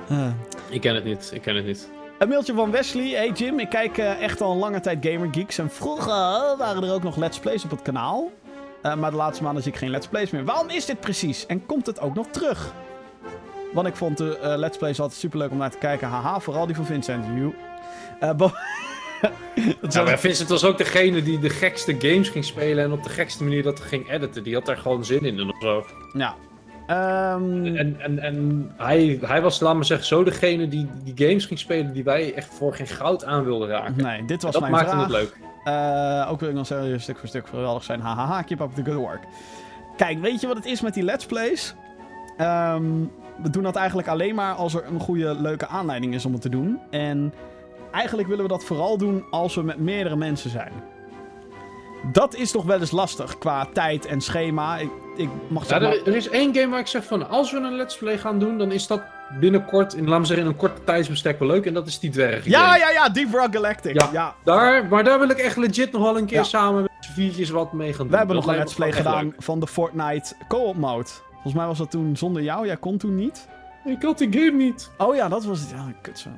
Eh. 0.09 0.27
Ik 0.69 0.81
ken 0.81 0.95
het 0.95 1.03
niet, 1.03 1.31
ik 1.33 1.41
ken 1.41 1.55
het 1.55 1.65
niet. 1.65 1.89
Een 2.19 2.27
mailtje 2.29 2.53
van 2.53 2.71
Wesley. 2.71 3.09
Hey 3.09 3.29
Jim, 3.31 3.59
ik 3.59 3.69
kijk 3.69 3.97
eh, 3.97 4.21
echt 4.21 4.41
al 4.41 4.51
een 4.51 4.57
lange 4.57 4.79
tijd 4.79 4.97
Gamer 5.05 5.27
Geeks. 5.31 5.57
En 5.57 5.69
vroeger 5.69 6.13
waren 6.57 6.83
er 6.83 6.93
ook 6.93 7.03
nog 7.03 7.15
Let's 7.15 7.39
Plays 7.39 7.63
op 7.63 7.69
het 7.71 7.81
kanaal. 7.81 8.31
Eh, 8.81 8.95
maar 8.95 9.11
de 9.11 9.17
laatste 9.17 9.43
maanden 9.43 9.63
zie 9.63 9.71
ik 9.71 9.77
geen 9.77 9.89
Let's 9.89 10.07
Plays 10.07 10.29
meer. 10.31 10.45
Waarom 10.45 10.69
is 10.69 10.85
dit 10.85 10.99
precies? 10.99 11.45
En 11.45 11.65
komt 11.65 11.85
het 11.85 11.99
ook 11.99 12.15
nog 12.15 12.27
terug? 12.27 12.73
Want 13.75 13.87
ik 13.87 13.95
vond 13.95 14.17
de 14.17 14.37
eh, 14.37 14.57
Let's 14.57 14.77
Plays 14.77 14.99
altijd 14.99 15.19
superleuk 15.19 15.51
om 15.51 15.57
naar 15.57 15.69
te 15.71 15.77
kijken. 15.77 16.07
Haha, 16.07 16.39
vooral 16.39 16.65
die 16.65 16.75
van 16.75 16.85
Vincent. 16.85 17.25
You. 17.25 17.53
Eh, 18.19 18.31
bo- 18.33 18.51
Dat 19.81 19.93
Ja, 19.93 20.03
maar 20.03 20.19
Vincent 20.19 20.49
was 20.49 20.63
ook 20.65 20.77
degene 20.77 21.23
die 21.23 21.39
de 21.39 21.49
gekste 21.49 21.95
games 21.99 22.29
ging 22.29 22.45
spelen 22.45 22.83
en 22.83 22.91
op 22.91 23.03
de 23.03 23.09
gekste 23.09 23.43
manier 23.43 23.63
dat 23.63 23.79
ging 23.79 24.09
editen. 24.09 24.43
Die 24.43 24.53
had 24.53 24.65
daar 24.65 24.77
gewoon 24.77 25.05
zin 25.05 25.19
in 25.25 25.39
en 25.39 25.49
of 25.49 25.55
zo. 25.61 25.85
ja. 26.13 26.35
Ehm, 26.87 27.65
En, 27.65 27.95
en, 28.01 28.19
en 28.19 28.71
hij, 28.77 29.19
hij 29.21 29.41
was, 29.41 29.59
laat 29.59 29.75
maar 29.75 29.85
zeggen, 29.85 30.07
zo 30.07 30.23
degene 30.23 30.67
die 30.67 30.87
die 31.03 31.27
games 31.27 31.45
ging 31.45 31.59
spelen 31.59 31.93
die 31.93 32.03
wij 32.03 32.33
echt 32.33 32.53
voor 32.53 32.73
geen 32.75 32.87
goud 32.87 33.25
aan 33.25 33.43
wilden 33.43 33.67
raken. 33.67 33.95
nee, 34.03 34.25
dit 34.25 34.41
was 34.43 34.51
dat 34.51 34.61
mijn 34.61 34.73
maakte 34.73 34.89
vraag. 34.89 35.01
het 35.01 35.11
leuk. 35.11 35.37
Eh, 35.63 36.27
ook 36.31 36.39
wil 36.39 36.49
ik 36.49 36.55
nog 36.55 36.67
zeggen, 36.67 37.01
stuk 37.01 37.17
voor 37.17 37.27
stuk 37.27 37.47
geweldig 37.47 37.83
zijn. 37.83 37.99
Hahaha, 38.01 38.41
keep 38.41 38.59
up 38.59 38.73
the 38.75 38.83
good 38.83 38.95
work. 38.97 39.23
Kijk, 39.97 40.19
weet 40.21 40.41
je 40.41 40.47
wat 40.47 40.55
het 40.55 40.65
is 40.65 40.81
met 40.81 40.93
die 40.93 41.03
Let's 41.03 41.25
Plays? 41.25 41.75
Ehm, 42.37 42.83
we 43.43 43.49
doen 43.49 43.63
dat 43.63 43.75
eigenlijk 43.75 44.07
alleen 44.07 44.35
maar 44.35 44.53
als 44.53 44.73
er 44.73 44.83
een 44.85 44.99
goede, 44.99 45.35
leuke 45.41 45.67
aanleiding 45.67 46.13
is 46.13 46.25
om 46.25 46.33
het 46.33 46.41
te 46.41 46.49
doen. 46.49 46.79
En 46.89 47.33
eigenlijk 47.91 48.27
willen 48.27 48.43
we 48.43 48.49
dat 48.49 48.63
vooral 48.63 48.97
doen 48.97 49.23
als 49.31 49.55
we 49.55 49.61
met 49.63 49.79
meerdere 49.79 50.15
mensen 50.15 50.49
zijn. 50.49 50.71
Dat 52.11 52.35
is 52.35 52.51
toch 52.51 52.63
wel 52.65 52.79
eens 52.79 52.91
lastig 52.91 53.37
qua 53.37 53.67
tijd 53.73 54.05
en 54.05 54.21
schema. 54.21 54.77
Ik, 54.77 54.89
ik 55.15 55.29
mag 55.47 55.69
Ja, 55.69 55.79
maar... 55.79 55.91
er, 55.91 56.07
er 56.07 56.15
is 56.15 56.29
één 56.29 56.55
game 56.55 56.69
waar 56.69 56.79
ik 56.79 56.87
zeg 56.87 57.03
van, 57.05 57.29
als 57.29 57.51
we 57.51 57.57
een 57.57 57.75
let's 57.75 57.97
play 57.97 58.17
gaan 58.17 58.39
doen, 58.39 58.57
dan 58.57 58.71
is 58.71 58.87
dat 58.87 59.01
binnenkort, 59.39 59.93
in, 59.93 60.03
laten 60.03 60.19
we 60.21 60.25
zeggen, 60.27 60.45
in 60.45 60.51
een 60.51 60.57
korte 60.57 60.83
tijdsbestek 60.83 61.39
wel 61.39 61.47
leuk. 61.47 61.65
En 61.65 61.73
dat 61.73 61.87
is 61.87 61.99
die 61.99 62.09
dwergen 62.09 62.51
Ja, 62.51 62.65
game. 62.67 62.79
ja, 62.79 62.89
ja, 62.89 63.09
Deep 63.09 63.33
Rock 63.33 63.53
Galactic. 63.53 64.01
Ja. 64.01 64.09
Ja. 64.11 64.35
Daar, 64.43 64.85
maar 64.85 65.03
daar 65.03 65.19
wil 65.19 65.29
ik 65.29 65.37
echt 65.37 65.57
legit 65.57 65.91
nog 65.91 66.01
wel 66.01 66.17
een 66.17 66.25
keer 66.25 66.37
Ja. 66.37 66.43
samen 66.43 66.81
met 66.81 66.91
z'n 66.99 67.11
viertjes 67.11 67.49
wat 67.49 67.73
mee 67.73 67.89
gaan 67.93 67.97
doen. 68.01 68.09
We 68.11 68.17
hebben 68.17 68.35
Dat 68.35 68.45
nog 68.45 68.53
een 68.53 68.59
Let's 68.59 68.73
Play 68.73 68.91
gedaan 68.91 69.33
van 69.37 69.59
de 69.59 69.67
Fortnite 69.67 70.33
co-op 70.47 70.75
mode. 70.75 71.09
Volgens 71.45 71.63
mij 71.63 71.65
was 71.65 71.77
dat 71.77 71.91
toen 71.91 72.17
zonder 72.17 72.41
jou. 72.43 72.65
Jij 72.65 72.77
kon 72.77 72.97
toen 72.97 73.15
niet. 73.15 73.47
Ik 73.85 74.01
had 74.01 74.17
die 74.17 74.33
game 74.33 74.51
niet. 74.51 74.91
Oh 74.97 75.15
ja, 75.15 75.29
dat 75.29 75.45
was 75.45 75.59
het. 75.59 75.69
Ja, 75.69 75.93
kut. 76.01 76.19
zo. 76.19 76.29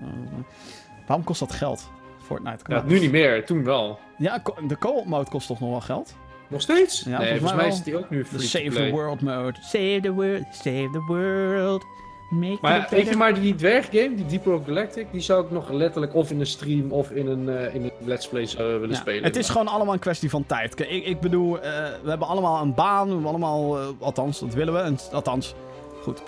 Waarom 1.05 1.25
kost 1.25 1.39
dat 1.39 1.51
geld? 1.51 1.89
Fortnite. 2.23 2.63
Ja, 2.67 2.83
nu 2.85 2.99
niet 2.99 3.11
meer, 3.11 3.45
toen 3.45 3.63
wel. 3.63 3.99
Ja, 4.17 4.41
de 4.67 4.77
co-op 4.77 5.05
mode 5.05 5.29
kost 5.29 5.47
toch 5.47 5.59
nog 5.59 5.69
wel 5.69 5.81
geld? 5.81 6.15
Nog 6.47 6.61
steeds? 6.61 7.03
Ja, 7.03 7.17
nee, 7.17 7.17
volgens 7.17 7.39
volgens 7.39 7.51
mij 7.51 7.67
mij 7.67 7.77
is 7.77 7.83
die 7.83 7.97
ook 7.97 8.09
nu 8.09 8.25
free 8.25 8.41
Save 8.41 8.69
the. 8.69 8.89
World 8.89 9.21
mode. 9.21 9.57
Save 9.61 9.99
the 10.01 10.11
world, 10.11 10.45
save 10.51 10.89
the 10.91 11.03
world. 11.07 11.85
Make 12.29 12.57
Maar 12.61 12.87
weet 12.89 13.07
je, 13.09 13.15
maar 13.15 13.33
die 13.33 13.55
dwerggame, 13.55 14.15
die 14.15 14.25
Deep 14.25 14.45
Rock 14.45 14.65
Galactic, 14.65 15.07
die 15.11 15.21
zou 15.21 15.45
ik 15.45 15.51
nog 15.51 15.69
letterlijk 15.69 16.15
of 16.15 16.31
in 16.31 16.39
een 16.39 16.45
stream 16.45 16.91
of 16.91 17.11
in 17.11 17.27
een, 17.27 17.49
eh, 17.49 17.75
in 17.75 17.83
een 17.83 17.91
let's 17.99 18.27
play 18.27 18.45
zou 18.45 18.71
willen 18.71 18.89
Ja, 18.89 18.95
spelen. 18.95 19.23
het 19.23 19.35
is 19.35 19.49
gewoon 19.49 19.67
allemaal 19.67 19.93
een 19.93 19.99
kwestie 19.99 20.29
van 20.29 20.45
tijd. 20.45 20.79
Ik, 20.79 21.05
ik 21.05 21.19
bedoel, 21.19 21.59
eh, 21.59 21.71
we 22.03 22.09
hebben 22.09 22.27
allemaal 22.27 22.61
een 22.61 22.73
baan. 22.73 23.05
We 23.07 23.13
hebben 23.13 23.29
allemaal, 23.29 23.79
eh, 23.79 23.87
althans, 23.99 24.39
dat 24.39 24.53
willen 24.53 24.73
we. 24.73 24.95
Althans, 25.11 25.55
goed. 26.01 26.21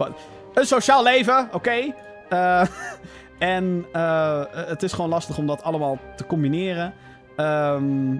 Een 0.53 0.65
sociaal 0.65 1.03
leven, 1.03 1.49
oké. 1.51 1.93
En 3.39 3.85
het 4.51 4.83
is 4.83 4.93
gewoon 4.93 5.09
lastig 5.09 5.37
om 5.37 5.47
dat 5.47 5.63
allemaal 5.63 5.97
te 6.15 6.25
combineren. 6.25 6.93
Ehm, 7.35 8.11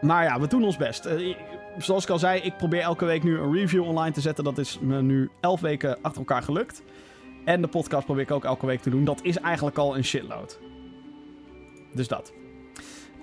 maar 0.00 0.24
ja, 0.24 0.40
we 0.40 0.46
doen 0.46 0.64
ons 0.64 0.76
best. 0.76 1.08
Zoals 1.78 2.04
ik 2.04 2.10
al 2.10 2.18
zei, 2.18 2.40
ik 2.40 2.56
probeer 2.56 2.80
elke 2.80 3.04
week 3.04 3.22
nu 3.22 3.38
een 3.38 3.52
review 3.52 3.84
online 3.84 4.14
te 4.14 4.20
zetten. 4.20 4.44
Dat 4.44 4.58
is 4.58 4.78
me 4.80 5.02
nu 5.02 5.30
elf 5.40 5.60
weken 5.60 5.98
achter 6.02 6.20
elkaar 6.20 6.42
gelukt. 6.42 6.82
En 7.44 7.60
de 7.60 7.68
podcast 7.68 8.04
probeer 8.04 8.22
ik 8.22 8.30
ook 8.30 8.44
elke 8.44 8.66
week 8.66 8.80
te 8.80 8.90
doen. 8.90 9.04
Dat 9.04 9.20
is 9.22 9.36
eigenlijk 9.36 9.78
al 9.78 9.96
een 9.96 10.04
shitload. 10.04 10.58
Dus 11.94 12.08
dat. 12.08 12.32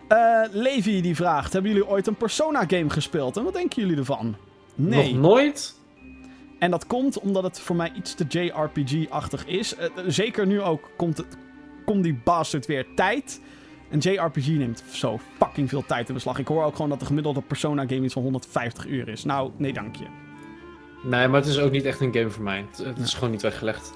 Eh 0.08 0.42
Levi 0.52 1.02
die 1.02 1.16
vraagt: 1.16 1.54
Hebben 1.54 1.72
jullie 1.72 1.88
ooit 1.88 2.08
een 2.08 2.16
Persona 2.16 2.64
game 2.68 2.90
gespeeld? 2.90 3.38
En 3.38 3.44
wat 3.44 3.54
denken 3.54 3.82
jullie 3.82 3.98
ervan? 3.98 4.36
Nee. 4.76 5.14
Nog 5.14 5.22
nooit? 5.22 5.76
En 6.60 6.72
dat 6.72 6.88
komt 6.88 7.20
omdat 7.20 7.44
het 7.44 7.60
voor 7.60 7.76
mij 7.76 7.92
iets 7.96 8.14
te 8.14 8.26
JRPG-achtig 8.30 9.46
is. 9.46 9.76
Eh, 9.76 9.90
zeker 10.08 10.48
nu 10.48 10.62
ook 10.62 10.90
komt, 10.96 11.18
het, 11.18 11.38
komt 11.86 12.04
die 12.04 12.20
bastard 12.24 12.66
weer 12.66 12.86
tijd. 12.96 13.42
Een 13.90 14.00
JRPG 14.00 14.48
neemt 14.48 14.84
zo 14.92 15.20
fucking 15.38 15.70
veel 15.70 15.86
tijd 15.86 16.08
in 16.08 16.14
beslag. 16.14 16.38
Ik 16.40 16.48
hoor 16.48 16.64
ook 16.64 16.76
gewoon 16.76 16.90
dat 16.90 17.00
de 17.00 17.06
gemiddelde 17.06 17.42
Persona-game 17.42 18.02
iets 18.04 18.14
van 18.14 18.22
150 18.24 18.88
uur 18.88 19.08
is. 19.08 19.24
Nou, 19.24 19.52
nee 19.58 19.74
dank 19.74 19.96
je. 19.96 20.06
Nee, 21.04 21.28
maar 21.28 21.40
het 21.40 21.50
is 21.50 21.60
ook 21.60 21.72
niet 21.72 21.86
echt 21.86 22.00
een 22.00 22.14
game 22.14 22.30
voor 22.30 22.44
mij. 22.44 22.66
Het, 22.72 22.86
het 22.86 22.98
is 22.98 23.14
gewoon 23.14 23.32
niet 23.32 23.42
weggelegd. 23.42 23.94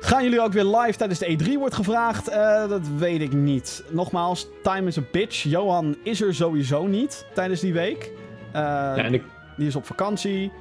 Gaan 0.00 0.22
jullie 0.22 0.40
ook 0.40 0.52
weer 0.52 0.64
live 0.64 0.98
tijdens 0.98 1.18
de 1.18 1.38
E3 1.38 1.58
wordt 1.58 1.74
gevraagd? 1.74 2.28
Eh, 2.28 2.68
dat 2.68 2.88
weet 2.98 3.20
ik 3.20 3.32
niet. 3.32 3.84
Nogmaals, 3.90 4.46
time 4.62 4.86
is 4.86 4.98
a 4.98 5.02
bitch. 5.12 5.42
Johan 5.42 5.96
is 6.02 6.20
er 6.20 6.34
sowieso 6.34 6.86
niet 6.86 7.26
tijdens 7.34 7.60
die 7.60 7.72
week. 7.72 8.02
Eh, 8.52 8.60
Ja, 8.62 8.96
en 8.96 9.14
ik, 9.14 9.22
Die 9.56 9.66
is 9.66 9.76
op 9.76 9.86
vakantie. 9.86 10.52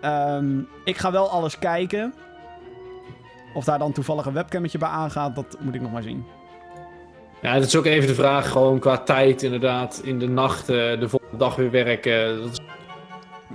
Ehm, 0.00 0.58
ik 0.84 0.96
ga 0.96 1.12
wel 1.12 1.30
alles 1.30 1.58
kijken. 1.58 2.14
Of 3.54 3.64
daar 3.64 3.78
dan 3.78 3.92
toevallig 3.92 4.26
een 4.26 4.32
webcammetje 4.32 4.78
bij 4.78 4.88
aangaat, 4.88 5.34
dat 5.34 5.56
moet 5.60 5.74
ik 5.74 5.80
nog 5.80 5.92
maar 5.92 6.02
zien. 6.02 6.24
Ja, 7.42 7.54
dat 7.54 7.64
is 7.64 7.76
ook 7.76 7.84
even 7.86 8.06
de 8.08 8.14
vraag, 8.14 8.50
gewoon 8.50 8.78
qua 8.78 8.98
tijd 8.98 9.42
inderdaad. 9.42 10.00
In 10.04 10.18
de 10.18 10.28
nacht, 10.28 10.68
eh, 10.68 10.76
de 11.00 11.08
volgende 11.08 11.36
dag 11.36 11.56
weer 11.56 11.70
werken. 11.70 12.40
Dat 12.42 12.50
is 12.50 12.58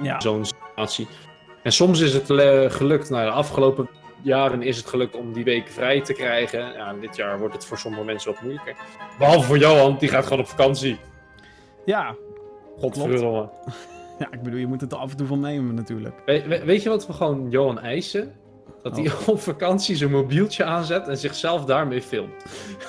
Ja. 0.01 0.19
zo'n 0.19 0.45
situatie. 0.45 1.07
En 1.63 1.71
soms 1.71 1.99
is 1.99 2.13
het 2.13 2.29
eh, 2.29 2.69
gelukt, 2.71 3.09
nou, 3.09 3.25
de 3.25 3.31
afgelopen 3.31 3.89
jaren 4.21 4.61
is 4.61 4.77
het 4.77 4.85
gelukt 4.87 5.15
om 5.15 5.33
die 5.33 5.43
week 5.43 5.67
vrij 5.67 6.01
te 6.01 6.13
krijgen. 6.13 6.73
Ja, 6.73 6.93
dit 7.01 7.15
jaar 7.15 7.39
wordt 7.39 7.53
het 7.53 7.65
voor 7.65 7.77
sommige 7.77 8.03
mensen 8.03 8.31
wat 8.31 8.41
moeilijker. 8.41 8.75
Behalve 9.19 9.47
voor 9.47 9.57
Johan, 9.57 9.97
die 9.99 10.09
gaat 10.09 10.23
gewoon 10.23 10.39
op 10.39 10.47
vakantie. 10.47 10.97
Ja. 11.85 12.15
Godverdomme. 12.79 13.49
ja, 14.19 14.27
ik 14.31 14.41
bedoel, 14.41 14.59
je 14.59 14.67
moet 14.67 14.81
het 14.81 14.91
er 14.91 14.97
af 14.97 15.11
en 15.11 15.17
toe 15.17 15.27
van 15.27 15.39
nemen 15.39 15.75
natuurlijk. 15.75 16.15
We- 16.25 16.47
we- 16.47 16.65
weet 16.65 16.83
je 16.83 16.89
wat 16.89 17.07
we 17.07 17.13
gewoon 17.13 17.47
Johan 17.49 17.79
eisen? 17.79 18.33
Dat 18.89 18.97
hij 18.97 19.11
Oh. 19.11 19.27
op 19.33 19.41
vakantie 19.41 19.95
zijn 19.95 20.11
mobieltje 20.11 20.63
aanzet 20.63 21.07
en 21.07 21.17
zichzelf 21.17 21.65
daarmee 21.65 22.01
filmt. 22.01 22.43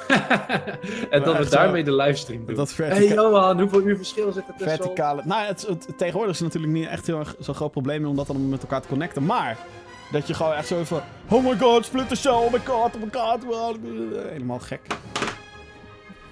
en 1.10 1.22
dat 1.22 1.36
we 1.36 1.44
zo- 1.44 1.50
daarmee 1.50 1.84
de 1.84 1.92
livestream 1.94 2.44
doen. 2.46 2.54
Dat 2.56 2.74
hey 2.76 2.88
vertica 2.90 3.14
Johan, 3.14 3.60
hoeveel 3.60 3.80
uur 3.82 3.96
verschil 3.96 4.32
zit 4.32 4.48
er 4.48 4.54
tussen? 4.58 4.76
verticale... 4.76 5.22
Nou, 5.24 5.46
het, 5.46 5.66
het- 5.66 5.88
tegenwoordig 5.96 6.32
is 6.34 6.40
het 6.40 6.52
natuurlijk 6.52 6.72
niet 6.80 6.88
echt 6.88 7.06
heel 7.06 7.18
erg 7.18 7.34
zo'n 7.38 7.54
groot 7.54 7.70
probleem 7.70 8.06
om 8.06 8.16
dat 8.16 8.26
dan 8.26 8.48
met 8.48 8.62
elkaar 8.62 8.80
te 8.82 8.88
connecten. 8.88 9.24
Maar, 9.24 9.56
dat 10.12 10.26
je 10.26 10.34
gewoon 10.34 10.52
echt 10.52 10.66
zo 10.66 10.84
van... 10.84 11.00
Oh 11.28 11.44
my 11.44 11.58
god, 11.58 11.84
split 11.84 12.08
the 12.08 12.16
show, 12.16 12.44
oh 12.44 12.52
my 12.52 12.58
god, 12.64 12.94
oh 12.96 13.02
my 13.02 13.08
god. 13.20 13.76
Helemaal 14.30 14.58
gek. 14.58 14.80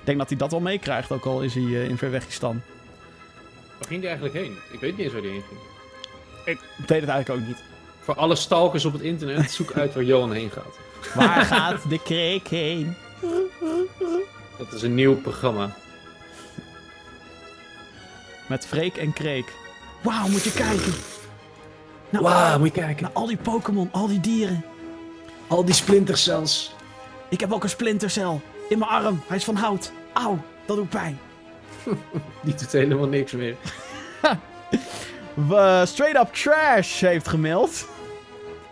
Ik 0.00 0.12
denk 0.12 0.18
dat 0.18 0.28
hij 0.28 0.38
dat 0.38 0.50
wel 0.50 0.60
meekrijgt, 0.60 1.12
ook 1.12 1.24
al 1.24 1.40
is 1.40 1.54
hij 1.54 1.62
eh, 1.64 1.88
in 1.88 1.98
Verwegistan. 1.98 2.60
Waar 3.78 3.88
ging 3.88 4.00
die 4.00 4.08
eigenlijk 4.08 4.38
heen? 4.38 4.56
Ik 4.72 4.80
weet 4.80 4.90
niet 4.96 5.00
eens 5.04 5.12
waar 5.12 5.22
die 5.22 5.30
heen 5.30 5.42
ging. 5.48 5.60
Ik 6.44 6.58
weet 6.86 7.00
het 7.00 7.08
eigenlijk 7.10 7.30
ook 7.30 7.46
niet. 7.46 7.62
Voor 8.06 8.14
alle 8.14 8.36
stalkers 8.36 8.84
op 8.84 8.92
het 8.92 9.02
internet, 9.02 9.50
zoek 9.50 9.72
uit 9.72 9.94
waar 9.94 10.02
Johan 10.02 10.32
heen 10.32 10.50
gaat. 10.50 10.78
Waar 11.14 11.44
gaat 11.44 11.88
de 11.88 12.02
kreek 12.02 12.48
heen? 12.48 12.96
Dat 14.58 14.72
is 14.72 14.82
een 14.82 14.94
nieuw 14.94 15.16
programma. 15.16 15.76
Met 18.48 18.66
Freek 18.66 18.96
en 18.96 19.12
Kreek. 19.12 19.52
Wauw, 20.02 20.28
moet 20.28 20.42
je 20.42 20.52
kijken. 20.52 20.92
Nou, 22.10 22.24
Wauw, 22.24 22.58
moet 22.58 22.74
je 22.74 22.80
kijken. 22.80 23.02
Naar 23.02 23.12
al 23.12 23.26
die 23.26 23.36
Pokémon, 23.36 23.88
al 23.92 24.06
die 24.06 24.20
dieren. 24.20 24.64
Al 25.46 25.64
die 25.64 25.74
splintercells. 25.74 26.74
Ik 27.28 27.40
heb 27.40 27.52
ook 27.52 27.62
een 27.62 27.68
splintercel. 27.68 28.40
In 28.68 28.78
mijn 28.78 28.90
arm. 28.90 29.22
Hij 29.26 29.36
is 29.36 29.44
van 29.44 29.56
hout. 29.56 29.92
Auw, 30.12 30.38
dat 30.66 30.76
doet 30.76 30.88
pijn. 30.88 31.18
Die 32.42 32.54
doet 32.54 32.72
helemaal 32.72 33.08
niks 33.08 33.32
meer. 33.32 33.56
We, 35.48 35.82
Straight 35.86 36.26
Up 36.26 36.34
Trash 36.34 37.00
heeft 37.00 37.28
gemaild. 37.28 37.94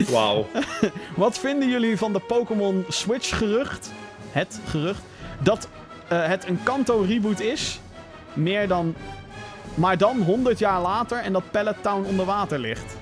Wauw. 0.09 0.47
Wat 1.17 1.39
vinden 1.39 1.69
jullie 1.69 1.99
van 1.99 2.13
de 2.13 2.19
Pokémon 2.19 2.85
Switch 2.89 3.39
gerucht? 3.39 3.93
Het 4.31 4.61
gerucht. 4.67 5.03
Dat 5.41 5.69
eh, 6.09 6.27
het 6.27 6.49
een 6.49 6.63
Kanto 6.63 7.05
reboot 7.09 7.41
is. 7.41 7.81
Meer 8.33 8.69
dan... 8.69 8.95
Maar 9.75 9.99
dan 9.99 10.23
100 10.23 10.59
jaar 10.59 10.81
later 10.81 11.19
en 11.19 11.33
dat 11.33 11.51
Pallet 11.51 11.83
Town 11.83 12.07
onder 12.09 12.27
water 12.27 12.59
ligt. 12.59 12.97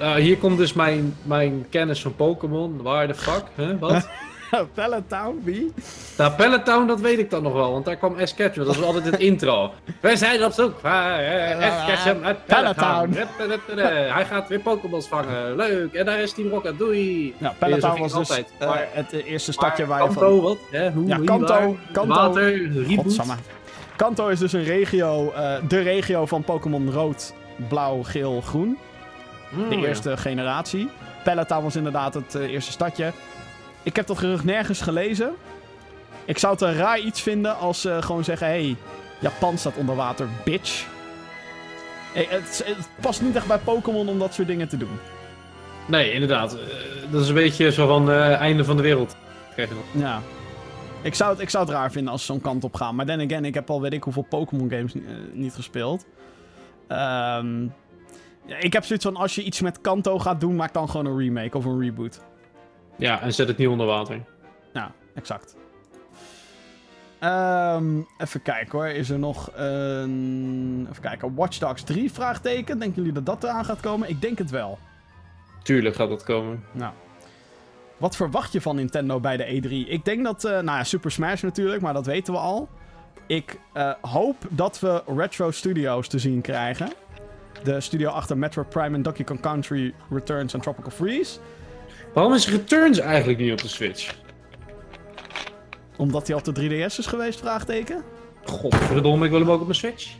Uh, 0.00 0.14
hier 0.14 0.38
komt 0.38 0.58
dus 0.58 0.72
mijn, 0.72 1.16
mijn 1.22 1.66
kennis 1.70 2.02
van 2.02 2.16
Pokémon. 2.16 2.82
Waar 2.82 3.06
de 3.06 3.14
fuck? 3.14 3.44
Huh? 3.56 3.78
Wat? 3.80 4.08
Town, 5.08 5.40
wie? 5.44 5.72
nou, 6.18 6.32
Pallet 6.32 6.64
Town, 6.64 6.86
dat 6.86 7.00
weet 7.00 7.18
ik 7.18 7.30
dan 7.30 7.42
nog 7.42 7.52
wel, 7.52 7.72
want 7.72 7.84
daar 7.84 7.96
kwam 7.96 8.16
Ash 8.20 8.32
Ketchum. 8.34 8.64
Dat 8.64 8.76
was 8.76 8.84
altijd 8.84 9.04
het 9.04 9.20
intro. 9.20 9.70
We 10.00 10.16
zijn 10.16 10.44
op 10.44 10.52
zoek 10.52 10.82
naar 10.82 11.84
Ketchum 11.86 12.24
uit 12.24 12.46
Pallet 12.46 12.76
Pallet 12.76 13.60
Town. 13.66 13.78
Hij 14.12 14.24
gaat 14.24 14.48
weer 14.48 14.60
Pokémons 14.60 15.08
vangen. 15.08 15.56
Leuk. 15.56 15.92
En 15.94 16.04
daar 16.04 16.18
is 16.18 16.32
Team 16.32 16.48
Rocket. 16.48 16.78
Doei. 16.78 17.34
Ja, 17.38 17.54
Pallet 17.58 17.80
zo 17.80 17.86
Town 17.88 17.92
ging 18.00 18.12
was 18.12 18.28
dus 18.28 18.36
altijd. 18.36 18.52
eh, 18.58 18.70
het 18.90 19.12
eerste 19.12 19.52
stadje 19.52 19.86
waar 19.86 20.02
je 20.02 20.10
van... 20.12 20.22
Kanto, 20.22 20.40
wat? 20.42 20.58
Hè? 20.70 20.90
Hoe, 20.90 21.06
Ja, 21.06 21.18
Kanto-? 21.24 21.76
Kanto- 21.92 22.14
Water. 22.14 22.70
Kanto 23.96 24.28
is 24.28 24.38
dus 24.38 24.52
een 24.52 24.64
regio, 24.64 25.32
eh, 25.32 25.52
de 25.68 25.80
regio 25.80 26.26
van 26.26 26.42
Pokémon 26.44 26.90
rood, 26.90 27.34
blauw, 27.68 28.02
geel, 28.02 28.40
groen. 28.40 28.78
Hmm, 29.50 29.68
De 29.68 29.76
ja. 29.76 29.86
eerste 29.86 30.16
generatie. 30.16 30.88
Pallet 31.24 31.48
Town 31.48 31.62
was 31.62 31.76
inderdaad 31.76 32.14
het 32.14 32.34
eh, 32.34 32.42
eerste 32.52 32.70
stadje. 32.72 33.12
Ik 33.82 33.96
heb 33.96 34.06
dat 34.06 34.18
gerucht 34.18 34.44
nergens 34.44 34.80
gelezen. 34.80 35.32
Ik 36.24 36.38
zou 36.38 36.52
het 36.52 36.62
een 36.62 36.74
raar 36.74 36.98
iets 36.98 37.22
vinden 37.22 37.58
als 37.58 37.80
ze 37.80 37.98
gewoon 38.00 38.24
zeggen... 38.24 38.46
Hey, 38.46 38.76
Japan 39.18 39.58
staat 39.58 39.76
onder 39.76 39.96
water, 39.96 40.28
bitch. 40.44 40.86
Hey, 42.12 42.26
het, 42.28 42.62
het 42.64 42.88
past 43.00 43.22
niet 43.22 43.36
echt 43.36 43.46
bij 43.46 43.58
Pokémon 43.58 44.08
om 44.08 44.18
dat 44.18 44.34
soort 44.34 44.48
dingen 44.48 44.68
te 44.68 44.76
doen. 44.76 44.98
Nee, 45.86 46.12
inderdaad. 46.12 46.54
Eh, 46.54 46.60
dat 47.10 47.22
is 47.22 47.28
een 47.28 47.34
beetje 47.34 47.72
zo 47.72 47.86
van 47.86 48.10
eh, 48.10 48.34
einde 48.34 48.64
van 48.64 48.76
de 48.76 48.82
wereld. 48.82 49.16
Krijg 49.54 49.68
je 49.68 49.74
dat? 49.74 50.02
Ja. 50.02 50.20
Ik 51.02 51.14
zou 51.14 51.30
het, 51.30 51.40
ik 51.40 51.50
zou 51.50 51.64
het 51.64 51.74
raar 51.74 51.92
vinden 51.92 52.12
als 52.12 52.20
ze 52.20 52.32
zo'n 52.32 52.40
kant 52.40 52.64
op 52.64 52.74
gaan. 52.74 52.94
Maar 52.94 53.06
then 53.06 53.20
again, 53.20 53.44
ik 53.44 53.54
heb 53.54 53.70
al 53.70 53.80
weet 53.80 53.92
ik 53.92 54.02
hoeveel 54.02 54.26
Pokémon 54.28 54.70
games 54.70 54.94
eh, 54.94 55.00
niet 55.32 55.54
gespeeld. 55.54 56.06
Ehm, 56.88 57.64
ik 58.46 58.72
heb 58.72 58.84
zoiets 58.84 59.04
van, 59.04 59.16
als 59.16 59.34
je 59.34 59.42
iets 59.42 59.60
met 59.60 59.80
Kanto 59.80 60.18
gaat 60.18 60.40
doen, 60.40 60.56
maak 60.56 60.72
dan 60.72 60.88
gewoon 60.88 61.06
een 61.06 61.18
remake 61.18 61.56
of 61.56 61.64
een 61.64 61.80
reboot. 61.80 62.20
Ja, 63.02 63.20
en 63.20 63.34
zet 63.34 63.48
het 63.48 63.56
niet 63.56 63.68
onder 63.68 63.86
water. 63.86 64.20
Ja, 64.72 64.92
exact. 65.14 65.56
Ehm, 67.18 68.00
even 68.18 68.42
kijken 68.42 68.78
hoor. 68.78 68.86
Is 68.86 69.10
er 69.10 69.18
nog 69.18 69.50
een... 69.54 70.86
Even 70.90 71.02
kijken. 71.02 71.34
Watch 71.34 71.58
Dogs 71.58 71.82
3? 71.82 72.12
Vraagteken. 72.12 72.78
Denken 72.78 72.96
jullie 72.96 73.12
dat 73.12 73.26
dat 73.26 73.44
eraan 73.44 73.64
gaat 73.64 73.80
komen? 73.80 74.08
Ik 74.08 74.20
denk 74.20 74.38
het 74.38 74.50
wel. 74.50 74.78
Tuurlijk 75.62 75.94
gaat 75.94 76.08
dat 76.08 76.22
komen. 76.22 76.64
Nou. 76.72 76.92
Wat 77.96 78.16
verwacht 78.16 78.52
je 78.52 78.60
van 78.60 78.76
Nintendo 78.76 79.20
bij 79.20 79.36
de 79.36 79.60
E3? 79.60 79.88
Ik 79.90 80.04
denk 80.04 80.24
dat... 80.24 80.44
eh, 80.44 80.52
nou 80.52 80.64
ja, 80.78 80.84
Super 80.84 81.10
Smash 81.10 81.42
natuurlijk, 81.42 81.82
maar 81.82 81.92
dat 81.92 82.06
weten 82.06 82.32
we 82.32 82.38
al. 82.38 82.68
Ik 83.26 83.58
eh, 83.72 83.92
hoop 84.00 84.36
dat 84.48 84.80
we 84.80 85.02
Retro 85.06 85.50
Studios 85.50 86.08
te 86.08 86.18
zien 86.18 86.40
krijgen. 86.40 86.92
De 87.62 87.80
studio 87.80 88.10
achter 88.10 88.38
Metro 88.38 88.62
Prime 88.64 88.96
en 88.96 89.02
Donkey 89.02 89.24
Kong 89.24 89.40
Country 89.40 89.94
Returns 90.10 90.54
en 90.54 90.60
Tropical 90.60 90.90
Freeze. 90.90 91.38
Waarom 92.14 92.34
is 92.34 92.48
Returns 92.48 92.98
eigenlijk 92.98 93.38
niet 93.38 93.52
op 93.52 93.60
de 93.60 93.68
Switch? 93.68 94.14
Omdat 95.96 96.26
hij 96.26 96.36
op 96.36 96.44
de 96.44 96.52
3DS 96.52 96.98
is 96.98 97.06
geweest, 97.06 97.38
vraagteken. 97.40 98.02
Godverdomme, 98.44 99.24
ik 99.24 99.30
wil 99.30 99.40
hem 99.40 99.50
ook 99.50 99.58
op 99.60 99.66
mijn 99.66 99.78
Switch. 99.78 100.14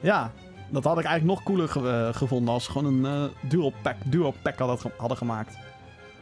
Ja, 0.00 0.32
dat 0.68 0.84
had 0.84 0.98
ik 0.98 1.04
eigenlijk 1.04 1.38
nog 1.38 1.46
cooler 1.46 1.68
ge- 1.68 1.88
eh, 2.08 2.16
gevonden 2.16 2.54
als 2.54 2.64
ze 2.64 2.70
gewoon 2.70 3.04
een 3.04 3.06
eh, 3.42 3.50
dual 3.50 3.72
pack, 3.82 3.96
dual 4.04 4.34
pack 4.42 4.58
hadden, 4.58 4.78
ge- 4.78 4.90
hadden 4.96 5.16
gemaakt. 5.16 5.56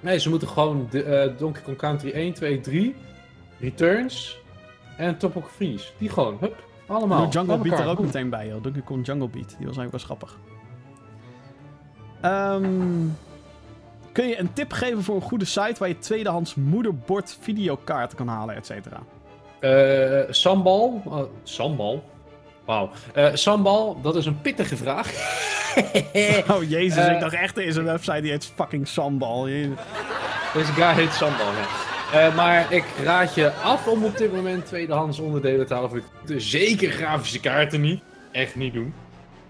Nee, 0.01 0.18
ze 0.18 0.28
moeten 0.28 0.48
gewoon 0.48 0.86
de, 0.90 1.02
eh, 1.02 1.39
Donkey 1.39 1.62
Kong 1.62 1.76
Country 1.76 2.10
1, 2.12 2.32
2, 2.32 2.60
3, 2.60 2.94
Returns 3.60 4.39
en 4.97 5.18
Tropical 5.18 5.48
Freeze. 5.48 5.86
Die 5.98 6.09
gewoon, 6.09 6.36
hup, 6.40 6.64
allemaal. 6.86 7.22
Doe 7.22 7.28
Jungle 7.32 7.59
Beat 7.59 7.78
er 7.78 7.86
ook 7.89 7.98
meteen 8.01 8.30
bij, 8.30 8.47
joh. 8.48 8.62
Donkey 8.62 8.82
Kong 8.82 9.06
Jungle 9.06 9.28
Beat. 9.28 9.48
Die 9.59 9.66
was 9.66 9.76
eigenlijk 9.76 9.90
wel 9.90 10.01
grappig. 10.01 10.39
Ehm, 12.20 13.06
kun 14.19 14.28
je 14.28 14.39
een 14.39 14.53
tip 14.53 14.73
geven 14.73 15.03
voor 15.03 15.15
een 15.15 15.20
goede 15.23 15.45
site 15.45 15.74
waar 15.78 15.89
je 15.89 15.99
tweedehands 15.99 16.55
moederbord 16.55 17.39
videokaarten 17.40 18.16
kan 18.16 18.28
halen, 18.28 18.55
et 18.57 18.66
cetera? 18.66 19.01
Eh, 19.61 20.32
Sambal. 20.32 21.03
Oh, 21.05 21.23
sambal? 21.43 22.05
Wauw. 22.65 22.90
Eh, 23.15 23.28
Sambal, 23.35 24.01
dat 24.03 24.16
is 24.16 24.27
een 24.27 24.40
pittige 24.40 24.77
vraag. 24.77 25.11
Oh 26.55 26.62
jezus, 26.69 27.05
Eh. 27.07 27.12
ik 27.12 27.20
dacht 27.20 27.35
echt, 27.35 27.57
er 27.57 27.65
is 27.65 27.77
een 27.77 27.85
website 27.85 28.20
die 28.20 28.31
heet 28.31 28.53
fucking 28.55 28.89
Sambal. 28.89 29.45
Deze 29.45 30.73
guy 30.74 30.93
heet 30.95 31.12
Sambal, 31.12 31.47
ja. 31.53 31.66
Eh, 32.27 32.36
maar 32.36 32.73
ik 32.73 32.85
raad 33.05 33.35
je 33.35 33.53
af 33.53 33.86
om 33.86 34.05
op 34.05 34.16
dit 34.16 34.32
moment 34.35 34.66
tweedehands 34.66 35.19
onderdelen 35.19 35.66
te 35.66 35.74
halen 35.74 35.89
voor 35.89 35.99
je 35.99 36.05
computer. 36.16 36.40
Zeker 36.40 36.90
grafische 36.90 37.40
kaarten 37.40 37.81
niet. 37.81 38.03
Echt 38.32 38.57
niet 38.57 38.73
doen. 38.73 38.95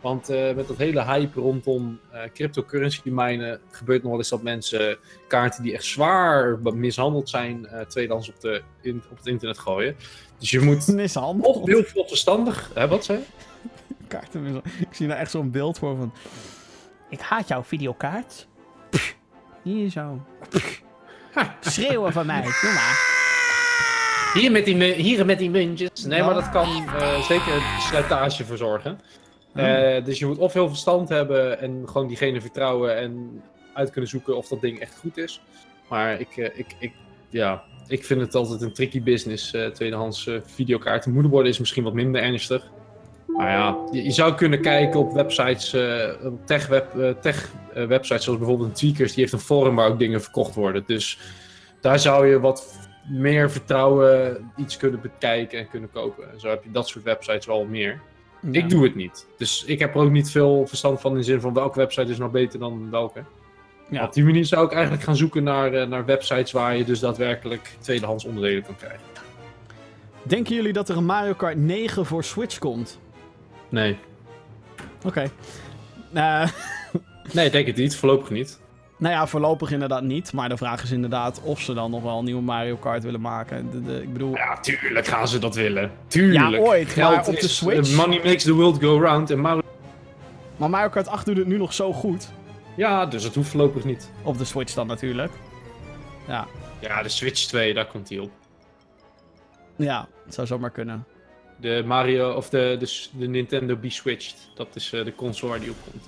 Want 0.01 0.29
eh, 0.29 0.55
met 0.55 0.69
dat 0.69 0.77
hele 0.77 1.05
hype 1.05 1.41
rondom 1.41 2.01
eh, 2.11 2.20
cryptocurrency 2.35 3.01
minen 3.05 3.61
gebeurt 3.70 4.03
nog 4.03 4.11
wel 4.11 4.20
eens 4.20 4.29
dat 4.29 4.43
mensen 4.43 4.99
kaarten 5.29 5.62
die 5.62 5.75
echt 5.75 5.85
zwaar 5.85 6.59
mishandeld 6.75 7.29
zijn, 7.29 7.66
eh, 7.66 7.81
tweedehands 7.81 8.29
op, 8.29 8.41
de, 8.41 8.62
in, 8.81 9.03
op 9.11 9.16
het 9.16 9.27
internet 9.27 9.59
gooien. 9.59 9.97
Dus 10.39 10.51
je 10.51 10.61
moet 10.61 10.87
Mishandeld. 10.95 11.57
of 11.57 11.66
heel 11.66 11.85
veel 11.85 12.05
verstandig... 12.09 12.70
Hè, 12.75 12.89
wat 12.89 13.05
zei? 13.05 13.19
Kaarten 14.07 14.43
mishandeld. 14.43 14.75
Ik 14.81 14.95
zie 14.95 15.07
daar 15.07 15.19
echt 15.19 15.31
zo'n 15.31 15.51
beeld 15.51 15.79
voor 15.79 15.97
van... 15.97 16.12
Ik 17.11 17.20
haat 17.20 17.49
jouw 17.49 17.62
videokaart. 17.62 18.47
Pff, 18.91 19.16
Hier 19.62 19.91
zo. 19.91 20.23
Pff. 20.49 20.83
Schreeuwen 21.61 22.12
van 22.12 22.27
mij. 22.27 22.43
Doe 22.43 22.73
maar. 22.75 23.16
Hier 24.35 24.51
met 24.53 24.65
die, 24.65 24.85
hier 24.85 25.27
met 25.27 25.39
die 25.39 25.51
muntjes. 25.51 26.05
Nee, 26.05 26.23
maar 26.23 26.35
dat 26.35 26.51
kan 26.51 26.69
eh, 26.69 27.23
zeker 27.23 27.62
slijtage 27.81 28.45
verzorgen. 28.45 29.01
Eh, 29.59 30.05
dus 30.05 30.18
je 30.18 30.26
moet 30.26 30.39
of 30.39 30.52
heel 30.52 30.62
veel 30.62 30.68
verstand 30.68 31.09
hebben 31.09 31.60
en 31.60 31.82
gewoon 31.86 32.06
diegene 32.06 32.40
vertrouwen 32.40 32.97
en 32.97 33.43
uit 33.74 33.90
kunnen 33.90 34.10
zoeken 34.10 34.36
of 34.36 34.48
dat 34.48 34.60
ding 34.60 34.78
echt 34.78 34.98
goed 34.98 35.16
is. 35.16 35.40
Maar 35.89 36.20
ik, 36.20 36.36
eh, 36.36 36.59
ik, 36.59 36.76
ik, 36.78 36.93
ja, 37.28 37.62
ik 37.86 38.05
vind 38.05 38.20
het 38.20 38.35
altijd 38.35 38.62
een 38.62 38.72
tricky 38.72 39.02
business. 39.02 39.52
eh 39.52 39.66
tweedehands 39.66 40.26
eh, 40.26 40.35
videokaarten. 40.44 41.12
Moederborden 41.12 41.51
is 41.51 41.59
misschien 41.59 41.85
wat 41.85 41.94
minder 41.94 42.22
ernstig. 42.22 42.70
Maar 43.26 43.51
ja, 43.51 43.78
je, 43.93 44.02
je 44.02 44.10
zou 44.10 44.35
kunnen 44.35 44.60
kijken 44.60 45.01
op 45.01 45.12
websites, 45.12 45.70
tech, 46.44 46.66
web, 46.66 47.16
tech 47.20 47.52
websites 47.74 48.24
zoals 48.24 48.39
bijvoorbeeld 48.39 48.68
een 48.68 48.74
Tweakers. 48.74 49.12
Die 49.12 49.20
heeft 49.20 49.32
een 49.32 49.39
forum 49.39 49.74
waar 49.74 49.89
ook 49.89 49.98
dingen 49.98 50.22
verkocht 50.22 50.55
worden. 50.55 50.82
Dus 50.86 51.18
daar 51.80 51.98
zou 51.98 52.26
je 52.26 52.40
wat 52.40 52.89
meer 53.10 53.51
vertrouwen 53.51 54.51
iets 54.56 54.76
kunnen 54.76 55.01
bekijken 55.01 55.59
en 55.59 55.68
kunnen 55.68 55.90
kopen. 55.90 56.32
En 56.32 56.40
zo 56.40 56.48
heb 56.48 56.64
je 56.64 56.70
dat 56.70 56.89
soort 56.89 57.05
websites 57.05 57.47
wel 57.47 57.64
meer. 57.64 58.01
Ja. 58.40 58.62
Ik 58.62 58.69
doe 58.69 58.85
het 58.85 58.94
niet. 58.94 59.27
Dus 59.36 59.65
ik 59.65 59.78
heb 59.78 59.94
er 59.94 60.01
ook 60.01 60.10
niet 60.10 60.31
veel 60.31 60.66
verstand 60.66 61.01
van 61.01 61.10
in 61.10 61.16
de 61.16 61.23
zin 61.23 61.40
van 61.40 61.55
welke 61.55 61.78
website 61.78 62.10
is 62.10 62.19
nou 62.19 62.31
beter 62.31 62.59
dan 62.59 62.90
welke. 62.90 63.24
Ja. 63.90 64.05
Op 64.05 64.12
die 64.12 64.24
manier 64.24 64.44
zou 64.44 64.66
ik 64.66 64.73
eigenlijk 64.73 65.02
gaan 65.02 65.16
zoeken 65.16 65.43
naar, 65.43 65.73
eh, 65.73 65.89
naar 65.89 66.05
websites 66.05 66.52
waar 66.52 66.77
je 66.77 66.85
dus 66.85 67.01
daadwerkelijk 67.01 67.77
tweedehands 67.78 68.24
onderdelen 68.24 68.62
kan 68.62 68.77
krijgen. 68.77 69.01
Denken 70.23 70.55
jullie 70.55 70.73
dat 70.73 70.89
er 70.89 70.97
een 70.97 71.05
Mario 71.05 71.35
Kart 71.35 71.56
9 71.56 72.06
voor 72.06 72.24
Switch 72.24 72.59
komt? 72.59 72.98
Nee. 73.69 73.97
Oké. 75.05 75.31
Eh, 76.12 76.48
Nee, 77.32 77.51
denk 77.51 77.66
het 77.66 77.77
niet. 77.77 77.97
Voorlopig 77.97 78.31
niet. 78.31 78.59
Nou 78.99 79.15
ja, 79.15 79.27
voorlopig 79.27 79.70
inderdaad 79.70 80.03
niet. 80.03 80.33
Maar 80.33 80.49
de 80.49 80.57
vraag 80.57 80.83
is 80.83 80.91
inderdaad 80.91 81.41
of 81.43 81.61
ze 81.61 81.75
dan 81.75 81.91
nog 81.91 82.03
wel 82.03 82.19
een 82.19 82.25
nieuwe 82.25 82.43
Mario 82.43 82.77
Kart 82.77 83.03
willen 83.03 83.20
maken. 83.20 83.70
De, 83.70 83.83
de- 83.83 84.03
ik 84.03 84.12
bedoel, 84.12 84.35
Ja, 84.35 84.61
tuurlijk 84.61 85.07
gaan 85.07 85.29
ze 85.29 85.39
dat 85.39 85.55
willen. 85.55 85.91
Tuurlijk. 86.07 86.53
Ja, 86.55 86.59
ooit, 86.59 86.97
maar 86.97 87.12
Geld 87.12 87.29
op 87.29 87.41
de 87.41 87.49
Switch? 87.49 87.97
Money 87.97 88.16
makes 88.25 88.43
the 88.43 88.53
world 88.55 88.83
go 88.83 89.01
round. 89.01 89.31
En 89.31 89.39
Mario... 89.41 89.62
maar 90.57 90.70
Mario 90.70 90.89
Kart 90.89 91.09
8 91.09 91.27
doet 91.27 91.37
het 91.37 91.47
nu 91.47 91.57
nog 91.59 91.73
zo 91.73 91.93
goed. 91.93 92.29
Ja, 92.77 93.07
dus 93.07 93.25
het 93.25 93.35
hoeft 93.35 93.49
voorlopig 93.51 93.85
niet. 93.85 94.11
Op 94.23 94.39
de 94.39 94.45
Switch 94.45 94.75
dan 94.75 94.87
natuurlijk. 94.87 95.33
Ja, 96.27 96.47
Ja, 96.81 97.03
de 97.03 97.09
Switch 97.09 97.47
2, 97.47 97.75
daar 97.75 97.87
komt 97.87 98.09
hij 98.09 98.19
op. 98.19 98.31
ja, 99.77 100.09
het 100.25 100.35
zou 100.35 100.47
zomaar 100.47 100.70
kunnen. 100.70 101.05
De 101.61 101.83
Mario 101.87 102.33
of 102.33 102.49
de, 102.49 102.77
de, 102.79 103.07
de 103.19 103.27
Nintendo 103.29 103.77
B-Switched. 103.77 104.37
Dat 104.55 104.69
is 104.75 104.93
eh, 104.93 105.05
de 105.05 105.15
console 105.15 105.51
waar 105.51 105.61
die 105.61 105.70
op 105.70 105.77
komt. 105.91 106.05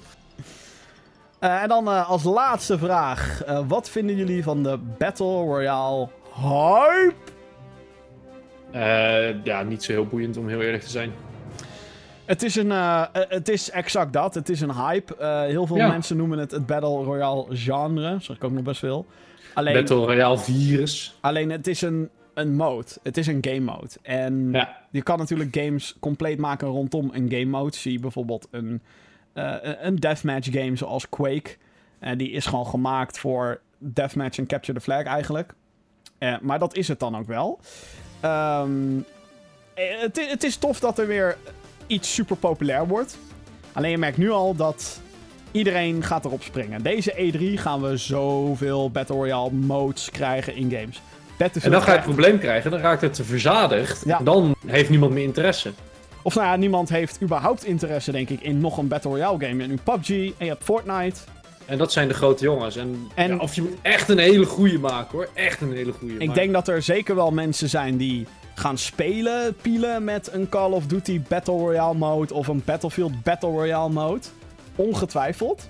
Eh, 1.40 1.62
en 1.62 1.68
dan 1.68 1.88
eh, 1.88 2.10
als 2.10 2.22
laatste 2.22 2.78
vraag. 2.78 3.42
Eh, 3.44 3.60
wat 3.68 3.90
vinden 3.90 4.16
jullie 4.16 4.42
van 4.42 4.62
de 4.62 4.78
Battle 4.98 5.26
Royale 5.26 6.08
hype? 6.34 7.14
Ja, 9.44 9.62
niet 9.62 9.82
zo 9.82 9.92
heel 9.92 10.06
boeiend 10.06 10.36
om 10.36 10.48
heel 10.48 10.60
eerlijk 10.60 10.82
te 10.82 10.90
zijn. 10.90 11.12
Het 12.24 12.42
is, 12.42 12.56
een, 12.56 12.70
het 13.12 13.48
is 13.48 13.70
exact 13.70 14.12
dat. 14.12 14.34
Het 14.34 14.48
is 14.48 14.60
een 14.60 14.74
hype. 14.74 15.24
Heel 15.48 15.66
veel 15.66 15.76
Ja. 15.76 15.88
mensen 15.88 16.16
noemen 16.16 16.38
het 16.38 16.50
het 16.50 16.66
Battle 16.66 16.88
Royale 17.04 17.46
genre. 17.56 18.16
Zeg 18.20 18.36
ik 18.36 18.44
ook 18.44 18.52
nog 18.52 18.62
best 18.62 18.78
veel. 18.78 19.06
Alleen, 19.54 19.74
Battle 19.74 19.96
Royale 19.96 20.38
virus. 20.38 21.16
alleen 21.20 21.50
het 21.50 21.66
is 21.66 21.82
een, 21.82 22.08
een 22.34 22.56
mode. 22.56 22.86
Het 23.02 23.16
is 23.16 23.26
een 23.26 23.38
game 23.40 23.60
mode. 23.60 23.88
En 24.02 24.48
Ja. 24.52 24.76
je 24.90 25.02
kan 25.02 25.18
natuurlijk 25.18 25.56
games 25.56 25.96
compleet 26.00 26.38
maken 26.38 26.68
rondom 26.68 27.10
een 27.12 27.30
game 27.30 27.44
mode. 27.44 27.76
Zie 27.76 28.00
bijvoorbeeld 28.00 28.48
een, 28.50 28.82
eh, 29.32 29.54
een 29.80 29.96
deathmatch 29.96 30.48
game 30.52 30.76
zoals 30.76 31.08
Quake. 31.08 31.56
En 31.98 32.18
die 32.18 32.30
is 32.30 32.46
gewoon 32.46 32.66
gemaakt 32.66 33.18
voor 33.18 33.60
deathmatch 33.78 34.38
en 34.38 34.46
capture 34.46 34.78
the 34.78 34.84
flag 34.84 35.02
eigenlijk. 35.02 35.52
Eh, 36.18 36.34
maar 36.40 36.58
dat 36.58 36.76
is 36.76 36.88
het 36.88 37.00
dan 37.00 37.16
ook 37.16 37.26
wel. 37.26 37.60
Ehm, 38.20 38.98
eh, 39.74 40.00
het, 40.00 40.28
het 40.30 40.44
is 40.44 40.56
tof 40.56 40.80
dat 40.80 40.98
er 40.98 41.06
weer 41.06 41.36
iets 41.86 42.14
super 42.14 42.36
populair 42.36 42.86
wordt. 42.86 43.18
Alleen 43.72 43.90
je 43.90 43.98
merkt 43.98 44.16
nu 44.16 44.30
al 44.30 44.54
dat 44.54 45.00
iedereen 45.50 46.02
gaat 46.02 46.24
erop 46.24 46.42
springen. 46.42 46.82
Deze 46.82 47.12
E3 47.12 47.58
gaan 47.58 47.82
we 47.82 47.96
zoveel 47.96 48.90
Battle 48.90 49.16
Royale 49.16 49.52
modes 49.52 50.10
krijgen 50.10 50.54
in 50.54 50.70
games. 50.70 51.00
En 51.38 51.70
dan 51.70 51.82
ga 51.82 51.90
je 51.90 51.96
het 51.96 52.06
probleem 52.06 52.38
krijgen, 52.38 52.70
dan 52.70 52.80
raakt 52.80 53.00
het 53.00 53.14
te 53.14 53.24
verzadigd. 53.24 54.04
Ja. 54.04 54.18
En 54.18 54.24
dan 54.24 54.56
heeft 54.66 54.90
niemand 54.90 55.12
meer 55.12 55.22
interesse. 55.22 55.72
Of 56.22 56.34
nou 56.34 56.46
ja, 56.46 56.56
niemand 56.56 56.88
heeft 56.88 57.22
überhaupt 57.22 57.64
interesse, 57.64 58.12
denk 58.12 58.28
ik, 58.28 58.40
in 58.40 58.60
nog 58.60 58.78
een 58.78 58.88
Battle 58.88 59.10
Royale 59.10 59.38
game. 59.38 59.52
Je 59.54 59.68
hebt 59.68 59.68
nu 59.68 59.78
PUBG 59.92 60.08
en 60.10 60.44
je 60.46 60.50
hebt 60.50 60.64
Fortnite. 60.64 61.20
En 61.66 61.78
dat 61.78 61.92
zijn 61.92 62.08
de 62.08 62.14
grote 62.14 62.44
jongens. 62.44 62.76
En, 62.76 63.06
En- 63.14 63.28
ja, 63.28 63.36
of 63.36 63.54
je 63.54 63.62
moet 63.62 63.74
echt 63.82 64.08
een 64.08 64.18
hele 64.18 64.44
goede 64.44 64.78
maken 64.78 65.10
hoor. 65.12 65.28
Echt 65.34 65.60
een 65.60 65.72
hele 65.72 65.92
goede. 65.92 66.14
Ik 66.16 66.34
denk 66.34 66.52
dat 66.52 66.68
er 66.68 66.82
zeker 66.82 67.14
wel 67.14 67.30
mensen 67.30 67.68
zijn 67.68 67.96
die 67.96 68.26
gaan 68.54 68.78
spelen, 68.78 69.54
pielen 69.54 70.04
met 70.04 70.32
een 70.32 70.48
Call 70.48 70.70
of 70.70 70.86
Duty 70.86 71.20
Battle 71.28 71.54
Royale 71.54 71.94
mode 71.94 72.34
of 72.34 72.48
een 72.48 72.62
Battlefield 72.64 73.22
Battle 73.22 73.50
Royale 73.50 73.92
mode. 73.92 74.20
Ongetwijfeld. 74.76 75.68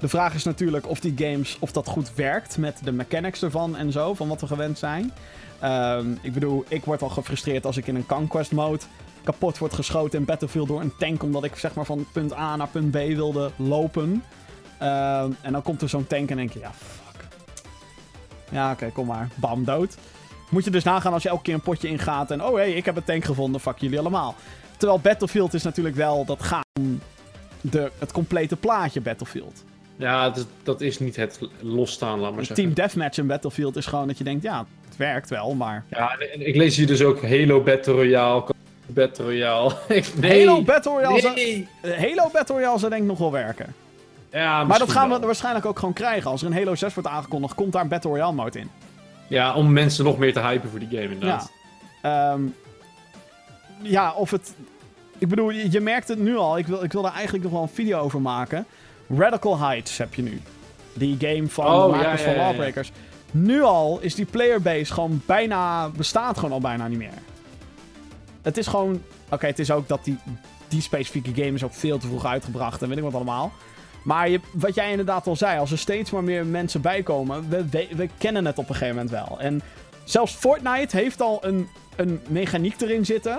De 0.00 0.08
vraag 0.08 0.34
is 0.34 0.44
natuurlijk 0.44 0.88
of 0.88 1.00
die 1.00 1.14
games, 1.16 1.56
of 1.60 1.72
dat 1.72 1.86
goed 1.86 2.14
werkt 2.14 2.58
met 2.58 2.80
de 2.84 2.92
mechanics 2.92 3.42
ervan 3.42 3.76
en 3.76 3.92
zo, 3.92 4.14
van 4.14 4.28
wat 4.28 4.40
we 4.40 4.46
gewend 4.46 4.78
zijn. 4.78 5.12
Ehm, 5.60 6.06
ik 6.22 6.32
bedoel, 6.32 6.64
ik 6.68 6.84
word 6.84 7.02
al 7.02 7.08
gefrustreerd 7.08 7.66
als 7.66 7.76
ik 7.76 7.86
in 7.86 7.94
een 7.94 8.06
Conquest 8.06 8.52
mode 8.52 8.84
kapot 9.26 9.58
word 9.58 9.72
geschoten 9.74 10.18
in 10.18 10.24
Battlefield 10.24 10.68
door 10.68 10.80
een 10.80 10.96
tank, 10.98 11.22
omdat 11.22 11.44
ik 11.44 11.56
zeg 11.56 11.74
maar 11.74 11.84
van 11.84 12.06
punt 12.12 12.32
A 12.34 12.56
naar 12.56 12.68
punt 12.68 12.90
B 12.90 12.94
wilde 12.94 13.50
lopen. 13.56 14.22
Ehm, 14.78 15.30
en 15.40 15.52
dan 15.52 15.62
komt 15.62 15.82
er 15.82 15.88
zo'n 15.88 16.06
tank 16.06 16.30
en 16.30 16.36
denk 16.36 16.52
je, 16.52 16.58
ja, 16.58 16.72
fuck. 16.72 17.24
Ja, 18.50 18.70
oké, 18.72 18.90
kom 18.92 19.06
maar. 19.06 19.28
Bam, 19.34 19.64
dood. 19.64 19.96
Moet 20.50 20.64
je 20.64 20.70
dus 20.70 20.84
nagaan 20.84 21.12
als 21.12 21.22
je 21.22 21.28
elke 21.28 21.42
keer 21.42 21.54
een 21.54 21.60
potje 21.60 21.88
ingaat 21.88 22.30
en... 22.30 22.42
Oh, 22.44 22.50
hé, 22.54 22.56
hey, 22.60 22.72
ik 22.72 22.84
heb 22.84 22.96
een 22.96 23.04
tank 23.04 23.24
gevonden. 23.24 23.60
Fuck 23.60 23.78
jullie 23.78 23.98
allemaal. 23.98 24.34
Terwijl 24.76 25.00
Battlefield 25.00 25.54
is 25.54 25.62
natuurlijk 25.62 25.96
wel... 25.96 26.24
Dat 26.24 26.42
gaat 26.42 26.64
om 26.80 27.00
de, 27.60 27.90
het 27.98 28.12
complete 28.12 28.56
plaatje 28.56 29.00
Battlefield. 29.00 29.64
Ja, 29.96 30.30
dat, 30.30 30.46
dat 30.62 30.80
is 30.80 30.98
niet 30.98 31.16
het 31.16 31.40
losstaan, 31.60 32.18
laat 32.20 32.34
maar 32.34 32.44
zeggen. 32.44 32.64
team 32.64 32.74
deathmatch 32.74 33.18
in 33.18 33.26
Battlefield 33.26 33.76
is 33.76 33.86
gewoon 33.86 34.06
dat 34.06 34.18
je 34.18 34.24
denkt... 34.24 34.42
Ja, 34.42 34.66
het 34.88 34.96
werkt 34.96 35.30
wel, 35.30 35.54
maar... 35.54 35.84
Ja, 35.90 36.16
en- 36.18 36.32
en 36.32 36.46
ik 36.46 36.56
lees 36.56 36.76
hier 36.76 36.86
dus 36.86 37.02
ook 37.02 37.22
Halo 37.22 37.62
Battle 37.62 37.92
Royale. 37.92 38.44
Battle 38.86 39.24
Royale. 39.24 39.74
Ik- 39.88 40.12
nee. 40.16 40.46
Halo 40.46 40.62
Battle 40.62 40.92
Royale, 40.92 41.32
Nee. 41.34 41.68
Halo 41.82 42.28
Battle 42.32 42.54
Royale 42.54 42.78
zou 42.78 42.90
denk 42.90 43.02
ik 43.02 43.08
nog 43.08 43.18
wel 43.18 43.32
werken. 43.32 43.74
Ja, 44.30 44.64
Maar 44.64 44.78
dat 44.78 44.90
gaan 44.90 45.10
we 45.10 45.18
waarschijnlijk 45.18 45.66
ook 45.66 45.78
gewoon 45.78 45.94
krijgen. 45.94 46.30
Als 46.30 46.40
er 46.42 46.46
een 46.46 46.52
Halo 46.56 46.74
6 46.74 46.94
wordt 46.94 47.08
aangekondigd, 47.08 47.54
komt 47.54 47.72
daar 47.72 47.82
een 47.82 47.88
Battle 47.88 48.10
Royale 48.10 48.32
mode 48.32 48.58
in. 48.58 48.70
Ja, 49.28 49.54
om 49.54 49.72
mensen 49.72 50.04
nog 50.04 50.18
meer 50.18 50.32
te 50.32 50.40
hypen 50.40 50.70
voor 50.70 50.78
die 50.78 50.88
game 50.88 51.12
inderdaad. 51.12 51.52
Ja. 52.02 52.32
Ehm, 52.32 52.40
ja, 53.82 54.12
of 54.12 54.30
het... 54.30 54.54
Ik 55.18 55.28
bedoel, 55.28 55.50
je, 55.50 55.70
je 55.70 55.80
merkt 55.80 56.08
het 56.08 56.18
nu 56.18 56.36
al. 56.36 56.58
Ik 56.58 56.66
wil, 56.66 56.82
ik 56.82 56.92
wil 56.92 57.02
daar 57.02 57.14
eigenlijk 57.14 57.44
nog 57.44 57.52
wel 57.52 57.62
een 57.62 57.68
video 57.68 57.98
over 57.98 58.20
maken. 58.20 58.66
Radical 59.16 59.58
Heights 59.58 59.98
heb 59.98 60.14
je 60.14 60.22
nu. 60.22 60.40
Die 60.92 61.16
game 61.20 61.48
van 61.48 61.66
Oh, 61.66 61.84
de 61.84 61.90
ja, 61.90 61.96
makers 61.96 62.20
ja, 62.20 62.26
van 62.26 62.34
ja. 62.36 62.42
Lawbreakers. 62.46 62.92
Nu 63.30 63.62
al 63.62 63.98
is 64.00 64.14
die 64.14 64.24
playerbase 64.26 64.92
gewoon 64.92 65.22
bijna... 65.26 65.88
Bestaat 65.88 66.36
gewoon 66.36 66.52
al 66.52 66.60
bijna 66.60 66.88
niet 66.88 66.98
meer. 66.98 67.10
Het 68.46 68.56
is 68.56 68.66
gewoon... 68.66 69.02
Oké, 69.30 69.46
het 69.46 69.58
is 69.58 69.70
ook 69.70 69.88
dat 69.88 70.04
die, 70.04 70.18
die 70.68 70.80
specifieke 70.80 71.34
game 71.34 71.54
is 71.54 71.64
ook 71.64 71.74
veel 71.74 71.98
te 71.98 72.06
vroeg 72.06 72.24
uitgebracht. 72.24 72.82
En 72.82 72.88
weet 72.88 72.98
ik 72.98 73.04
wat 73.04 73.14
allemaal. 73.14 73.52
Maar 74.04 74.28
je, 74.28 74.40
wat 74.52 74.74
jij 74.74 74.90
inderdaad 74.90 75.26
al 75.26 75.36
zei. 75.36 75.58
Als 75.58 75.70
er 75.72 75.78
steeds 75.78 76.10
maar 76.10 76.24
meer 76.24 76.46
mensen 76.46 76.80
bijkomen... 76.80 77.48
We, 77.48 77.68
we, 77.68 77.88
we 77.96 78.08
kennen 78.18 78.46
het 78.46 78.58
op 78.58 78.68
een 78.68 78.74
gegeven 78.74 78.94
moment 78.94 79.10
wel. 79.14 79.40
En 79.40 79.62
zelfs 80.04 80.34
Fortnite 80.34 80.96
heeft 80.96 81.20
al 81.20 81.38
een, 81.44 81.68
een 81.96 82.20
mechaniek 82.28 82.80
erin 82.80 83.04
zitten. 83.04 83.38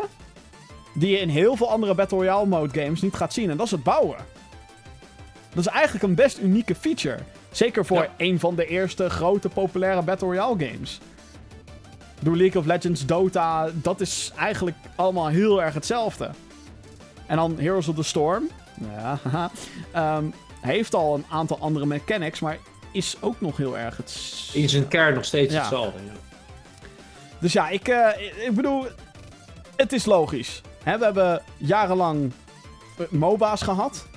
Die 0.94 1.10
je 1.12 1.20
in 1.20 1.30
heel 1.30 1.56
veel 1.56 1.70
andere 1.72 1.96
Battle 1.96 2.18
Royale 2.18 2.46
mode 2.46 2.82
games 2.82 3.02
niet 3.02 3.14
gaat 3.16 3.34
zien. 3.34 3.50
En 3.50 3.58
dat 3.58 3.66
is 3.66 3.72
het 3.72 3.84
bouwen. 3.84 4.18
Dat 5.50 5.66
is 5.66 5.72
eigenlijk 5.72 6.04
een 6.04 6.16
best 6.16 6.40
unieke 6.40 6.76
feature. 6.76 7.18
Zeker 7.52 7.86
voor 7.86 8.02
Ja. 8.02 8.14
een 8.18 8.40
van 8.40 8.56
de 8.56 8.66
eerste 8.66 9.10
grote 9.10 9.50
populaire 9.50 10.02
Battle 10.02 10.28
Royale 10.28 10.66
games. 10.66 11.00
Door 12.20 12.36
League 12.36 12.62
of 12.62 12.68
Legends, 12.68 13.06
Dota, 13.06 13.70
dat 13.74 14.02
is 14.02 14.32
eigenlijk 14.38 14.78
allemaal 14.96 15.28
heel 15.28 15.62
erg 15.64 15.74
hetzelfde. 15.74 16.30
En 17.26 17.36
dan 17.36 17.60
Heroes 17.60 17.88
of 17.88 17.96
the 17.96 18.04
Storm. 18.04 18.50
Ja, 18.96 19.20
ehm, 19.92 20.26
heeft 20.62 20.94
al 20.94 21.16
een 21.16 21.26
aantal 21.30 21.60
andere 21.60 21.86
mechanics, 21.86 22.40
maar 22.40 22.58
is 22.92 23.18
ook 23.20 23.42
nog 23.42 23.58
heel 23.58 23.78
erg 23.78 23.98
het. 23.98 24.18
In 24.54 24.70
zijn 24.70 24.88
kern 24.88 25.14
nog 25.14 25.26
steeds 25.26 25.54
Ja. 25.54 25.60
hetzelfde. 25.60 26.00
Ja. 26.06 26.12
Dus 27.40 27.54
ja, 27.54 27.70
ik, 27.70 27.88
eh, 27.88 28.08
ik 28.46 28.56
bedoel, 28.56 28.86
het 29.76 29.94
is 29.94 30.06
logisch. 30.06 30.62
We 30.84 30.90
hebben 31.06 31.42
jarenlang 31.58 32.32
eh, 32.98 33.06
MOBA's 33.10 33.62
gehad. 33.62 34.08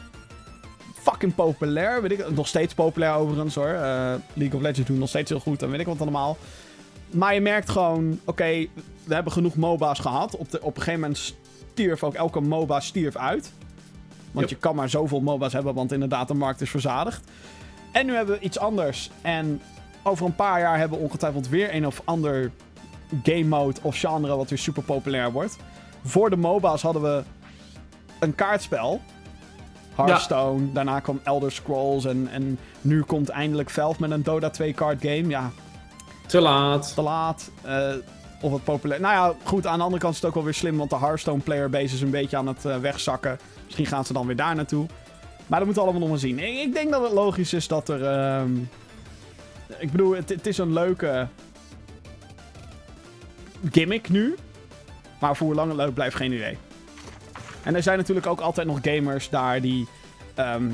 Fucking 1.02 1.35
populair, 1.35 2.02
weet 2.02 2.10
ik. 2.12 2.31
Nog 2.31 2.48
steeds 2.48 2.74
populair 2.74 3.12
overigens 3.12 3.55
hoor. 3.55 3.68
Eh, 3.68 4.14
League 4.35 4.55
of 4.56 4.60
Legends 4.62 4.89
doen 4.89 4.98
nog 4.98 5.09
steeds 5.09 5.31
heel 5.31 5.40
goed 5.40 5.62
en 5.62 5.70
weet 5.70 5.81
ik 5.81 5.86
wat 5.86 6.01
allemaal. 6.01 6.36
Maar 7.11 7.35
je 7.35 7.41
merkt 7.41 7.70
gewoon, 7.70 8.20
oké, 8.24 8.66
we 9.05 9.15
hebben 9.15 9.32
genoeg 9.32 9.55
MOBA's 9.57 9.99
gehad. 9.99 10.37
Op, 10.37 10.51
de, 10.51 10.62
op 10.62 10.77
een 10.77 10.82
gegeven 10.82 11.01
moment 11.01 11.35
stierf 11.73 12.05
ook 12.05 12.15
elke 12.15 12.41
MOBA 12.41 12.81
stierf 12.81 13.16
uit. 13.16 13.53
Want 14.32 14.49
Yep. 14.49 14.49
je 14.49 14.57
kan 14.57 14.74
maar 14.74 14.89
zoveel 14.89 15.20
MOBA's 15.20 15.53
hebben, 15.53 15.74
want 15.74 15.93
inderdaad 15.93 16.28
de 16.28 16.35
markt 16.35 16.61
is 16.61 16.70
verzadigd. 16.70 17.31
En 17.93 18.07
nu 18.07 18.15
hebben 18.15 18.35
we 18.39 18.45
iets 18.45 18.59
anders. 18.59 19.11
En 19.23 19.61
over 20.03 20.27
een 20.27 20.35
paar 20.35 20.61
jaar 20.61 20.78
hebben 20.78 20.99
we 20.99 21.05
ongetwijfeld 21.05 21.49
weer 21.49 21.74
een 21.74 21.87
of 21.87 22.03
ander 22.05 22.51
game 23.23 23.45
mode 23.45 23.81
of 23.82 23.99
genre 23.99 24.37
wat 24.37 24.49
weer 24.49 24.59
super 24.59 24.82
populair 24.82 25.32
wordt. 25.32 25.57
Voor 26.05 26.31
de 26.31 26.37
MOBA's 26.37 26.82
hadden 26.82 27.03
we 27.03 27.23
een 28.19 28.35
kaartspel. 28.35 29.01
Hearthstone, 29.95 30.73
daarna 30.73 31.01
kwam 31.01 31.20
Elder 31.23 31.53
Scrolls 31.53 32.05
en, 32.05 32.28
en 32.31 32.59
nu 32.81 33.03
komt 33.03 33.28
eindelijk 33.28 33.70
Valve 33.70 34.01
met 34.01 34.11
een 34.11 34.23
Dota 34.23 34.51
2 34.51 34.73
card 34.74 35.01
game. 35.01 35.27
Ja, 35.28 35.51
Te 36.31 36.40
laat. 36.40 36.94
te 36.94 37.02
laat. 37.02 37.51
eh, 37.62 37.93
of 38.40 38.52
het 38.52 38.65
populair. 38.65 39.01
Nou 39.01 39.15
ja, 39.15 39.35
goed, 39.44 39.66
aan 39.66 39.78
de 39.78 39.85
andere 39.85 40.02
kant 40.02 40.15
is 40.15 40.20
het 40.20 40.28
ook 40.28 40.35
wel 40.35 40.44
weer 40.44 40.55
slim, 40.55 40.77
want 40.77 40.90
de 40.90 40.97
Hearthstone 40.98 41.40
player 41.40 41.70
base 41.70 41.94
is 41.94 42.01
een 42.01 42.11
beetje 42.11 42.36
aan 42.36 42.47
het 42.47 42.65
eh, 42.65 42.77
wegzakken. 42.77 43.39
Misschien 43.65 43.86
gaan 43.86 44.05
ze 44.05 44.12
dan 44.12 44.27
weer 44.27 44.36
daar 44.36 44.55
naartoe. 44.55 44.86
Maar 45.47 45.59
dat 45.59 45.65
moeten 45.65 45.74
we 45.74 45.81
allemaal 45.81 46.01
nog 46.01 46.09
maar 46.09 46.19
zien. 46.19 46.39
Ik, 46.39 46.59
ik 46.59 46.73
denk 46.74 46.90
dat 46.90 47.02
het 47.02 47.12
logisch 47.12 47.52
is 47.52 47.69
dat 47.69 47.89
er. 47.89 48.05
ehm, 48.05 48.51
ik 49.78 49.90
bedoel, 49.90 50.12
het, 50.15 50.28
het 50.28 50.47
is 50.47 50.59
een 50.59 50.73
leuke 50.73 51.27
gimmick 53.70 54.09
nu. 54.09 54.35
Maar 55.19 55.36
voor 55.36 55.47
hoe 55.47 55.57
lang 55.57 55.69
het 55.69 55.77
leuk 55.77 55.94
blijft, 55.94 56.16
geen 56.16 56.32
idee. 56.32 56.59
En 57.62 57.74
er 57.74 57.82
zijn 57.82 57.98
natuurlijk 57.98 58.27
ook 58.27 58.40
altijd 58.40 58.66
nog 58.66 58.78
gamers 58.82 59.28
daar 59.28 59.61
die 59.61 59.89
ehm 60.35 60.70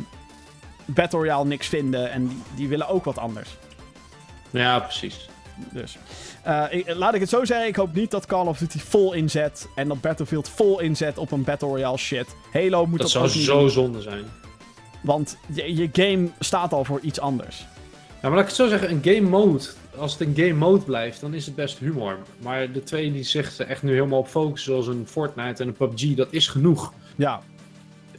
Battle 0.85 1.19
Royale 1.19 1.45
niks 1.45 1.67
vinden. 1.69 2.11
En 2.11 2.29
die, 2.29 2.43
die 2.55 2.69
willen 2.69 2.89
ook 2.89 3.05
wat 3.05 3.19
anders. 3.19 3.57
Ja, 4.51 4.79
precies. 4.79 5.29
Dus. 5.73 5.97
eh, 6.43 6.65
ik- 6.71 6.95
laat 6.95 7.15
ik 7.15 7.21
het 7.21 7.29
zo 7.29 7.45
zeggen, 7.45 7.67
ik 7.67 7.77
hoop 7.77 7.95
niet 7.95 8.11
dat 8.11 8.27
Call 8.27 8.47
of 8.47 8.59
Duty 8.59 8.79
vol 8.79 9.13
inzet. 9.13 9.69
En 9.75 9.89
dat 9.89 10.01
Battlefield 10.01 10.49
vol 10.49 10.81
inzet 10.81 11.19
op 11.19 11.31
een 11.31 11.45
Battle 11.45 11.69
Royale 11.69 11.97
shit. 11.97 12.27
Halo 12.53 12.87
moet 12.87 12.99
Dat 12.99 13.01
dat, 13.01 13.11
zou 13.11 13.27
ook 13.29 13.35
niet 13.35 13.45
zo 13.45 13.69
zonde 13.69 14.03
zijn. 14.03 14.25
Want 15.03 15.37
je, 15.55 15.75
je 15.77 15.89
game 15.93 16.29
staat 16.41 16.73
al 16.73 16.85
voor 16.85 17.01
iets 17.01 17.21
anders. 17.21 17.67
Ja, 18.23 18.29
maar 18.29 18.31
laat 18.31 18.41
ik 18.41 18.47
het 18.47 18.57
zo 18.57 18.69
zeggen, 18.69 18.91
een 18.91 19.01
game 19.03 19.29
mode, 19.29 19.65
als 19.97 20.13
het 20.19 20.21
een 20.29 20.35
game 20.37 20.53
mode 20.59 20.85
blijft, 20.85 21.21
dan 21.21 21.35
is 21.35 21.47
het 21.47 21.55
best 21.55 21.79
humor. 21.79 22.19
Maar 22.39 22.73
de 22.73 22.83
twee 22.83 23.13
die 23.13 23.23
zich 23.25 23.59
er 23.59 23.67
echt 23.67 23.83
nu 23.83 23.93
helemaal 23.93 24.19
op 24.19 24.29
focussen, 24.29 24.73
zoals 24.73 24.87
een 24.87 25.07
Fortnite 25.09 25.63
en 25.63 25.69
een 25.69 25.75
PUBG, 25.75 26.15
dat 26.15 26.29
is 26.31 26.49
genoeg. 26.49 26.93
Ja, 27.17 27.41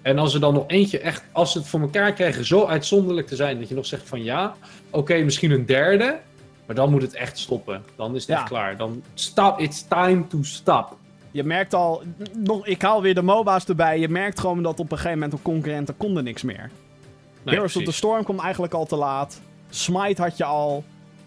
En 0.02 0.18
als 0.20 0.34
er 0.34 0.40
dan 0.40 0.54
nog 0.54 0.64
eentje 0.68 1.00
echt, 1.00 1.24
als 1.32 1.52
ze 1.52 1.58
het 1.58 1.68
voor 1.68 1.80
elkaar 1.82 2.14
krijgen, 2.14 2.46
zo 2.46 2.66
uitzonderlijk 2.66 3.28
te 3.28 3.36
zijn, 3.36 3.60
dat 3.60 3.70
je 3.70 3.76
nog 3.76 3.86
zegt 3.86 4.08
van 4.08 4.24
ja, 4.24 4.56
oké, 4.90 5.16
misschien 5.18 5.52
een 5.52 5.66
derde, 5.66 6.20
maar 6.68 6.76
dan 6.76 6.92
moet 6.92 7.02
het 7.02 7.14
echt 7.14 7.40
stoppen. 7.40 7.84
Dan 7.96 8.16
is 8.16 8.22
het 8.22 8.30
Ja. 8.30 8.36
echt 8.40 8.48
klaar. 8.48 8.78
Dan 8.78 9.04
stop, 9.14 9.60
it's 9.60 9.86
time 9.88 10.28
to 10.28 10.38
stop. 10.44 10.98
je 11.32 11.44
merkt 11.44 11.74
al... 11.74 12.04
Nog, 12.34 12.66
ik 12.66 12.82
haal 12.82 13.02
weer 13.02 13.16
de 13.16 13.22
MOBA's 13.22 13.66
erbij. 13.66 14.00
Je 14.00 14.10
merkt 14.10 14.40
gewoon 14.40 14.64
dat 14.64 14.80
op 14.80 14.92
een 14.92 14.98
gegeven 14.98 15.20
moment 15.20 15.32
de 15.32 15.42
concurrenten 15.44 15.98
konden 15.98 16.24
niks 16.24 16.42
meer. 16.44 16.70
Nee, 17.44 17.56
Heroes 17.56 17.76
of 17.76 17.84
the. 17.84 17.92
Storm 17.92 18.24
kwam 18.24 18.40
eigenlijk 18.40 18.74
al 18.74 18.86
te 18.86 18.96
laat. 18.96 19.42
Smite 19.70 20.22
had 20.22 20.38
je 20.38 20.44
al. 20.44 20.84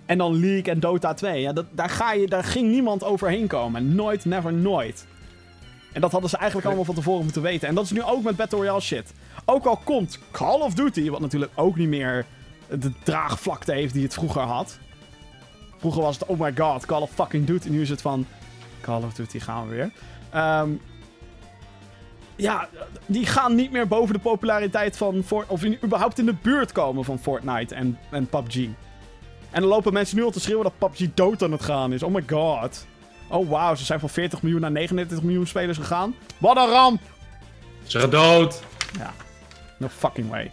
En 0.07 0.19
dan 0.19 0.41
League 0.41 0.73
en 0.73 0.81
Dota 0.81 1.15
2. 1.15 1.41
Ja, 1.41 1.53
dat, 1.53 1.65
daar, 1.71 1.89
ga 1.91 2.13
je, 2.13 2.27
daar 2.27 2.45
ging 2.45 2.71
niemand 2.71 3.05
overheen 3.05 3.47
komen. 3.47 3.95
Nooit, 3.95 4.25
never, 4.25 4.53
nooit. 4.53 5.07
En 5.93 6.01
dat 6.01 6.13
hadden 6.13 6.31
ze 6.31 6.37
eigenlijk 6.37 6.67
allemaal 6.67 6.85
van 6.85 6.95
tevoren 6.95 7.23
moeten 7.23 7.43
weten. 7.43 7.69
En 7.69 7.75
dat 7.75 7.85
is 7.85 7.91
nu 7.91 8.03
ook 8.03 8.23
met 8.23 8.37
Battle 8.37 8.59
Royale 8.59 8.81
shit. 8.81 9.13
Ook 9.45 9.65
al 9.65 9.77
komt 9.85 10.19
Call 10.31 10.61
of 10.61 10.75
Duty, 10.75 11.11
wat 11.11 11.21
natuurlijk 11.21 11.53
ook 11.55 11.77
niet 11.77 11.89
meer 11.89 12.27
de 12.69 12.93
draagvlakte 13.03 13.73
heeft 13.73 13.93
die 13.95 14.03
het 14.03 14.15
vroeger 14.15 14.43
had. 14.43 14.79
Vroeger 15.81 16.03
was 16.03 16.19
het, 16.19 16.29
oh 16.29 16.41
my 16.41 16.53
god, 16.57 16.87
Call 16.87 17.01
of 17.01 17.11
fucking 17.11 17.47
Duty. 17.47 17.69
Nu 17.69 17.81
is 17.81 17.89
het 17.89 18.01
van, 18.01 18.27
Call 18.81 19.03
of 19.03 19.13
Duty 19.15 19.39
gaan 19.39 19.69
we 19.69 19.75
weer. 19.75 19.93
Ehm, 20.31 20.71
ja, 22.37 22.69
die 23.07 23.27
gaan 23.27 23.55
niet 23.55 23.71
meer 23.71 23.89
boven 23.89 24.15
de 24.15 24.21
populariteit 24.21 24.97
van 24.97 25.25
of 25.47 25.65
in, 25.65 25.79
überhaupt 25.85 26.19
in 26.19 26.27
de 26.27 26.35
buurt 26.43 26.73
komen 26.73 27.05
van 27.05 27.19
Fortnite 27.19 27.75
en, 27.75 27.99
en 28.11 28.27
PUBG. 28.27 28.57
En 29.51 29.61
dan 29.61 29.65
lopen 29.65 29.93
mensen 29.93 30.17
nu 30.17 30.23
al 30.23 30.31
te 30.31 30.41
schreeuwen 30.41 30.65
dat 30.65 30.91
PUBG 30.91 31.15
dood 31.15 31.43
aan 31.43 31.53
het 31.53 31.63
gaan 31.63 31.93
is. 31.93 32.03
Oh 32.03 32.15
my 32.15 32.25
god. 32.27 32.87
Oh 33.29 33.49
wow, 33.49 33.77
ze 33.77 33.85
zijn 33.85 34.01
van 34.01 34.09
40 34.09 34.43
miljoen 34.43 34.61
naar 34.61 34.71
39 34.71 35.23
miljoen 35.23 35.47
spelers 35.47 35.79
gegaan. 35.79 36.15
Wat 36.39 36.57
een 36.57 36.69
ramp! 36.69 37.01
Ze 37.83 37.99
gaan 37.99 38.11
dood. 38.11 38.63
Ja, 38.99 39.13
no 39.77 39.89
fucking 39.89 40.29
way. 40.29 40.53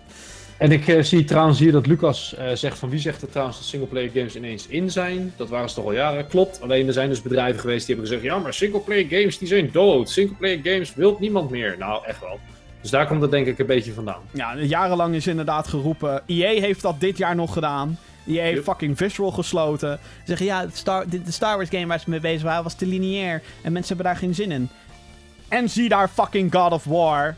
En 0.58 0.72
ik 0.72 0.88
eh, 0.88 1.04
zie 1.04 1.24
trouwens 1.24 1.60
hier 1.60 1.72
dat 1.72 1.88
Lucas 1.88 2.36
eh, 2.36 2.52
zegt 2.54 2.80
van 2.80 2.90
wie 2.90 3.00
zegt 3.00 3.22
er 3.22 3.30
trouwens 3.30 3.58
dat 3.58 3.68
singleplayer 3.68 4.10
games 4.14 4.36
ineens 4.36 4.68
in 4.68 4.92
zijn. 4.92 5.34
Dat 5.36 5.50
waren 5.50 5.70
ze 5.70 5.76
toch 5.76 5.86
al 5.86 5.94
jaren. 5.94 6.28
Klopt. 6.28 6.62
Alleen 6.62 6.88
er 6.88 6.94
zijn 6.94 7.10
dus 7.10 7.22
bedrijven 7.22 7.60
geweest 7.60 7.86
die 7.86 7.96
hebben 7.96 8.14
gezegd 8.14 8.34
ja 8.34 8.40
maar 8.40 8.54
singleplayer 8.54 9.06
games 9.10 9.38
die 9.38 9.48
zijn 9.48 9.70
dood. 9.72 10.10
Singleplayer 10.10 10.60
games 10.64 10.96
wil 10.96 11.18
niemand 11.20 11.50
meer. 11.50 11.76
Nou 11.80 12.06
echt 12.06 12.20
wel. 12.20 12.40
Dus 12.82 12.92
daar 12.92 13.08
komt 13.08 13.22
het 13.22 13.32
denk 13.32 13.48
ik 13.48 13.60
een 13.60 13.66
beetje 13.66 13.94
vandaan. 13.94 14.22
Ja, 14.32 14.58
jarenlang 14.58 15.16
is 15.16 15.28
inderdaad 15.28 15.68
geroepen. 15.68 16.22
EA 16.26 16.62
heeft 16.62 16.82
dat 16.82 17.00
dit 17.00 17.18
jaar 17.18 17.36
nog 17.36 17.54
gedaan. 17.54 17.98
EA 18.28 18.42
heeft 18.42 18.56
Yep. 18.56 18.64
fucking 18.64 18.98
Visual 18.98 19.32
gesloten. 19.32 20.00
Ze 20.02 20.24
zeggen 20.26 20.46
ja, 20.46 20.62
het 20.62 20.78
Star, 20.78 21.10
de, 21.10 21.24
de 21.24 21.32
Star 21.32 21.56
Wars 21.56 21.70
game 21.70 21.86
waar 21.86 22.00
ze 22.00 22.10
mee 22.10 22.20
bezig 22.20 22.44
waren 22.44 22.64
was 22.64 22.74
te 22.74 22.86
lineair. 22.86 23.42
En 23.62 23.72
mensen 23.72 23.96
hebben 23.96 24.14
daar 24.14 24.22
geen 24.22 24.36
zin 24.36 24.52
in. 24.52 24.70
En 25.48 25.70
zie 25.70 25.90
daar 25.90 26.08
fucking 26.08 26.54
God 26.54 26.72
of 26.72 26.84
War. 26.84 27.36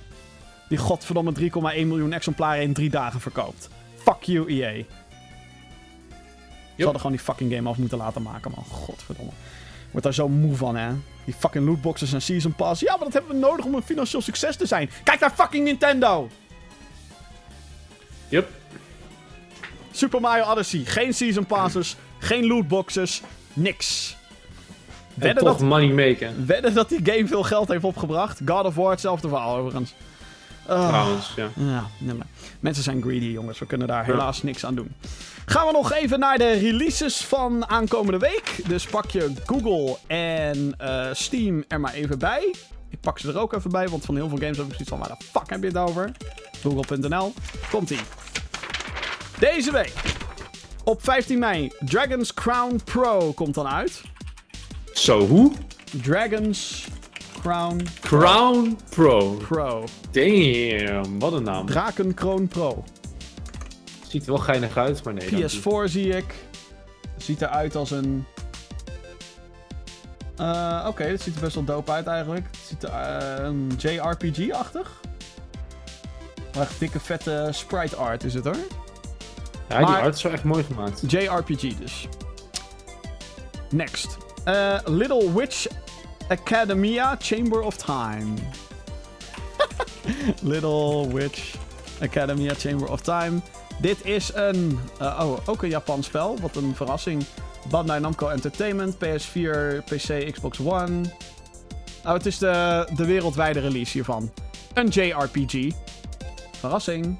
Die 0.69 0.77
godverdomme 0.77 1.33
3,1 1.39 1.47
miljoen 1.59 2.13
exemplaren 2.13 2.61
in 2.61 2.73
drie 2.73 2.89
dagen 2.89 3.19
verkoopt. 3.19 3.69
Fuck 3.95 4.23
you, 4.23 4.47
EA. 4.47 4.83
Ze 6.77 6.83
hadden 6.83 7.01
gewoon 7.01 7.15
die 7.15 7.25
fucking 7.25 7.53
game 7.53 7.69
af 7.69 7.77
moeten 7.77 7.97
laten 7.97 8.21
maken, 8.21 8.51
man. 8.55 8.63
Godverdomme. 8.65 9.31
Ik 9.31 9.91
word 9.91 10.03
daar 10.03 10.13
zo 10.13 10.29
moe 10.29 10.55
van, 10.55 10.75
hè. 10.75 10.91
Die 11.25 11.33
fucking 11.33 11.65
lootboxes 11.65 12.13
en 12.13 12.21
Season 12.21 12.53
Pass. 12.53 12.81
Ja, 12.81 12.95
maar 12.95 13.03
dat 13.03 13.13
hebben 13.13 13.31
we 13.31 13.37
nodig 13.37 13.65
om 13.65 13.73
een 13.73 13.83
financieel 13.83 14.21
succes 14.21 14.55
te 14.55 14.65
zijn. 14.65 14.89
Kijk 15.03 15.19
naar 15.19 15.31
fucking 15.31 15.63
Nintendo! 15.63 16.29
Yup. 18.27 18.47
Super 19.91 20.21
Mario 20.21 20.51
Odyssey. 20.51 20.81
Geen 20.85 21.13
Season 21.13 21.45
Passes, 21.45 21.95
geen 22.19 22.47
lootboxes, 22.47 23.21
niks. 23.53 24.17
En 25.13 25.25
Wedden 25.25 25.43
toch 25.43 25.57
dat, 25.57 25.67
money 25.67 25.87
maken. 26.09 26.45
wedden 26.45 26.73
dat 26.73 26.89
die 26.89 26.99
game 27.03 27.27
veel 27.27 27.43
geld 27.43 27.67
heeft 27.67 27.83
opgebracht. 27.83 28.41
God 28.45 28.65
of 28.65 28.75
War, 28.75 28.91
hetzelfde 28.91 29.27
verhaal 29.27 29.57
overigens. 29.57 29.93
Ah. 30.69 30.87
Trouwens, 30.87 31.33
ja. 31.35 31.49
Ja, 31.55 31.87
nee, 31.97 32.15
maar 32.15 32.27
mensen 32.59 32.83
zijn 32.83 33.01
greedy, 33.01 33.25
jongens. 33.25 33.59
We 33.59 33.65
kunnen 33.65 33.87
daar 33.87 34.05
helaas 34.05 34.43
niks 34.43 34.65
aan 34.65 34.75
doen. 34.75 34.95
Gaan 35.45 35.65
we 35.65 35.71
nog 35.71 35.93
even 35.93 36.19
naar 36.19 36.37
de 36.37 36.51
releases 36.51 37.17
van 37.17 37.67
aankomende 37.67 38.17
week. 38.17 38.61
Dus 38.67 38.85
pak 38.85 39.11
je 39.11 39.33
Google 39.45 39.97
en 40.07 40.73
eh, 40.77 41.07
Steam 41.11 41.63
er 41.67 41.79
maar 41.79 41.93
even 41.93 42.19
bij. 42.19 42.55
Ik 42.89 42.99
pak 42.99 43.19
ze 43.19 43.27
er 43.29 43.39
ook 43.39 43.53
even 43.53 43.71
bij, 43.71 43.87
want 43.87 44.05
van 44.05 44.15
heel 44.15 44.29
veel 44.29 44.37
games 44.37 44.57
heb 44.57 44.65
ik 44.65 44.71
zoiets 44.71 44.89
van... 44.89 44.99
Waar 44.99 45.07
de 45.07 45.25
fuck 45.25 45.49
heb 45.49 45.61
je 45.61 45.67
het 45.67 45.77
over? 45.77 46.11
Google.nl. 46.61 47.33
Komt-ie. 47.71 47.99
Deze 49.39 49.71
week. 49.71 49.93
Op 50.83 51.03
15 51.03 51.39
mei. 51.39 51.71
Dragon's 51.79 52.33
Crown 52.33 52.79
Pro 52.83 53.31
komt 53.31 53.53
dan 53.53 53.67
uit. 53.67 54.01
Zo, 54.93 55.27
hoe? 55.27 55.51
Dragon's 56.01 56.85
Crown 57.41 57.87
Crown 58.01 58.77
Pro. 58.89 59.29
Pro. 59.47 59.83
Damn, 60.11 61.19
wat 61.19 61.33
een 61.33 61.43
naam. 61.43 61.65
Drakenkroon 61.65 62.47
Pro. 62.47 62.83
Ziet 64.07 64.21
er 64.25 64.31
wel 64.31 64.41
geinig 64.41 64.77
uit, 64.77 65.03
maar 65.03 65.13
nee. 65.13 65.29
dank 65.29 65.43
u. 65.51 65.59
PS4 65.59 65.83
zie 65.91 66.07
ik. 66.17 66.33
Ziet 67.17 67.41
eruit 67.41 67.75
als 67.75 67.91
een. 67.91 68.25
Eh, 70.37 70.85
Oké, 70.87 71.09
dat 71.09 71.21
ziet 71.21 71.35
er 71.35 71.41
best 71.41 71.55
wel 71.55 71.63
dope 71.63 71.91
uit 71.91 72.07
eigenlijk. 72.07 72.45
Het 72.51 72.59
ziet 72.67 72.83
er 72.83 72.89
eh, 72.91 73.43
een 73.45 73.71
JRPG-achtig. 73.77 74.91
Echt 76.51 76.79
dikke 76.79 76.99
vette 76.99 77.47
sprite 77.51 77.95
art 77.95 78.23
is 78.23 78.33
het 78.33 78.45
hoor. 78.45 78.55
Ja, 79.69 79.77
die 79.77 79.85
Maar- 79.87 80.01
art 80.01 80.15
is 80.15 80.21
wel 80.21 80.31
echt 80.31 80.43
mooi 80.43 80.63
gemaakt. 80.63 81.03
JRPG 81.11 81.77
dus. 81.77 82.07
Next. 83.69 84.17
Eh, 84.43 84.79
Little 84.85 85.33
Witch 85.33 85.67
Academia 86.29 87.15
Chamber 87.19 87.61
of 87.61 87.75
Time. 87.77 88.33
Little 90.41 91.07
Witch 91.13 91.55
Academia 92.01 92.53
Chamber 92.53 92.91
of 92.91 93.01
Time. 93.01 93.39
Dit 93.81 94.05
is 94.05 94.31
een... 94.33 94.79
eh, 94.99 95.19
oh, 95.23 95.37
ook 95.45 95.63
een 95.63 95.69
Japans 95.69 96.05
spel. 96.05 96.37
Wat 96.41 96.55
een 96.55 96.75
verrassing. 96.75 97.23
Bandai 97.69 97.99
Namco 97.99 98.27
Entertainment. 98.27 98.95
PS4, 98.95 99.83
PC, 99.85 100.31
Xbox 100.31 100.59
One. 100.59 101.01
Oh, 102.05 102.13
het 102.13 102.25
is 102.25 102.37
de, 102.37 102.87
de 102.95 103.05
wereldwijde 103.05 103.59
release 103.59 103.91
hiervan. 103.91 104.31
Een 104.73 104.87
JRPG. 104.87 105.73
Verrassing. 106.59 107.17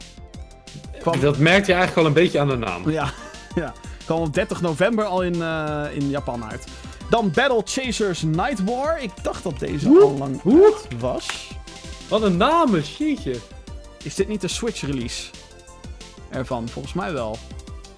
Kwam- 0.99 1.19
Dat 1.19 1.38
merkt 1.38 1.65
je 1.68 1.73
eigenlijk 1.73 2.02
al 2.02 2.06
een 2.06 2.14
beetje 2.23 2.40
aan 2.40 2.48
de 2.48 2.56
naam. 2.57 2.90
ja, 2.90 3.11
ja. 3.56 3.73
Kwam 4.06 4.22
op 4.22 4.34
30 4.34 4.61
november 4.61 5.06
al 5.06 5.22
in, 5.22 5.41
eh, 5.41 5.84
in 5.94 6.10
Japan 6.10 6.45
uit. 6.45 6.68
Dan 7.10 7.31
Battle 7.31 7.61
Chasers 7.65 8.22
Night 8.22 8.64
War. 8.64 9.02
Ik 9.02 9.11
dacht 9.22 9.44
dat 9.44 9.60
deze 9.60 9.90
al 9.90 10.18
lang 10.18 10.41
uit 10.45 10.99
was. 10.99 11.52
Wat 12.10 12.22
een 12.22 12.38
namen, 12.38 12.84
shitje. 12.84 13.36
Is 14.03 14.15
dit 14.15 14.27
niet 14.27 14.41
de 14.41 14.48
Switch 14.48 14.81
release 14.81 15.30
ervan? 16.30 16.69
Volgens 16.69 16.94
mij 16.94 17.14
wel. 17.14 17.38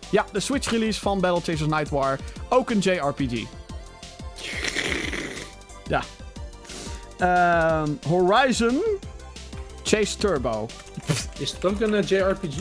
Ja, 0.09 0.25
de 0.31 0.39
Switch 0.39 0.69
release 0.69 0.99
van 0.99 1.19
Battle 1.19 1.53
Chasers 1.53 1.69
Night 1.69 1.89
War. 1.89 2.19
Ook 2.49 2.69
een 2.69 2.79
JRPG. 2.79 3.43
Ja. 5.88 6.03
Ehm, 7.17 7.89
Horizon 8.07 8.81
Chase 9.83 10.17
Turbo. 10.17 10.65
Is 11.39 11.51
het 11.51 11.65
ook 11.65 11.81
een 11.81 11.93
eh, 11.93 12.07
JRPG? 12.07 12.55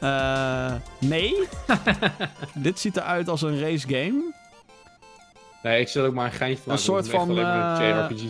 Eh, 0.00 0.72
nee. 1.00 1.34
Dit 2.54 2.78
ziet 2.80 2.96
eruit 2.96 3.28
als 3.28 3.42
een 3.42 3.60
race 3.60 3.88
game. 3.88 4.32
Nee, 5.64 5.80
ik 5.80 5.88
zet 5.88 6.04
ook 6.04 6.14
maar 6.14 6.26
een 6.26 6.32
geintje 6.32 6.62
van. 6.62 6.72
Een 6.72 6.78
soort 6.78 7.08
van. 7.08 7.26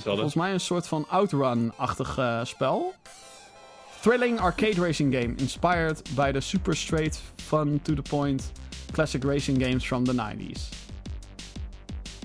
Volgens 0.03 0.35
mij 0.35 0.53
een 0.53 0.61
soort 0.61 0.87
van 0.87 1.09
Outrun-achtig 1.09 2.19
eh, 2.19 2.45
spel. 2.45 2.95
Thrilling 4.01 4.41
arcade 4.41 4.81
racing 4.81 5.15
game. 5.15 5.35
Inspired 5.37 6.03
by 6.15 6.33
the 6.33 6.41
super 6.41 6.77
straight, 6.77 7.21
fun 7.37 7.81
to 7.83 7.95
the 7.95 8.03
point 8.03 8.53
classic 8.93 9.25
racing 9.25 9.63
games 9.63 9.87
from 9.87 10.05
the 10.05 10.15
90s. 10.15 10.69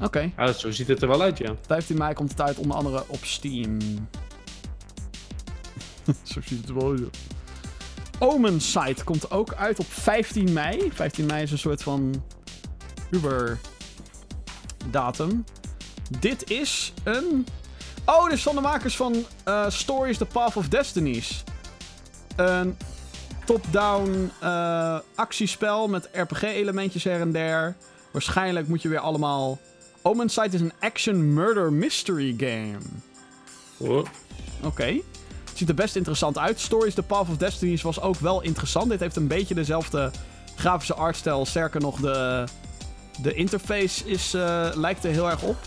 Oké. 0.04 0.32
Ja, 0.38 0.52
zo 0.52 0.72
ziet 0.72 0.88
het 0.88 1.02
er 1.02 1.08
wel 1.08 1.22
uit, 1.22 1.38
ja. 1.38 1.56
15 1.66 1.98
mei 1.98 2.14
komt 2.14 2.30
het 2.30 2.42
uit, 2.42 2.58
onder 2.58 2.78
andere 2.78 3.04
op 3.08 3.20
Steam. 3.22 3.78
Zo 6.34 6.42
ziet 6.44 6.60
het 6.60 6.70
er 6.70 6.76
wel 6.76 6.90
uit. 6.90 7.02
Omen 8.20 8.62
Site 8.62 9.04
komt 9.04 9.32
ook 9.32 9.54
uit 9.54 9.80
op 9.80 9.86
15 9.90 10.54
mei. 10.54 10.92
15 10.94 11.26
mei 11.26 11.44
is 11.44 11.52
een 11.52 11.58
soort 11.58 11.84
van 11.84 12.24
Uber 13.12 13.60
datum. 14.92 15.46
Dit 16.20 16.50
is 16.50 16.94
een... 17.04 17.48
Oh, 18.06 18.24
dit 18.24 18.34
is 18.34 18.44
van 18.44 18.56
de 18.56 18.62
makers 18.62 18.96
van 18.96 19.26
eh, 19.44 19.70
Stories 19.70 20.18
The 20.18 20.26
Path 20.26 20.56
of 20.56 20.68
Destinies. 20.68 21.44
Een 22.36 22.78
top-down 23.46 24.32
eh, 24.40 25.00
actiespel 25.16 25.88
met 25.88 26.10
RPG-elementjes 26.14 27.04
her 27.04 27.22
en 27.22 27.32
der. 27.32 27.76
Waarschijnlijk 28.12 28.68
moet 28.68 28.82
je 28.82 28.90
weer 28.90 29.00
allemaal... 29.00 29.60
Omen 30.02 30.30
Site 30.30 30.56
is 30.56 30.62
een 30.62 30.74
action 30.80 31.34
murder 31.34 31.74
mystery 31.74 32.36
game. 32.38 32.78
Oh. 33.78 34.06
Oké. 34.64 34.86
Het 35.50 35.58
ziet 35.58 35.70
er 35.70 35.76
best 35.76 35.96
interessant 35.96 36.38
uit. 36.38 36.60
Stories 36.60 36.94
The 36.94 37.04
Path 37.04 37.30
of 37.30 37.38
Destinies 37.38 37.82
was 37.82 38.02
ook 38.02 38.16
wel 38.16 38.42
interessant. 38.42 38.90
Dit 38.90 39.00
heeft 39.00 39.16
een 39.16 39.28
beetje 39.28 39.56
dezelfde 39.56 40.12
grafische 40.56 40.94
artstijl. 40.94 41.46
Sterker 41.46 41.82
nog, 41.82 42.00
de, 42.00 42.44
de 43.22 43.34
interface 43.34 44.06
is, 44.06 44.34
eh, 44.34 44.70
lijkt 44.74 45.04
er 45.04 45.12
heel 45.12 45.30
erg 45.30 45.44
op. 45.44 45.58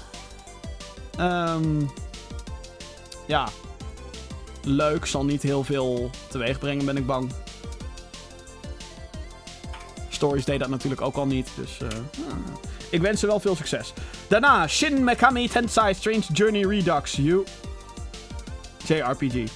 Ehm, 1.16 1.80
ja. 3.26 3.48
Leuk. 4.64 5.06
Zal 5.06 5.24
niet 5.24 5.42
heel 5.42 5.64
veel 5.64 6.10
teweeg 6.28 6.58
brengen, 6.58 6.84
ben 6.84 6.96
ik 6.96 7.06
bang. 7.06 7.32
Stories 10.08 10.44
deed 10.44 10.58
dat 10.58 10.68
natuurlijk 10.68 11.00
ook 11.00 11.16
al 11.16 11.26
niet. 11.26 11.48
Dus 11.56 11.80
eh, 11.80 11.88
hmm. 11.88 12.44
ik 12.90 13.00
wens 13.00 13.20
ze 13.20 13.26
wel 13.26 13.40
veel 13.40 13.56
succes. 13.56 13.92
Daarna 14.28 14.68
Shin 14.68 15.04
Megami 15.04 15.48
Tensei 15.48 15.94
Strange 15.94 16.24
Journey 16.32 16.66
Redux. 16.66 17.18
JRPG. 18.86 19.50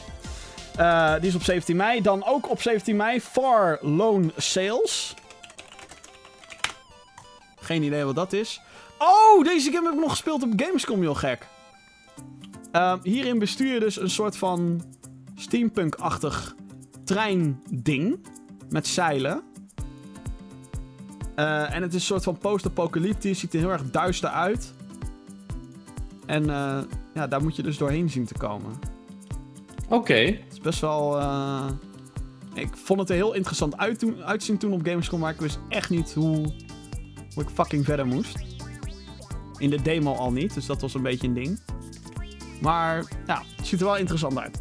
Eh, 0.76 1.14
die 1.20 1.28
is 1.28 1.34
op 1.34 1.42
17 1.42 1.76
mei. 1.76 2.02
Dan 2.02 2.24
ook 2.26 2.50
op 2.50 2.62
17 2.62 2.96
mei 2.96 3.20
Far 3.20 3.78
Loan 3.80 4.32
Sales. 4.36 5.14
Geen 7.66 7.82
idee 7.82 8.04
wat 8.04 8.14
dat 8.14 8.32
is. 8.32 8.60
Oh, 8.98 9.44
deze 9.44 9.70
game 9.70 9.84
heb 9.84 9.94
ik 9.94 10.00
nog 10.00 10.10
gespeeld 10.10 10.42
op 10.42 10.52
Gamescom, 10.56 11.00
heel 11.00 11.14
gek. 11.14 11.46
Ehm, 12.72 12.98
hierin 13.02 13.38
bestuur 13.38 13.72
je 13.74 13.80
dus 13.80 14.00
een 14.00 14.10
soort 14.10 14.36
van 14.36 14.82
steampunk-achtig 15.34 16.54
treinding. 17.04 18.18
Met 18.68 18.86
zeilen. 18.86 19.42
Eh, 21.34 21.74
en 21.74 21.82
het 21.82 21.90
is 21.94 22.00
een 22.00 22.06
soort 22.06 22.24
van 22.24 22.38
post-apocalyptisch. 22.38 23.38
Ziet 23.38 23.54
er 23.54 23.60
heel 23.60 23.70
erg 23.72 23.90
duister 23.90 24.28
uit. 24.30 24.74
En 26.26 26.50
eh, 26.50 26.78
ja, 27.14 27.26
daar 27.26 27.42
moet 27.42 27.56
je 27.56 27.62
dus 27.62 27.78
doorheen 27.78 28.10
zien 28.10 28.24
te 28.26 28.34
komen. 28.34 28.70
Oké. 29.88 30.14
Het 30.14 30.52
is 30.52 30.60
best 30.60 30.80
wel. 30.80 31.18
eh, 31.20 31.66
Ik 32.54 32.76
vond 32.76 33.00
het 33.00 33.08
er 33.08 33.14
heel 33.14 33.32
interessant 33.34 33.76
uit 33.76 33.98
toen- 33.98 34.24
uitzien 34.24 34.58
toen 34.58 34.72
op 34.72 34.86
Gamescom, 34.86 35.20
maar 35.20 35.32
ik 35.32 35.40
wist 35.40 35.58
echt 35.68 35.90
niet 35.90 36.12
hoe, 36.14 36.46
hoe 37.36 37.44
ik 37.44 37.50
fucking 37.54 37.84
verder 37.84 38.06
moest. 38.06 38.38
In 39.58 39.70
de 39.70 39.82
demo 39.82 40.14
al 40.14 40.32
niet, 40.32 40.54
dus 40.54 40.66
dat 40.66 40.80
was 40.80 40.94
een 40.94 41.02
beetje 41.02 41.26
een 41.26 41.34
ding. 41.34 41.60
Maar 42.60 43.04
ja, 43.26 43.42
het 43.56 43.66
ziet 43.66 43.80
er 43.80 43.86
wel 43.86 43.96
interessant 43.96 44.38
uit. 44.38 44.60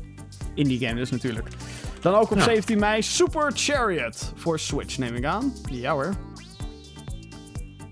In 0.54 0.68
die 0.68 0.80
game 0.80 0.96
dus 1.00 1.10
natuurlijk. 1.10 1.48
Dan 2.02 2.14
ook 2.16 2.32
op 2.32 2.38
Ja. 2.38 2.44
17 2.44 2.80
mei 2.80 3.02
Super 3.02 3.52
Chariot 3.56 4.32
voor 4.36 4.60
Switch, 4.60 4.98
neem 4.98 5.16
ik 5.16 5.26
aan. 5.26 5.54
Ja 5.72 5.92
hoor. 5.92 6.14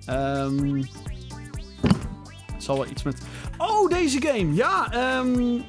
Ehm 0.05 0.81
het 2.53 2.63
zal 2.63 2.75
wel 2.77 2.91
iets 2.91 3.03
met. 3.03 3.21
Oh, 3.57 3.89
deze 3.89 4.21
game! 4.21 4.53
Ja, 4.53 4.91
ehm. 4.91 5.61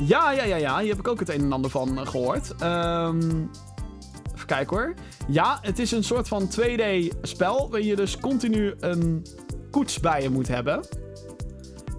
Ja, 0.00 0.30
ja, 0.30 0.44
ja, 0.44 0.56
ja. 0.56 0.78
Hier 0.78 0.88
heb 0.88 0.98
ik 0.98 1.08
ook 1.08 1.20
het 1.20 1.28
een 1.28 1.40
en 1.40 1.52
ander 1.52 1.70
van 1.70 1.98
eh, 1.98 2.06
gehoord. 2.06 2.54
Ehm 2.58 3.18
even 3.20 3.69
kijken 4.54 4.76
hoor. 4.76 4.94
Ja, 5.28 5.58
het 5.62 5.78
is 5.78 5.90
een 5.90 6.04
soort 6.04 6.28
van 6.28 6.48
2D-spel. 6.60 7.70
Waar 7.70 7.80
je 7.80 7.96
dus 7.96 8.18
continu 8.18 8.74
een 8.80 9.26
koets 9.70 10.00
bij 10.00 10.22
je 10.22 10.30
moet 10.30 10.48
hebben. 10.48 10.80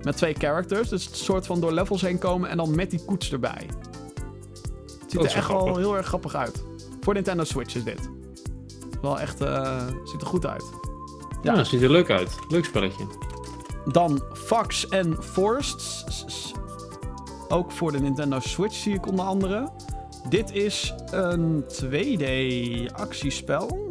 Met 0.01 0.17
twee 0.17 0.35
characters. 0.37 0.89
Dus 0.89 1.09
een 1.09 1.15
soort 1.15 1.45
van 1.45 1.59
door 1.59 1.71
levels 1.71 2.01
heen 2.01 2.17
komen 2.17 2.49
en 2.49 2.57
dan 2.57 2.75
met 2.75 2.89
die 2.91 3.05
koets 3.05 3.31
erbij. 3.31 3.65
Het 3.67 5.11
ziet 5.11 5.21
Dat 5.21 5.31
er 5.31 5.37
echt 5.37 5.47
wel 5.47 5.77
heel 5.77 5.97
erg 5.97 6.05
grappig 6.05 6.35
uit. 6.35 6.63
Voor 7.01 7.13
Nintendo 7.13 7.43
Switch 7.43 7.75
is 7.75 7.83
dit. 7.83 8.09
Wel 9.01 9.19
echt, 9.19 9.41
eh, 9.41 9.87
ziet 10.03 10.21
er 10.21 10.27
goed 10.27 10.45
uit. 10.45 10.63
Ja, 11.41 11.63
ziet 11.63 11.81
er 11.81 11.91
leuk 11.91 12.09
uit. 12.09 12.35
Leuk 12.49 12.65
spelletje. 12.65 13.07
Dan 13.85 14.21
Fox 14.33 14.89
and 14.89 15.25
Forests. 15.25 16.53
Ook 17.49 17.71
voor 17.71 17.91
de 17.91 17.99
Nintendo 17.99 18.39
Switch 18.39 18.75
zie 18.75 18.93
ik 18.93 19.07
onder 19.07 19.25
andere. 19.25 19.69
Dit 20.29 20.51
is 20.51 20.93
een 21.11 21.63
2D-actiespel. 21.63 23.89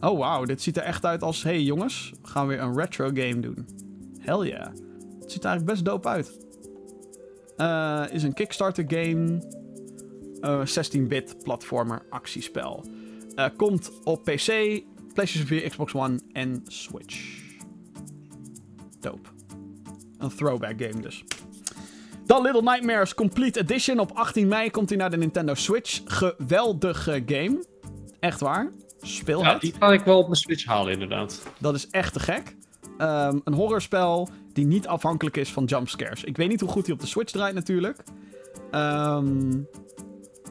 Oh, 0.00 0.18
wauw. 0.18 0.44
Dit 0.44 0.62
ziet 0.62 0.76
er 0.76 0.82
echt 0.82 1.04
uit 1.04 1.22
als... 1.22 1.42
hey, 1.42 1.62
jongens, 1.62 2.12
we 2.22 2.28
gaan 2.28 2.46
weer 2.46 2.60
een 2.60 2.76
retro 2.76 3.04
game 3.04 3.40
doen. 3.40 3.66
Hell 4.18 4.46
yeah. 4.46 4.66
Het 5.20 5.32
ziet 5.32 5.44
er 5.44 5.50
eigenlijk 5.50 5.64
best 5.64 5.84
dope 5.84 6.08
uit. 6.08 6.38
Eh, 7.56 8.04
is 8.10 8.22
een 8.22 8.34
Kickstarter 8.34 8.84
game. 8.88 9.42
Eh, 10.40 10.66
16-bit 10.66 11.42
platformer 11.42 12.02
actiespel. 12.10 12.84
Eh, 13.34 13.46
komt 13.56 13.90
op 14.04 14.22
PC, 14.22 14.46
PlayStation 15.14 15.46
4, 15.46 15.68
Xbox 15.68 15.94
One 15.94 16.20
en 16.32 16.62
Switch. 16.66 17.42
Dope. 19.00 19.28
Een 20.18 20.28
throwback 20.28 20.82
game 20.82 21.00
dus. 21.00 21.24
Dan 22.28 22.42
Little 22.42 22.62
Nightmares 22.62 23.14
Complete 23.14 23.60
Edition. 23.60 23.98
Op 23.98 24.10
18 24.14 24.48
mei 24.48 24.70
komt 24.70 24.88
hij 24.88 24.98
naar 24.98 25.10
de 25.10 25.16
Nintendo 25.16 25.54
Switch. 25.54 26.00
Geweldige 26.04 27.22
game. 27.26 27.64
Echt 28.20 28.40
waar. 28.40 28.70
Speel 29.00 29.42
Ja, 29.42 29.58
die 29.58 29.74
ga 29.78 29.92
ik 29.92 30.04
wel 30.04 30.18
op 30.18 30.24
mijn 30.24 30.36
Switch 30.36 30.64
halen, 30.64 30.92
inderdaad. 30.92 31.42
Dat 31.58 31.74
is 31.74 31.90
echt 31.90 32.12
te 32.12 32.20
gek. 32.20 32.56
Ehm, 32.98 33.38
een 33.44 33.52
horrorspel 33.52 34.28
die 34.52 34.66
niet 34.66 34.86
afhankelijk 34.86 35.36
is 35.36 35.52
van 35.52 35.64
jumpscares. 35.64 36.24
Ik 36.24 36.36
weet 36.36 36.48
niet 36.48 36.60
hoe 36.60 36.68
goed 36.68 36.86
hij 36.86 36.94
op 36.94 37.00
de 37.00 37.06
Switch 37.06 37.32
draait 37.32 37.54
natuurlijk. 37.54 38.02
Ehm, 38.70 39.60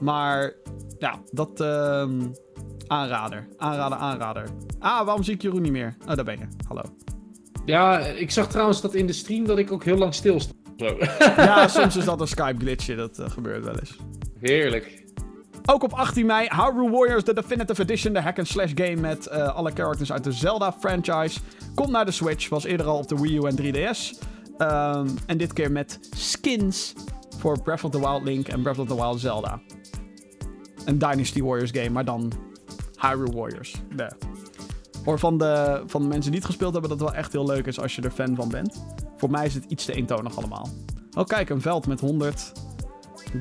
maar 0.01 0.53
ja, 0.99 1.21
dat 1.31 1.59
ehm, 1.59 2.27
aanrader. 2.87 3.47
Aanrader, 3.57 3.97
aanrader. 3.97 4.49
Ah, 4.79 5.05
waarom 5.05 5.23
zie 5.23 5.33
ik 5.33 5.41
Jeroen 5.41 5.61
niet 5.61 5.71
meer? 5.71 5.95
Oh, 6.07 6.15
daar 6.15 6.25
ben 6.25 6.39
je. 6.39 6.45
Hallo. 6.67 6.81
Ja, 7.65 7.99
ik 7.99 8.31
zag 8.31 8.47
trouwens 8.47 8.81
dat 8.81 8.93
in 8.93 9.07
de 9.07 9.13
stream 9.13 9.45
dat 9.45 9.57
ik 9.57 9.71
ook 9.71 9.83
heel 9.83 9.97
lang 9.97 10.13
stil 10.13 10.39
stond. 10.39 10.56
Zo. 10.77 10.97
Ja, 11.37 11.67
soms 11.77 11.95
is 11.95 12.05
dat 12.05 12.21
een 12.21 12.27
Skype 12.27 12.59
glitchje. 12.59 12.95
Dat 12.95 13.19
eh, 13.19 13.29
gebeurt 13.29 13.63
wel 13.63 13.79
eens. 13.79 13.97
Heerlijk. 14.39 15.05
Ook 15.65 15.83
op 15.83 15.93
18 15.93 16.25
mei 16.25 16.47
Hyrule 16.51 16.91
Warriors 16.91 17.23
The 17.23 17.33
Definitive 17.33 17.81
Edition, 17.81 18.13
de 18.13 18.21
hack-and-slash 18.21 18.71
game 18.75 18.95
met 18.95 19.27
eh, 19.27 19.55
alle 19.55 19.71
characters 19.73 20.11
uit 20.11 20.23
de 20.23 20.31
Zelda-franchise. 20.31 21.39
Komt 21.75 21.89
naar 21.89 22.05
de 22.05 22.11
Switch, 22.11 22.49
was 22.49 22.63
eerder 22.63 22.85
al 22.85 22.97
op 22.97 23.07
de 23.07 23.15
Wii 23.15 23.37
U 23.37 23.43
en 23.43 23.55
3DS. 23.55 24.19
Ehm, 24.57 25.07
en 25.25 25.37
dit 25.37 25.53
keer 25.53 25.71
met 25.71 25.99
skins 26.15 26.93
voor 27.37 27.61
Breath 27.61 27.83
of 27.83 27.91
the 27.91 27.99
Wild 27.99 28.23
Link 28.23 28.47
en 28.47 28.61
Breath 28.61 28.79
of 28.79 28.87
the 28.87 28.95
Wild 28.95 29.19
Zelda. 29.19 29.61
Een 30.85 30.97
Dynasty 30.97 31.41
Warriors 31.41 31.71
game, 31.71 31.89
maar 31.89 32.05
dan 32.05 32.31
Hyrule 33.01 33.35
Warriors. 33.35 33.75
Hoor 35.07 35.19
van 35.19 35.37
de, 35.37 35.83
van 35.85 36.01
de 36.01 36.07
mensen 36.07 36.31
die 36.31 36.39
het 36.39 36.49
gespeeld 36.49 36.71
hebben 36.71 36.89
dat 36.89 36.99
het 36.99 37.09
wel 37.09 37.17
echt 37.17 37.31
heel 37.31 37.45
leuk 37.45 37.65
is 37.65 37.79
als 37.79 37.95
je 37.95 38.01
er 38.01 38.11
fan 38.11 38.35
van 38.35 38.49
bent. 38.49 38.85
Voor 39.15 39.29
mij 39.29 39.45
is 39.45 39.53
het 39.53 39.63
iets 39.67 39.85
te 39.85 39.93
eentonig 39.93 40.37
allemaal. 40.37 40.69
Oh 41.17 41.25
kijk, 41.25 41.49
een 41.49 41.61
veld 41.61 41.87
met 41.87 41.99
100 41.99 42.51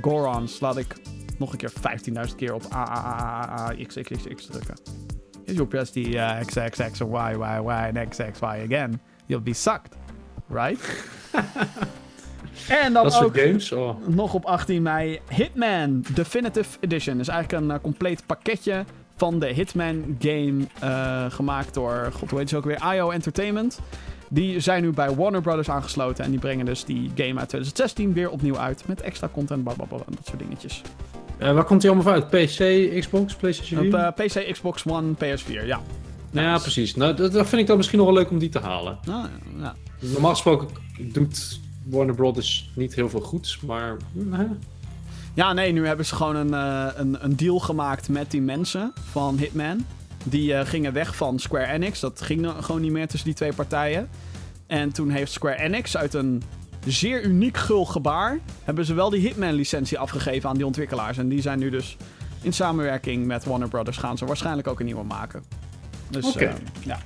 Gorons. 0.01 0.61
Laat 0.61 0.77
ik 0.77 0.97
nog 1.39 1.53
een 1.53 1.59
keer 1.59 1.73
15.000 2.29 2.35
keer 2.37 2.55
op 2.55 2.63
A, 2.73 2.77
A, 2.77 3.05
A, 3.05 3.49
A, 3.49 3.71
A, 3.71 3.75
X, 3.87 3.95
X, 3.95 4.11
X, 4.11 4.23
X 4.35 4.47
drukken. 4.47 4.75
If 5.45 5.55
you 5.55 5.67
press 5.67 5.91
the 5.91 6.01
uh, 6.01 6.41
X, 6.41 6.55
X, 6.55 6.91
X, 6.91 7.01
or 7.01 7.31
Y, 7.31 7.37
Y, 7.37 7.61
Y, 7.61 8.07
X, 8.09 8.17
X, 8.17 8.39
Y 8.41 8.63
again, 8.73 9.01
you'll 9.27 9.43
be 9.43 9.53
sucked. 9.53 9.97
Right? 10.49 11.05
en 12.85 12.93
dan 12.93 13.05
Dat 13.05 13.23
ook 13.23 13.39
games. 13.39 13.73
Oh. 13.73 14.07
nog 14.07 14.35
op 14.35 14.45
18 14.45 14.83
mei 14.83 15.21
Hitman 15.29 16.05
Definitive 16.15 16.79
Edition. 16.81 17.21
is 17.21 17.29
eigenlijk 17.29 17.63
een 17.63 17.71
eh, 17.71 17.83
compleet 17.83 18.27
pakketje 18.27 18.85
van 19.17 19.39
de 19.39 19.47
Hitman 19.47 20.17
game 20.19 20.65
eh, 20.81 21.25
gemaakt 21.29 21.75
door, 21.75 22.11
god 22.13 22.31
hoe 22.31 22.39
heet 22.39 22.49
ze 22.49 22.57
ook 22.57 22.65
weer, 22.65 22.95
IO 22.95 23.11
Entertainment. 23.11 23.81
Die 24.29 24.61
zijn 24.61 24.83
nu 24.83 24.91
bij 24.91 25.15
Warner 25.15 25.41
Brothers 25.41 25.71
aangesloten 25.71 26.25
en 26.25 26.31
die 26.31 26.41
brengen 26.41 26.67
dus 26.67 26.85
die 26.85 27.11
game 27.15 27.39
uit 27.39 27.49
2016 27.49 28.13
weer 28.13 28.31
opnieuw 28.31 28.59
uit 28.59 28.83
met 28.87 29.01
extra 29.01 29.29
content, 29.33 29.65
blablabla 29.65 29.99
en 29.99 30.13
dat 30.17 30.27
soort 30.27 30.39
dingetjes. 30.39 30.83
Eh, 31.39 31.53
waar 31.53 31.65
komt 31.65 31.81
die 31.81 31.91
allemaal 31.91 32.13
van 32.13 32.23
uit? 32.23 32.47
PC, 32.47 33.01
Xbox, 33.01 33.35
PlayStation 33.35 33.81
4? 33.81 33.89
Op 33.89 34.17
eh, 34.17 34.27
PC, 34.27 34.53
Xbox 34.53 34.87
One, 34.87 35.13
PS4, 35.15 35.67
ja. 35.67 35.81
ja, 36.31 36.59
precies. 36.59 36.95
Nou, 36.95 37.15
dat, 37.15 37.33
dat 37.33 37.49
vind 37.49 37.61
ik 37.61 37.67
dan 37.67 37.77
misschien 37.77 37.99
nog 37.99 38.07
wel 38.07 38.17
leuk 38.17 38.31
om 38.31 38.39
die 38.39 38.49
te 38.49 38.59
halen. 38.59 38.99
Nou, 39.05 39.27
ja. 39.59 39.75
Normaal 40.01 40.31
gesproken 40.31 40.69
doet 40.99 41.61
Warner 41.85 42.15
Brothers 42.15 42.71
niet 42.75 42.95
heel 42.95 43.09
veel 43.09 43.21
goeds, 43.21 43.61
maar... 43.61 43.97
hm? 44.13 44.53
Ja, 45.37 45.53
nee, 45.53 45.73
nu 45.73 45.87
hebben 45.87 46.07
ze 46.07 46.15
gewoon 46.15 46.37
een, 46.37 46.55
eh, 46.55 46.87
een, 46.95 47.25
een 47.25 47.37
deal 47.37 47.59
gemaakt 47.59 48.09
met 48.09 48.31
die 48.31 48.43
mensen 48.43 48.93
van 49.11 49.37
Hitman. 49.39 49.87
Die 50.25 50.55
eh, 50.55 50.67
gingen 50.67 50.93
weg 50.93 51.17
van 51.17 51.39
Square 51.39 51.67
Enix. 51.67 52.01
Dat 52.01 52.23
ging 52.23 52.53
gewoon 52.61 52.81
niet 52.81 52.93
meer 52.93 53.09
tussen 53.09 53.29
die 53.29 53.37
twee 53.37 53.53
partijen. 53.53 54.09
En 54.67 54.93
toen 54.93 55.11
heeft 55.11 55.33
Square 55.33 55.57
Enix 55.57 55.97
uit 55.97 56.15
een 56.15 56.43
zeer 56.87 57.25
uniek 57.25 57.57
gul 57.57 57.85
gebaar... 57.85 58.39
hebben 58.65 58.85
ze 58.85 58.95
wel 58.95 59.11
die 59.11 59.21
Hitman-licentie 59.21 59.99
afgegeven 59.99 60.49
aan 60.49 60.57
die 60.57 60.67
ontwikkelaars. 60.67 61.19
En 61.19 61.29
die 61.29 61.41
zijn 61.41 61.59
nu 61.59 61.71
dus 61.71 61.97
in 62.43 62.53
samenwerking 62.53 63.27
met 63.27 63.45
Warner 63.45 63.69
Brothers... 63.69 63.97
gaan 63.97 64.19
ze 64.19 64.25
waarschijnlijk 64.25 64.69
ook 64.69 64.81
een 64.81 64.87
nieuwe 64.87 65.05
maken. 65.05 65.45
Dus 66.11 66.27
Oké. 66.27 66.45
eh, 66.45 66.55
ja. 66.81 66.99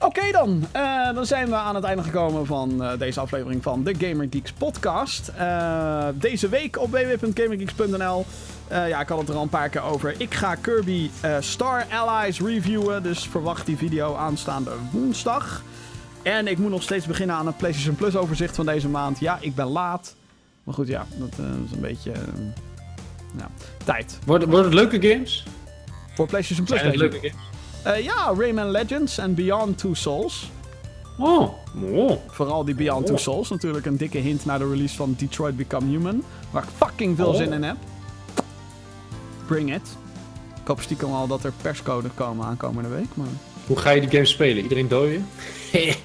Oké 0.00 0.32
dan, 0.32 0.66
Eh, 0.72 1.14
dan 1.14 1.26
zijn 1.26 1.48
we 1.48 1.54
aan 1.54 1.74
het 1.74 1.84
einde 1.84 2.02
gekomen 2.02 2.46
van 2.46 2.82
eh, 2.82 2.98
deze 2.98 3.20
aflevering 3.20 3.62
van 3.62 3.84
de 3.84 3.94
Gamer 3.98 4.26
Geeks 4.30 4.52
podcast. 4.52 5.28
Eh, 5.28 6.08
deze 6.14 6.48
week 6.48 6.78
op 6.78 6.90
www.gamergeeks.nl. 6.90 8.26
Ja, 8.70 9.00
ik 9.00 9.08
had 9.08 9.18
het 9.18 9.28
er 9.28 9.34
al 9.34 9.42
een 9.42 9.48
paar 9.48 9.68
keer 9.68 9.82
over. 9.82 10.14
Ik 10.18 10.34
ga 10.34 10.54
Kirby 10.54 11.10
Star 11.40 11.86
Allies 11.90 12.40
reviewen, 12.40 13.02
dus 13.02 13.28
verwacht 13.28 13.66
die 13.66 13.76
video 13.76 14.14
aanstaande 14.14 14.70
woensdag. 14.92 15.62
En 16.22 16.46
ik 16.46 16.58
moet 16.58 16.70
nog 16.70 16.82
steeds 16.82 17.06
beginnen 17.06 17.36
aan 17.36 17.46
het 17.46 17.56
PlayStation 17.56 17.94
Plus 17.94 18.16
overzicht 18.16 18.54
van 18.54 18.66
deze 18.66 18.88
maand. 18.88 19.18
Ja, 19.20 19.38
ik 19.40 19.54
ben 19.54 19.66
laat. 19.66 20.14
Maar 20.64 20.74
goed, 20.74 20.86
ja, 20.86 21.06
dat 21.18 21.32
is 21.66 21.72
een 21.72 21.80
beetje... 21.80 22.12
ja, 23.38 23.48
tijd. 23.84 24.18
Worden, 24.26 24.48
worden 24.48 24.70
het 24.70 24.90
leuke 24.90 25.08
games? 25.08 25.44
Voor 26.14 26.26
PlayStation 26.26 26.66
Plus 26.66 26.78
Zijn 26.78 26.90
het 26.90 27.00
leuke 27.00 27.16
games? 27.28 27.57
Eh, 27.82 28.04
ja, 28.04 28.34
Rayman 28.36 28.70
Legends 28.70 29.18
en 29.18 29.34
Beyond 29.34 29.78
Two 29.78 29.94
Souls. 29.94 30.50
Oh, 31.18 31.48
oh. 31.92 32.10
Vooral 32.26 32.64
die 32.64 32.74
Beyond 32.74 33.06
Two 33.06 33.14
Oh. 33.14 33.20
Souls. 33.20 33.48
Natuurlijk 33.48 33.86
een 33.86 33.96
dikke 33.96 34.18
hint 34.18 34.44
naar 34.44 34.58
de 34.58 34.68
release 34.70 34.96
van 34.96 35.14
Detroit 35.18 35.56
Become 35.56 35.86
Human. 35.86 36.22
Waar 36.50 36.62
ik 36.62 36.68
fucking 36.76 37.16
veel 37.16 37.28
Oh. 37.28 37.34
zin 37.36 37.52
in 37.52 37.62
heb. 37.62 37.76
Bring 39.46 39.74
it. 39.74 39.96
Ik 40.60 40.66
hoop 40.66 40.80
stiekem 40.80 41.12
al 41.12 41.26
dat 41.26 41.44
er 41.44 41.52
perscodes 41.62 42.10
komen 42.14 42.46
aankomende 42.46 42.88
week. 42.88 43.06
Maar... 43.14 43.26
Hoe 43.66 43.78
ga 43.78 43.90
je 43.90 44.00
die 44.00 44.10
game 44.10 44.24
spelen? 44.24 44.62
Iedereen 44.62 44.88
dooien? 44.88 45.26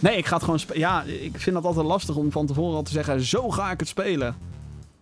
Nee, 0.00 0.16
ik 0.16 0.26
ga 0.26 0.34
het 0.34 0.44
gewoon 0.44 0.58
spelen. 0.58 0.80
Ja, 0.80 1.02
ik 1.02 1.38
vind 1.40 1.56
dat 1.56 1.64
altijd 1.64 1.86
lastig 1.86 2.16
om 2.16 2.32
van 2.32 2.46
tevoren 2.46 2.76
al 2.76 2.82
te 2.82 2.90
zeggen: 2.92 3.20
zo 3.20 3.50
ga 3.50 3.70
ik 3.70 3.78
het 3.80 3.88
spelen. 3.88 4.36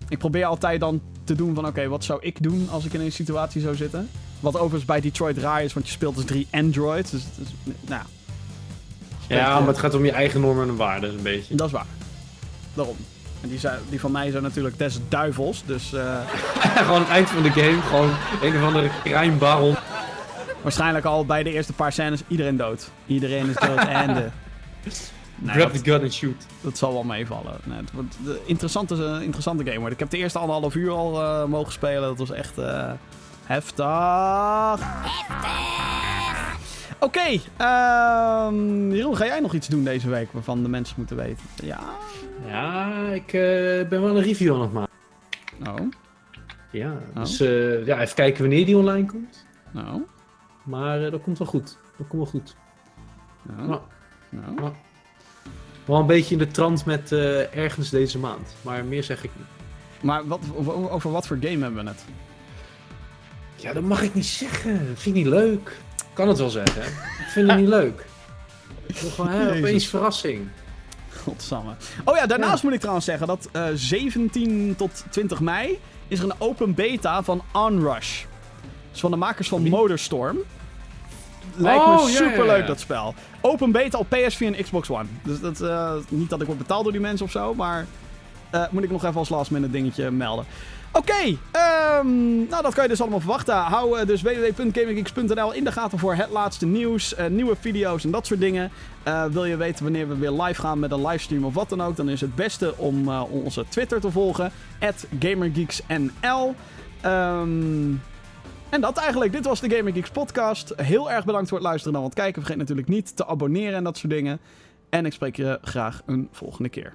Ik 0.09 0.19
probeer 0.19 0.45
altijd 0.45 0.81
dan 0.81 1.01
te 1.25 1.35
doen 1.35 1.55
van: 1.55 1.67
oké, 1.67 1.89
wat 1.89 2.05
zou 2.05 2.19
ik 2.23 2.43
doen 2.43 2.69
als 2.71 2.85
ik 2.85 2.93
in 2.93 3.01
een 3.01 3.13
situatie 3.13 3.61
zou 3.61 3.75
zitten? 3.77 4.09
Wat 4.53 4.55
overigens 4.55 4.85
bij 4.85 5.01
Detroit 5.01 5.39
raar 5.39 5.63
is, 5.63 5.73
want 5.73 5.87
je 5.87 5.93
speelt 5.93 6.17
dus 6.17 6.25
drie 6.25 6.47
androids. 6.51 7.11
Dus, 7.11 7.25
dus 7.37 7.49
nou, 7.87 8.03
Ja, 9.29 9.59
maar 9.59 9.69
het 9.69 9.79
gaat 9.79 9.95
om 9.95 10.05
je 10.05 10.11
eigen 10.11 10.41
normen 10.41 10.69
en 10.69 10.77
waarden 10.77 11.11
een 11.11 11.23
beetje. 11.23 11.55
dat 11.55 11.67
is 11.67 11.73
waar. 11.73 11.87
Daarom. 12.75 12.97
En 13.41 13.49
die, 13.49 13.59
zijn, 13.59 13.79
die 13.89 14.01
van 14.01 14.13
mij 14.13 14.31
zijn 14.31 14.43
natuurlijk 14.43 14.79
des 14.79 14.99
duivels. 15.09 15.63
Dus 15.67 15.93
eh, 15.93 16.19
gewoon 16.87 17.01
het 17.01 17.09
eind 17.09 17.31
van 17.31 17.43
de 17.43 17.51
game, 17.51 17.83
gewoon 17.83 18.11
een 18.43 18.57
of 18.57 18.63
andere 18.63 18.91
crime 19.05 19.77
waarschijnlijk 20.63 21.05
al 21.05 21.27
bij 21.27 21.43
de 21.43 21.53
eerste 21.53 21.73
paar 21.73 21.93
scènes 21.93 22.23
iedereen 22.29 22.57
dood. 22.57 22.91
Iedereen 23.07 23.49
is 23.49 23.57
dood. 23.57 23.79
en 23.79 24.15
de. 24.15 24.29
Nee, 25.39 25.55
Grab 25.55 25.73
dat, 25.73 25.85
the 25.85 25.91
gun 25.91 26.03
and 26.03 26.13
shoot. 26.13 26.47
dat 26.61 26.79
zal 26.79 26.93
wel 26.93 27.03
meevallen. 27.03 27.59
Nee, 27.65 27.79
het 27.79 27.93
wordt 27.93 28.17
een 28.27 28.39
interessante, 28.47 28.95
eh, 28.95 29.23
interessante 29.23 29.65
game 29.65 29.77
worden. 29.77 29.93
Ik 29.93 29.99
heb 29.99 30.11
de 30.11 30.17
eerste 30.17 30.39
anderhalf 30.39 30.75
uur 30.75 30.91
al 30.91 31.23
eh, 31.23 31.45
mogen 31.45 31.73
spelen. 31.73 32.03
Dat 32.03 32.19
was 32.19 32.31
echt 32.31 32.59
heftig. 33.47 34.81
Oké, 37.01 37.41
ehm, 37.57 38.91
Jeroen, 38.93 39.17
ga 39.17 39.25
jij 39.25 39.41
nog 39.41 39.55
iets 39.55 39.69
doen 39.69 39.85
deze 39.85 40.09
week 40.09 40.33
waarvan 40.33 40.63
de 40.63 40.69
mensen 40.69 40.95
moeten 40.99 41.17
weten? 41.17 41.45
Ja? 41.63 41.81
Ja, 42.47 42.93
ik 43.09 43.27
eh, 43.33 43.89
ben 43.89 44.03
wel 44.03 44.17
een 44.17 44.23
review 44.23 44.55
aan 44.55 44.61
het 44.61 44.73
maken. 44.73 44.93
Nou, 45.57 45.89
Ja, 46.71 46.93
Oh. 47.15 47.21
dus 47.23 47.41
eh, 47.41 47.87
ja, 47.87 48.01
even 48.01 48.15
kijken 48.15 48.41
wanneer 48.41 48.67
die 48.67 48.77
online 48.77 49.07
komt. 49.07 49.47
nou, 49.71 50.03
Maar 50.63 51.05
eh, 51.05 51.11
dat 51.11 51.23
komt 51.23 51.39
wel 51.39 51.47
goed. 51.47 51.79
Dat 51.99 52.07
komt 52.09 52.23
wel 52.23 52.31
goed. 52.41 52.57
nou, 53.43 53.69
Nou, 54.29 54.55
nou. 54.55 54.73
wel 55.85 55.99
een 56.01 56.07
beetje 56.07 56.33
in 56.33 56.39
de 56.39 56.47
trant 56.47 56.85
met 56.85 57.13
eh, 57.13 57.57
ergens 57.57 57.91
deze 57.91 58.19
maand. 58.19 58.55
Maar 58.63 58.85
meer 58.85 59.03
zeg 59.03 59.25
ik 59.25 59.31
niet. 59.37 59.47
Maar 60.03 60.27
wat, 60.27 60.41
over, 60.57 60.91
over 60.91 61.11
wat 61.11 61.27
voor 61.27 61.39
game 61.41 61.63
hebben 61.63 61.85
we 61.85 61.91
het? 61.91 62.05
Ja, 63.67 63.73
dat 63.73 63.83
mag 63.83 64.03
ik 64.03 64.15
niet 64.15 64.27
zeggen. 64.27 64.73
Dat 64.89 64.99
vind 64.99 65.17
ik 65.17 65.23
niet 65.23 65.33
leuk. 65.33 65.77
Ik 65.97 66.05
kan 66.13 66.29
het 66.29 66.39
wel 66.39 66.51
zeggen. 66.51 66.83
Ik 66.83 67.27
vind 67.29 67.51
het 67.51 67.59
niet 67.59 67.69
leuk. 67.69 68.07
Ik 68.87 68.99
wil 68.99 69.11
gewoon 69.11 69.31
hè, 69.31 69.59
opeens 69.59 69.87
verrassing. 69.87 70.49
Godsamme. 71.23 71.75
Oh 72.05 72.17
ja, 72.17 72.27
daarnaast 72.27 72.63
moet 72.63 72.73
ik 72.73 72.79
trouwens 72.79 73.07
zeggen 73.07 73.27
dat 73.27 73.49
eh, 73.53 73.65
17 73.75 74.75
tot 74.77 75.05
20 75.11 75.41
mei 75.41 75.79
is 76.09 76.19
er 76.19 76.25
een 76.25 76.35
open 76.39 76.75
beta 76.75 77.23
van 77.23 77.43
Onrush. 77.53 78.23
Dus 78.91 79.01
van 79.01 79.11
de 79.11 79.17
makers 79.17 79.49
van? 79.49 79.69
Motorstorm. 79.69 80.39
Lijkt 81.55 81.83
Oh, 81.85 81.95
me 81.95 82.01
ja, 82.01 82.09
ja, 82.09 82.15
superleuk 82.29 82.61
ja. 82.61 82.67
dat 82.67 82.81
spel. 82.81 83.15
Open 83.41 83.73
beta 83.73 83.99
op 83.99 84.07
PS4 84.07 84.39
en 84.39 84.63
Xbox 84.63 84.91
One. 84.91 85.09
Dus 85.23 85.41
dat, 85.41 85.61
eh, 85.61 85.93
niet 86.09 86.31
dat 86.31 86.41
ik 86.41 86.47
word 86.47 86.59
betaald 86.59 86.83
door 86.83 86.93
die 86.93 87.01
mensen 87.01 87.27
of 87.27 87.33
zo, 87.33 87.55
maar 87.55 87.87
eh, 88.51 88.65
moet 88.71 88.83
ik 88.83 88.91
nog 88.91 89.05
even 89.05 89.17
als 89.19 89.29
last 89.29 89.51
minute 89.51 89.73
dingetje 89.73 90.11
melden. 90.11 90.45
Oké, 90.97 91.39
ehm, 91.51 92.37
nou 92.49 92.63
dat 92.63 92.75
kan 92.75 92.83
je 92.83 92.89
dus 92.89 93.01
allemaal 93.01 93.21
verwachten. 93.21 93.55
Hou 93.55 93.99
eh, 93.99 94.07
dus 94.07 94.23
www.gaminggeeks.nl 94.23 95.53
in 95.53 95.65
de 95.65 95.73
gaten 95.73 95.99
voor 95.99 96.15
het 96.15 96.31
laatste 96.31 96.67
nieuws, 96.67 97.15
eh, 97.15 97.27
nieuwe 97.27 97.57
video's 97.61 98.05
en 98.05 98.11
dat 98.11 98.27
soort 98.27 98.41
dingen. 98.41 98.71
Eh, 99.03 99.25
wil 99.25 99.45
je 99.45 99.57
weten 99.57 99.83
wanneer 99.83 100.09
we 100.09 100.17
weer 100.17 100.31
live 100.31 100.61
gaan 100.61 100.79
met 100.79 100.91
een 100.91 101.07
livestream 101.07 101.45
of 101.45 101.55
wat 101.55 101.69
dan 101.69 101.83
ook, 101.83 101.97
dan 101.97 102.09
is 102.09 102.21
het 102.21 102.35
beste 102.35 102.75
om 102.77 103.09
onze 103.19 103.65
Twitter 103.69 104.01
te 104.01 104.11
volgen, 104.11 104.53
GamerGeeksNL. 105.21 106.55
Ehm, 107.01 107.95
en 108.69 108.81
dat 108.81 108.97
eigenlijk. 108.97 109.33
Dit 109.33 109.45
was 109.45 109.61
de 109.61 109.71
Gamer 109.71 109.93
Geeks 109.93 110.11
podcast. 110.11 110.73
Heel 110.77 111.11
erg 111.11 111.25
bedankt 111.25 111.49
voor 111.49 111.59
het 111.59 111.67
luisteren 111.67 111.95
en 111.95 112.01
aan 112.01 112.07
het 112.07 112.19
kijken. 112.19 112.43
Vergeet 112.43 112.61
natuurlijk 112.61 112.89
niet 112.89 113.17
te 113.17 113.27
abonneren 113.27 113.75
en 113.75 113.85
dat 113.85 113.99
soort 113.99 114.13
dingen. 114.13 114.41
En 114.91 115.07
ik 115.07 115.13
spreek 115.13 115.37
je 115.37 115.59
graag 115.63 116.03
een 116.07 116.29
volgende 116.33 116.69
keer. 116.69 116.95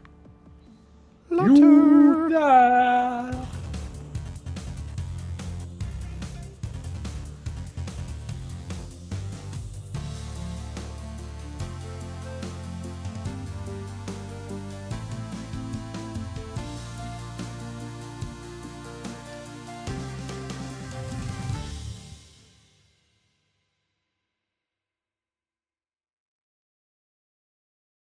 Later. 1.27 2.29